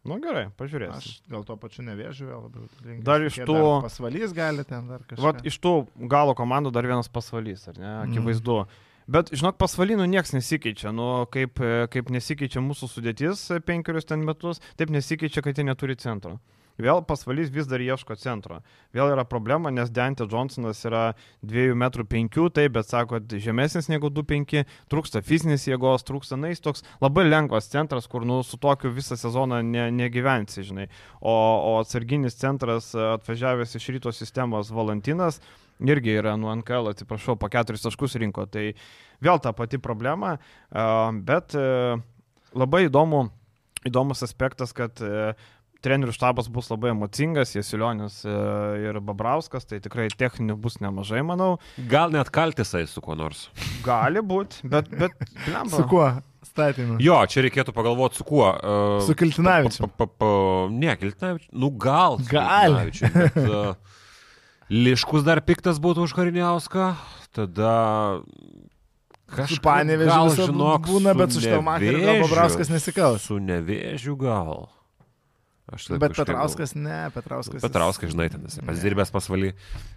Nu 0.06 0.20
gerai, 0.22 0.48
pažiūrėsim. 0.54 1.02
Aš 1.02 1.30
gal 1.34 1.46
tuo 1.48 1.56
pačiu 1.58 1.84
nevėžiu 1.88 2.28
vėl 2.30 2.42
labiau. 2.46 2.68
Linkęs. 2.86 3.06
Dar 3.08 3.24
iš 3.26 3.40
tų... 3.50 3.56
Pasvalys 3.88 4.36
gali 4.38 4.66
ten 4.70 4.92
dar 4.92 5.02
kažkas. 5.02 5.24
Vat 5.26 5.40
iš 5.50 5.58
tų 5.64 5.72
galo 6.12 6.36
komandų 6.38 6.72
dar 6.76 6.86
vienas 6.86 7.10
pasvalys, 7.10 7.66
ar 7.72 7.80
ne? 7.80 7.88
Mhm. 7.88 8.12
Akivaizdu. 8.12 8.60
Mm. 8.66 8.84
Bet, 9.16 9.30
žinok, 9.38 9.58
pasvalynų 9.62 10.06
niekas 10.10 10.34
nesikeičia. 10.34 10.94
Nu, 10.94 11.08
kaip, 11.34 11.62
kaip 11.94 12.08
nesikeičia 12.14 12.62
mūsų 12.66 12.90
sudėtis 12.90 13.44
penkerius 13.66 14.08
ten 14.10 14.26
metus, 14.26 14.62
taip 14.78 14.94
nesikeičia, 14.94 15.44
kad 15.46 15.58
jie 15.58 15.66
neturi 15.66 15.98
centro. 16.02 16.40
Vėl 16.82 17.02
pasvalys 17.08 17.52
vis 17.54 17.70
dar 17.72 17.80
ieško 17.80 18.18
centro. 18.20 18.60
Vėl 18.96 19.14
yra 19.14 19.24
problema, 19.28 19.72
nes 19.72 19.92
Dante 19.94 20.28
Johnsonas 20.28 20.82
yra 20.88 21.04
2,5 21.48 21.72
m, 21.72 22.50
taip, 22.52 22.74
bet 22.76 22.90
sako, 22.90 23.22
žemesnis 23.32 23.88
negu 23.92 24.12
2,5, 24.12 24.66
trūksta 24.92 25.24
fizinės 25.24 25.68
jėgos, 25.70 26.04
trūksta 26.08 26.40
nais, 26.40 26.60
toks 26.60 26.84
labai 27.04 27.28
lengvas 27.30 27.72
centras, 27.72 28.10
kur 28.12 28.28
nu, 28.28 28.42
su 28.44 28.60
tokiu 28.60 28.92
visą 28.96 29.16
sezoną 29.20 29.62
ne, 29.64 29.88
negyvensi, 29.96 30.66
žinai. 30.68 30.90
O, 31.22 31.32
o 31.32 31.78
atsarginis 31.80 32.36
centras 32.42 32.92
atvažiavęs 32.96 33.78
iš 33.80 33.88
ryto 33.96 34.12
sistemos 34.16 34.74
Valentinas 34.76 35.40
irgi 35.80 36.16
yra 36.20 36.36
nuo 36.40 36.54
NKL, 36.56 36.92
atsiprašau, 36.92 37.38
po 37.40 37.50
keturis 37.52 37.84
taškus 37.84 38.20
rinko. 38.22 38.46
Tai 38.52 38.68
vėl 39.24 39.42
ta 39.44 39.56
pati 39.56 39.80
problema, 39.82 40.36
bet 41.28 41.56
labai 42.56 42.86
įdomu, 42.88 43.26
įdomus 43.86 44.24
aspektas, 44.26 44.74
kad 44.76 45.02
trenerių 45.86 46.14
štabas 46.16 46.50
bus 46.52 46.72
labai 46.72 46.92
emocingas, 46.94 47.54
Jesilionis 47.56 48.22
e, 48.26 48.36
ir 48.88 49.00
Babrauskas, 49.06 49.68
tai 49.70 49.80
tikrai 49.84 50.08
techninių 50.12 50.58
bus 50.62 50.80
nemažai, 50.84 51.22
manau. 51.26 51.56
Gal 51.92 52.14
net 52.16 52.32
kaltisai 52.34 52.86
su 52.90 53.04
kuo 53.06 53.18
nors. 53.18 53.48
Gali 53.86 54.24
būti, 54.26 54.66
bet... 54.72 54.90
bet 54.92 55.16
blemba. 55.46 55.72
su 55.76 55.86
kuo? 55.92 56.10
Statymą. 56.46 57.00
Jo, 57.02 57.18
čia 57.30 57.42
reikėtų 57.46 57.74
pagalvoti 57.76 58.20
su 58.20 58.26
kuo. 58.28 58.46
Uh, 58.54 59.00
su 59.04 59.16
Kiltinavičiu. 59.18 59.88
Pa, 59.88 60.06
pa, 60.06 60.12
pa, 60.22 60.30
ne, 60.72 60.94
Kiltinavičiu. 61.02 61.50
Nu 61.58 61.72
gal. 61.74 62.20
Gal. 62.30 62.78
Bet, 62.86 63.40
uh, 63.42 63.74
Liškus 64.86 65.26
dar 65.26 65.42
piktas 65.46 65.82
būtų 65.82 66.06
už 66.08 66.14
Kariniauską. 66.18 66.94
Tada 67.36 67.74
Kažkaip 69.26 69.62
Panevežiu 69.66 70.48
žinok, 70.48 70.86
būna, 70.86 71.16
bet 71.18 71.34
su 71.34 71.42
Štelmacheriu 71.44 72.22
Babrauskas 72.24 72.70
nesikals. 72.70 73.26
Su 73.26 73.40
nevėžiu 73.42 74.16
gal. 74.22 74.68
Aš 75.74 75.88
bet 75.98 76.14
Petrauskas 76.14 76.76
ne, 76.78 77.08
Petrauskas. 77.16 77.64
Petrauskas, 77.64 78.12
žinai, 78.14 78.28
ten 78.30 78.44
esi 78.46 78.62
pasidirbęs 78.66 79.10
pasvaly. 79.14 79.56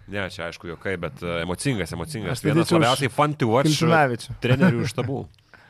Ne, 0.09 0.23
čia 0.33 0.47
aišku, 0.47 0.71
jokai, 0.71 0.95
bet 1.01 1.21
uh, 1.21 1.43
emocingas, 1.43 1.93
emocingas. 1.93 2.41
Tai 2.41 2.49
Vienas 2.49 2.73
labiausiai 2.73 3.11
fun 3.13 3.37
to 3.37 3.51
watch 3.51 3.77
trenerių 4.43 4.89
štabų. 4.89 5.21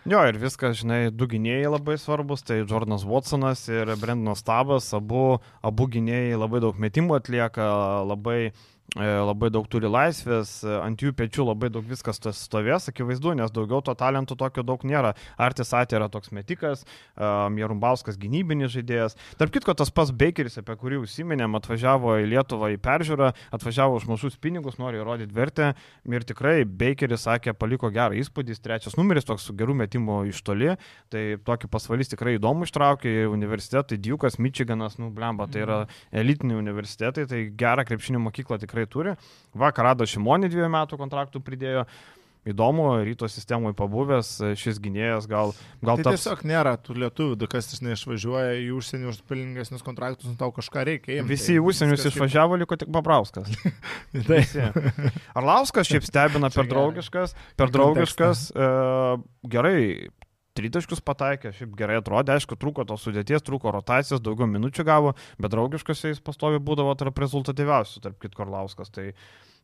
Jo, 0.10 0.24
ir 0.32 0.40
viskas, 0.40 0.80
žinai, 0.80 1.02
du 1.12 1.28
gynėjai 1.30 1.68
labai 1.74 1.98
svarbus, 2.00 2.46
tai 2.48 2.62
Jordanas 2.62 3.04
Watsonas 3.06 3.66
ir 3.68 3.92
Brendonas 4.00 4.42
Tabas, 4.48 4.88
abu, 4.96 5.42
abu 5.60 5.90
gynėjai 5.92 6.40
labai 6.40 6.64
daug 6.64 6.80
metimų 6.80 7.20
atlieka, 7.20 7.68
labai 8.08 8.40
uh, 8.48 8.64
E, 8.79 8.79
labai 8.98 9.50
daug 9.54 9.68
turi 9.70 9.90
laisvės, 9.90 10.64
e, 10.64 10.72
ant 10.82 11.02
jų 11.02 11.14
pečių 11.14 11.46
labai 11.46 11.70
daug 11.70 11.86
viskas 11.86 12.20
stovės, 12.20 12.90
akivaizdu, 12.90 13.36
nes 13.38 13.52
daugiau 13.52 13.82
to 13.86 13.94
talentų 13.94 14.38
tokio 14.38 14.64
daug 14.64 14.82
nėra. 14.84 15.14
Artis 15.38 15.74
Atė 15.74 16.00
yra 16.00 16.10
toks 16.10 16.32
metikas, 16.32 16.86
Jarumbauskas 17.16 18.18
e, 18.18 18.20
gynybinis 18.24 18.74
žaidėjas. 18.74 19.18
Tarp 19.38 19.54
kitko, 19.54 19.76
tas 19.78 19.92
pats 19.94 20.12
Bakeris, 20.12 20.58
apie 20.58 20.76
kurį 20.80 21.04
užsiminėm, 21.04 21.58
atvažiavo 21.60 22.18
į 22.24 22.30
Lietuvą 22.34 22.72
į 22.74 22.80
peržiūrą, 22.82 23.32
atvažiavo 23.56 24.00
už 24.00 24.08
mažus 24.10 24.38
pinigus, 24.42 24.80
nori 24.82 25.00
įrodyti 25.02 25.36
vertę 25.36 25.74
ir 26.10 26.26
tikrai 26.26 26.66
Bakeris 26.66 27.28
sakė, 27.28 27.54
paliko 27.54 27.92
gerą 27.94 28.18
įspūdį, 28.20 28.58
trečias 28.64 28.98
numeris 28.98 29.28
toks 29.28 29.46
su 29.48 29.56
gerų 29.58 29.78
metimų 29.84 30.22
iš 30.32 30.42
toli, 30.46 30.74
tai 31.14 31.24
tokį 31.46 31.70
pasvalys 31.72 32.10
tikrai 32.12 32.38
įdomu 32.40 32.66
ištraukė, 32.68 33.28
universitetai 33.30 34.00
Diukas, 34.00 34.40
Michiganas, 34.42 34.98
nu 35.02 35.12
blemba, 35.14 35.48
tai 35.52 35.64
yra 35.66 35.80
elitiniai 36.16 36.60
universitetai, 36.60 37.28
tai 37.30 37.44
gerą 37.60 37.86
krepšinio 37.88 38.22
mokyklą 38.24 38.60
tikrai 38.62 38.79
tikrai 38.80 38.88
turi. 38.88 39.18
Vakar 39.54 39.92
rado 39.92 40.08
Šimonį 40.08 40.50
dviejų 40.50 40.72
metų 40.72 40.98
kontraktų 41.00 41.44
pridėjo. 41.44 41.86
Įdomu, 42.48 43.04
ryto 43.04 43.28
sistemoje 43.28 43.76
pabuvęs 43.76 44.30
šis 44.58 44.78
gynėjas 44.80 45.26
gal... 45.28 45.52
gal 45.84 46.00
tai 46.00 46.06
taps... 46.08 46.24
tiesiog 46.24 46.44
nėra 46.48 46.78
tų 46.80 46.96
lietuvių, 47.04 47.50
kas 47.52 47.68
neišvažiuoja 47.84 48.54
į 48.64 48.70
užsienį 48.78 49.10
už 49.12 49.20
pelningesnius 49.28 49.84
kontraktus, 49.84 50.30
nu 50.32 50.40
tau 50.40 50.48
kažką 50.56 50.86
reikia. 50.88 51.18
Imti. 51.20 51.34
Visi 51.36 51.58
į 51.60 51.66
užsienius 51.68 52.08
išvažiavo, 52.08 52.56
liko 52.64 52.80
tik 52.80 52.90
Pabrauskas. 52.96 53.52
tai. 54.30 54.46
Arlauskas 55.36 55.92
šiaip 55.92 56.08
stebina 56.08 56.50
per 56.56 56.72
draugiškas, 56.72 57.36
per 57.60 57.76
draugiškas, 57.76 58.48
e, 58.56 58.72
gerai, 59.52 59.84
tritaškius 60.58 61.02
pataikė, 61.06 61.52
šiaip 61.56 61.76
gerai 61.80 62.00
atrodė, 62.00 62.36
aišku, 62.36 62.58
trūko 62.60 62.86
tos 62.88 63.04
sudėties, 63.06 63.44
trūko 63.46 63.74
rotacijos, 63.76 64.24
daugiau 64.24 64.50
minučių 64.50 64.86
gavo, 64.88 65.14
bet 65.40 65.54
draugiškas 65.54 66.04
jis 66.10 66.24
pastovi 66.26 66.60
būdavo 66.64 66.96
tarp 67.00 67.22
rezultatyviausių, 67.22 68.04
tarp 68.04 68.20
kitko 68.24 68.46
Orlauskas. 68.48 68.92
Tai 68.94 69.12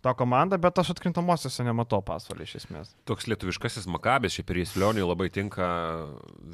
ta 0.05 0.13
komanda, 0.17 0.59
bet 0.61 0.77
aš 0.79 0.93
atkrintamosiose 0.93 1.65
nematau 1.65 2.01
pasvalį 2.05 2.45
iš 2.45 2.55
esmės. 2.61 2.93
Toks 3.09 3.29
lietuviškasis 3.31 3.89
makabės, 3.91 4.37
šiaip 4.37 4.53
ir 4.53 4.61
jis 4.61 4.75
Lioniui 4.79 5.07
labai 5.07 5.31
tinka 5.33 5.67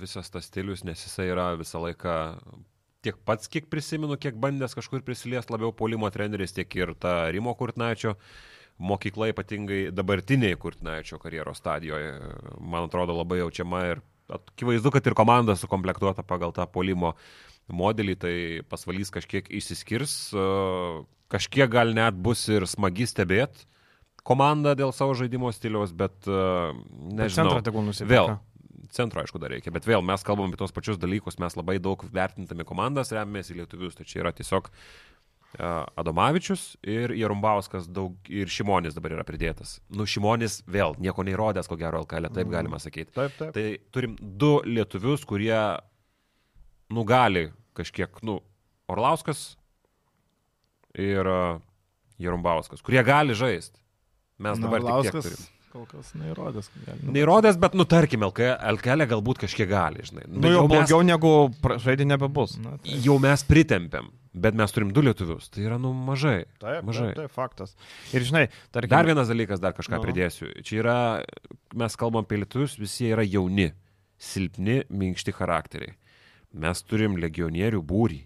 visas 0.02 0.32
tas 0.32 0.48
stilius, 0.48 0.86
nes 0.88 1.04
jisai 1.04 1.28
yra 1.34 1.52
visą 1.60 1.84
laiką 1.84 2.16
tiek 3.06 3.18
pats, 3.26 3.50
kiek 3.52 3.68
prisimenu, 3.70 4.18
kiek 4.22 4.38
bandęs 4.40 4.78
kažkur 4.78 5.04
prisiliesti 5.06 5.54
labiau 5.54 5.74
polimo 5.76 6.10
treneris, 6.14 6.54
tiek 6.56 6.72
ir 6.78 6.94
ta 7.02 7.26
Rimo 7.34 7.54
Kurtnaičio 7.58 8.16
mokykla 8.82 9.32
ypatingai 9.34 9.82
dabartiniai 9.94 10.58
Kurtnaičio 10.58 11.20
karjeros 11.22 11.60
stadijoje, 11.62 12.14
man 12.60 12.88
atrodo, 12.88 13.18
labai 13.18 13.42
jaučiama 13.42 13.84
ir 13.92 14.02
akivaizdu, 14.38 14.94
kad 14.94 15.08
ir 15.08 15.18
komanda 15.18 15.58
sukomplektuota 15.60 16.26
pagal 16.28 16.54
tą 16.56 16.68
polimo 16.72 17.16
modelį, 17.72 18.16
tai 18.20 18.36
pasvalys 18.70 19.14
kažkiek 19.14 19.48
išsiskirs, 19.48 20.16
e, 20.36 20.46
kažkiek 21.32 21.70
gal 21.72 21.94
net 21.96 22.18
bus 22.20 22.48
ir 22.52 22.68
smagi 22.68 23.08
stebėti 23.08 23.68
komandą 24.28 24.76
dėl 24.78 24.94
savo 24.96 25.16
žaidimo 25.18 25.52
stiliaus, 25.54 25.94
bet 25.98 26.30
uh, 26.30 26.72
nežinau. 27.10 27.50
Centrą 27.50 27.62
tegul 27.66 27.88
nusipirka. 27.88 28.12
Vėl, 28.12 28.92
centro 28.94 29.24
aišku 29.24 29.42
dar 29.42 29.54
reikia, 29.56 29.74
bet 29.74 29.88
vėl 29.88 30.04
mes 30.06 30.26
kalbam 30.28 30.52
apie 30.52 30.60
tos 30.60 30.74
pačius 30.76 31.00
dalykus, 31.02 31.40
mes 31.42 31.58
labai 31.58 31.80
daug 31.82 32.04
vertintami 32.14 32.68
komandas 32.68 33.14
remiamės 33.16 33.52
į 33.54 33.62
lietuvius, 33.62 33.98
tai 33.98 34.06
čia 34.08 34.22
yra 34.24 34.34
tiesiog 34.36 34.70
Adomavičius 35.60 36.78
ir 36.88 37.12
Jarumbauskas 37.18 37.88
daug, 37.92 38.16
ir 38.32 38.48
Šimonis 38.52 38.96
dabar 38.96 39.18
yra 39.18 39.26
pridėtas. 39.28 39.80
Nu, 39.92 40.06
Šimonis 40.08 40.62
vėl 40.72 40.96
nieko 41.02 41.26
neįrodęs, 41.28 41.68
ko 41.68 41.76
gero 41.80 42.04
LKL, 42.06 42.30
taip 42.32 42.48
mm. 42.48 42.54
galima 42.54 42.80
sakyti. 42.80 43.12
Taip, 43.18 43.36
taip. 43.40 43.52
Tai 43.58 43.66
turim 43.92 44.16
du 44.20 44.54
lietuvius, 44.64 45.26
kurie, 45.28 45.58
nu, 46.96 47.04
gali 47.08 47.50
kažkiek, 47.78 48.22
nu, 48.28 48.40
Orlauskas 48.92 49.58
ir 51.00 51.28
Jarumbauskas, 52.22 52.84
kurie 52.86 53.04
gali 53.08 53.36
žaisti. 53.36 53.80
Mes 54.42 54.60
dabar 54.60 54.84
tik 54.84 55.12
tiek 55.12 55.20
turim. 55.20 55.50
Kol 55.72 55.86
kas 55.88 56.10
neįrodęs. 56.20 56.68
Nu, 57.00 57.14
neįrodęs, 57.16 57.60
bet, 57.60 57.76
nu, 57.80 57.86
tarkim, 57.88 58.26
LKL 58.28 59.06
galbūt 59.08 59.46
kažkiek 59.46 59.70
gali, 59.72 60.04
žinai. 60.04 60.26
Nu, 60.28 60.50
jau 60.52 60.66
blogiau 60.68 61.00
mes... 61.00 61.08
negu 61.14 61.78
žaidė 61.80 62.08
nebebus. 62.10 62.58
Na, 62.60 62.76
tai. 62.84 62.98
Jau 63.06 63.16
mes 63.24 63.44
pritempiam, 63.48 64.10
bet 64.34 64.56
mes 64.58 64.72
turim 64.72 64.92
du 64.96 65.04
lietuvius. 65.04 65.50
Tai 65.52 65.64
yra, 65.66 65.78
nu, 65.82 65.92
mažai. 65.94 66.46
Taip, 66.62 66.86
mažai. 66.88 67.12
Tai, 67.16 67.26
tai 67.26 67.34
faktas. 67.34 67.76
Ir, 68.16 68.26
žinai, 68.28 68.46
tarkim. 68.72 68.94
Dar 68.94 69.08
vienas 69.10 69.32
dalykas, 69.32 69.62
dar 69.64 69.76
kažką 69.78 70.00
nu. 70.00 70.06
pridėsiu. 70.06 70.52
Čia 70.66 70.78
yra, 70.84 70.98
mes 71.78 71.98
kalbam 72.00 72.26
apie 72.26 72.42
lietuvius, 72.42 72.78
visi 72.80 73.12
yra 73.12 73.26
jauni, 73.28 73.72
silpni, 74.22 74.82
minkšti 74.90 75.36
charakteriai. 75.36 75.96
Mes 76.62 76.84
turim 76.84 77.16
legionierių 77.20 77.80
būrį, 77.88 78.22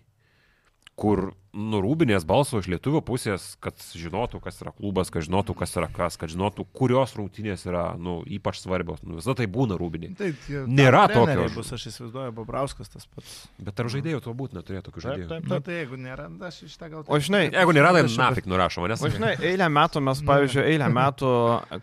kur 0.98 1.30
nurūbinės 1.56 2.26
balso 2.28 2.60
iš 2.60 2.68
lietuvių 2.74 3.02
pusės, 3.08 3.54
kad 3.64 3.80
žinotų, 3.96 4.42
kas 4.44 4.60
yra 4.62 4.74
klubas, 4.76 5.12
kad 5.14 5.24
žinotų, 5.26 5.56
kas 5.58 5.76
yra 5.80 5.88
kas, 5.94 6.18
kad 6.20 6.32
žinotų, 6.34 6.66
kurios 6.76 7.16
rungtynės 7.16 7.64
yra 7.70 7.86
nu, 7.96 8.18
ypač 8.28 8.60
svarbios. 8.60 9.00
Nu, 9.08 9.18
visą 9.22 9.36
tai 9.38 9.48
būna 9.52 9.78
rūbiniai. 9.80 10.16
Tai, 10.20 10.32
tie, 10.46 10.66
Nėra 10.68 11.06
tokio. 11.12 11.48
Bus, 11.56 11.72
aš 11.76 11.88
įsivaizduoju, 11.92 12.34
Babrauskas 12.36 12.92
tas 12.92 13.08
pats. 13.08 13.38
Bet 13.64 13.80
ar 13.80 13.92
žaidėjų 13.94 14.22
to 14.26 14.36
būtų 14.36 14.60
neturėtų 14.60 14.90
tokių 14.90 15.06
žaidėjų? 15.06 15.30
Taip, 15.32 15.48
taip, 15.48 15.48
taip. 15.48 15.56
Nu, 15.56 15.66
tai 15.66 15.80
jeigu 15.80 16.00
nėra, 16.02 16.28
aš 16.50 16.60
iš 16.68 16.76
tą 16.82 16.92
gal... 16.92 17.06
O 17.08 17.20
žinai, 17.24 17.46
jeigu 17.48 17.76
nėra, 17.78 17.94
tai 17.96 18.04
nafik 18.20 18.50
nurašoma, 18.52 18.92
nes... 18.92 19.06
O 19.06 19.12
žinai, 19.14 19.34
eilę 19.52 19.70
metų 19.80 20.04
mes, 20.10 20.24
pavyzdžiui, 20.28 20.64
eilę 20.74 20.90
metų 20.92 21.32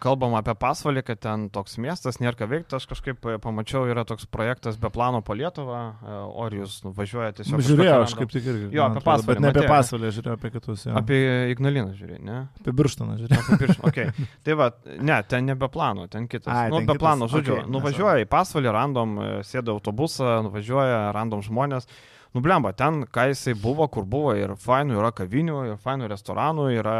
kalbam 0.02 0.36
apie 0.40 0.56
pasvalį, 0.60 1.04
kad 1.08 1.22
ten 1.24 1.48
toks 1.54 1.78
miestas, 1.80 2.20
nėra 2.20 2.36
ką 2.36 2.50
veikti, 2.50 2.76
aš 2.76 2.88
kažkaip 2.92 3.24
pamačiau, 3.44 3.86
yra 3.88 4.04
toks 4.08 4.28
projektas 4.28 4.76
be 4.80 4.92
plano 4.92 5.22
po 5.24 5.36
Lietuvą, 5.38 5.82
Orijus 6.42 6.80
nuvažiuoja 6.84 7.32
tiesiog. 7.38 7.62
Žiūrėjau, 7.64 7.98
aš 8.04 8.16
kaip 8.18 8.32
tik 8.34 8.48
irgi. 8.52 8.70
Jo, 8.76 8.90
apie 8.90 9.04
pasvalį. 9.06 9.28
Bet 9.32 9.42
ne 9.42 9.52
apie 9.52 9.61
pasvalį, 9.70 10.10
žiūrėjau 10.16 10.36
apie 10.38 10.50
kitus. 10.54 10.84
Jo. 10.86 10.94
Apie 10.98 11.18
Ignaliną 11.52 11.92
žiūrėjai, 11.98 12.22
ne? 12.26 12.38
Apie 12.60 12.74
Birštoną 12.78 13.18
žiūrėjai. 13.20 13.42
Apie 13.42 13.58
Birštoną, 13.62 13.90
okay. 13.90 14.28
Tai 14.46 14.56
va, 14.60 14.70
ne, 14.98 15.18
ten 15.28 15.50
nebe 15.50 15.68
plano, 15.72 16.06
ten 16.12 16.28
kitas. 16.30 16.52
Ai, 16.52 16.70
nu, 16.72 16.80
ten 16.80 16.88
be 16.88 16.96
kitas. 16.96 17.02
plano, 17.04 17.28
žodžiu, 17.32 17.58
okay, 17.58 17.72
nuvažiuoja 17.76 18.24
į 18.24 18.30
pasvalį, 18.32 18.72
random, 18.78 19.14
e, 19.18 19.28
sėda 19.48 19.74
autobusą, 19.74 20.40
nuvažiuoja, 20.48 21.04
random 21.16 21.44
žmonės. 21.46 21.88
Nublemba, 22.32 22.72
ten, 22.72 23.02
ką 23.12 23.26
jisai 23.28 23.52
buvo, 23.60 23.84
kur 23.92 24.06
buvo 24.08 24.32
ir 24.38 24.54
fainų 24.56 24.96
yra 24.96 25.10
kavinių, 25.12 25.58
ir 25.68 25.80
fainų 25.82 26.08
restoranų, 26.14 26.70
yra 26.78 26.96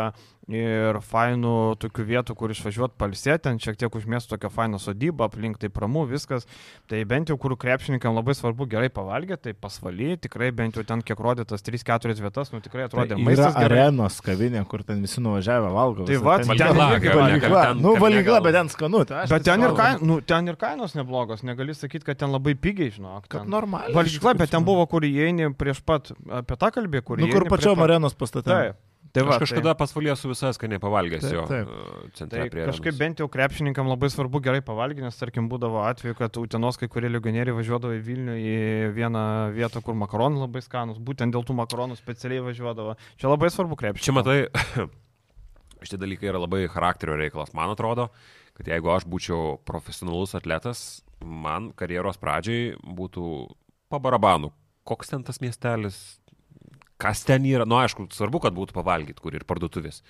ir 0.51 0.99
fainų 1.07 1.79
tokių 1.83 2.05
vietų, 2.09 2.35
kur 2.39 2.51
išvažiuoti 2.51 2.97
palsėti, 2.99 3.45
ten 3.47 3.61
šiek 3.63 3.77
tiek 3.79 3.95
už 3.95 4.09
miesto 4.11 4.35
tokia 4.35 4.51
faina 4.51 4.81
sodyba, 4.83 5.29
aplink 5.29 5.61
tai 5.63 5.71
pramu, 5.71 6.03
viskas. 6.11 6.49
Tai 6.91 6.99
bent 7.09 7.31
jau, 7.31 7.37
kur 7.41 7.55
krepšininkam 7.61 8.17
labai 8.17 8.35
svarbu 8.35 8.67
gerai 8.71 8.91
pavalgyti, 8.93 9.47
tai 9.47 9.55
pasvaly, 9.55 10.17
tikrai 10.23 10.51
bent 10.57 10.79
jau 10.79 10.85
ten 10.87 11.05
kiek 11.07 11.23
rodė 11.23 11.47
tas 11.49 11.63
3-4 11.63 12.19
vietas, 12.19 12.51
nu 12.55 12.63
tikrai 12.65 12.89
atrodė 12.89 13.15
tai 13.15 13.23
maistas. 13.23 13.55
Yra 13.55 13.87
arenos 13.87 14.19
kavinė, 14.25 14.65
kur 14.67 14.83
ten 14.89 15.05
visi 15.07 15.23
nuvažiavę 15.23 15.71
valgo. 15.75 16.09
Tai 16.11 16.21
va, 16.27 16.39
ten, 16.43 16.55
ten 16.59 16.83
valgykla. 16.83 17.65
Nu, 17.79 17.95
valgykla, 18.03 18.43
bet 18.43 18.59
ten 18.59 18.75
skanu. 18.75 19.05
Tai 19.09 19.25
bet 19.31 19.47
ten 19.47 19.63
ir, 19.63 19.77
kain, 19.79 20.03
nu, 20.03 20.21
ten 20.27 20.51
ir 20.51 20.59
kainos 20.59 20.99
neblogos, 20.99 21.47
negali 21.47 21.77
sakyti, 21.79 22.09
kad 22.11 22.19
ten 22.25 22.35
labai 22.35 22.57
pigiai, 22.59 22.91
žinok. 22.99 23.31
Kad 23.31 23.47
normaliai. 23.51 23.95
Valgykla, 23.95 24.35
bet 24.43 24.51
ten 24.55 24.67
buvo, 24.67 24.89
kur 24.91 25.07
įeini 25.07 25.53
prieš 25.55 25.85
pat 25.87 26.11
apie 26.43 26.59
tą 26.59 26.75
kalbį, 26.75 27.07
kur 27.07 27.23
įeini. 27.23 27.31
Nu, 27.31 27.37
kur 27.39 27.53
pačiom 27.53 27.87
arenos 27.87 28.19
pastate. 28.19 28.51
Taip. 28.51 28.81
Tai 29.13 29.25
va, 29.29 29.35
aš 29.37 29.43
kažkada 29.45 29.75
tai... 29.75 29.79
pasvalė 29.83 30.15
su 30.17 30.31
visas 30.31 30.57
skaniai 30.57 30.81
pavalgęs 30.81 31.25
taip, 31.27 31.35
jo 31.37 31.43
taip. 31.51 31.69
E, 31.69 32.07
centre. 32.17 32.47
Tai 32.49 32.69
kažkaip 32.71 32.97
bent 32.97 33.21
jau 33.21 33.27
krepšininkam 33.33 33.91
labai 33.91 34.09
svarbu 34.13 34.41
gerai 34.45 34.63
pavalgyti, 34.65 35.05
nes 35.05 35.19
tarkim 35.21 35.51
būdavo 35.53 35.83
atveju, 35.85 36.17
kad 36.17 36.39
Utenos 36.41 36.81
kai 36.81 36.89
kurie 36.93 37.11
legionieriai 37.13 37.57
važiuodavo 37.59 37.99
į 37.99 38.01
Vilnių 38.07 38.37
į 38.41 38.55
vieną 38.97 39.25
vietą, 39.53 39.83
kur 39.85 39.99
makaronai 40.01 40.41
labai 40.41 40.65
skanus, 40.65 40.97
būtent 40.97 41.37
dėl 41.37 41.45
tų 41.45 41.59
makaronų 41.61 41.99
specialiai 42.01 42.45
važiuodavo. 42.47 42.97
Čia 43.21 43.29
labai 43.29 43.53
svarbu 43.53 43.77
krepšininkam. 43.83 44.07
Čia 44.09 44.17
matai, 44.17 44.89
šitie 45.85 46.01
dalykai 46.01 46.33
yra 46.33 46.41
labai 46.47 46.65
charakterio 46.73 47.21
reikalas. 47.21 47.53
Man 47.59 47.75
atrodo, 47.75 48.09
kad 48.57 48.73
jeigu 48.73 48.95
aš 48.97 49.05
būčiau 49.13 49.59
profesionalus 49.69 50.33
atletas, 50.41 51.03
man 51.21 51.69
karjeros 51.77 52.17
pradžiai 52.23 52.73
būtų 52.81 53.29
pabarabanų. 53.93 54.55
Koks 54.89 55.13
ten 55.13 55.23
tas 55.23 55.39
miestelis, 55.45 56.01
kas 57.03 57.25
ten 57.27 57.47
yra, 57.49 57.67
nu 57.69 57.79
aišku, 57.81 58.07
svarbu, 58.15 58.45
kad 58.47 58.55
būtų 58.57 58.77
pavalgyti, 58.77 59.23
kur 59.23 59.35
ir 59.35 59.47
parduotuvės. 59.49 60.03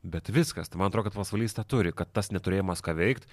Bet 0.00 0.30
viskas, 0.32 0.70
tai 0.70 0.80
man 0.80 0.88
atrodo, 0.88 1.10
kad 1.10 1.18
pasvalys 1.18 1.56
tą 1.56 1.66
turi, 1.68 1.92
kad 1.96 2.08
tas 2.14 2.30
neturėjimas 2.32 2.80
ką 2.84 2.94
veikti. 2.96 3.28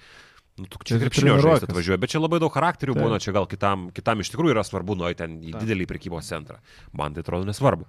Nu, 0.58 0.66
tu 0.66 0.80
čia 0.82 0.98
krepšinio 0.98 1.36
žaisti 1.38 1.68
atvažiuoja, 1.68 2.00
bet 2.02 2.10
čia 2.10 2.20
labai 2.20 2.40
daug 2.42 2.50
charakterių 2.50 2.96
Taip. 2.96 3.04
būna, 3.06 3.20
čia 3.22 3.32
gal 3.36 3.46
kitam, 3.48 3.88
kitam 3.94 4.24
iš 4.24 4.32
tikrųjų 4.34 4.56
yra 4.56 4.64
svarbu 4.66 4.98
nueiti 4.98 5.22
ten 5.22 5.38
į 5.38 5.54
Taip. 5.54 5.62
didelį 5.62 5.86
prekybos 5.86 6.28
centrą. 6.28 6.58
Man 6.98 7.14
tai 7.14 7.22
atrodo 7.22 7.46
nesvarbu. 7.46 7.86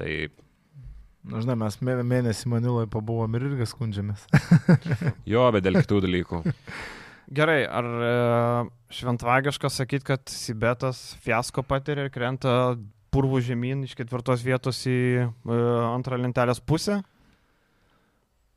Tai 0.00 0.10
Na, 1.26 1.40
žinai, 1.42 1.56
mes 1.58 1.76
mėnesį 1.82 2.50
Maniloje 2.52 2.86
pabuvom 2.90 3.34
ir 3.34 3.48
irgi 3.48 3.66
skundžiamės. 3.66 4.28
jo, 5.32 5.42
bet 5.54 5.64
dėl 5.66 5.80
kitų 5.82 5.98
dalykų. 6.04 6.42
Gerai, 7.34 7.64
ar 7.66 7.86
e, 8.06 8.10
šventvagiška 8.94 9.70
sakyti, 9.74 10.06
kad 10.06 10.22
Sibetas 10.30 11.00
fiasko 11.24 11.64
patiria 11.66 12.06
ir 12.06 12.12
krenta 12.14 12.76
purvų 13.16 13.42
žemyn 13.48 13.86
iš 13.88 13.96
ketvirtos 13.96 14.44
vietos 14.44 14.84
į 14.88 15.00
e, 15.24 15.28
antrą 15.88 16.20
lentelės 16.20 16.60
pusę. 16.60 17.00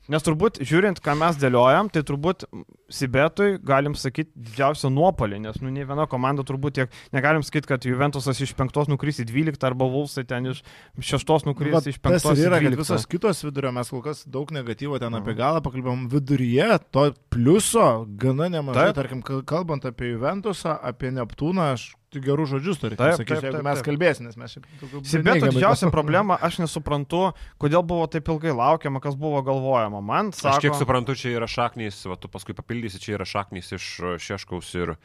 Nes 0.10 0.24
turbūt, 0.26 0.58
žiūrint, 0.66 0.98
ką 1.06 1.14
mes 1.20 1.38
dėliojam, 1.38 1.90
tai 1.94 2.02
turbūt 2.02 2.48
Sibetui 2.90 3.60
galim 3.62 3.94
sakyti 3.94 4.32
didžiausią 4.34 4.90
nuopolį, 4.90 5.38
nes 5.44 5.60
nu 5.62 5.70
ne 5.70 5.84
viena 5.86 6.08
komanda 6.10 6.42
turbūt 6.48 6.80
tiek, 6.80 6.96
negalim 7.14 7.44
sakyti, 7.46 7.70
kad 7.70 7.86
Juventusas 7.86 8.42
iš 8.42 8.56
penktos 8.58 8.90
nukrys 8.90 9.22
į 9.22 9.28
dvyliktą 9.30 9.70
arba 9.70 9.86
Vulsai 9.92 10.24
ten 10.26 10.50
iš 10.50 10.64
šeštos 11.12 11.46
nukrys 11.46 11.76
Va, 11.78 11.84
iš 11.94 12.02
penktos. 12.02 12.42
Ir 12.42 12.50
yra, 12.50 12.58
kad 12.64 12.80
visos 12.82 13.06
kitos 13.12 13.44
vidurio, 13.46 13.70
mes 13.76 13.94
kol 13.94 14.02
kas 14.08 14.24
daug 14.26 14.50
negatyvo 14.56 14.98
ten 14.98 15.14
apie 15.20 15.38
galą 15.38 15.62
pakalbėjom, 15.68 16.08
viduryje 16.10 16.82
to 16.90 17.06
pliuso 17.30 17.86
gana 18.18 18.50
nemažai, 18.50 18.90
Taip. 18.90 18.98
tarkim, 19.04 19.22
kalbant 19.46 19.86
apie 19.86 20.16
Juventusą, 20.16 20.74
apie 20.90 21.14
Neptūną, 21.14 21.76
aš 21.78 21.92
tu 22.14 22.22
gerų 22.24 22.46
žodžius 22.50 22.80
turi 22.82 22.98
pasakyti, 23.00 23.48
jeigu 23.48 23.62
mes 23.66 23.82
kalbėsime, 23.86 24.30
nes 24.30 24.38
mes 24.40 24.56
šiaip. 24.56 24.68
Sibeto 25.08 25.50
didžiausia 25.50 25.92
problema, 25.94 26.38
aš 26.46 26.60
nesuprantu, 26.64 27.30
kodėl 27.62 27.84
buvo 27.88 28.08
taip 28.12 28.30
ilgai 28.34 28.54
laukiama, 28.58 29.02
kas 29.04 29.18
buvo 29.20 29.42
galvojama. 29.46 30.02
Man, 30.06 30.32
sako... 30.36 30.56
Aš 30.56 30.64
kiek 30.66 30.78
suprantu, 30.80 31.18
čia 31.20 31.36
yra 31.38 31.50
šaknys, 31.50 32.02
va, 32.10 32.18
tu 32.20 32.32
paskui 32.32 32.58
papildysi, 32.58 33.02
čia 33.04 33.18
yra 33.20 33.28
šaknys 33.30 33.74
iš 33.78 33.90
e, 34.02 34.14
Šeškaus 34.26 34.72
ir 34.80 34.96
e, 34.96 34.98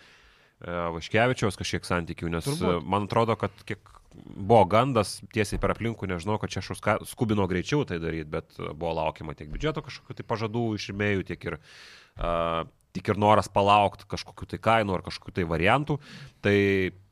Vaškevičiaus 0.96 1.60
kažkiek 1.60 1.88
santykių, 1.88 2.30
nes 2.32 2.48
Turbūt. 2.48 2.80
E, 2.80 2.86
man 2.94 3.08
atrodo, 3.08 3.36
kad 3.40 3.66
kiek 3.68 3.82
buvo 4.14 4.62
gandas 4.70 5.18
tiesiai 5.34 5.60
per 5.60 5.74
aplinkų, 5.74 6.08
nežinau, 6.08 6.38
kad 6.40 6.52
čia 6.54 6.62
skubino 7.08 7.48
greičiau 7.50 7.84
tai 7.88 7.98
daryti, 8.02 8.30
bet 8.30 8.56
buvo 8.62 8.94
laukiama 9.00 9.34
tiek 9.36 9.50
biudžeto 9.52 9.82
kažkokių 9.84 10.16
tai 10.20 10.26
pažadų 10.30 10.64
iš 10.78 10.88
rėmėjų, 10.92 11.24
tiek 11.32 11.48
ir 11.50 11.56
uh, 11.58 12.62
tik 12.94 13.10
ir 13.10 13.20
noras 13.20 13.50
palaukti 13.52 14.08
kažkokiu 14.10 14.48
tai 14.54 14.60
kainų 14.62 14.98
ar 14.98 15.06
kažkokiu 15.06 15.40
tai 15.40 15.48
variantų. 15.50 15.98
Tai 16.44 16.58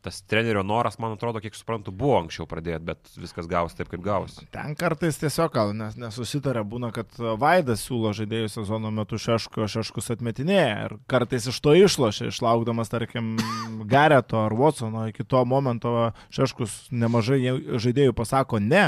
tas 0.03 0.19
trenerio 0.27 0.63
noras, 0.67 0.99
man 0.99 1.15
atrodo, 1.15 1.41
kiek 1.41 1.55
suprantu, 1.55 1.93
buvo 1.95 2.17
anksčiau 2.19 2.47
pradėti, 2.51 2.83
bet 2.91 3.13
viskas 3.23 3.47
gausi 3.51 3.79
taip, 3.79 3.89
kaip 3.93 4.03
gausi. 4.03 4.43
Ten 4.55 4.75
kartais 4.79 5.19
tiesiog 5.21 5.53
gal 5.55 5.71
nes, 5.79 5.95
nesusitarė, 6.01 6.65
būna, 6.67 6.91
kad 6.95 7.15
Vaidas 7.39 7.85
siūlo 7.87 8.11
žaidėjų 8.17 8.51
sezono 8.51 8.91
metu 8.95 9.21
Šeško, 9.23 9.69
Šeškus 9.71 10.11
atmetinėja 10.17 10.89
ir 10.89 10.97
kartais 11.11 11.47
iš 11.51 11.61
to 11.63 11.77
išlošia, 11.79 12.33
išlaukdamas, 12.33 12.91
tarkim, 12.93 13.37
Gareto 13.93 14.43
ar 14.43 14.57
Watsono, 14.59 15.07
iki 15.11 15.27
to 15.29 15.45
momento 15.49 16.11
Šeškus 16.35 16.91
nemažai 16.91 17.39
žaidėjų 17.79 18.17
pasako 18.19 18.59
ne, 18.63 18.87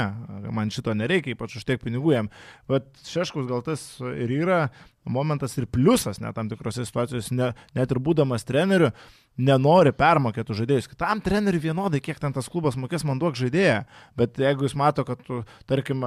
man 0.51 0.73
šito 0.73 0.93
nereikia, 0.97 1.37
ypač 1.37 1.55
už 1.61 1.67
tiek 1.69 1.79
pinigų 1.83 2.17
jam, 2.17 2.31
bet 2.67 2.91
Šeškus 3.07 3.47
gal 3.47 3.63
tas 3.63 3.87
ir 4.03 4.35
yra 4.35 4.65
momentas 5.05 5.55
ir 5.59 5.67
pliusas, 5.69 6.19
net 6.21 6.35
tam 6.37 6.49
tikrose 6.49 6.85
situacijose, 6.85 7.35
ne, 7.37 7.51
net 7.77 7.91
ir 7.93 7.99
būdamas 8.01 8.45
treneriu, 8.47 8.91
nenori 9.35 9.91
permokėti 9.95 10.55
žaidėjus. 10.55 10.87
Kitam 10.91 11.21
treneriui 11.23 11.63
vienodai, 11.67 11.99
kiek 12.03 12.19
ten 12.21 12.33
tas 12.35 12.47
klubas 12.51 12.77
mokės, 12.79 13.03
man 13.07 13.19
duok 13.21 13.35
žaidėją. 13.39 13.81
Bet 14.17 14.39
jeigu 14.39 14.67
jis 14.67 14.77
mato, 14.79 15.03
kad, 15.07 15.21
tarkim, 15.69 16.05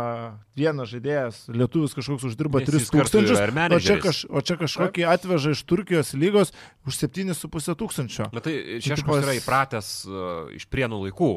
vienas 0.58 0.90
žaidėjas, 0.92 1.42
lietuvis 1.52 1.96
kažkoks 1.96 2.26
uždirba 2.30 2.64
3000, 2.64 3.76
o 3.76 3.82
čia, 3.84 3.98
kaž, 4.02 4.24
o 4.30 4.42
čia 4.42 4.58
kažkokį 4.62 5.06
atveža 5.12 5.54
iš 5.56 5.62
Turkijos 5.68 6.14
lygos 6.16 6.54
už 6.88 6.98
7,5 7.04 7.78
tūkstančio. 7.78 8.30
Na 8.32 8.44
tai 8.44 8.80
Šeškus 8.84 9.22
yra 9.22 9.36
įpratęs 9.38 9.92
uh, 10.08 10.50
iš 10.56 10.68
prienų 10.72 11.04
laikų. 11.06 11.32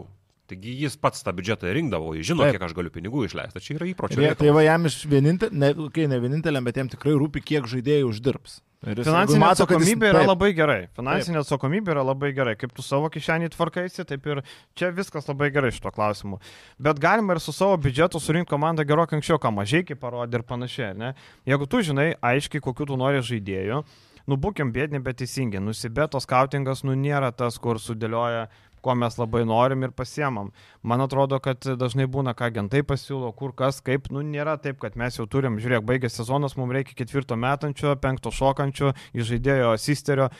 Taigi 0.49 0.73
jis 0.81 0.97
pats 0.99 1.23
tą 1.23 1.31
biudžetą 1.37 1.69
rinkdavo, 1.75 2.15
jis 2.17 2.31
žino, 2.31 2.43
Taip. 2.43 2.57
kiek 2.57 2.65
aš 2.67 2.73
galiu 2.75 2.91
pinigų 2.91 3.27
išleisti. 3.27 3.61
Čia 3.63 3.77
yra 3.77 3.87
įpročiai. 3.91 4.33
Tai 4.39 4.55
va 4.57 4.65
jam 4.65 4.89
iš 4.89 4.97
vienintelė, 5.11 5.61
ne, 5.63 5.71
okay, 5.87 6.09
ne 6.11 6.19
vieninteliam, 6.23 6.65
bet 6.67 6.81
jam 6.81 6.91
tikrai 6.91 7.13
rūpi, 7.15 7.43
kiek 7.53 7.69
žaidėjų 7.71 8.09
uždirbs. 8.11 8.59
Finansinė 8.81 9.37
mato, 9.37 9.61
atsakomybė 9.61 10.07
jis... 10.07 10.15
yra 10.15 10.21
labai 10.25 10.47
gerai. 10.57 10.79
Finansinė 10.97 11.37
taip. 11.37 11.45
atsakomybė 11.45 11.93
yra 11.93 12.01
labai 12.01 12.31
gerai. 12.33 12.55
Kaip 12.57 12.71
tu 12.73 12.81
savo 12.81 13.11
kišenį 13.13 13.51
tvarkaisi, 13.53 14.01
taip 14.09 14.25
ir 14.25 14.41
čia 14.73 14.89
viskas 14.97 15.29
labai 15.29 15.51
gerai 15.53 15.69
šito 15.75 15.91
klausimu. 15.93 16.39
Bet 16.81 16.97
galima 17.01 17.37
ir 17.37 17.41
su 17.45 17.53
savo 17.53 17.75
biudžetu 17.77 18.17
surinkti 18.17 18.49
komandą 18.49 18.81
gerokai 18.89 19.19
anksčiau, 19.19 19.37
ką 19.37 19.53
mažai 19.53 19.83
kaip 19.85 20.01
parodė 20.01 20.41
ir 20.41 20.45
panašiai. 20.49 20.95
Ne? 20.97 21.11
Jeigu 21.45 21.69
tu 21.69 21.83
žinai 21.85 22.15
aiškiai, 22.25 22.63
kokiu 22.65 22.89
tu 22.89 22.97
nori 22.97 23.21
žaidėjų, 23.21 23.83
nu 24.33 24.39
būkim 24.41 24.73
bėdini, 24.73 25.03
bet 25.05 25.21
teisingi. 25.21 25.61
Nusibeto 25.61 26.17
skautingas, 26.25 26.81
nu 26.81 26.97
nėra 26.97 27.29
tas, 27.37 27.61
kur 27.61 27.77
sudėlioja 27.77 28.47
ko 28.82 28.95
mes 28.97 29.17
labai 29.19 29.43
norim 29.47 29.86
ir 29.86 29.93
pasiemam. 29.95 30.51
Man 30.82 31.03
atrodo, 31.05 31.39
kad 31.43 31.65
dažnai 31.79 32.07
būna, 32.11 32.34
ką 32.38 32.49
agentai 32.51 32.84
pasiūlo, 32.88 33.32
kur 33.38 33.55
kas, 33.57 33.82
kaip, 33.86 34.09
nu 34.13 34.23
nėra 34.25 34.57
taip, 34.61 34.79
kad 34.82 34.97
mes 34.99 35.19
jau 35.19 35.27
turim, 35.30 35.60
žiūrėk, 35.61 35.85
baigė 35.88 36.11
sezonas, 36.11 36.57
mums 36.60 36.76
reikia 36.77 36.97
ketvirto 36.97 37.38
metančio, 37.39 37.95
penkto 38.01 38.34
šokančio, 38.34 38.95
žaidėjo 39.15 39.76
asisterio. 39.76 40.31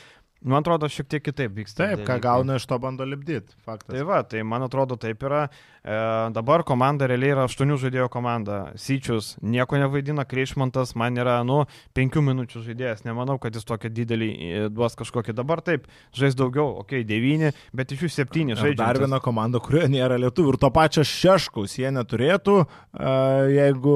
Man 0.42 0.64
atrodo, 0.64 0.88
šiek 0.90 1.06
tiek 1.06 1.22
kitaip 1.22 1.54
vyksta. 1.54 1.92
Taip, 1.92 2.02
ką 2.08 2.16
gauna 2.22 2.56
iš 2.58 2.66
to 2.66 2.78
bando 2.82 3.06
lipdyti, 3.06 3.54
faktas. 3.62 3.94
Tai 3.94 4.06
va, 4.10 4.24
tai 4.26 4.42
man 4.42 4.66
atrodo 4.66 4.98
taip 4.98 5.22
yra. 5.28 5.44
E, 5.82 5.98
dabar 6.34 6.62
komanda 6.66 7.06
realiai 7.10 7.36
yra 7.36 7.44
aštuonių 7.46 7.78
žaidėjų 7.82 8.08
komanda. 8.14 8.58
Syčius 8.78 9.36
nieko 9.42 9.78
nevaidina, 9.82 10.26
Kreišmantas 10.30 10.96
man 10.98 11.18
yra, 11.22 11.40
nu, 11.46 11.60
penkių 11.98 12.24
minučių 12.26 12.62
žaidėjas. 12.66 13.04
Nemanau, 13.06 13.38
kad 13.42 13.54
jis 13.58 13.66
tokį 13.70 13.92
didelį 14.00 14.30
e, 14.32 14.64
duos 14.74 14.98
kažkokį. 14.98 15.36
Dabar 15.38 15.62
taip, 15.66 15.86
žais 16.18 16.38
daugiau, 16.38 16.72
okei, 16.82 17.04
okay, 17.04 17.08
devyni, 17.10 17.54
bet 17.78 17.94
iš 17.94 18.08
jų 18.08 18.12
septyni 18.16 18.58
žaidžia. 18.58 18.80
Dar 18.82 19.02
viena 19.02 19.22
komanda, 19.22 19.62
kurioje 19.62 19.92
nėra 19.94 20.18
lietuvių. 20.22 20.56
Ir 20.56 20.60
to 20.66 20.72
pačio 20.74 21.06
Šeškus 21.06 21.78
jie 21.78 21.94
neturėtų, 21.94 22.58
e, 22.66 23.14
jeigu 23.60 23.96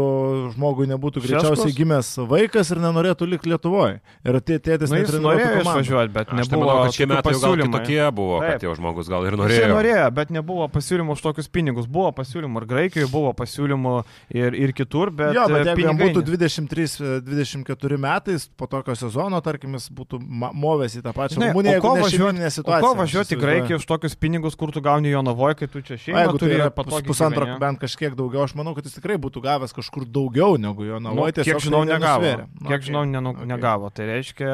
žmogui 0.54 0.90
nebūtų 0.94 1.26
greičiausiai 1.26 1.72
Šeškus? 1.72 1.80
gimęs 1.82 2.14
vaikas 2.30 2.74
ir 2.74 2.86
nenorėtų 2.86 3.30
likti 3.34 3.54
Lietuvoje. 3.54 4.02
Ir 4.26 4.42
tėtis 4.46 4.94
nu, 4.94 5.02
norėjo 5.26 5.62
išvažiuoti, 5.62 6.14
bet 6.14 6.35
nebuvo. 6.40 6.66
Manau, 6.66 6.86
kad 6.86 6.98
šie 6.98 7.08
metai 7.10 7.34
gal 7.40 7.58
kitokie 7.62 8.02
buvo, 8.16 8.40
Taip. 8.44 8.56
kad 8.56 8.66
jau 8.68 8.76
žmogus 8.78 9.10
gal 9.12 9.28
ir 9.28 9.38
norėjo. 9.40 9.64
Jis 9.66 9.74
norėjo, 9.74 10.06
bet 10.20 10.34
nebuvo 10.36 10.68
pasiūlymų 10.74 11.16
už 11.16 11.24
tokius 11.26 11.50
pinigus. 11.52 11.90
Buvo 11.92 12.12
pasiūlymų 12.16 12.62
ir 12.62 12.68
Graikijoje, 12.70 13.10
buvo 13.12 13.32
pasiūlymų 13.38 13.96
ir, 14.36 14.58
ir 14.66 14.74
kitur, 14.78 15.12
bet... 15.16 15.34
Jo, 15.38 15.48
bet 15.52 15.72
jeigu 15.72 15.86
jam 15.88 16.00
būtų 16.00 16.26
23-24 16.28 18.00
metais 18.02 18.48
po 18.58 18.70
tokio 18.72 18.96
sezono, 19.00 19.42
tarkim, 19.46 19.78
jis 19.80 19.90
būtų 19.96 20.20
movęs 20.22 21.00
į 21.00 21.04
tą 21.06 21.16
pačią 21.16 21.42
Rumuniją, 21.42 21.78
jeigu 21.78 21.94
važiuoti. 22.02 22.66
Ko 22.66 22.94
važiuoti 22.98 23.36
į 23.36 23.42
Graikiją 23.42 23.80
už 23.82 23.88
tokius 23.90 24.18
pinigus, 24.20 24.58
kur 24.60 24.74
tu 24.76 24.84
gauni 24.86 25.12
jo 25.14 25.22
navoje, 25.26 25.60
kai 25.62 25.70
tu 25.72 25.84
čia 25.86 25.98
šeimą 26.02 26.26
tai 26.32 26.42
turi 26.42 26.60
patogiai. 26.76 27.08
Pusantro 27.08 27.48
bent 27.62 27.82
kažkiek 27.82 28.16
daugiau, 28.18 28.46
aš 28.48 28.56
manau, 28.58 28.76
kad 28.78 28.88
jis 28.88 28.98
tikrai 28.98 29.18
būtų 29.22 29.44
gavęs 29.46 29.76
kažkur 29.76 30.08
daugiau 30.10 30.58
negu 30.62 30.88
jo 30.88 31.00
navoje. 31.04 31.36
Nu, 31.38 31.46
kiek 31.48 31.62
žinau, 31.64 31.84
negavo. 31.88 32.34
Kiek 32.66 32.86
žinau, 32.88 33.04
negavo. 33.46 33.92
Tai 33.96 34.08
reiškia, 34.10 34.52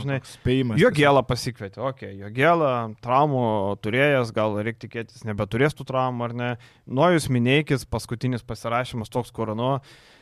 žinai, 0.00 0.20
spėjimas. 0.26 0.80
Jo 0.82 0.90
gėlą 1.06 1.22
pasikvietė, 1.28 1.80
okei, 1.80 2.10
okay, 2.10 2.18
jo 2.20 2.32
gėlą, 2.34 2.72
traumų 3.04 3.46
turėjęs, 3.86 4.34
gal 4.36 4.58
reikia 4.58 4.86
tikėtis, 4.88 5.24
nebeturės 5.28 5.78
tų 5.78 5.86
traumų 5.88 6.28
ar 6.28 6.36
ne. 6.36 6.50
Nuojus 6.86 7.30
minėjkis, 7.32 7.86
paskutinis 7.90 8.46
pasirašymas 8.46 9.12
toks 9.14 9.34
koronu. 9.34 9.76
Uh, 9.76 10.16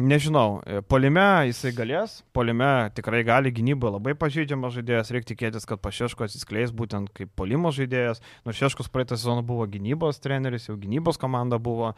nežinau, 0.00 0.58
polime 0.90 1.46
jisai 1.46 1.70
galės, 1.74 2.16
polime 2.34 2.90
tikrai 2.96 3.20
gali, 3.26 3.52
gynyboje 3.54 3.94
labai 3.94 4.14
pažeidžiamas 4.18 4.74
žaidėjas, 4.74 5.12
reikia 5.14 5.30
tikėtis, 5.30 5.66
kad 5.70 5.82
Pašeško 5.84 6.26
atsiskleis 6.26 6.72
būtent 6.74 7.12
kaip 7.14 7.30
polimo 7.38 7.70
žaidėjas, 7.74 8.22
nors 8.46 8.58
Šeškus 8.58 8.90
praeitą 8.90 9.18
sezoną 9.20 9.44
buvo 9.46 9.68
gynybos 9.70 10.18
treneris, 10.22 10.66
jau 10.66 10.74
gynybos 10.80 11.20
komanda 11.20 11.60
buvo, 11.62 11.92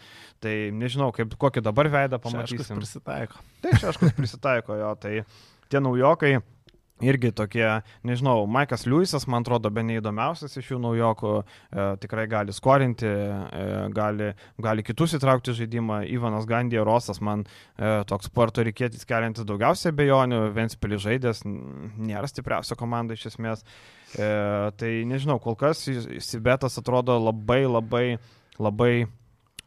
tai 0.45 0.71
nežinau, 0.77 1.09
kaip, 1.17 1.33
kokį 1.41 1.65
dabar 1.65 1.89
veidą 1.93 2.21
pamatysim. 2.21 2.61
Šeškus 2.61 2.77
prisitaiko. 2.83 3.41
Tai 3.65 3.77
Šeškus 3.81 4.17
prisitaiko 4.19 4.77
jo, 4.77 4.93
tai 5.01 5.23
tie 5.73 5.81
naujokai 5.81 6.37
irgi 7.03 7.33
tokie, 7.37 7.67
nežinau, 8.07 8.47
Maikas 8.51 8.87
Liujisas, 8.87 9.27
man 9.31 9.45
atrodo, 9.45 9.71
be 9.75 9.85
neįdomiausias 9.87 10.57
iš 10.59 10.73
jų 10.73 10.81
naujokų, 10.83 11.33
e, 11.43 11.87
tikrai 12.03 12.27
gali 12.31 12.55
skorinti, 12.55 13.09
e, 13.09 13.65
gali, 13.95 14.33
gali 14.63 14.87
kitus 14.87 15.17
įtraukti 15.19 15.55
žaidimą. 15.59 16.03
Ivanas 16.13 16.47
Gandija 16.49 16.85
Rosas, 16.87 17.21
man 17.21 17.45
e, 17.45 17.95
toks 18.09 18.31
sporto 18.31 18.65
reikėtis 18.65 19.07
keliantis 19.09 19.47
daugiausiai 19.49 19.95
bejonių, 19.99 20.45
Ventspilį 20.57 21.01
žaidės, 21.07 21.43
nėra 21.47 22.31
stipriausia 22.31 22.79
komanda 22.79 23.19
iš 23.19 23.33
esmės. 23.33 23.67
E, 24.13 24.29
tai 24.79 24.93
nežinau, 25.09 25.39
kol 25.43 25.57
kas 25.59 25.87
Sibetas 26.23 26.79
atrodo 26.81 27.19
labai, 27.23 27.65
labai, 27.67 28.07
labai 28.61 28.95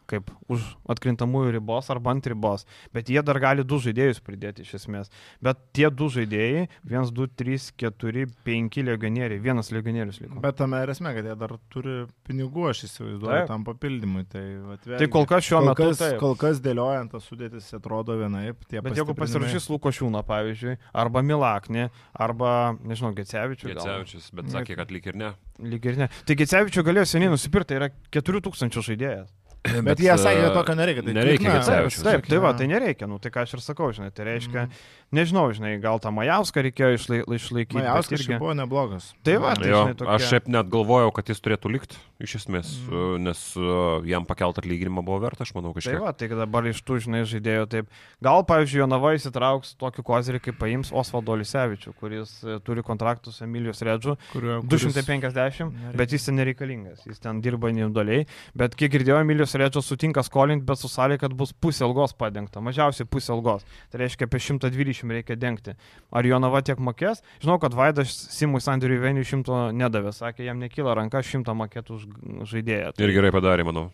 kaip 0.10 0.30
už 0.52 0.64
atkrintamųjų 0.92 1.56
ribos 1.58 1.90
arba 1.94 2.14
ant 2.14 2.28
ribos, 2.30 2.66
bet 2.96 3.10
jie 3.12 3.22
dar 3.26 3.40
gali 3.42 3.66
du 3.68 3.80
žaidėjus 3.82 4.22
pridėti 4.26 4.66
iš 4.66 4.76
esmės. 4.80 5.12
Bet 5.44 5.62
tie 5.76 5.90
du 5.90 6.08
žaidėjai, 6.14 6.68
1, 6.88 7.12
2, 7.16 7.28
3, 7.42 7.70
4, 7.82 8.26
5 8.48 8.80
legionieriai, 8.90 9.42
vienas 9.42 9.72
legionierius 9.74 10.22
liko. 10.24 10.42
Bet 10.44 10.60
tame 10.62 10.82
ir 10.84 10.94
esmė, 10.94 11.16
kad 11.18 11.30
jie 11.30 11.36
dar 11.42 11.56
turi 11.74 11.96
pinigų, 12.28 12.68
aš 12.72 12.86
įsivaizduoju, 12.90 13.40
taip. 13.42 13.50
tam 13.52 13.66
papildymui. 13.68 14.26
Tai, 14.32 14.44
atvėlgi, 14.76 15.00
tai 15.02 15.10
kol 15.14 15.28
kas 15.30 15.48
šiuo 15.48 15.62
kol 15.62 15.70
metu. 15.70 15.90
Kas, 15.90 16.02
taip. 16.02 16.18
kol 16.22 16.38
kas 16.40 16.62
dėliojant 16.66 17.14
tas 17.16 17.30
sudėtis 17.30 17.70
atrodo 17.78 18.18
vienaip. 18.20 18.66
Bet 18.72 19.00
jeigu 19.00 19.16
pasirašys 19.18 19.70
Lukošiūną, 19.74 20.22
pavyzdžiui, 20.28 20.78
arba 21.06 21.24
Milaknį, 21.26 21.88
arba, 22.26 22.52
nežinau, 22.86 23.14
Gecevičius. 23.18 23.74
Gecevičius, 23.74 24.30
bet 24.36 24.52
sakė, 24.54 24.78
kad 24.82 24.94
lyg 24.94 25.10
ir 25.12 25.20
ne. 25.22 25.34
Lyg 25.64 25.90
ir 25.90 26.00
ne. 26.04 26.10
Tai 26.28 26.38
Gecevičius 26.42 26.86
galėjo 26.86 27.08
seniai 27.14 27.34
nusipirkti, 27.34 27.74
tai 27.74 27.82
yra 27.82 27.92
4000 28.14 28.86
žaidėjas. 28.90 29.34
Bet, 29.66 29.82
bet 29.88 30.02
jie 30.04 30.14
sakė, 30.20 30.42
kad 30.46 30.56
tokio 30.60 30.76
nereikia. 30.78 31.04
Tai 31.06 31.16
nereikia, 31.18 31.54
kad 31.56 31.66
taip, 31.68 32.04
taip, 32.06 32.28
tai 32.30 32.40
va, 32.44 32.52
tai 32.58 32.68
nereikia, 32.70 33.08
nu 33.10 33.18
tai 33.22 33.32
ką 33.34 33.46
aš 33.46 33.56
ir 33.58 33.64
sakau, 33.66 33.90
žinai, 33.96 34.12
tai 34.16 34.28
reiškia, 34.28 34.66
mm. 34.68 34.84
nežinau, 35.18 35.46
žinai, 35.56 35.74
gal 35.82 36.02
tą 36.04 36.12
Majauską 36.16 36.64
reikėjo 36.68 36.90
išlai, 37.00 37.20
išlaikyti. 37.38 37.80
Majauskas 37.80 38.22
irgi 38.22 38.38
buvo 38.42 38.54
neblogas. 38.58 39.10
Tai 39.26 39.38
va, 39.42 39.56
tai, 39.58 39.72
jo, 39.72 39.82
žinai, 39.82 39.98
tokia... 40.02 40.18
aš 40.18 40.28
šiaip 40.32 40.50
net 40.56 40.70
galvojau, 40.74 41.14
kad 41.18 41.32
jis 41.34 41.42
turėtų 41.46 41.72
likti, 41.74 42.02
iš 42.22 42.38
esmės, 42.42 42.74
mm. 42.86 43.26
nes 43.26 43.44
uh, 43.60 44.06
jam 44.08 44.28
pakelt 44.30 44.62
atlyginimą 44.62 45.04
buvo 45.06 45.22
verta, 45.26 45.48
aš 45.48 45.56
manau, 45.58 45.74
kažkaip. 45.76 45.98
Tai 45.98 46.06
va, 46.06 46.14
tai 46.16 46.30
dabar 46.34 46.70
iš 46.70 46.84
tų, 46.86 47.00
žinai, 47.08 47.24
žaidėjų 47.30 47.66
taip, 47.74 47.90
gal, 48.24 48.46
pavyzdžiui, 48.48 48.84
Jonava 48.84 49.16
įsitrauks 49.18 49.76
tokį 49.82 50.06
kozerį, 50.06 50.44
kaip 50.46 50.60
paims 50.62 50.94
Osvaldo 50.96 51.36
Lisevičių, 51.42 51.96
kuris 52.00 52.38
uh, 52.46 52.60
turi 52.66 52.86
kontraktus 52.86 53.42
Emilijos 53.46 53.82
Redžu, 53.86 54.16
250, 54.36 55.74
kuris... 55.74 55.98
bet 55.98 56.16
jis 56.16 56.30
ten 56.30 56.40
nereikalingas, 56.40 57.04
jis 57.10 57.22
ten 57.24 57.42
dirba 57.44 57.72
individualiai, 57.74 58.26
bet 58.58 58.78
kiek 58.80 58.94
girdėjau, 58.96 59.22
Emilijos 59.26 59.55
Redžas 59.56 59.90
sutinka 59.90 60.24
skolinti, 60.26 60.66
bet 60.68 60.82
su 60.82 60.90
sąlyga, 60.92 61.26
kad 61.26 61.36
bus 61.38 61.54
pusė 61.54 61.86
algos 61.88 62.16
padengta, 62.18 62.64
mažiausiai 62.64 63.08
pusė 63.10 63.34
algos. 63.36 63.66
Tai 63.92 64.04
reiškia, 64.04 64.30
apie 64.30 64.42
120 64.44 65.16
reikia 65.18 65.40
dengti. 65.40 65.76
Ar 66.12 66.28
Jonava 66.28 66.62
tiek 66.66 66.82
mokės? 66.82 67.24
Žinau, 67.44 67.60
kad 67.64 67.78
Vaidas 67.78 68.14
Simui 68.36 68.64
Sandriui 68.64 69.02
Veniui 69.02 69.28
100 69.28 69.70
nedavė, 69.76 70.16
sakė, 70.16 70.46
jam 70.50 70.62
nekyla 70.64 70.98
ranka 71.00 71.24
100 71.24 71.56
mokėtų 71.64 72.00
už 72.00 72.10
žaidėją. 72.54 72.96
Tai... 72.96 73.08
Ir 73.08 73.16
gerai 73.16 73.34
padarė, 73.36 73.68
manau. 73.68 73.90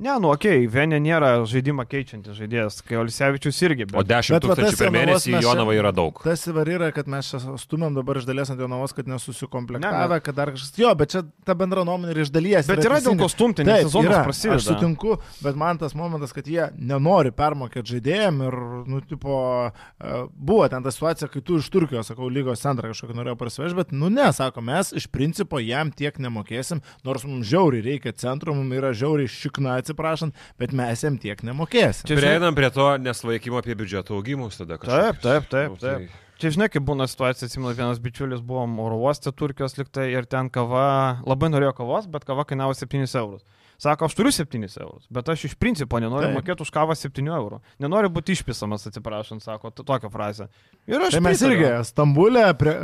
Ne, 0.00 0.14
nu, 0.16 0.30
okei, 0.32 0.62
okay, 0.64 0.68
Venė 0.72 0.96
nėra 1.04 1.28
žaidimą 1.44 1.84
keičiantis 1.84 2.32
žaidėjas, 2.38 2.78
kai 2.88 2.96
Olisevičius 3.02 3.58
irgi. 3.66 3.84
Bet... 3.90 3.98
O 4.00 4.04
10 4.08 4.40
tūkstančių 4.40 4.78
per 4.80 4.92
mėnesį 4.94 5.34
Jonava 5.44 5.74
yra 5.76 5.90
daug. 5.92 6.22
Tas 6.24 6.46
įvar 6.48 6.70
yra, 6.72 6.88
kad 6.96 7.10
mes 7.12 7.28
stumėm 7.60 7.98
dabar 7.98 8.16
iš 8.16 8.24
dalies 8.24 8.48
ant 8.48 8.62
Jonavos, 8.64 8.94
kad 8.96 9.10
nesusikomplektavę, 9.12 10.16
ne, 10.16 10.20
kad 10.24 10.38
dar 10.38 10.54
kažkas. 10.54 10.72
Jo, 10.80 10.94
bet 10.96 11.12
čia 11.12 11.20
ta 11.44 11.52
bendra 11.58 11.84
nuomonė 11.84 12.14
ir 12.14 12.22
iš 12.22 12.30
dalies. 12.32 12.70
Bet 12.70 12.80
yra, 12.80 12.96
yra 12.96 13.00
dėl 13.10 13.18
ko 13.20 13.28
stumti, 13.28 13.66
nes 13.68 13.84
sezonas 13.90 14.24
prasideda. 14.24 14.56
Aš 14.56 14.70
sutinku, 14.70 15.18
bet 15.44 15.60
man 15.60 15.82
tas 15.82 15.92
momentas, 15.98 16.32
kad 16.32 16.48
jie 16.48 16.70
nenori 16.80 17.34
permokėti 17.36 17.98
žaidėjim 17.98 18.40
ir, 18.46 18.58
nu, 18.88 19.02
tipo, 19.04 19.36
e, 19.68 20.22
buvo 20.32 20.64
ten 20.72 20.80
ta 20.80 20.94
situacija, 20.96 21.28
kai 21.28 21.44
tu 21.44 21.60
iš 21.60 21.68
Turkijos, 21.76 22.08
sakau, 22.08 22.32
lygos 22.32 22.64
centrą 22.64 22.94
kažkokį 22.94 23.18
norėjau 23.20 23.36
prasivežti, 23.44 23.80
bet, 23.82 23.92
nu, 23.92 24.08
ne, 24.08 24.30
sako, 24.32 24.64
mes 24.64 24.94
iš 24.96 25.10
principo 25.12 25.60
jam 25.60 25.92
tiek 25.92 26.16
nemokėsim, 26.24 26.80
nors 27.04 27.28
mums 27.28 27.52
žiauriai 27.52 27.84
reikia 27.92 28.16
centro, 28.16 28.56
mums 28.56 28.80
yra 28.80 28.96
žiauriai 28.96 29.28
šikna, 29.28 29.76
atsiprašant, 29.90 30.38
bet 30.62 30.72
mes 30.76 31.04
jam 31.04 31.18
tiek 31.20 31.42
nemokėsim. 31.46 32.06
Čia 32.08 32.18
prieinam 32.18 32.56
prie 32.56 32.70
to 32.74 32.88
neslaikymo 33.02 33.60
apie 33.60 33.76
biudžeto 33.76 34.16
augimus 34.16 34.60
tada 34.62 34.78
kažkaip. 34.80 35.20
Taip, 35.20 35.22
taip, 35.22 35.48
taip. 35.52 35.70
Nu, 35.74 35.80
taip. 35.82 36.10
taip. 36.10 36.26
Čia 36.40 36.54
žinai, 36.54 36.70
kaip 36.72 36.86
būna 36.88 37.04
situacija, 37.04 37.50
atsimenu, 37.50 37.74
vienas 37.76 37.98
bičiulis 38.00 38.40
buvo 38.40 38.62
oro 38.80 38.96
uoste 39.02 39.28
Turkijos 39.36 39.74
liktai 39.76 40.06
ir 40.14 40.24
ten 40.24 40.48
kava, 40.48 41.20
labai 41.28 41.50
norėjo 41.52 41.74
kavos, 41.82 42.06
bet 42.08 42.24
kava 42.24 42.46
kainavo 42.48 42.72
7 42.72 43.04
eurus. 43.20 43.44
Sako, 43.80 44.10
aš 44.10 44.14
turiu 44.14 44.32
7 44.32 44.66
eurus, 44.80 45.06
bet 45.08 45.28
aš 45.32 45.46
iš 45.48 45.54
principo 45.56 45.96
nenoriu 46.02 46.28
Taip. 46.28 46.36
mokėti 46.36 46.64
už 46.66 46.70
kavą 46.74 46.92
7 46.98 47.30
eurų. 47.32 47.62
Nenoriu 47.80 48.10
būti 48.12 48.34
išpisamas, 48.36 48.84
atsiprašant, 48.90 49.40
sako, 49.40 49.70
tokią 49.72 50.10
frazę. 50.12 50.50
Ir 50.84 51.00
aš. 51.00 51.16
Tai 51.16 51.22
mes 51.24 51.40
pritariu. 51.40 51.56
irgi 51.56 51.88
Stambulė 51.88 52.42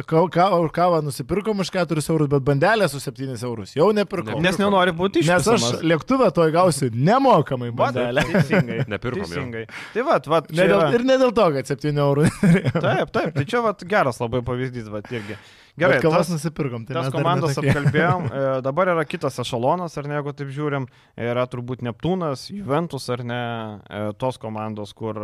kavą, 0.09 0.63
kavą 0.73 1.03
nusipirkom 1.05 1.61
už 1.61 1.73
4 1.75 2.01
eurus, 2.01 2.31
bet 2.33 2.47
bandelę 2.47 2.89
su 2.89 3.03
7 3.05 3.37
eurus 3.37 3.77
jau 3.77 3.91
nepirkom. 3.93 4.41
Nes 4.41 4.57
nenori 4.57 4.97
būti 4.97 5.21
išpisamas. 5.21 5.67
Nes 5.67 5.77
aš 5.77 5.85
lėktuvę 5.85 6.31
toj 6.33 6.55
gausiu 6.57 6.89
nemokamai 6.95 7.69
bandelę. 7.77 8.25
Teisingai. 8.33 8.81
Nepirkom. 8.89 9.29
Teisingai. 9.29 9.67
Tai 9.93 10.07
va, 10.09 10.17
va. 10.33 10.43
Ne 10.49 10.65
dėl, 10.65 10.79
yra... 10.79 10.91
Ir 10.97 11.07
ne 11.13 11.21
dėl 11.21 11.37
to, 11.37 11.51
kad 11.59 11.77
7 11.77 12.03
eurų. 12.07 12.27
taip, 12.73 13.13
taip. 13.13 13.31
Tai 13.37 13.45
čia 13.45 13.61
va 13.69 13.77
geras 13.85 14.25
labai 14.25 14.41
pavyzdys, 14.49 14.89
va 14.89 15.05
irgi. 15.13 15.37
Gerai, 15.77 15.99
kavas 16.01 16.31
nusipirkom. 16.33 16.87
Tai 16.89 16.97
tas 16.99 17.13
komandos 17.13 17.59
apkalbėjom. 17.61 18.27
E, 18.37 18.41
dabar 18.65 18.91
yra 18.93 19.05
kitas 19.09 19.39
ešalonas, 19.41 19.95
ar 20.01 20.09
ne, 20.09 20.17
jeigu 20.19 20.33
taip 20.37 20.51
žiūrim, 20.53 20.87
yra 21.21 21.45
turbūt 21.51 21.85
Neptūnas, 21.87 22.47
Juventus, 22.53 23.07
ar 23.13 23.23
ne, 23.27 23.41
e, 23.87 24.01
tos 24.21 24.41
komandos, 24.41 24.93
kur, 24.97 25.21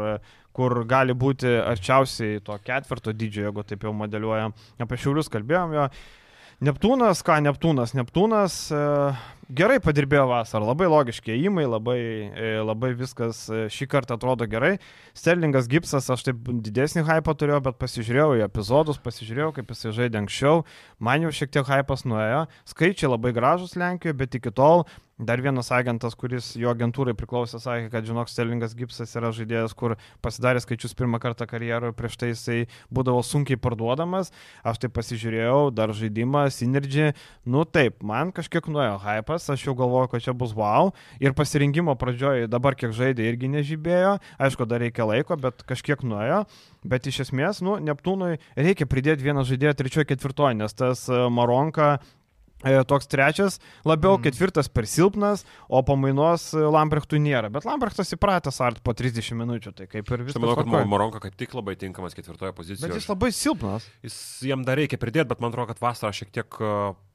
kur 0.57 0.77
gali 0.89 1.17
būti 1.17 1.51
arčiausiai 1.61 2.41
to 2.47 2.57
ketvirto 2.65 3.15
dydžio, 3.17 3.49
jeigu 3.49 3.65
taip 3.69 3.85
jau 3.89 3.93
modeliuojam. 3.97 4.55
Apie 4.85 5.01
šiulius 5.01 5.33
kalbėjom 5.33 5.77
jo. 5.77 5.89
Neptūnas, 6.63 7.25
ką 7.27 7.41
Neptūnas? 7.49 7.97
Neptūnas 7.99 8.59
e, 8.71 8.83
gerai 9.53 9.79
padirbėjo 9.83 10.25
vasarą, 10.31 10.67
labai 10.71 10.89
logiški 10.91 11.35
įimai, 11.37 11.65
labai, 11.69 11.99
e, 12.33 12.51
labai 12.65 12.93
viskas 12.99 13.45
e, 13.53 13.67
šį 13.73 13.89
kartą 13.93 14.17
atrodo 14.17 14.49
gerai. 14.51 14.75
Sterlingas 15.19 15.69
Gipsas, 15.71 16.09
aš 16.13 16.25
taip 16.29 16.51
didesnį 16.65 17.05
hypą 17.09 17.37
turėjau, 17.39 17.61
bet 17.69 17.79
pasižiūrėjau 17.83 18.41
į 18.41 18.45
epizodus, 18.47 19.01
pasižiūrėjau, 19.05 19.53
kaip 19.59 19.73
jisai 19.75 19.95
žaidė 20.01 20.23
anksčiau, 20.23 20.67
man 21.03 21.27
jau 21.27 21.33
šiek 21.37 21.53
tiek 21.55 21.69
hypas 21.69 22.07
nuėjo, 22.09 22.47
skaičiai 22.73 23.13
labai 23.13 23.35
gražus 23.37 23.77
Lenkijoje, 23.79 24.19
bet 24.25 24.41
iki 24.41 24.55
tol 24.57 24.87
Dar 25.23 25.39
vienas 25.39 25.69
agentas, 25.71 26.17
kuris 26.19 26.55
jo 26.59 26.71
agentūrai 26.73 27.13
priklausė, 27.15 27.61
sakė, 27.63 27.91
kad, 27.93 28.07
žinok, 28.09 28.31
Sterlingas 28.33 28.73
Gipsas 28.75 29.13
yra 29.19 29.29
žaidėjas, 29.35 29.75
kur 29.79 29.95
pasidarė 30.25 30.63
skaičius 30.65 30.97
pirmą 30.99 31.21
kartą 31.23 31.47
karjeroje, 31.47 31.95
prieš 31.95 32.17
tai 32.19 32.31
jisai 32.33 32.57
būdavo 32.91 33.21
sunkiai 33.27 33.61
parduodamas. 33.61 34.33
Aš 34.67 34.81
tai 34.83 34.91
pasižiūrėjau, 34.91 35.71
dar 35.77 35.93
žaidimą, 35.95 36.47
Synergy. 36.51 37.13
Nu 37.47 37.63
taip, 37.69 38.01
man 38.03 38.33
kažkiek 38.35 38.67
nuėjo 38.73 38.97
hypas, 39.05 39.42
aš 39.53 39.67
jau 39.67 39.75
galvoju, 39.79 40.13
kad 40.13 40.25
čia 40.25 40.37
bus 40.37 40.55
wow. 40.57 40.93
Ir 41.23 41.35
pasirinkimo 41.39 41.97
pradžioje 41.99 42.51
dabar 42.53 42.77
kiek 42.79 42.95
žaidė 42.97 43.27
irgi 43.31 43.51
nežybėjo. 43.53 44.17
Aišku, 44.43 44.69
dar 44.71 44.85
reikia 44.85 45.09
laiko, 45.09 45.39
bet 45.41 45.67
kažkiek 45.69 46.05
nuėjo. 46.07 46.45
Bet 46.87 47.07
iš 47.11 47.25
esmės, 47.27 47.63
nu, 47.65 47.79
Neptūnui 47.83 48.37
reikia 48.59 48.89
pridėti 48.91 49.27
vieną 49.27 49.47
žaidėją 49.49 49.77
trečiojo 49.79 50.09
ketvirtojo, 50.11 50.57
nes 50.63 50.75
tas 50.79 51.07
e, 51.11 51.23
Maronka 51.31 51.97
E, 52.63 52.79
toks 52.87 53.11
trečias, 53.11 53.59
labiau 53.83 54.15
mm. 54.15 54.23
ketvirtas 54.23 54.69
per 54.71 54.87
silpnas, 54.87 55.43
o 55.67 55.83
pamainos 55.87 56.53
e, 56.55 56.63
Lamprechtui 56.63 57.19
nėra. 57.23 57.51
Bet 57.53 57.67
Lamprechtas 57.67 58.15
įpratęs 58.15 58.61
art 58.63 58.79
po 58.87 58.95
30 58.95 59.35
minučių, 59.41 59.75
tai 59.81 59.89
kaip 59.91 60.07
ir 60.15 60.23
viskas. 60.29 60.43
Manau, 60.43 60.55
kad 60.61 60.71
Moronka 60.71 61.23
kaip 61.25 61.35
tik 61.39 61.57
labai 61.59 61.75
tinkamas 61.81 62.15
ketvirtoje 62.15 62.55
pozicijoje. 62.55 62.87
Bet 62.87 63.01
jis 63.01 63.11
labai 63.11 63.33
silpnas. 63.35 63.89
Jis 64.07 64.17
jam 64.47 64.63
dar 64.67 64.79
reikia 64.79 65.01
pridėti, 65.03 65.27
bet 65.33 65.43
man 65.43 65.51
atrodo, 65.51 65.73
kad 65.73 65.83
vasarą 65.83 66.15
šiek 66.15 66.31
tiek 66.35 66.61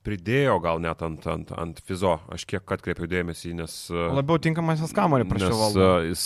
pridėjo 0.08 0.56
gal 0.64 0.80
net 0.84 1.02
ant, 1.04 1.26
ant, 1.28 1.52
ant 1.60 1.82
fizo, 1.88 2.16
aš 2.34 2.46
kiek 2.48 2.74
atkreipiau 2.78 3.10
dėmesį, 3.12 3.54
nes... 3.60 3.76
Labiau 3.92 4.40
tinkamas 4.42 4.82
jis 4.84 4.96
kamarį 4.96 5.28
prašiau 5.28 5.60
valdo. 5.60 5.90
Jis, 6.08 6.26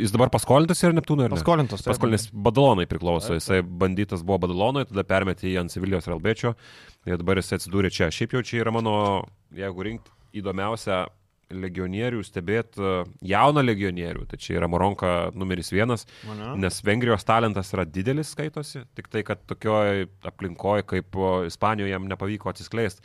jis 0.00 0.14
dabar 0.14 0.32
paskolintas 0.34 0.84
ir 0.84 0.96
Neptūnai, 0.96 1.28
ar 1.28 1.32
ne? 1.32 1.40
Paskolintas. 1.40 1.86
Paskolintas 1.88 2.28
Badalonai 2.32 2.86
priklauso, 2.90 3.36
jisai 3.38 3.62
bandytas 3.64 4.24
buvo 4.26 4.42
Badalonai, 4.44 4.84
tada 4.90 5.06
permetė 5.08 5.48
jį 5.48 5.62
ant 5.64 5.72
Sevilijos 5.72 6.08
ir 6.08 6.16
Albečio 6.18 6.54
ir 7.08 7.20
dabar 7.20 7.40
jis 7.40 7.56
atsidūrė 7.58 7.92
čia. 7.94 8.10
Šiaip 8.14 8.36
jau 8.36 8.44
čia 8.44 8.60
yra 8.64 8.74
mano, 8.74 8.96
jeigu 9.56 9.88
rinkti 9.88 10.12
įdomiausia 10.40 11.04
legionierių, 11.52 12.22
stebėti 12.24 12.80
e, 12.80 12.94
jauną 13.30 13.64
legionierių, 13.64 14.24
tai 14.30 14.38
čia 14.40 14.58
yra 14.58 14.68
Moronka 14.70 15.12
numeris 15.36 15.72
vienas, 15.74 16.06
Mane. 16.28 16.54
nes 16.64 16.80
Vengrijos 16.86 17.26
talentas 17.28 17.72
yra 17.74 17.86
didelis 17.88 18.32
skaitosi, 18.34 18.84
tik 18.96 19.10
tai, 19.12 19.24
kad 19.26 19.44
tokioje 19.50 20.08
aplinkoje 20.24 20.88
kaip 20.94 21.22
Ispanijoje 21.48 21.94
jam 21.94 22.10
nepavyko 22.10 22.52
atsiskleisti. 22.52 23.04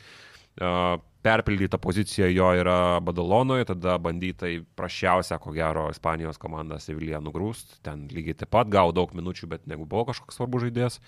E, 0.60 0.74
perpildyta 1.20 1.76
pozicija 1.78 2.30
jo 2.32 2.48
yra 2.56 3.00
Badalonoje, 3.04 3.66
tada 3.68 3.98
bandytai 4.00 4.54
prašiausia, 4.76 5.36
ko 5.38 5.52
gero, 5.52 5.88
Ispanijos 5.92 6.40
komanda 6.40 6.78
Sevilija 6.80 7.20
nugrūst, 7.20 7.80
ten 7.84 8.06
lygiai 8.08 8.38
taip 8.40 8.52
pat 8.56 8.70
gavo 8.72 8.94
daug 8.96 9.12
minučių, 9.16 9.50
bet 9.52 9.66
negu 9.68 9.84
buvo 9.84 10.06
kažkoks 10.08 10.40
svarbus 10.40 10.64
žaidėjas, 10.64 11.00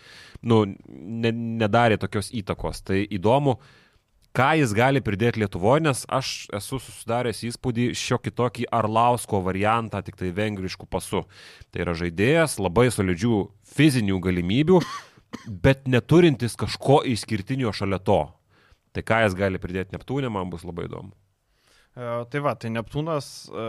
nu, 0.44 0.66
ne, 0.66 1.32
nedarė 1.62 1.96
tokios 2.02 2.28
įtakos. 2.36 2.84
Tai 2.84 3.00
įdomu, 3.08 3.56
uh, 3.56 3.78
ką 4.36 4.48
jis 4.60 4.72
gali 4.76 5.02
pridėti 5.04 5.42
Lietuvoje, 5.42 5.84
nes 5.86 6.02
aš 6.08 6.32
esu 6.56 6.80
susidaręs 6.80 7.42
įspūdį 7.50 7.90
šiokį 7.98 8.34
tokį 8.40 8.68
Arlausko 8.72 9.42
variantą, 9.44 10.02
tik 10.04 10.18
tai 10.20 10.32
vengriškų 10.36 10.88
pasų. 10.88 11.24
Tai 11.72 11.84
yra 11.84 11.96
žaidėjas 11.98 12.58
labai 12.62 12.88
solidžių 12.94 13.42
fizinių 13.74 14.20
galimybių, 14.24 14.80
bet 15.64 15.88
neturintis 15.90 16.56
kažko 16.60 17.02
išskirtinio 17.12 17.72
šalia 17.76 18.00
to. 18.00 18.22
Tai 18.92 19.04
ką 19.08 19.22
jis 19.24 19.36
gali 19.36 19.60
pridėti 19.60 19.96
Neptūnė, 19.96 20.32
man 20.32 20.52
bus 20.52 20.64
labai 20.68 20.88
įdomu. 20.88 21.12
E, 21.92 22.08
tai 22.32 22.40
va, 22.44 22.56
tai 22.56 22.72
Neptūnas, 22.72 23.28
e, 23.48 23.68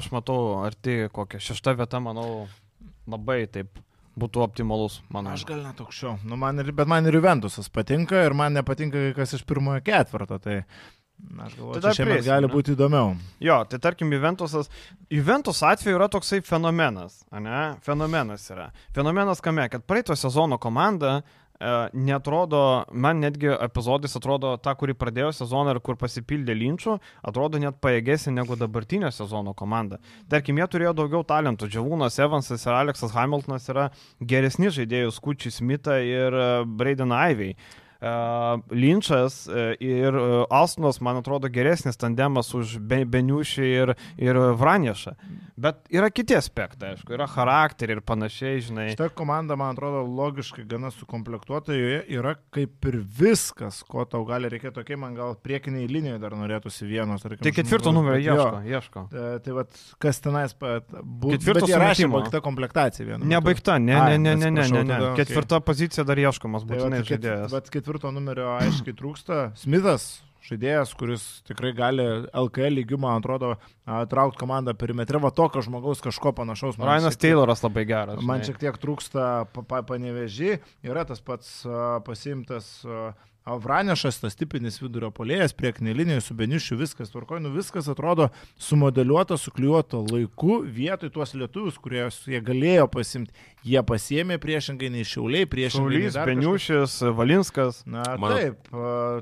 aš 0.00 0.10
matau, 0.12 0.38
arti 0.64 1.10
kokią 1.12 1.40
šeštą 1.48 1.76
vietą, 1.80 2.00
manau, 2.04 2.46
labai 3.08 3.44
taip 3.52 3.80
būtų 4.20 4.42
optimalus, 4.44 5.00
manau. 5.12 5.34
Aš 5.34 5.46
gal 5.48 5.62
net 5.64 5.80
aukščiau. 5.82 6.18
Nu, 6.26 6.38
man 6.40 6.62
ir, 6.62 6.72
bet 6.76 6.90
man 6.90 7.06
ir 7.06 7.18
Juventusas 7.18 7.70
patinka 7.72 8.24
ir 8.26 8.36
man 8.36 8.54
nepatinka 8.56 9.08
kai 9.08 9.16
kas 9.16 9.34
iš 9.38 9.46
pirmojo 9.48 9.82
ketvirto. 9.86 10.38
Tai... 10.42 10.60
Aš 11.40 11.54
galvoju, 11.56 11.80
tai 11.80 11.92
šiemet 11.94 12.18
priesim, 12.18 12.26
gali 12.26 12.48
ne? 12.48 12.52
būti 12.52 12.72
įdomiau. 12.74 13.12
Jo, 13.40 13.60
tai 13.70 13.78
tarkim, 13.80 14.10
Juventusas, 14.12 14.66
Juventus 15.14 15.62
atveju 15.64 15.96
yra 15.96 16.08
toksai 16.10 16.40
fenomenas, 16.44 17.22
ne? 17.32 17.60
Fenomenas 17.86 18.44
yra. 18.50 18.66
Fenomenas 18.96 19.40
kame, 19.40 19.68
kad 19.72 19.86
praeito 19.88 20.16
sezono 20.18 20.58
komanda 20.60 21.20
E, 21.20 21.43
netrodo, 21.92 22.84
man 22.92 23.20
netgi 23.22 23.52
epizodais 23.52 24.16
atrodo 24.18 24.56
ta, 24.58 24.74
kuri 24.74 24.94
pradėjo 24.98 25.30
sezoną 25.38 25.74
ir 25.76 25.80
kur 25.84 25.96
pasipildė 26.00 26.56
linčių, 26.58 26.96
atrodo 27.22 27.60
net 27.62 27.78
pajėgesnė 27.84 28.34
negu 28.40 28.58
dabartinio 28.58 29.10
sezono 29.14 29.54
komanda. 29.54 30.00
Tarkim, 30.28 30.58
jie 30.58 30.66
turėjo 30.70 30.94
daugiau 30.98 31.22
talentų. 31.26 31.70
Džiavūnas 31.70 32.18
Evansas 32.24 32.66
ir 32.66 32.74
Aleksas 32.74 33.14
Hamiltonas 33.14 33.68
yra 33.70 33.88
geresni 34.20 34.72
žaidėjai 34.74 35.14
Skučiai 35.14 35.54
Smita 35.54 36.00
ir 36.02 36.34
e, 36.34 36.50
Braden 36.66 37.14
Ivey. 37.14 37.54
Linčas 38.70 39.46
e, 39.48 39.76
ir 39.80 40.14
e, 40.14 40.44
Alstonas, 40.50 41.00
man 41.00 41.20
atrodo, 41.22 41.48
geresnis 41.52 41.98
tandemas 42.00 42.52
už 42.56 42.78
Beniušį 42.84 43.70
ir, 43.70 43.94
ir 44.20 44.40
Vranešą. 44.60 45.14
Bet 45.54 45.84
yra 45.94 46.08
kiti 46.10 46.34
aspektai, 46.34 46.96
aišku, 46.96 47.12
yra 47.14 47.28
charakteriai 47.30 48.00
ir 48.00 48.02
panašiai, 48.02 48.58
žinai. 48.66 48.88
Šitą 48.90 49.06
komandą, 49.14 49.54
man 49.58 49.76
atrodo, 49.76 50.00
logiškai 50.02 50.64
gana 50.66 50.90
sukomplektuota, 50.90 51.76
joje 51.78 52.00
yra 52.10 52.32
kaip 52.54 52.88
ir 52.90 52.98
viskas, 53.20 53.78
ko 53.86 54.02
tau 54.10 54.24
gali 54.26 54.50
reikėti, 54.50 54.74
tokie 54.80 54.98
man 54.98 55.14
gal 55.14 55.36
priekiniai 55.38 55.86
linijoje 55.86 56.18
dar 56.24 56.34
norėtųsi 56.40 56.88
vienos. 56.90 57.22
Tarkim, 57.22 57.44
tai 57.46 57.54
ketvirto 57.54 57.92
numerio 57.94 58.18
ieško, 58.34 58.48
jo. 58.64 58.74
ieško. 58.74 59.04
Tai, 59.12 59.28
tai 59.46 59.54
vad, 59.60 59.78
kas 60.02 60.20
tenais 60.26 60.56
būtų. 60.58 61.36
Ketvirto 61.36 61.70
rašė 61.84 62.10
baigta 62.16 62.42
komplektacija 62.42 63.06
viena. 63.12 63.22
Nebaigta, 63.36 63.78
ne, 63.78 63.94
ne, 63.94 64.18
ne, 64.18 64.34
ne, 64.34 64.50
ne, 64.58 64.66
ne, 64.74 64.84
ne. 64.90 65.00
Ketvirta 65.20 65.60
okay. 65.60 65.68
pozicija 65.70 66.06
dar 66.08 66.18
ieškomas, 66.18 66.66
būtinai 66.66 67.04
tai 67.04 67.12
žaidėjas. 67.12 67.54
Bet 67.54 67.70
ketvirto 67.94 68.10
numerio 68.10 68.48
aiškiai 68.58 68.94
trūksta. 68.98 69.36
Smithas, 69.54 70.24
žaidėjas, 70.42 70.94
kuris 70.98 71.22
tikrai 71.46 71.70
gali 71.76 72.02
LKL 72.34 72.80
lygių, 72.80 72.98
man 72.98 73.20
atrodo, 73.20 73.52
traukti 74.10 74.40
komandą 74.40 74.74
perimetre, 74.74 75.20
va 75.22 75.30
tokio 75.30 75.62
žmogaus 75.62 76.02
kažko 76.02 76.32
panašaus. 76.34 76.74
Rainas 76.82 77.14
Tayloras 77.22 77.62
labai 77.62 77.84
geras. 77.86 78.18
Man 78.26 78.42
šiek 78.42 78.58
tiek 78.58 78.80
trūksta 78.82 79.46
paneveži, 79.70 80.58
yra 80.82 81.06
tas 81.06 81.22
pats 81.22 81.60
pasimtas 82.04 82.82
Vranešas, 83.44 84.22
tas 84.22 84.38
tipinis 84.40 84.78
vidurio 84.80 85.10
polėjas, 85.12 85.52
priekinė 85.52 85.92
linija, 85.92 86.22
su 86.24 86.32
Benišiu, 86.36 86.78
viskas 86.80 87.10
tvarkoja, 87.12 87.42
nu 87.44 87.50
viskas 87.52 87.90
atrodo 87.92 88.30
sumodeliuota, 88.56 89.36
sukliuota 89.36 90.00
laiku, 90.00 90.62
vietoj 90.64 91.12
tuos 91.12 91.34
lietuvius, 91.36 91.76
kuriuos 91.76 92.22
jie 92.30 92.40
galėjo 92.40 92.88
pasimti, 92.94 93.36
jie 93.68 93.82
pasiemė 93.84 94.40
priešingai 94.40 94.88
nei 94.94 95.04
Šiauliai, 95.04 95.50
priešingai 95.50 96.06
nei 96.06 96.24
Beniušis, 96.30 96.96
Valinskas. 97.18 97.82
Na 97.84 98.06
Man... 98.16 98.38
taip, 98.38 98.72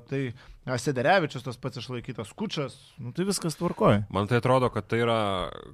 tai 0.07 0.23
Sederevičius 0.62 1.43
tas 1.43 1.56
pats 1.59 1.80
išlaikytas 1.80 2.30
kučias, 2.39 2.76
nu, 3.02 3.10
tai 3.14 3.24
viskas 3.26 3.56
tvarkoja. 3.59 4.05
Man 4.14 4.28
tai 4.30 4.39
atrodo, 4.39 4.68
kad 4.70 4.86
tai 4.86 5.01
yra 5.02 5.16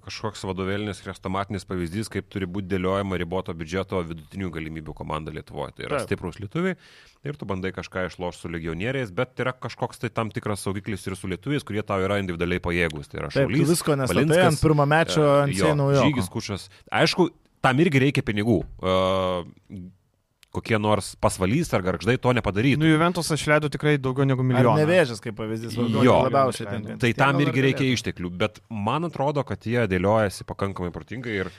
kažkoks 0.06 0.46
vadovėlinis 0.48 1.02
chrestomatinis 1.04 1.68
pavyzdys, 1.68 2.08
kaip 2.12 2.30
turi 2.32 2.48
būti 2.48 2.70
dėliojama 2.70 3.18
riboto 3.20 3.52
biudžeto 3.52 4.00
vidutinių 4.08 4.48
galimybių 4.54 4.94
komanda 4.96 5.34
Lietuvoje. 5.34 5.74
Tai 5.76 5.84
yra 5.90 6.00
Taip. 6.00 6.08
stiprus 6.08 6.40
lietuviai 6.40 6.78
ir 7.28 7.36
tu 7.36 7.48
bandai 7.50 7.74
kažką 7.76 8.06
išlošti 8.08 8.46
su 8.46 8.52
legionieriais, 8.54 9.12
bet 9.12 9.36
yra 9.44 9.52
kažkoks 9.52 10.00
tai 10.00 10.08
tam 10.14 10.32
tikras 10.32 10.64
saugiklis 10.64 11.04
ir 11.04 11.18
su 11.20 11.28
lietuviais, 11.28 11.66
kurie 11.68 11.84
tau 11.84 12.00
yra 12.04 12.16
individualiai 12.22 12.64
pajėgus. 12.64 13.12
Tai 13.12 13.20
yra 13.20 13.32
šaulys. 13.34 13.68
Visko 13.74 13.98
nesatai 13.98 14.40
ant 14.46 14.64
pirmą 14.64 14.88
mečio 14.88 15.28
ant 15.42 15.52
sienų 15.52 15.92
jo. 15.98 16.08
Žygis 16.08 16.32
kučas. 16.32 16.68
Aišku, 16.88 17.28
tam 17.60 17.84
irgi 17.84 18.06
reikia 18.08 18.24
pinigų. 18.24 18.62
Uh, 18.80 19.44
kokie 20.58 20.78
nors 20.82 21.14
pasvalys 21.22 21.72
ar 21.76 21.86
garždai 21.86 22.18
to 22.20 22.34
nepadarytų. 22.36 22.82
Nu, 22.82 22.90
Juventus 22.90 23.30
aš 23.34 23.46
leido 23.50 23.70
tikrai 23.72 23.96
daugiau 24.02 24.28
negu 24.28 24.44
milijoną. 24.46 24.76
Nevėžės 24.82 25.22
kaip 25.24 25.38
pavyzdys, 25.38 25.78
jo, 25.78 26.18
labiausiai 26.28 26.68
ten. 26.68 27.00
Tai 27.00 27.14
tam 27.18 27.40
irgi 27.46 27.66
reikia 27.70 27.88
išteklių, 27.94 28.34
bet 28.44 28.62
man 28.68 29.08
atrodo, 29.08 29.46
kad 29.48 29.66
jie 29.66 29.86
dėliojasi 29.90 30.46
pakankamai 30.48 30.92
protingai 30.94 31.40
ir 31.44 31.52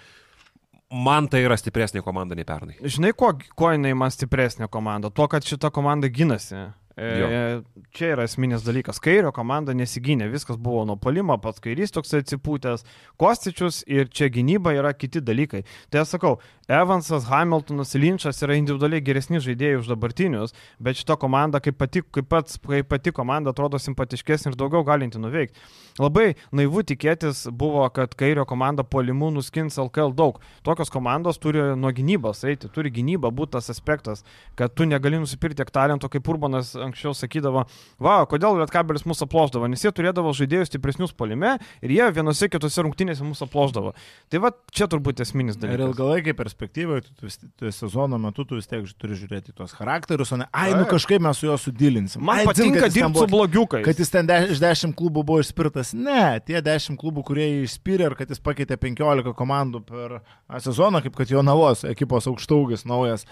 man 0.90 1.30
tai 1.30 1.44
yra 1.46 1.58
stipresnė 1.60 2.02
komanda 2.06 2.38
nei 2.38 2.48
pernai. 2.48 2.78
Žinai, 2.82 3.14
kuo, 3.18 3.32
kuo 3.58 3.72
jinai 3.74 3.94
man 3.98 4.14
stipresnė 4.14 4.70
komanda? 4.72 5.12
Tuo, 5.14 5.28
kad 5.32 5.46
šita 5.46 5.72
komanda 5.74 6.10
gynasi. 6.10 6.68
Jo. 7.00 7.28
E, 7.32 7.84
čia 7.96 8.12
yra 8.14 8.26
esminis 8.28 8.66
dalykas. 8.66 9.00
Kairio 9.04 9.32
komanda 9.36 9.74
nesigynė, 9.78 10.28
viskas 10.34 10.58
buvo 10.60 10.84
nuo 10.88 10.98
palimo, 11.00 11.38
pats 11.40 11.62
kairys 11.64 11.94
toks 11.96 12.12
atsipūtęs, 12.20 12.84
Kostičius 13.20 13.82
ir 13.88 14.10
čia 14.12 14.28
gynyba 14.34 14.74
yra 14.76 14.92
kiti 14.98 15.22
dalykai. 15.24 15.64
Tai 15.90 16.04
aš 16.04 16.16
sakau, 16.18 16.34
Evansas, 16.70 17.26
Hamiltonas, 17.32 17.96
Linčas 17.96 18.44
yra 18.46 18.58
individualiai 18.60 19.02
geresni 19.02 19.40
žaidėjai 19.42 19.80
už 19.80 19.88
dabartinius, 19.90 20.54
bet 20.78 21.00
šita 21.00 21.16
komanda, 21.22 21.62
kaip 21.64 21.80
pati, 21.80 22.04
kaip 22.04 22.28
pats, 22.30 22.60
kaip 22.62 22.90
pati 22.92 23.14
komanda, 23.16 23.54
atrodo 23.56 23.80
simpatiškesnė 23.82 24.54
ir 24.54 24.60
daugiau 24.60 24.84
galinti 24.86 25.22
nuveikti. 25.22 25.58
Labai 26.00 26.36
naivu 26.56 26.84
tikėtis 26.88 27.48
buvo, 27.52 27.82
kad 27.96 28.14
Kairio 28.20 28.46
komanda 28.48 28.86
polimų 28.86 29.32
nuskins 29.36 29.80
LKL 29.82 30.14
daug. 30.16 30.38
Tokios 30.64 30.94
komandos 30.94 31.42
turi 31.42 31.64
nuo 31.80 31.92
gynybos 31.96 32.46
eiti, 32.48 32.70
turi 32.72 32.94
gynyba 32.94 33.34
būti 33.36 33.58
tas 33.58 33.72
aspektas, 33.74 34.22
kad 34.60 34.76
tu 34.78 34.86
negali 34.88 35.20
nusipirkti 35.20 35.60
tiek 35.60 35.74
talento, 35.74 36.08
kaip 36.12 36.30
Urbanas 36.30 36.76
anksčiau 36.90 37.16
sakydavo, 37.18 37.66
va, 38.02 38.18
kodėl 38.30 38.60
Lietkabelis 38.60 39.06
mūsų 39.10 39.28
aploždavo, 39.30 39.70
nes 39.72 39.84
jie 39.86 39.92
turėdavo 39.96 40.34
žaidėjus 40.36 40.72
stipresnius 40.72 41.16
polime 41.16 41.56
ir 41.86 41.94
jie 41.96 42.10
vienose 42.16 42.50
kitose 42.52 42.86
rungtynėse 42.86 43.26
mūsų 43.26 43.48
aploždavo. 43.48 43.94
Tai 44.30 44.44
va, 44.44 44.54
čia 44.76 44.90
turbūt 44.92 45.24
esminis 45.24 45.58
dalykas. 45.60 45.80
Ir 45.80 45.86
ilgalaikiai 45.88 46.38
perspektyvoje, 46.38 47.06
tu, 47.08 47.16
tu, 47.22 47.50
tu 47.60 47.74
sezono 47.76 48.20
metu 48.22 48.46
tu 48.48 48.60
vis 48.60 48.70
tiek 48.70 48.86
turi 49.00 49.18
žiūrėti 49.20 49.56
tuos 49.56 49.74
charakterius, 49.78 50.34
o 50.36 50.42
ne, 50.42 50.50
ai, 50.52 50.72
nu 50.78 50.86
kažkaip 50.90 51.24
mes 51.24 51.40
su 51.40 51.48
juo 51.48 51.58
sudilinsim. 51.60 52.24
Man 52.26 52.42
ai, 52.42 52.48
patinka 52.50 52.90
dirbti 52.92 53.24
su 53.24 53.30
blogiukai. 53.32 53.84
Kad 53.86 54.00
jis 54.02 54.14
ten 54.14 54.30
iš 54.50 54.62
dešimt 54.64 54.98
klubų 55.00 55.24
buvo 55.28 55.44
išspirtas. 55.44 55.94
Ne, 55.98 56.40
tie 56.46 56.62
dešimt 56.66 57.00
klubų, 57.00 57.24
kurie 57.28 57.48
jį 57.48 57.64
išspyrė 57.68 58.10
ir 58.10 58.18
kad 58.20 58.32
jis 58.32 58.42
pakeitė 58.44 58.80
penkiolika 58.82 59.34
komandų 59.38 59.84
per 59.88 60.20
sezoną, 60.64 61.04
kaip 61.06 61.18
kad 61.20 61.32
jo 61.32 61.44
navos 61.46 61.86
ekipos 61.88 62.28
aukštaugis 62.30 62.86
naujas. 62.90 63.26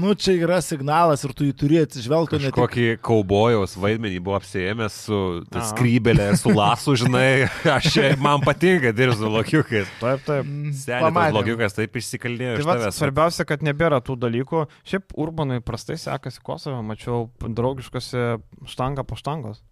Nu, 0.00 0.14
čia 0.18 0.36
yra 0.38 0.60
signalas 0.64 1.24
ir 1.26 1.34
tu 1.36 1.46
jį 1.48 1.54
turi 1.56 1.80
atsižvelgti. 1.84 2.52
Kokį 2.54 2.84
tik... 2.84 2.89
kaubojaus 3.02 3.76
vaidmenį 3.80 4.20
buvo 4.24 4.38
apsėmęs 4.38 4.98
su 5.06 5.20
skrybelė, 5.70 6.30
su 6.40 6.52
lasu, 6.60 6.96
žinai, 6.98 7.48
aš 7.70 7.98
man 8.22 8.44
patinka 8.44 8.94
dirbti 8.96 9.20
su 9.20 9.30
lokiukais. 9.30 9.94
Taip, 10.02 10.26
taip. 10.26 10.52
Senis 10.82 11.34
lokiukas 11.36 11.78
taip 11.78 11.98
išsikalnėjo. 12.00 12.58
Tai 12.60 12.68
va, 12.68 12.92
svarbiausia, 12.94 13.46
kad 13.48 13.64
nebėra 13.66 14.02
tų 14.04 14.18
dalykų. 14.26 14.66
Šiaip 14.88 15.16
Urbanui 15.20 15.60
prastai 15.64 15.98
sekasi 16.00 16.42
Kosove, 16.44 16.80
mačiau 16.86 17.28
draugiškose 17.40 18.30
štanga 18.70 19.06
po 19.06 19.18
štangos 19.20 19.62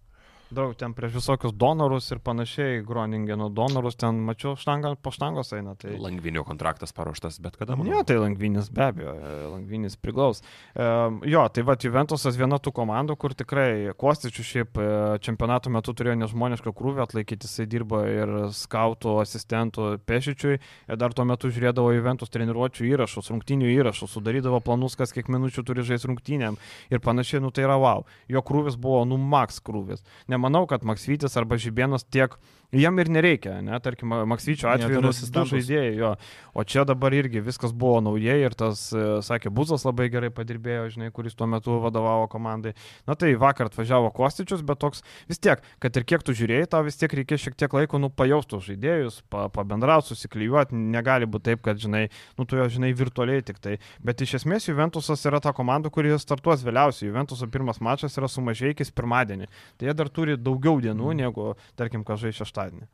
daug 0.51 0.73
ten 0.77 0.93
prieš 0.97 1.19
visokius 1.19 1.53
donorus 1.53 2.09
ir 2.13 2.19
panašiai, 2.23 2.81
Groningeno 2.85 3.49
donorus, 3.53 3.97
ten 3.99 4.21
mačiau 4.25 4.55
štangą 4.59 4.95
po 5.01 5.11
štangos 5.13 5.53
eina. 5.53 5.75
Tai... 5.79 5.93
Langvinio 6.01 6.43
kontraktas 6.47 6.93
paruoštas, 6.95 7.37
bet 7.43 7.57
kada 7.59 7.77
man. 7.77 7.89
Ne, 7.89 8.01
tai 8.07 8.17
Langvinis 8.21 8.71
be 8.73 8.87
abejo, 8.87 9.13
Langvinis 9.53 9.97
priglaus. 10.01 10.41
E, 10.73 10.87
jo, 11.29 11.43
tai 11.53 11.65
va, 11.67 11.75
Juventusas 11.79 12.39
viena 12.39 12.57
tų 12.57 12.73
komandų, 12.79 13.17
kur 13.21 13.35
tikrai 13.37 13.93
Kostičių 13.99 14.45
šiaip 14.49 14.81
e, 14.81 14.87
čempionato 15.25 15.71
metu 15.73 15.93
turėjo 15.93 16.17
nežmonišką 16.23 16.73
krūvį 16.75 17.05
atlaikyti, 17.05 17.49
jisai 17.49 17.67
dirbo 17.69 18.01
ir 18.09 18.33
skautų 18.55 19.19
asistentų 19.21 19.91
pešičiui, 20.09 20.57
ir 20.89 20.99
dar 20.99 21.13
tuo 21.13 21.27
metu 21.29 21.53
žiūrėdavo 21.53 21.93
Juventus 21.93 22.33
treniruočių 22.33 22.89
įrašus, 22.89 23.29
rungtinių 23.35 23.69
įrašus, 23.75 24.17
sudarydavo 24.17 24.63
planus, 24.65 24.97
kas 24.99 25.13
kiek 25.13 25.29
minučių 25.29 25.65
turi 25.67 25.85
žaisti 25.85 26.09
rungtynėm 26.09 26.57
ir 26.89 27.05
panašiai, 27.05 27.43
nu 27.43 27.53
tai 27.53 27.67
yra 27.67 27.77
wow. 27.79 28.05
Jo 28.31 28.41
krūvis 28.45 28.79
buvo, 28.79 29.03
nu, 29.07 29.19
maks 29.21 29.61
krūvis. 29.65 30.01
Ne 30.29 30.38
nemanau, 30.39 30.63
kad 30.71 30.87
Maksvytis 30.87 31.35
arba 31.37 31.59
Žibienas 31.59 32.07
tiek 32.07 32.39
jam 32.71 32.99
ir 33.01 33.09
nereikia, 33.09 33.55
ne, 33.65 33.77
tarkim, 33.81 34.13
Maksvyčio 34.29 34.69
atveju 34.69 35.01
nu, 35.01 35.09
du 35.09 35.43
žaidėjai, 35.49 35.93
jo, 35.97 36.11
o 36.53 36.65
čia 36.67 36.83
dabar 36.85 37.13
irgi 37.17 37.41
viskas 37.41 37.73
buvo 37.73 37.97
naujai 38.05 38.37
ir 38.43 38.53
tas, 38.57 38.83
e, 38.93 39.05
sakė, 39.25 39.49
Buzas 39.53 39.85
labai 39.87 40.09
gerai 40.13 40.29
padirbėjo, 40.33 40.85
žinai, 40.93 41.09
kuris 41.15 41.37
tuo 41.37 41.47
metu 41.49 41.79
vadovavo 41.81 42.27
komandai. 42.29 42.75
Na 43.09 43.15
tai 43.17 43.31
vakar 43.41 43.71
atvažiavo 43.71 44.11
Kostičius, 44.13 44.61
bet 44.65 44.81
toks 44.83 45.01
vis 45.29 45.41
tiek, 45.41 45.63
kad 45.81 45.97
ir 45.97 46.05
kiek 46.05 46.25
tu 46.25 46.35
žiūrėjai, 46.37 46.69
tau 46.69 46.83
vis 46.85 46.99
tiek 46.99 47.15
reikės 47.21 47.47
šiek 47.47 47.57
tiek 47.57 47.73
laiko, 47.73 48.01
nu, 48.01 48.11
pajaustų 48.13 48.61
žaidėjus, 48.67 49.23
pa, 49.33 49.47
pabendrauti, 49.53 50.11
susiklyjuoti, 50.13 50.77
negali 50.93 51.25
būti 51.29 51.49
taip, 51.49 51.65
kad, 51.65 51.81
žinai, 51.81 52.05
nu, 52.37 52.45
tu 52.45 52.59
jo, 52.59 52.69
žinai, 52.69 52.93
virtualiai 52.93 53.41
tik 53.45 53.57
tai. 53.63 53.79
Bet 54.05 54.21
iš 54.21 54.37
esmės 54.43 54.69
Juventusas 54.69 55.25
yra 55.25 55.41
ta 55.41 55.55
komanda, 55.57 55.89
kuri 55.89 56.13
startuos 56.21 56.61
vėliausiai. 56.65 57.09
Juventuso 57.09 57.49
pirmas 57.49 57.81
mačas 57.81 58.17
yra 58.19 58.29
su 58.29 58.45
mažiekiais 58.45 58.93
pirmadienį. 58.93 59.49
Tai 59.79 59.89
jie 59.89 59.97
dar 59.97 60.13
turi 60.13 60.37
daugiau 60.37 60.77
dienų 60.83 61.13
mm. 61.13 61.19
negu, 61.23 61.49
tarkim, 61.79 62.05
kažkai 62.05 62.35
šeštadienį 62.35 62.58
šeštadienį. 62.59 62.87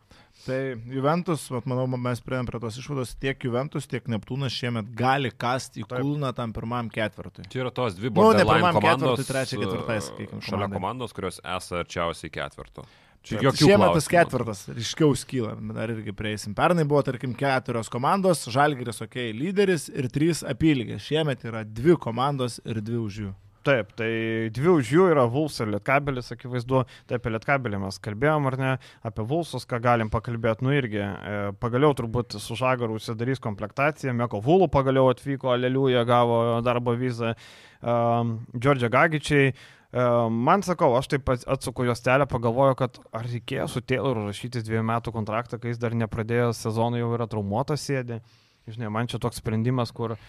Tai 0.45 0.57
Juventus, 0.91 1.47
vat, 1.49 1.65
manau, 1.65 1.87
mes 1.97 2.19
prieėm 2.21 2.45
prie 2.45 2.59
tos 2.61 2.75
išvados, 2.77 3.15
tiek 3.17 3.39
Juventus, 3.47 3.87
tiek 3.89 4.05
Neptūnas 4.11 4.53
šiemet 4.53 4.91
gali 4.97 5.31
kasti 5.31 5.81
į 5.81 5.87
kulną 5.89 6.33
tam 6.37 6.53
pirmam 6.53 6.91
ketvirtui. 6.93 7.47
Čia 7.49 7.63
yra 7.63 7.71
tos 7.73 7.95
dvi 7.97 8.11
nu, 8.11 8.27
komandos. 8.35 8.83
Ketvirtui, 8.83 9.25
trečią, 9.31 9.61
ketvirtai, 9.63 9.97
sakykime. 10.05 10.43
Šalia 10.45 10.69
komandos, 10.69 11.15
kurios 11.15 11.39
esą 11.41 11.81
arčiausiai 11.81 12.33
ketvirto. 12.35 12.85
Čia 13.25 13.55
šiemet 13.57 13.95
tas 13.95 14.09
ketvirtas 14.11 14.59
ryškiau 14.69 15.15
skyla, 15.17 15.55
dar 15.73 15.89
irgi 15.95 16.13
prieisim. 16.13 16.53
Pernai 16.53 16.85
buvo, 16.85 17.01
tarkim, 17.07 17.33
keturios 17.33 17.89
komandos, 17.89 18.43
Žalgiris, 18.53 19.01
okei, 19.01 19.31
okay, 19.31 19.39
lyderis 19.39 19.87
ir 19.89 20.11
trys 20.13 20.43
apylygės. 20.45 21.07
Šiemet 21.07 21.47
yra 21.49 21.63
dvi 21.65 21.97
komandos 21.97 22.59
ir 22.61 22.83
dvi 22.85 23.01
už 23.01 23.19
jų. 23.23 23.33
Taip, 23.65 23.95
tai 23.97 24.09
dvi 24.53 24.67
už 24.69 24.89
jų 24.93 25.05
yra 25.09 25.23
Vuls 25.25 25.55
ir 25.57 25.71
Lietkabelis, 25.73 26.27
akivaizdu, 26.35 26.83
tai 27.09 27.17
apie 27.17 27.31
Lietkabelį 27.33 27.79
mes 27.81 27.95
kalbėjom 28.05 28.45
ar 28.51 28.57
ne, 28.61 28.73
apie 29.09 29.25
Vulsus, 29.25 29.65
ką 29.65 29.79
galim 29.81 30.11
pakalbėti, 30.13 30.61
nu 30.67 30.75
irgi, 30.75 31.01
e, 31.01 31.39
pagaliau 31.57 31.95
turbūt 31.97 32.37
su 32.43 32.57
Žagaru 32.59 32.99
užsidarys 32.99 33.41
komplektacija, 33.41 34.13
Meko 34.13 34.37
Vulų 34.45 34.69
pagaliau 34.69 35.09
atvyko, 35.09 35.49
Aleliuja 35.55 36.05
gavo 36.05 36.37
darbo 36.65 36.93
vizą, 36.99 37.33
um, 37.81 38.37
Džordžia 38.53 38.91
Gagičiai, 38.93 39.49
um, 39.97 40.37
man 40.45 40.61
sakau, 40.67 40.93
aš 40.99 41.15
taip 41.15 41.33
atsuku 41.33 41.89
jos 41.89 42.05
telę, 42.05 42.29
pagalvoju, 42.29 42.77
kad 42.85 43.01
ar 43.17 43.25
reikėjo 43.25 43.65
su 43.73 43.81
Tayloru 43.81 44.27
rašytis 44.29 44.69
dviejų 44.69 44.85
metų 44.93 45.17
kontraktą, 45.17 45.57
kai 45.57 45.73
jis 45.73 45.81
dar 45.81 45.97
nepradėjo 45.97 46.53
sezoną, 46.53 47.01
jau 47.01 47.15
yra 47.17 47.25
traumuotas 47.33 47.89
sėdė. 47.89 48.21
Žinai, 48.65 48.89
man 48.89 49.05
čia 49.05 49.19
toks 49.21 49.37
sprendimas, 49.37 49.91
kur 49.93 50.15
uh, 50.15 50.21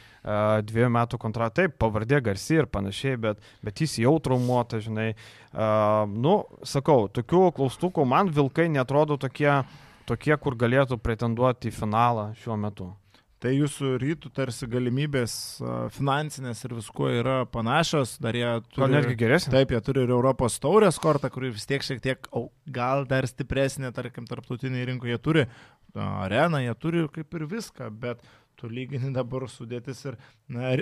dviejų 0.68 0.90
metų 0.92 1.20
kontraktą, 1.22 1.62
taip, 1.62 1.78
pavardė 1.80 2.20
garsi 2.24 2.58
ir 2.58 2.68
panašiai, 2.68 3.16
bet, 3.22 3.40
bet 3.64 3.80
jis 3.80 3.96
jau 4.02 4.12
traumuotas, 4.20 4.84
žinai. 4.84 5.14
Uh, 5.54 6.04
nu, 6.10 6.34
sakau, 6.68 7.06
tokių 7.08 7.46
klaustukų 7.56 8.04
man 8.04 8.28
vilkai 8.36 8.68
netrodo 8.68 9.16
tokie, 9.16 9.48
tokie, 10.04 10.34
kur 10.36 10.58
galėtų 10.60 11.00
pretenduoti 11.00 11.72
į 11.72 11.76
finalą 11.78 12.28
šiuo 12.42 12.60
metu. 12.60 12.90
Tai 13.42 13.50
jūsų 13.52 13.90
rytų 14.00 14.30
tarsi 14.32 14.64
galimybės 14.72 15.32
finansinės 15.92 16.62
ir 16.64 16.72
visko 16.78 17.10
yra 17.12 17.34
panašios, 17.52 18.14
dar 18.24 18.38
jie 18.38 18.48
turi... 18.70 18.80
Gal 18.80 18.94
netgi 18.94 19.16
geresnė? 19.20 19.52
Taip, 19.52 19.74
jie 19.76 19.80
turi 19.84 20.06
ir 20.06 20.12
Europos 20.14 20.56
taurės 20.62 20.96
kortą, 21.02 21.28
kuri 21.34 21.52
vis 21.52 21.68
tiek 21.68 21.84
šiek 21.84 22.00
tiek, 22.04 22.30
o, 22.32 22.46
gal 22.72 23.04
dar 23.10 23.28
stipresnė, 23.28 23.92
tarkim, 23.96 24.24
tarptautinėje 24.30 24.88
rinkoje 24.88 25.20
turi 25.20 25.44
areną, 26.00 26.62
jie 26.64 26.74
turi 26.80 27.04
kaip 27.12 27.36
ir 27.36 27.44
viską, 27.50 27.90
bet 28.00 28.24
tu 28.56 28.72
lygini 28.72 29.12
dabar 29.12 29.44
sudėtis 29.52 30.00
ir 30.08 30.16
na, 30.48 30.72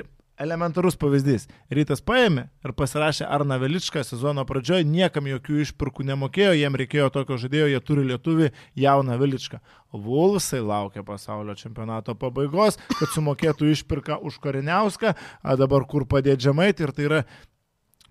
elementarus 0.41 0.97
pavyzdys. 1.01 1.47
Rytas 1.75 2.03
paėmė 2.05 2.49
ir 2.65 2.75
pasirašė 2.77 3.27
Arna 3.31 3.59
Veličką 3.63 4.03
sezono 4.07 4.45
pradžioje, 4.49 4.87
niekam 4.89 5.29
jokių 5.31 5.61
išpirkų 5.65 6.07
nemokėjo, 6.11 6.55
jiem 6.59 6.79
reikėjo 6.81 7.09
tokio 7.15 7.39
žaidėjo, 7.41 7.71
jie 7.73 7.81
turi 7.85 8.07
lietuvį 8.11 8.51
jauną 8.85 9.19
Veličką. 9.21 9.61
Vulsai 9.95 10.61
laukia 10.65 11.05
pasaulio 11.07 11.55
čempionato 11.59 12.17
pabaigos, 12.19 12.81
kad 12.99 13.15
sumokėtų 13.15 13.71
išpirką 13.77 14.19
už 14.27 14.41
Koriniauską, 14.43 15.15
o 15.45 15.59
dabar 15.61 15.87
kur 15.87 16.09
padėti 16.11 16.49
žemaitį 16.49 16.89
ir 16.89 16.95
tai 16.97 17.11
yra 17.11 17.25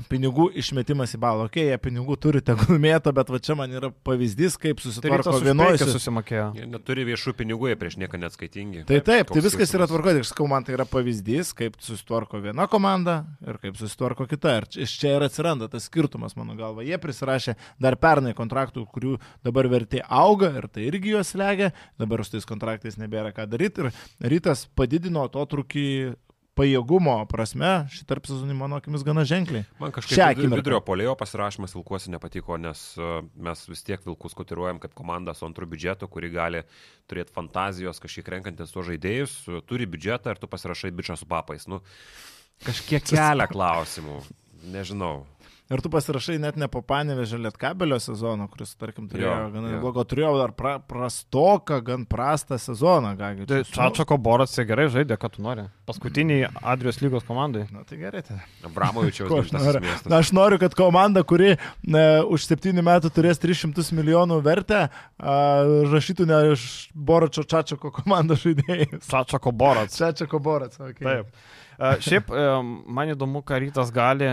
pinigų 0.09 0.49
išmetimas 0.59 1.13
į 1.15 1.19
balą. 1.23 1.47
Ok, 1.49 1.59
jie 1.61 1.77
pinigų 1.81 2.17
turi 2.21 2.41
tegul 2.45 2.79
mėto, 2.81 3.13
bet 3.15 3.29
va 3.33 3.39
čia 3.43 3.55
man 3.59 3.71
yra 3.73 3.89
pavyzdys, 4.05 4.57
kaip 4.61 4.81
susitvarko 4.83 5.35
tai 5.35 5.47
vienoje. 5.47 5.87
susimokėjo. 5.89 6.47
Jie 6.59 6.67
neturi 6.69 7.05
viešų 7.07 7.35
pinigų, 7.39 7.69
jie 7.71 7.77
prieš 7.79 7.97
nieką 8.01 8.19
neatskaitingi. 8.21 8.85
Tai 8.89 8.99
taip, 8.99 9.31
tai 9.31 9.43
viskas 9.43 9.69
skirtumas. 9.69 9.75
yra 9.77 9.89
tvarko, 9.91 10.15
tik 10.17 10.29
sakau, 10.29 10.47
man 10.51 10.67
tai 10.67 10.75
yra 10.77 10.87
pavyzdys, 10.89 11.53
kaip 11.57 11.77
susitvarko 11.83 12.41
viena 12.43 12.67
komanda 12.71 13.19
ir 13.45 13.59
kaip 13.63 13.79
susitvarko 13.79 14.27
kita. 14.31 14.57
Ir 14.61 14.69
iš 14.87 14.97
čia 15.01 15.15
ir 15.17 15.27
atsiranda 15.27 15.69
tas 15.71 15.87
skirtumas, 15.89 16.37
mano 16.39 16.57
galva. 16.59 16.85
Jie 16.87 16.99
prisirašė 17.01 17.57
dar 17.81 17.97
pernai 18.01 18.35
kontraktų, 18.37 18.85
kurių 18.93 19.17
dabar 19.45 19.69
vertė 19.71 20.03
auga 20.07 20.51
ir 20.59 20.69
tai 20.71 20.87
irgi 20.89 21.15
juos 21.15 21.33
legia, 21.39 21.71
dabar 22.01 22.25
su 22.25 22.35
tais 22.35 22.49
kontraktais 22.49 22.99
nebėra 23.01 23.33
ką 23.35 23.47
daryti 23.49 23.87
ir 23.87 23.93
rytas 24.33 24.67
padidino 24.75 25.25
to 25.31 25.45
trukį 25.49 25.87
pajėgumo 26.57 27.15
prasme 27.31 27.71
šį 27.93 28.05
tarp 28.09 28.27
sezonį, 28.29 28.55
mano 28.57 28.77
akimis, 28.79 29.03
gana 29.05 29.25
ženkliai. 29.27 29.65
Man 29.81 29.93
kažkaip 29.95 30.41
vidurio, 30.43 30.79
polėjo 30.85 31.15
pasirašymas 31.19 31.75
Vilkuosi 31.75 32.13
nepatiko, 32.13 32.57
nes 32.61 32.83
e, 32.97 33.09
mes 33.47 33.65
vis 33.69 33.83
tiek 33.87 34.03
Vilkus 34.05 34.37
kotiruojam 34.37 34.81
kaip 34.83 34.95
komanda 34.97 35.35
su 35.37 35.47
antru 35.47 35.67
biudžetu, 35.69 36.09
kuri 36.11 36.31
gali 36.33 36.63
turėti 37.09 37.33
fantazijos 37.35 38.01
kažkiek 38.03 38.29
renkantis 38.35 38.73
tuos 38.73 38.87
žaidėjus, 38.91 39.37
turi 39.69 39.89
biudžetą 39.89 40.35
ir 40.35 40.41
tu 40.41 40.49
pasirašai 40.51 40.93
bičią 40.95 41.17
su 41.19 41.29
papais. 41.29 41.67
Nu, 41.71 41.81
kažkiek 42.67 43.05
kelia 43.11 43.49
klausimų. 43.49 44.21
Nežinau. 44.73 45.23
Ir 45.73 45.81
tu 45.81 45.89
pasirašai 45.89 46.35
net 46.41 46.57
ne 46.59 46.67
po 46.69 46.83
panevežę 46.85 47.39
lietkabelio 47.41 47.97
sezono, 48.01 48.45
kuris, 48.51 48.75
tarkim, 48.77 49.07
turėjo 49.09 49.31
jo, 49.31 49.45
gan 49.55 49.63
neblogą, 49.71 50.03
turėjo 50.05 50.33
dar 50.37 50.51
pra, 50.57 50.73
prastoką, 50.91 51.79
gan 51.87 52.03
prastą 52.09 52.59
sezoną. 52.61 53.15
Tai 53.49 53.61
Čačako 53.65 54.19
Boras 54.21 54.53
gerai 54.69 54.85
žaidė, 54.93 55.17
ką 55.17 55.31
tu 55.33 55.45
nori. 55.45 55.65
Paskutiniai 55.89 56.51
Adrijos 56.61 57.01
lygos 57.01 57.25
komandai. 57.25 57.65
Na 57.73 57.81
tai 57.89 57.97
gerai. 58.03 58.21
Tai. 58.27 58.37
Abramovičiaus. 58.69 59.33
aš, 59.41 59.55
noriu, 59.55 59.81
na, 60.05 60.19
aš 60.19 60.31
noriu, 60.37 60.61
kad 60.61 60.77
komanda, 60.77 61.25
kuri 61.27 61.55
ne, 61.81 62.05
už 62.29 62.45
7 62.51 62.83
metų 62.85 63.11
turės 63.15 63.41
300 63.41 63.89
milijonų 63.97 64.39
vertę, 64.45 64.85
a, 64.87 65.39
rašytų 65.95 66.29
ne 66.29 66.39
iš 66.53 66.67
Boročio 66.93 67.47
Čačako 67.49 67.91
komandos 67.97 68.45
žaidėjus. 68.45 69.09
Čačako 69.09 69.55
Boras. 69.57 69.97
Čačako 69.97 70.43
Boras, 70.43 70.77
okay. 70.77 71.01
Taip. 71.01 71.61
Šiaip 71.77 72.29
man 72.33 73.13
įdomu, 73.13 73.41
ką 73.45 73.59
rytas 73.63 73.91
gali, 73.93 74.29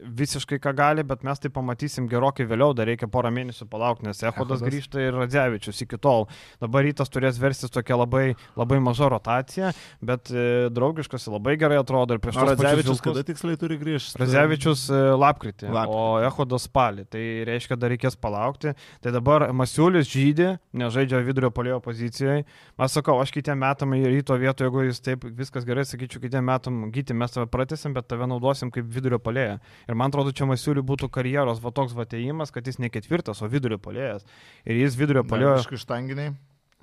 visiškai 0.00 0.58
ką 0.62 0.72
gali, 0.76 1.04
bet 1.06 1.24
mes 1.26 1.40
tai 1.42 1.50
pamatysim 1.52 2.08
gerokai 2.10 2.46
vėliau, 2.48 2.74
dar 2.76 2.88
reikia 2.90 3.08
porą 3.10 3.32
mėnesių 3.34 3.68
palaukti, 3.70 4.06
nes 4.08 4.22
Ehodas 4.26 4.62
grįžta 4.64 5.02
ir 5.02 5.16
Radzevičius 5.16 5.82
iki 5.86 5.98
tol. 6.02 6.26
Dabar 6.62 6.86
rytas 6.86 7.10
turės 7.12 7.40
verstis 7.40 7.72
tokia 7.74 7.98
labai, 7.98 8.24
labai 8.58 8.78
maža 8.82 9.10
rotacija, 9.12 9.72
bet 10.04 10.30
e, 10.30 10.68
draugiškas 10.74 11.28
labai 11.32 11.56
gerai 11.60 11.80
atrodo 11.80 12.16
ir 12.16 12.22
prieš 12.22 12.38
tai. 12.38 12.48
Radzevičius 12.52 13.02
kada 13.04 13.24
tiksliai 13.26 13.60
turi 13.60 13.78
grįžti? 13.80 14.20
Radzevičius 14.22 14.86
e, 14.90 15.02
lapkritį, 15.16 15.70
lapkritį, 15.72 15.98
o 15.98 16.22
Ehodas 16.26 16.68
spalį. 16.68 17.06
Tai 17.12 17.24
reiškia, 17.48 17.78
dar 17.80 17.92
reikės 17.94 18.18
palaukti. 18.20 18.74
Tai 19.04 19.14
dabar 19.14 19.48
Masiulis 19.56 20.08
žydė, 20.10 20.56
nežaidžia 20.76 21.22
vidurio 21.26 21.52
polėjo 21.54 21.80
pozicijoje. 21.84 22.46
Aš 22.76 22.98
sakau, 22.98 23.18
aš 23.22 23.32
kitiem 23.34 23.60
metam 23.62 23.94
į 23.96 24.04
ryto 24.10 24.36
vietą, 24.40 24.66
jeigu 24.66 24.86
jis 24.88 25.02
taip 25.04 25.26
viskas 25.36 25.66
gerai, 25.68 25.86
sakyčiau, 25.88 26.22
kitiem 26.22 26.44
metam 26.46 26.75
gyti 26.94 27.16
mes 27.16 27.32
tave 27.34 27.48
pratesim, 27.52 27.94
bet 27.96 28.08
tave 28.10 28.28
naudosim 28.30 28.72
kaip 28.74 28.88
vidurio 28.92 29.20
polėją. 29.22 29.60
Ir 29.88 29.98
man 29.98 30.12
atrodo, 30.12 30.34
čia 30.36 30.48
Masiuliui 30.50 30.86
būtų 30.86 31.10
karjeros 31.12 31.62
va 31.64 31.72
toks 31.76 31.96
va 31.96 32.06
ateimas, 32.06 32.52
kad 32.54 32.66
jis 32.66 32.80
ne 32.82 32.92
ketvirtas, 32.92 33.42
o 33.42 33.50
vidurio 33.52 33.80
polėjas. 33.82 34.26
Ir 34.64 34.82
jis 34.84 34.98
vidurio 34.98 35.24
polėjo. 35.26 35.58
Iš 35.64 35.86
štanginiai 35.86 36.34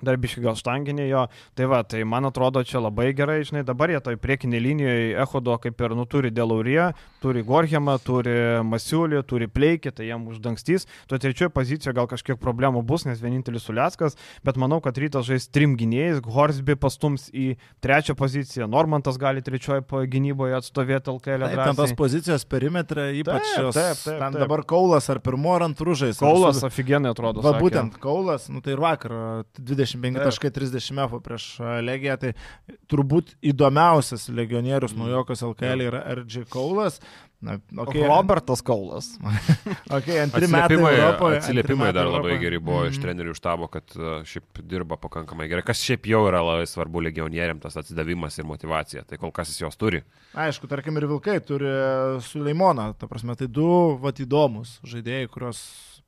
dar 0.06 0.18
biški 0.20 0.44
gal 0.44 0.58
štanginė 0.58 1.08
jo. 1.08 1.24
Tai 1.58 1.68
va, 1.70 1.82
tai 1.86 2.04
man 2.08 2.28
atrodo 2.28 2.62
čia 2.66 2.82
labai 2.82 3.10
gerai, 3.16 3.40
žinai, 3.46 3.64
dabar 3.66 3.92
jie 3.92 4.00
toj 4.04 4.18
priekinė 4.20 4.60
linijoje 4.62 5.10
Ehodo 5.24 5.56
kaip 5.62 5.80
ir, 5.84 5.96
nu, 5.98 6.06
turi 6.10 6.32
Delaurė, 6.34 6.92
turi 7.24 7.44
Gorhemą, 7.46 7.96
turi 8.04 8.36
Masiulį, 8.66 9.22
turi 9.28 9.48
Pleikį, 9.50 9.94
tai 9.96 10.08
jam 10.10 10.26
uždangstys. 10.30 10.88
Tuo 11.10 11.18
trečioje 11.20 11.50
pozicijoje 11.54 11.96
gal 11.96 12.08
kažkiek 12.10 12.40
problemų 12.40 12.84
bus, 12.86 13.06
nes 13.08 13.22
vienintelis 13.22 13.64
Suliaskas, 13.64 14.18
bet 14.44 14.58
manau, 14.60 14.80
kad 14.84 14.98
rytas 15.00 15.28
žais 15.28 15.48
trim 15.48 15.76
gynėjais, 15.80 16.22
Horsby 16.34 16.76
pastums 16.80 17.28
į 17.32 17.54
trečią 17.84 18.16
poziciją, 18.18 18.68
Normantas 18.70 19.18
gali 19.20 19.44
trečioje 19.44 19.84
gynyboje 20.10 20.58
atstovėti 20.58 21.12
LKL. 21.12 21.48
Taip, 21.48 21.62
ten 21.70 21.78
tos 21.78 21.94
pozicijos 21.98 22.46
perimetrą, 22.48 23.08
ypač 23.20 23.46
taip, 23.46 23.70
taip, 23.70 23.76
taip, 23.76 24.02
taip. 24.04 24.20
ten 24.22 24.38
dabar 24.40 24.64
Kaulas 24.68 25.08
ar 25.12 25.20
pirmo 25.24 25.54
ar 25.54 25.66
antrų 25.68 25.96
žais. 26.04 26.20
Kaulas 26.20 26.60
su... 26.60 26.66
aфиgenai 26.68 27.12
atrodo. 27.14 27.42
Va, 27.44 27.54
sakė. 27.54 27.64
būtent 27.66 27.98
Kaulas, 28.02 28.48
nu 28.52 28.62
tai 28.64 28.74
ir 28.76 28.82
vakar 28.82 29.14
20 29.58 29.93
25.30 30.00 31.04
F 31.06 31.20
prieš 31.24 31.50
Legiją, 31.84 32.16
tai 32.20 32.32
turbūt 32.90 33.36
įdomiausias 33.52 34.28
legionierius 34.34 34.94
mm. 34.94 35.04
naujokas 35.04 35.44
LKL 35.46 35.86
yra 35.88 36.02
RG 36.20 36.48
Kaulas. 36.52 37.00
Na, 37.44 37.58
okay. 37.76 38.00
Robertas 38.08 38.62
Kaulas. 38.64 39.10
okay, 39.90 40.22
atsiliepimai, 40.24 40.94
Europoje, 40.96 41.36
atsiliepimai 41.42 41.90
dar 41.92 42.06
labai 42.08 42.32
Europoje. 42.32 42.38
geri 42.40 42.60
buvo 42.62 42.78
mm. 42.80 42.92
iš 42.94 43.00
trenerių 43.02 43.34
štabo, 43.36 43.68
kad 43.72 43.96
šiaip 44.30 44.62
dirba 44.64 44.96
pakankamai 45.00 45.50
gerai. 45.50 45.64
Kas 45.66 45.82
šiaip 45.84 46.08
jau 46.08 46.22
yra 46.30 46.40
labai 46.40 46.64
svarbu 46.70 47.04
legionieriam, 47.04 47.60
tas 47.60 47.76
atsidavimas 47.82 48.40
ir 48.40 48.48
motivacija. 48.48 49.04
Tai 49.08 49.20
kol 49.20 49.34
kas 49.36 49.52
jis 49.52 49.60
jos 49.66 49.76
turi. 49.76 50.00
Aišku, 50.32 50.70
tarkim 50.72 50.96
ir 50.96 51.08
Vilkai 51.10 51.36
turi 51.44 51.68
Suleimoną. 52.24 52.94
Ta 52.96 53.10
prasme, 53.10 53.36
tai 53.36 53.50
du 53.52 53.68
vat 54.00 54.24
įdomus 54.24 54.78
žaidėjai, 54.88 55.28
kurios 55.34 55.60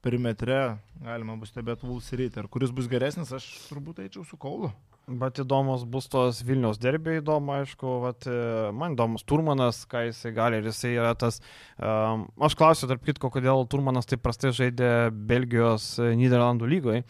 perimetre 0.07 0.59
galima 1.03 1.35
bus 1.41 1.51
stebėti 1.51 1.89
Vulsiryti. 1.89 2.39
Ar 2.43 2.51
kuris 2.53 2.73
bus 2.75 2.87
geresnis, 2.91 3.33
aš 3.35 3.47
turbūt 3.67 4.05
eičiau 4.05 4.23
su 4.27 4.39
Kaulu. 4.41 4.71
Bet 5.07 5.39
įdomus 5.39 5.85
bus 5.87 6.09
tos 6.11 6.41
Vilnius 6.43 6.81
derbiai, 6.83 7.21
įdomu, 7.21 7.53
aišku, 7.61 7.91
vat, 8.03 8.27
e, 8.27 8.39
man 8.75 8.97
įdomus 8.97 9.23
Turmanas, 9.23 9.85
ką 9.87 10.09
jisai 10.09 10.33
gali 10.35 10.59
ir 10.59 10.67
jisai 10.67 10.97
yra 10.97 11.13
tas. 11.15 11.39
Um, 11.79 12.25
aš 12.43 12.57
klausiu, 12.59 12.89
tarp 12.91 13.07
kitko, 13.07 13.31
kodėl 13.31 13.63
Turmanas 13.71 14.11
taip 14.11 14.25
prastai 14.25 14.51
žaidė 14.57 15.13
Belgijos 15.31 15.93
e, 16.03 16.11
Niderlandų 16.19 16.71
lygoje. 16.75 17.05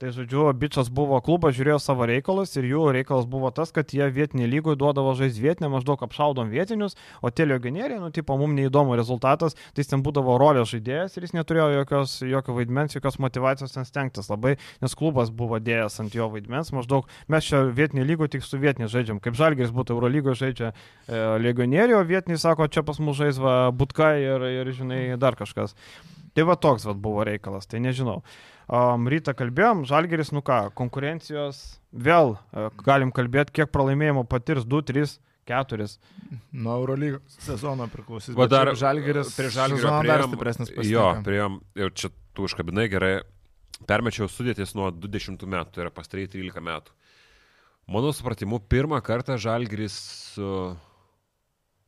Tai 0.00 0.08
žodžiu, 0.16 0.46
bičias 0.56 0.88
buvo 0.88 1.18
klubas, 1.20 1.52
žiūrėjo 1.58 1.76
savo 1.84 2.06
reikalus 2.08 2.54
ir 2.56 2.64
jų 2.64 2.86
reikalas 2.96 3.26
buvo 3.28 3.50
tas, 3.52 3.68
kad 3.68 3.90
jie 3.92 4.06
vietinį 4.08 4.46
lygoj 4.48 4.78
duodavo 4.80 5.10
žaisti 5.12 5.42
vietinę, 5.44 5.68
maždaug 5.68 6.00
apšaudom 6.06 6.48
vietinius, 6.48 6.94
o 7.20 7.28
tie 7.28 7.44
legionieriai, 7.44 7.98
nu, 8.00 8.08
tipo, 8.08 8.32
mums 8.40 8.56
neįdomu 8.56 8.94
rezultatas, 8.96 9.58
tai 9.76 9.84
jis 9.84 9.90
ten 9.90 10.00
būdavo 10.00 10.38
rolės 10.40 10.70
žaidėjas 10.72 11.18
ir 11.18 11.26
jis 11.26 11.34
neturėjo 11.36 11.66
jokios, 11.74 12.14
jokio 12.24 12.54
vaidmens, 12.56 12.96
jokios 12.96 13.20
motivacijos 13.20 13.76
ten 13.76 13.84
stengtis 13.84 14.30
labai, 14.32 14.54
nes 14.80 14.96
klubas 14.96 15.28
buvo 15.36 15.60
dėjęs 15.60 16.00
ant 16.00 16.16
jo 16.16 16.30
vaidmens, 16.32 16.72
maždaug 16.72 17.10
mes 17.28 17.50
čia 17.50 17.60
vietinį 17.68 18.06
lygoj 18.14 18.30
tik 18.32 18.46
su 18.46 18.56
vietiniu 18.62 18.88
žaidžiam, 18.88 19.20
kaip 19.20 19.36
Žalgeris 19.36 19.74
būtų 19.76 19.98
Eurolygoje 19.98 20.40
žaidžia 20.46 20.70
e, 20.70 21.20
legionieriai, 21.44 21.98
o 22.00 22.08
vietiniai 22.08 22.40
sako, 22.40 22.70
čia 22.72 22.86
pas 22.88 23.02
mus 23.04 23.20
žaisva 23.20 23.58
Butka 23.76 24.14
ir, 24.16 24.48
ir, 24.62 24.72
žinai, 24.80 25.02
dar 25.20 25.36
kažkas. 25.36 25.76
Tai 26.32 26.46
va 26.46 26.56
toks 26.56 26.86
va 26.86 26.94
buvo 26.94 27.26
reikalas, 27.26 27.68
tai 27.68 27.82
nežinau. 27.84 28.22
Um, 28.70 29.08
rytą 29.10 29.34
kalbėjom, 29.34 29.82
Žalgeris, 29.88 30.28
nu 30.30 30.44
ką, 30.46 30.68
konkurencijos 30.78 31.80
vėl 31.90 32.36
uh, 32.36 32.68
galim 32.86 33.10
kalbėti, 33.10 33.56
kiek 33.58 33.70
pralaimėjimų 33.74 34.22
patirs 34.30 34.62
2, 34.62 34.82
3, 34.92 35.16
4. 35.50 35.86
Nuo 36.54 36.76
Eurolygos 36.78 37.38
sezono 37.42 37.88
priklausys. 37.90 38.36
O 38.38 38.46
dar 38.46 38.70
Žalgeris 38.78 39.32
prie 39.34 39.50
Žalgerio 39.50 39.96
dar 40.06 40.22
stipresnis 40.28 40.70
pasirinkimas. 40.70 40.92
Jo, 40.92 41.24
prieėm, 41.26 41.56
jau 41.82 41.88
čia 41.98 42.12
tu 42.36 42.46
užkabinai 42.46 42.84
gerai, 42.92 43.14
permečiau 43.90 44.30
sudėtis 44.30 44.76
nuo 44.78 44.92
20 44.94 45.42
metų, 45.50 45.74
tai 45.74 45.82
yra 45.88 45.92
pastarai 45.96 46.28
13 46.30 46.62
metų. 46.62 46.94
Mano 47.90 48.12
supratimu, 48.14 48.60
pirmą 48.70 49.00
kartą 49.02 49.34
Žalgeris 49.40 49.96
uh, 50.38 50.78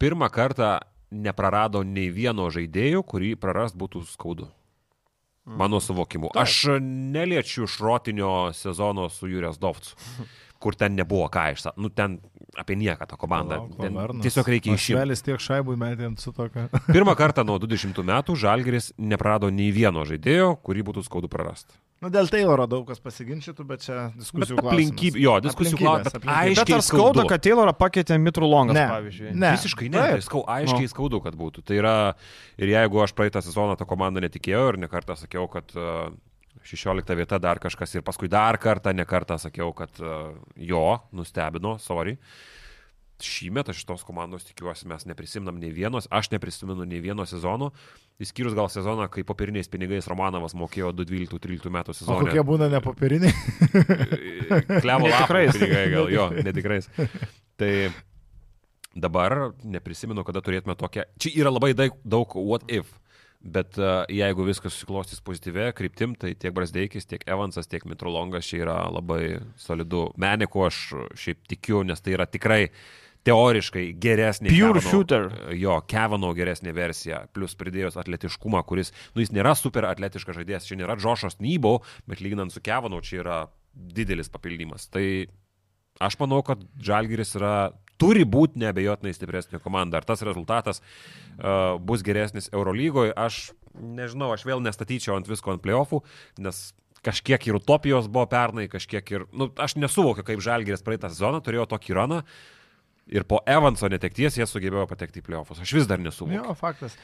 pirmą 0.03 0.27
kartą 0.35 0.81
neprarado 1.15 1.85
nei 1.87 2.11
vieno 2.11 2.49
žaidėjo, 2.51 3.05
kurį 3.07 3.37
prarast 3.39 3.79
būtų 3.79 4.03
skaudu. 4.11 4.51
Mano 5.45 5.81
suvokimu. 5.83 6.31
Taip. 6.33 6.43
Aš 6.43 6.79
neliečiu 6.83 7.67
šrotinio 7.67 8.53
sezono 8.55 9.09
su 9.11 9.27
Jūrės 9.27 9.59
Dovcu, 9.59 9.97
kur 10.63 10.77
ten 10.79 10.95
nebuvo 10.95 11.27
ką 11.33 11.49
išsa. 11.57 11.73
Nu, 11.83 11.91
ten 11.91 12.21
apie 12.55 12.77
nieką 12.79 13.09
tą 13.11 13.19
komandą. 13.19 13.59
Ten 13.81 13.97
tiesiog 14.23 14.51
reikia 14.53 14.77
išimti. 14.77 14.99
Švelis 14.99 15.25
tiek 15.27 15.43
šaibų 15.43 15.75
metint 15.81 16.23
su 16.23 16.35
tokia. 16.37 16.69
Pirmą 16.93 17.17
kartą 17.19 17.43
nuo 17.49 17.59
20 17.59 18.05
metų 18.07 18.37
Žalgeris 18.39 18.93
neprado 18.99 19.51
nei 19.51 19.73
vieno 19.75 20.07
žaidėjo, 20.07 20.55
kurį 20.63 20.87
būtų 20.91 21.07
skaudu 21.09 21.33
prarasti. 21.33 21.75
Nu, 22.03 22.11
dėl 22.11 22.27
Tayloro 22.31 22.65
daug 22.67 22.83
kas 22.89 22.99
pasiginčytų, 23.03 23.65
bet 23.69 23.85
čia 23.85 23.97
diskusijų 24.19 24.57
bet 24.59 24.71
aplinkybė. 24.73 25.21
Jo, 25.23 25.37
diskusijų 25.45 25.79
klausimas. 25.79 26.17
Aiškiai. 26.19 26.57
Bet 26.59 26.73
ar 26.75 26.83
skauda, 26.83 27.25
kad 27.31 27.45
Taylorą 27.47 27.75
pakeitė 27.79 28.19
Mitru 28.19 28.49
Longas, 28.51 28.75
ne, 28.75 28.87
pavyzdžiui? 28.91 29.35
Ne. 29.39 29.53
Visiškai 29.55 29.91
ne. 29.93 30.03
Tai 30.17 30.25
skau, 30.27 30.43
aiškiai 30.51 30.89
no. 30.89 30.91
skaudu, 30.91 31.23
kad 31.23 31.39
būtų. 31.39 31.63
Tai 31.69 31.79
yra, 31.79 31.95
ir 32.59 32.73
jeigu 32.75 33.05
aš 33.05 33.15
praeitą 33.15 33.45
sezoną 33.47 33.79
tą 33.79 33.87
komandą 33.87 34.25
netikėjau 34.25 34.73
ir 34.73 34.81
nekartą 34.83 35.15
sakiau, 35.21 35.47
kad 35.53 35.71
uh, 35.79 36.11
16 36.67 37.19
vieta 37.23 37.39
dar 37.43 37.63
kažkas 37.63 37.95
ir 37.95 38.03
paskui 38.07 38.31
dar 38.33 38.59
kartą, 38.63 38.91
nekartą 38.99 39.39
sakiau, 39.39 39.71
kad 39.77 40.03
uh, 40.03 40.33
jo, 40.59 40.89
nustebino, 41.15 41.77
sorry. 41.83 42.19
Uh, 42.19 42.62
šį 43.27 43.51
metą 43.59 43.75
šitos 43.77 44.05
komandos 44.07 44.47
tikiuosi 44.49 44.89
mes 44.91 45.07
neprisimnam 45.09 45.59
nei 45.61 45.73
vienos, 45.75 46.09
aš 46.11 46.31
neprisimenu 46.35 46.87
nei 46.89 47.03
vieno 47.05 47.27
sezono, 47.29 47.71
įskyrus 48.23 48.57
gal 48.59 48.71
sezoną, 48.73 49.09
kai 49.13 49.25
popieriniais 49.27 49.71
pinigais 49.73 50.09
Romanovas 50.11 50.57
mokėjo 50.59 50.93
2012-2013 51.01 51.75
metų 51.79 51.97
sezoną. 51.99 52.17
O 52.19 52.27
kokie 52.27 52.47
būna 52.47 52.71
nepopieriniai? 52.73 53.35
Klevo 54.85 55.13
tikrais. 55.13 55.59
Pinigai 55.59 55.85
gal, 55.95 56.11
jo, 56.13 56.31
netikrais. 56.43 56.91
Tai 57.61 57.73
dabar 58.95 59.53
neprisimenu, 59.65 60.25
kada 60.27 60.43
turėtume 60.45 60.77
tokią. 60.79 61.07
Čia 61.21 61.37
yra 61.45 61.55
labai 61.55 61.73
daug, 61.77 62.37
what 62.37 62.69
if. 62.69 62.91
Bet 63.43 63.75
uh, 63.81 64.05
jeigu 64.07 64.45
viskas 64.47 64.71
susiklostys 64.77 65.19
pozityvė 65.27 65.73
kryptim, 65.75 66.13
tai 66.15 66.37
tiek 66.39 66.55
Brasdeikis, 66.55 67.09
tiek 67.11 67.25
Evansas, 67.27 67.67
tiek 67.67 67.83
Mitrolongas 67.91 68.47
čia 68.47 68.61
yra 68.63 68.77
labai 68.87 69.41
solidu. 69.59 70.05
Meniko 70.23 70.69
aš 70.69 70.79
šiaip 71.19 71.41
tikiu, 71.51 71.81
nes 71.83 71.99
tai 71.99 72.15
yra 72.15 72.29
tikrai 72.31 72.69
teoriškai 73.27 73.85
geresnė. 74.03 74.51
Pure 74.51 74.81
Kevano, 74.81 74.83
shooter. 74.89 75.29
Jo, 75.59 75.79
Kevano 75.89 76.33
geresnė 76.37 76.75
versija, 76.77 77.23
plus 77.35 77.55
pridėjus 77.59 77.99
atletiškumą, 78.01 78.63
kuris, 78.67 78.93
nu 79.15 79.23
jis 79.23 79.33
nėra 79.35 79.55
super 79.59 79.87
atletiškas 79.91 80.41
žaidėjas, 80.41 80.67
čia 80.69 80.81
nėra 80.81 80.99
Džošas 80.99 81.39
Nybo, 81.43 81.79
bet 82.11 82.23
lyginant 82.25 82.55
su 82.55 82.63
Kevanu, 82.65 83.03
čia 83.05 83.21
yra 83.23 83.39
didelis 83.73 84.31
papildymas. 84.33 84.89
Tai 84.93 85.05
aš 86.03 86.19
manau, 86.21 86.43
kad 86.47 86.65
Žalgiris 86.83 87.37
yra 87.39 87.73
turi 88.03 88.27
būti 88.27 88.59
neabejotinai 88.59 89.15
stipresnė 89.15 89.63
komanda. 89.63 90.01
Ar 90.01 90.07
tas 90.09 90.25
rezultatas 90.27 90.83
uh, 90.83 91.79
bus 91.79 92.03
geresnis 92.03 92.51
Eurolygoje, 92.51 93.15
aš 93.15 93.53
nežinau, 93.79 94.33
aš 94.35 94.45
vėl 94.49 94.65
nestatyčiau 94.65 95.15
ant 95.17 95.31
visko 95.31 95.55
ant 95.55 95.63
playoffų, 95.63 96.03
nes 96.43 96.73
kažkiek 97.03 97.47
ir 97.47 97.59
utopijos 97.59 98.09
buvo 98.11 98.27
pernai, 98.31 98.67
kažkiek 98.71 99.15
ir, 99.15 99.25
na, 99.31 99.47
nu, 99.47 99.49
aš 99.63 99.77
nesuvokiu, 99.79 100.27
kaip 100.27 100.43
Žalgiris 100.43 100.85
praeitą 100.87 101.11
sezoną 101.11 101.41
turėjo 101.43 101.69
tokį 101.71 101.97
raną, 101.99 102.21
uh, 102.23 102.62
Ir 103.11 103.25
po 103.29 103.41
Evanso 103.49 103.89
netekties 103.91 104.39
jie 104.39 104.47
sugebėjo 104.47 104.87
patekti 104.91 105.23
į 105.23 105.27
playoffus. 105.27 105.63
Aš 105.65 105.75
vis 105.81 105.89
dar 105.91 106.01
nesu. 106.03 106.29
Jo, 106.31 106.55
faktas. 106.59 106.95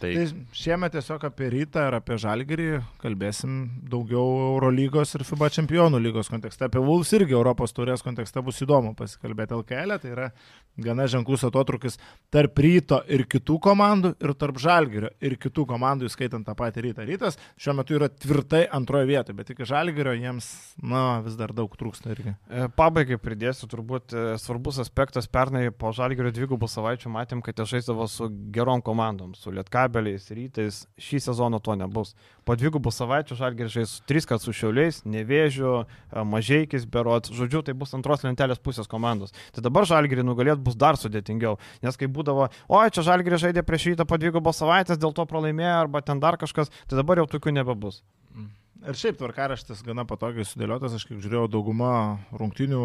Tai... 0.00 0.14
tai 0.16 0.44
šiemet 0.56 0.94
tiesiog 0.96 1.26
apie 1.28 1.50
rytą 1.52 1.82
ir 1.90 1.94
apie 1.98 2.16
žalgerį 2.20 2.68
kalbėsim 3.02 3.56
daugiau 3.90 4.22
Eurolygos 4.54 5.12
ir 5.18 5.24
FIBA 5.28 5.50
čempionų 5.52 6.00
lygos 6.00 6.30
kontekste. 6.32 6.70
Apie 6.70 6.80
Vuls 6.80 7.10
irgi 7.16 7.36
Europos 7.36 7.74
turės 7.76 8.00
kontekste 8.04 8.40
bus 8.44 8.62
įdomu 8.64 8.94
pasikalbėti 8.96 9.58
LKL, 9.58 9.92
e, 9.92 9.98
tai 10.00 10.12
yra 10.14 10.28
gana 10.80 11.04
ženklus 11.10 11.44
atotrukis 11.44 11.98
tarp 12.32 12.62
ryto 12.64 13.02
ir 13.12 13.26
kitų 13.28 13.58
komandų 13.66 14.14
ir 14.24 14.32
tarp 14.40 14.60
žalgerio 14.62 15.10
ir 15.20 15.36
kitų 15.42 15.66
komandų, 15.74 16.08
įskaitant 16.08 16.48
tą 16.48 16.56
patį 16.56 16.86
rytą. 16.88 17.04
Rytas 17.10 17.36
šiuo 17.60 17.76
metu 17.76 17.98
yra 17.98 18.08
tvirtai 18.08 18.62
antroje 18.72 19.10
vietoje, 19.10 19.36
bet 19.36 19.52
iki 19.52 19.68
žalgerio 19.68 20.16
jiems, 20.16 20.48
na, 20.80 21.20
vis 21.26 21.36
dar 21.36 21.52
daug 21.56 21.76
trūksta 21.76 22.14
irgi. 22.14 22.32
E, 22.48 22.70
pabaigai 22.72 23.20
pridėsiu 23.20 23.68
turbūt 23.68 24.16
e, 24.16 24.24
svarbus 24.40 24.80
aspektas, 24.80 25.28
pernai 25.28 25.66
po 25.68 25.92
žalgerio 25.92 26.32
dvigubų 26.32 26.72
savaičių 26.72 27.12
matėm, 27.12 27.44
kad 27.44 27.60
jie 27.60 27.68
žaisdavo 27.76 28.08
su 28.08 28.32
gerom 28.54 28.80
komandom, 28.86 29.36
su 29.36 29.52
Lietkabė 29.52 29.89
kabeliais, 29.90 30.30
rytais. 30.30 30.84
Šį 31.00 31.20
sezoną 31.26 31.58
to 31.60 31.74
nebus. 31.74 32.14
Po 32.46 32.54
dvigubų 32.54 32.92
savaičių 32.94 33.38
žalgeris 33.38 33.74
žais 33.74 33.94
tris 34.06 34.28
kartus 34.28 34.46
su 34.46 34.54
šiauliais, 34.54 35.02
nevėžiu, 35.04 35.84
e, 35.84 36.22
mažieikis, 36.24 36.86
berot. 36.86 37.28
Žodžiu, 37.34 37.64
tai 37.66 37.74
bus 37.74 37.94
antros 37.98 38.22
lentelės 38.22 38.62
pusės 38.62 38.88
komandos. 38.90 39.34
Tai 39.52 39.66
dabar 39.66 39.88
žalgerį 39.90 40.24
nugalėti 40.24 40.62
bus 40.62 40.78
dar 40.78 40.98
sudėtingiau. 41.00 41.58
Nes 41.82 41.98
kai 41.98 42.06
būdavo, 42.06 42.48
oi, 42.68 42.86
čia 42.94 43.02
žalgerį 43.10 43.42
žaidė 43.48 43.66
prieš 43.66 43.90
rytą 43.90 44.06
po 44.06 44.20
dvigubos 44.20 44.62
savaitės, 44.62 45.00
dėl 45.00 45.12
to 45.12 45.26
pralaimėjo 45.26 45.76
arba 45.82 46.04
ten 46.06 46.22
dar 46.22 46.38
kažkas, 46.38 46.70
tai 46.86 47.02
dabar 47.02 47.18
jau 47.18 47.26
tokių 47.26 47.58
nebebus. 47.58 48.04
Mm. 48.34 48.59
Ir 48.80 48.96
šiaip 48.96 49.18
tvarkaraštis 49.20 49.82
gana 49.84 50.06
patogiai 50.08 50.46
sudėliotas, 50.48 50.94
aš 50.96 51.04
kiek 51.08 51.18
žiūrėjau, 51.20 51.50
dauguma 51.52 51.92
rungtinių 52.32 52.84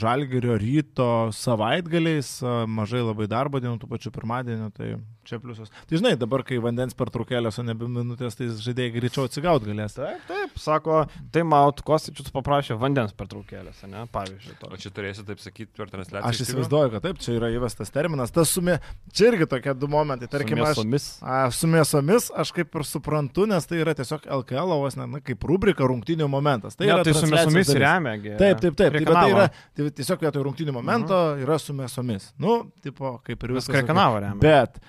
žalgerio 0.00 0.56
ryto 0.60 1.28
savaitgaliais, 1.36 2.38
mažai 2.72 3.02
labai 3.04 3.28
darbo 3.28 3.60
dienų, 3.60 3.76
tų 3.82 3.90
pačių 3.90 4.14
pirmadienio, 4.14 4.70
tai 4.72 4.94
čia 5.26 5.40
pliusas. 5.42 5.72
Tai 5.90 5.98
žinai, 5.98 6.14
dabar, 6.16 6.44
kai 6.46 6.56
vandens 6.62 6.96
per 6.96 7.10
trukėlės, 7.12 7.58
o 7.60 7.64
nebe 7.66 7.88
minutės, 7.90 8.38
tai 8.38 8.48
žaidėjai 8.48 8.94
greičiau 8.94 9.26
atsigaut 9.28 9.66
galės. 9.66 9.96
Taip, 9.98 10.22
taip, 10.30 10.54
sako, 10.62 11.02
tai 11.34 11.42
Maut 11.44 11.82
Kostičius 11.84 12.32
paprašė 12.34 12.78
vandens 12.80 13.12
per 13.16 13.28
trukėlės, 13.30 13.82
ne, 13.90 14.06
pavyzdžiui. 14.14 14.56
To. 14.62 14.70
O 14.72 14.80
čia 14.80 14.92
turėsi 14.94 15.26
taip 15.26 15.42
sakyti 15.42 15.74
per 15.76 15.90
transliaciją. 15.92 16.30
Aš 16.30 16.44
įsivaizduoju, 16.46 16.94
kad 16.94 17.06
taip, 17.08 17.20
čia 17.22 17.36
yra 17.36 17.50
įvestas 17.54 17.92
terminas. 17.92 18.32
Tas 18.34 18.54
sumė, 18.54 18.78
čia 19.12 19.32
irgi 19.32 19.50
tokie 19.50 19.74
du 19.76 19.90
momentai, 19.90 20.30
tarkim, 20.30 20.62
su 20.62 20.86
mėsomis. 20.86 21.08
Aš, 21.18 21.26
a, 21.26 21.42
su 21.58 21.70
mėsomis 21.74 22.30
aš 22.44 22.54
kaip 22.56 22.78
ir 22.78 22.86
suprantu, 22.86 23.48
nes 23.50 23.66
tai 23.66 23.82
yra 23.82 23.96
tiesiog 23.98 24.30
LKL, 24.40 24.76
o 24.76 24.80
vos 24.84 24.98
ne, 24.98 25.08
na, 25.10 25.22
kaip 25.26 25.46
rubrika 25.48 25.86
rungtinių 25.88 26.28
momentas. 26.30 26.78
Tai, 26.78 26.88
ja, 26.88 26.98
tai 27.04 27.14
su 27.16 27.28
mėsomis 27.30 27.72
remia. 27.76 28.16
Taip, 28.38 28.62
taip, 28.62 28.78
taip. 28.78 28.96
Tai, 28.96 29.04
tai 29.10 29.26
yra 29.32 29.48
tai 29.50 29.90
tiesiog 30.00 30.24
vietoj 30.26 30.46
rungtinių 30.48 30.74
momento 30.76 31.14
uh 31.14 31.34
mhm. 31.34 31.40
-huh. 31.40 31.46
yra 31.46 31.58
su 31.62 31.76
mėsomis. 31.76 32.32
Nu, 32.38 32.58
tipo, 32.82 33.18
kaip 33.26 33.42
ir 33.42 33.56
viskas. 33.58 33.74
Krekanavo 33.74 34.20
remia. 34.20 34.40
Bet 34.40 34.80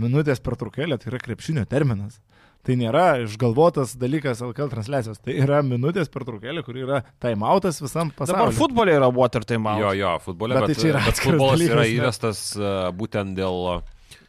minutės 0.00 0.40
pertraukėlė 0.40 0.98
tai 0.98 1.12
yra 1.12 1.22
krepšinio 1.22 1.64
terminas. 1.68 2.20
Tai 2.62 2.76
nėra 2.78 3.06
išgalvotas 3.24 3.96
dalykas 3.98 4.38
LKL 4.46 4.68
transliacijos, 4.70 5.18
tai 5.18 5.34
yra 5.42 5.64
minutės 5.66 6.06
pertraukėlė, 6.14 6.62
kur 6.62 6.76
yra 6.78 7.00
timeoutas 7.18 7.80
visam 7.82 8.12
pasauliu. 8.14 8.38
Dabar 8.38 8.54
futbolė 8.54 8.94
yra 9.00 9.08
water 9.10 9.42
timeout. 9.42 9.80
Jo, 9.82 9.90
jo, 9.98 10.12
futbolė, 10.22 10.60
bet, 10.60 10.70
bet, 10.70 10.78
tai 10.78 10.92
bet 11.08 11.22
futbolas 11.24 11.56
dalykas, 11.58 11.74
yra 11.74 11.86
įvestas 11.90 12.44
uh, 12.60 12.68
būtent 12.94 13.34
dėl 13.34 13.82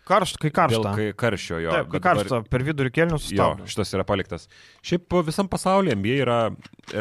Karšta, 0.03 0.39
kai 0.41 0.49
karšta. 0.51 0.79
Dėl 0.81 0.97
kai 0.97 1.15
karščio 1.15 1.59
jo. 1.63 1.71
Taip, 1.71 1.87
kai 1.93 2.01
karšta, 2.03 2.27
dabar... 2.27 2.47
per 2.51 2.65
vidurį 2.67 2.91
kelnius. 2.91 3.29
Jo, 3.31 3.53
šitas 3.69 3.93
yra 3.95 4.03
paliktas. 4.07 4.49
Šiaip 4.83 5.15
visam 5.23 5.47
pasaulyje 5.51 5.95
NBA 5.95 6.17
yra 6.25 6.37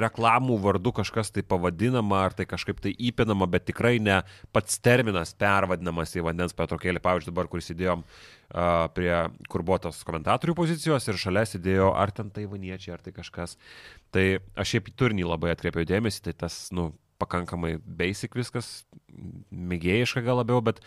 reklamų 0.04 0.60
vardu 0.62 0.92
kažkas 1.00 1.34
tai 1.34 1.42
pavadinama, 1.46 2.20
ar 2.28 2.36
tai 2.38 2.46
kažkaip 2.46 2.78
tai 2.84 2.94
įpinama, 2.94 3.48
bet 3.50 3.66
tikrai 3.72 3.96
ne 4.02 4.20
pats 4.54 4.78
terminas 4.82 5.34
pervadinamas 5.34 6.14
į 6.14 6.26
vandens 6.28 6.54
petrokėlį. 6.58 7.02
Pavyzdžiui, 7.02 7.32
dabar, 7.32 7.50
kur 7.50 7.64
įsidėjom 7.64 8.06
uh, 8.06 8.86
prie, 8.94 9.12
kur 9.50 9.66
buvo 9.66 9.82
tos 9.88 10.04
komentatorių 10.06 10.54
pozicijos 10.62 11.10
ir 11.10 11.18
šalia 11.18 11.42
sėdėjo 11.50 11.90
ar 11.98 12.14
ten 12.14 12.30
taivaniečiai, 12.30 12.94
ar 12.94 13.02
tai 13.02 13.16
kažkas. 13.18 13.58
Tai 14.14 14.26
aš 14.54 14.76
šiaip 14.76 14.92
į 14.92 14.98
turinį 15.02 15.26
labai 15.26 15.56
atkreipiau 15.56 15.88
dėmesį, 15.90 16.28
tai 16.28 16.38
tas, 16.46 16.68
nu, 16.70 16.92
pakankamai 17.22 17.76
basic 17.82 18.34
viskas, 18.38 18.82
mėgėjiška 19.50 20.24
gal 20.26 20.40
labiau, 20.40 20.62
bet 20.64 20.80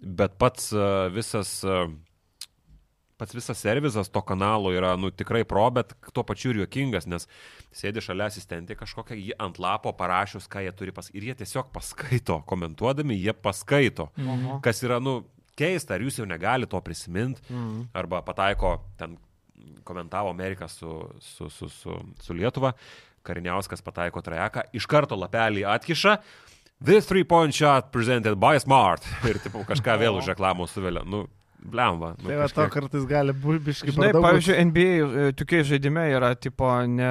bet 0.00 0.38
pats 0.40 0.70
e, 0.72 0.86
visas 1.14 1.60
e, 1.64 1.80
pats 3.20 3.36
visas 3.36 3.60
servizas 3.60 4.08
to 4.08 4.22
kanalo 4.24 4.72
yra, 4.72 4.94
nu, 4.96 5.10
tikrai 5.12 5.42
pro, 5.44 5.66
bet 5.76 5.92
tuo 6.16 6.24
pačiu 6.24 6.54
ir 6.54 6.62
juokingas, 6.62 7.04
nes 7.10 7.28
sėdi 7.76 8.00
šalia 8.04 8.30
asistentė 8.30 8.78
kažkokia, 8.80 9.18
jį 9.18 9.36
ant 9.44 9.60
lapo 9.60 9.92
parašius, 9.96 10.48
ką 10.48 10.64
jie 10.64 10.72
turi 10.76 10.94
pasakyti. 10.96 11.20
Ir 11.20 11.28
jie 11.28 11.36
tiesiog 11.42 11.68
paskaito, 11.74 12.40
komentuodami, 12.48 13.18
jie 13.20 13.36
paskaito. 13.36 14.08
Mhm. 14.16 14.62
Kas 14.64 14.80
yra, 14.86 15.02
nu, 15.04 15.20
keista, 15.60 15.98
ar 15.98 16.06
jūs 16.06 16.22
jau 16.22 16.28
negali 16.28 16.68
to 16.70 16.80
prisiminti, 16.84 17.44
mhm. 17.50 17.90
arba 17.92 18.24
pataiko, 18.24 18.78
ten 19.00 19.18
komentavo 19.84 20.32
Ameriką 20.32 20.68
su, 20.72 20.96
su, 21.20 21.50
su, 21.52 21.68
su, 21.68 21.96
su 22.22 22.34
Lietuva, 22.34 22.72
Kariniauskas 23.22 23.82
pataiko 23.84 24.22
trajeką, 24.24 24.70
iš 24.72 24.86
karto 24.88 25.18
lapelį 25.20 25.66
atkiša, 25.68 26.14
This 26.80 27.06
three 27.06 27.24
point 27.24 27.54
shot 27.54 27.92
presented 27.92 28.40
by 28.40 28.56
Smart. 28.58 29.04
Ir 29.28 29.40
tipo, 29.44 29.66
kažką 29.68 29.98
vėl 30.00 30.16
už 30.20 30.32
reklamų 30.32 30.68
suvelia. 30.70 31.04
Nu, 31.04 31.26
Blemba. 31.60 32.14
Nu, 32.22 32.28
tai 32.28 32.36
va, 32.40 32.46
to 32.48 32.64
kartais 32.72 33.02
gali 33.08 33.34
būti 33.36 33.60
biškai. 33.66 33.92
Žinai, 33.92 34.10
pavyzdžiui, 34.16 34.54
NBA 34.70 34.92
e, 34.94 35.32
tokiai 35.36 35.66
žaidime 35.68 36.06
yra, 36.14 36.30
tipo, 36.40 36.68
ne, 36.88 37.10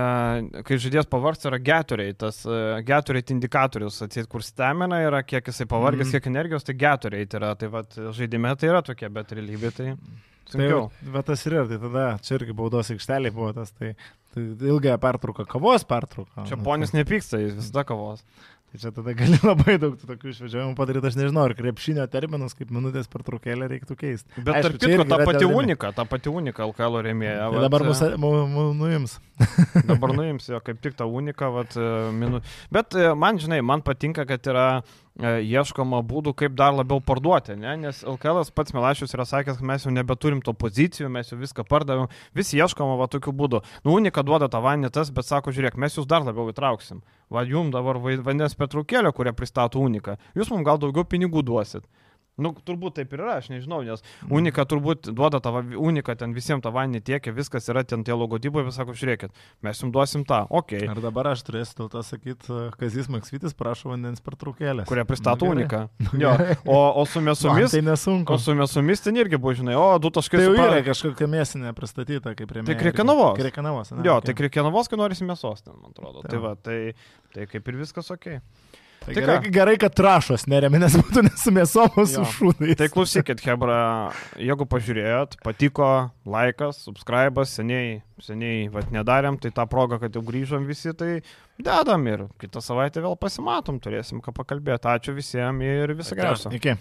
kai 0.65 0.79
žaidėjas 0.81 1.09
pavargs, 1.11 1.45
yra 1.45 1.59
geturiai, 1.61 2.15
tas 2.17 2.41
uh, 2.49 2.79
geturiai 2.85 3.27
indikatorius, 3.35 4.01
atsit, 4.07 4.25
kur 4.31 4.41
stamina 4.45 5.03
yra, 5.05 5.21
kiek 5.27 5.51
jisai 5.51 5.69
pavargęs, 5.69 6.07
mm. 6.07 6.15
kiek 6.15 6.31
energijos, 6.31 6.65
tai 6.65 6.77
geturiai 6.81 7.29
tai 7.29 7.41
yra, 7.43 7.53
tai 7.61 7.69
va, 7.75 7.85
žaidime 8.17 8.55
tai 8.57 8.71
yra 8.73 8.81
tokie, 8.85 9.11
bet 9.13 9.37
realybė 9.37 9.73
tai... 9.77 9.93
Sunkiau. 10.49 10.87
Tai, 10.89 11.09
bet 11.13 11.27
tas 11.29 11.45
yra, 11.45 11.61
tai 11.69 11.77
tada 11.77 12.05
čia 12.25 12.39
irgi 12.39 12.55
baudos 12.57 12.89
aikštelė 12.89 13.29
buvo 13.35 13.51
tas, 13.53 13.69
tai, 13.77 13.91
tai 14.33 14.47
ilgąją 14.49 14.95
pertrauką, 15.03 15.45
kavos 15.51 15.85
pertrauką. 15.85 16.47
Čia 16.49 16.57
ponis 16.65 16.89
tai... 16.89 17.03
nepyksta, 17.03 17.37
jis 17.43 17.53
visada 17.59 17.85
kavos. 17.85 18.25
Tai 18.69 18.77
čia 18.77 18.91
tada 18.93 19.13
gali 19.17 19.37
labai 19.49 19.79
daug 19.81 19.95
tokių 19.97 20.29
išvedžiojimų 20.29 20.75
padaryti, 20.77 21.09
aš 21.09 21.15
nežinau, 21.17 21.47
ar 21.49 21.55
krepšinio 21.57 22.03
terminus 22.13 22.53
kaip 22.57 22.69
minutės 22.73 23.09
per 23.09 23.23
trukėlę 23.25 23.65
reiktų 23.71 23.97
keisti. 23.97 24.43
Bet 24.45 24.61
tarp 24.61 24.77
kitko, 24.77 25.07
ta 25.09 25.17
pati 25.25 25.47
unika, 25.49 25.89
ta 25.97 26.05
pati 26.09 26.29
unika 26.29 26.67
LKL 26.67 26.99
rėmėja. 27.07 27.47
Tai 27.49 27.63
dabar 27.65 27.87
mus, 27.87 28.03
mu, 28.21 28.31
mu, 28.51 28.67
nuims. 28.77 29.17
dabar 29.89 30.13
nuims 30.13 30.51
jo, 30.51 30.61
kaip 30.61 30.83
tik 30.85 30.93
tą 30.99 31.09
uniką, 31.09 31.49
vat, 31.55 31.73
e, 31.81 31.89
minu... 32.13 32.43
bet 32.75 32.93
e, 32.93 33.09
man, 33.17 33.41
žinai, 33.41 33.63
man 33.65 33.81
patinka, 33.85 34.27
kad 34.29 34.53
yra 34.53 34.67
ieškoma 35.19 35.99
būdų, 36.07 36.33
kaip 36.37 36.55
dar 36.55 36.73
labiau 36.73 37.01
parduoti, 37.03 37.55
ne? 37.59 37.75
nes 37.77 38.01
LKL 38.07 38.47
pats 38.55 38.73
Milašius 38.75 39.13
yra 39.15 39.25
sakęs, 39.27 39.59
kad 39.59 39.67
mes 39.67 39.85
jau 39.85 39.91
nebeturim 39.91 40.41
to 40.45 40.53
pozicijų, 40.53 41.09
mes 41.11 41.31
jau 41.31 41.39
viską 41.39 41.65
pardavėm, 41.67 42.07
vis 42.35 42.53
ieškoma 42.55 42.95
va 42.99 43.09
tokiu 43.11 43.33
būdu. 43.35 43.61
Nu, 43.83 43.97
unika 43.97 44.23
duoda 44.23 44.47
tą 44.47 44.61
vandenį 44.63 44.93
tas, 44.95 45.11
bet 45.11 45.27
sako, 45.27 45.51
žiūrėk, 45.55 45.75
mes 45.75 45.97
jūs 45.97 46.07
dar 46.07 46.23
labiau 46.23 46.47
įtrauksim. 46.53 47.03
Va, 47.29 47.43
jum 47.43 47.71
dabar 47.71 47.99
vandens 47.99 48.55
petrukėlė, 48.55 49.11
kurią 49.15 49.35
pristato 49.35 49.83
unika, 49.83 50.17
jūs 50.35 50.51
mums 50.53 50.65
gal 50.65 50.79
daugiau 50.79 51.03
pinigų 51.03 51.43
duosit. 51.43 51.83
Nu, 52.39 52.53
turbūt 52.65 52.97
taip 52.99 53.13
ir 53.15 53.23
yra, 53.23 53.37
aš 53.41 53.49
nežinau, 53.53 53.81
nes 53.85 54.01
mm. 54.01 54.31
Unika 54.39 54.65
turbūt 54.69 55.11
duoda 55.15 55.41
tą 55.43 55.53
Unika, 55.79 56.15
ten 56.19 56.33
visiems 56.35 56.63
tą 56.65 56.71
vandenį 56.75 57.03
tiekia, 57.11 57.33
viskas 57.35 57.69
yra 57.71 57.83
ten 57.87 58.05
tie 58.07 58.15
logotipai, 58.15 58.63
vis 58.67 58.77
sako, 58.79 58.95
žiūrėkit, 58.97 59.35
mes 59.65 59.83
jums 59.83 59.93
duosim 59.95 60.25
tą, 60.27 60.41
okei. 60.49 60.83
Okay. 60.85 60.89
Ir 60.89 61.03
dabar 61.03 61.31
aš 61.33 61.43
turėsiu 61.47 61.81
dėl 61.81 61.91
to 61.93 62.03
sakyti, 62.05 62.59
Kazis 62.79 63.09
Maksvitis 63.11 63.55
prašo 63.57 63.91
vandens 63.91 64.23
per 64.23 64.37
trukėlę. 64.39 64.85
Kurie 64.89 65.05
pristato 65.09 65.47
nu, 65.47 65.57
Uniką. 65.57 65.83
jo, 66.23 66.33
o, 66.65 66.79
o 67.01 67.05
su 67.09 67.23
mėsomis. 67.23 67.75
tai 67.75 67.83
nesunku. 67.85 68.35
O 68.35 68.41
su 68.41 68.55
mėsomis 68.57 69.03
ten 69.05 69.19
irgi 69.19 69.39
buvo, 69.39 69.55
žinai, 69.59 69.77
o 69.79 69.87
du 70.01 70.11
taškai. 70.15 70.41
Tai 70.41 70.47
jau 70.47 70.67
yra 70.67 70.83
kažkokia 70.85 71.29
mėsinė 71.31 71.73
pristatyta 71.77 72.35
kaip 72.35 72.49
premjeras. 72.49 72.71
Tai 72.71 72.79
Krekenavos. 72.79 73.35
Krekenavos. 73.39 73.93
Jo, 73.97 74.19
okay. 74.19 74.29
tai 74.29 74.37
Krekenavos, 74.43 74.91
kai 74.91 74.99
norisi 75.01 75.27
mėsos 75.27 75.65
ten, 75.65 75.75
man 75.75 75.93
atrodo. 75.93 76.23
Tai, 76.23 76.31
tai 76.31 76.43
va, 76.43 76.55
tai, 76.55 76.77
tai 77.35 77.49
kaip 77.51 77.71
ir 77.71 77.81
viskas 77.83 78.11
ok. 78.15 78.31
Tai 78.99 79.15
gerai, 79.15 79.37
gerai, 79.53 79.75
kad 79.79 79.93
trašos 79.95 80.43
neremia, 80.51 80.81
nes 80.83 80.95
būtų 80.99 81.23
nesumėsomos 81.29 82.13
su 82.13 82.25
šūnais. 82.35 82.75
Tai 82.79 82.89
klausykit, 82.93 83.41
Hebra, 83.47 83.79
jeigu 84.37 84.67
pažiūrėjot, 84.69 85.37
patiko, 85.45 85.89
laikas, 86.29 86.83
subscribas, 86.85 87.55
seniai, 87.57 88.01
seniai, 88.23 88.67
vad 88.73 88.91
nedarėm, 88.93 89.39
tai 89.41 89.53
tą 89.55 89.65
progą, 89.71 90.01
kad 90.03 90.15
jau 90.15 90.23
grįžom 90.27 90.67
visi, 90.69 90.93
tai 90.99 91.21
dedam 91.57 92.07
ir 92.11 92.27
kitą 92.41 92.63
savaitę 92.63 93.03
vėl 93.05 93.17
pasimatom, 93.19 93.79
turėsim 93.83 94.21
ką 94.25 94.35
pakalbėti. 94.35 94.91
Ačiū 94.91 95.15
visiems 95.17 95.65
ir 95.65 95.95
visą 95.97 96.19
geriausią. 96.19 96.53
Iki. 96.59 96.75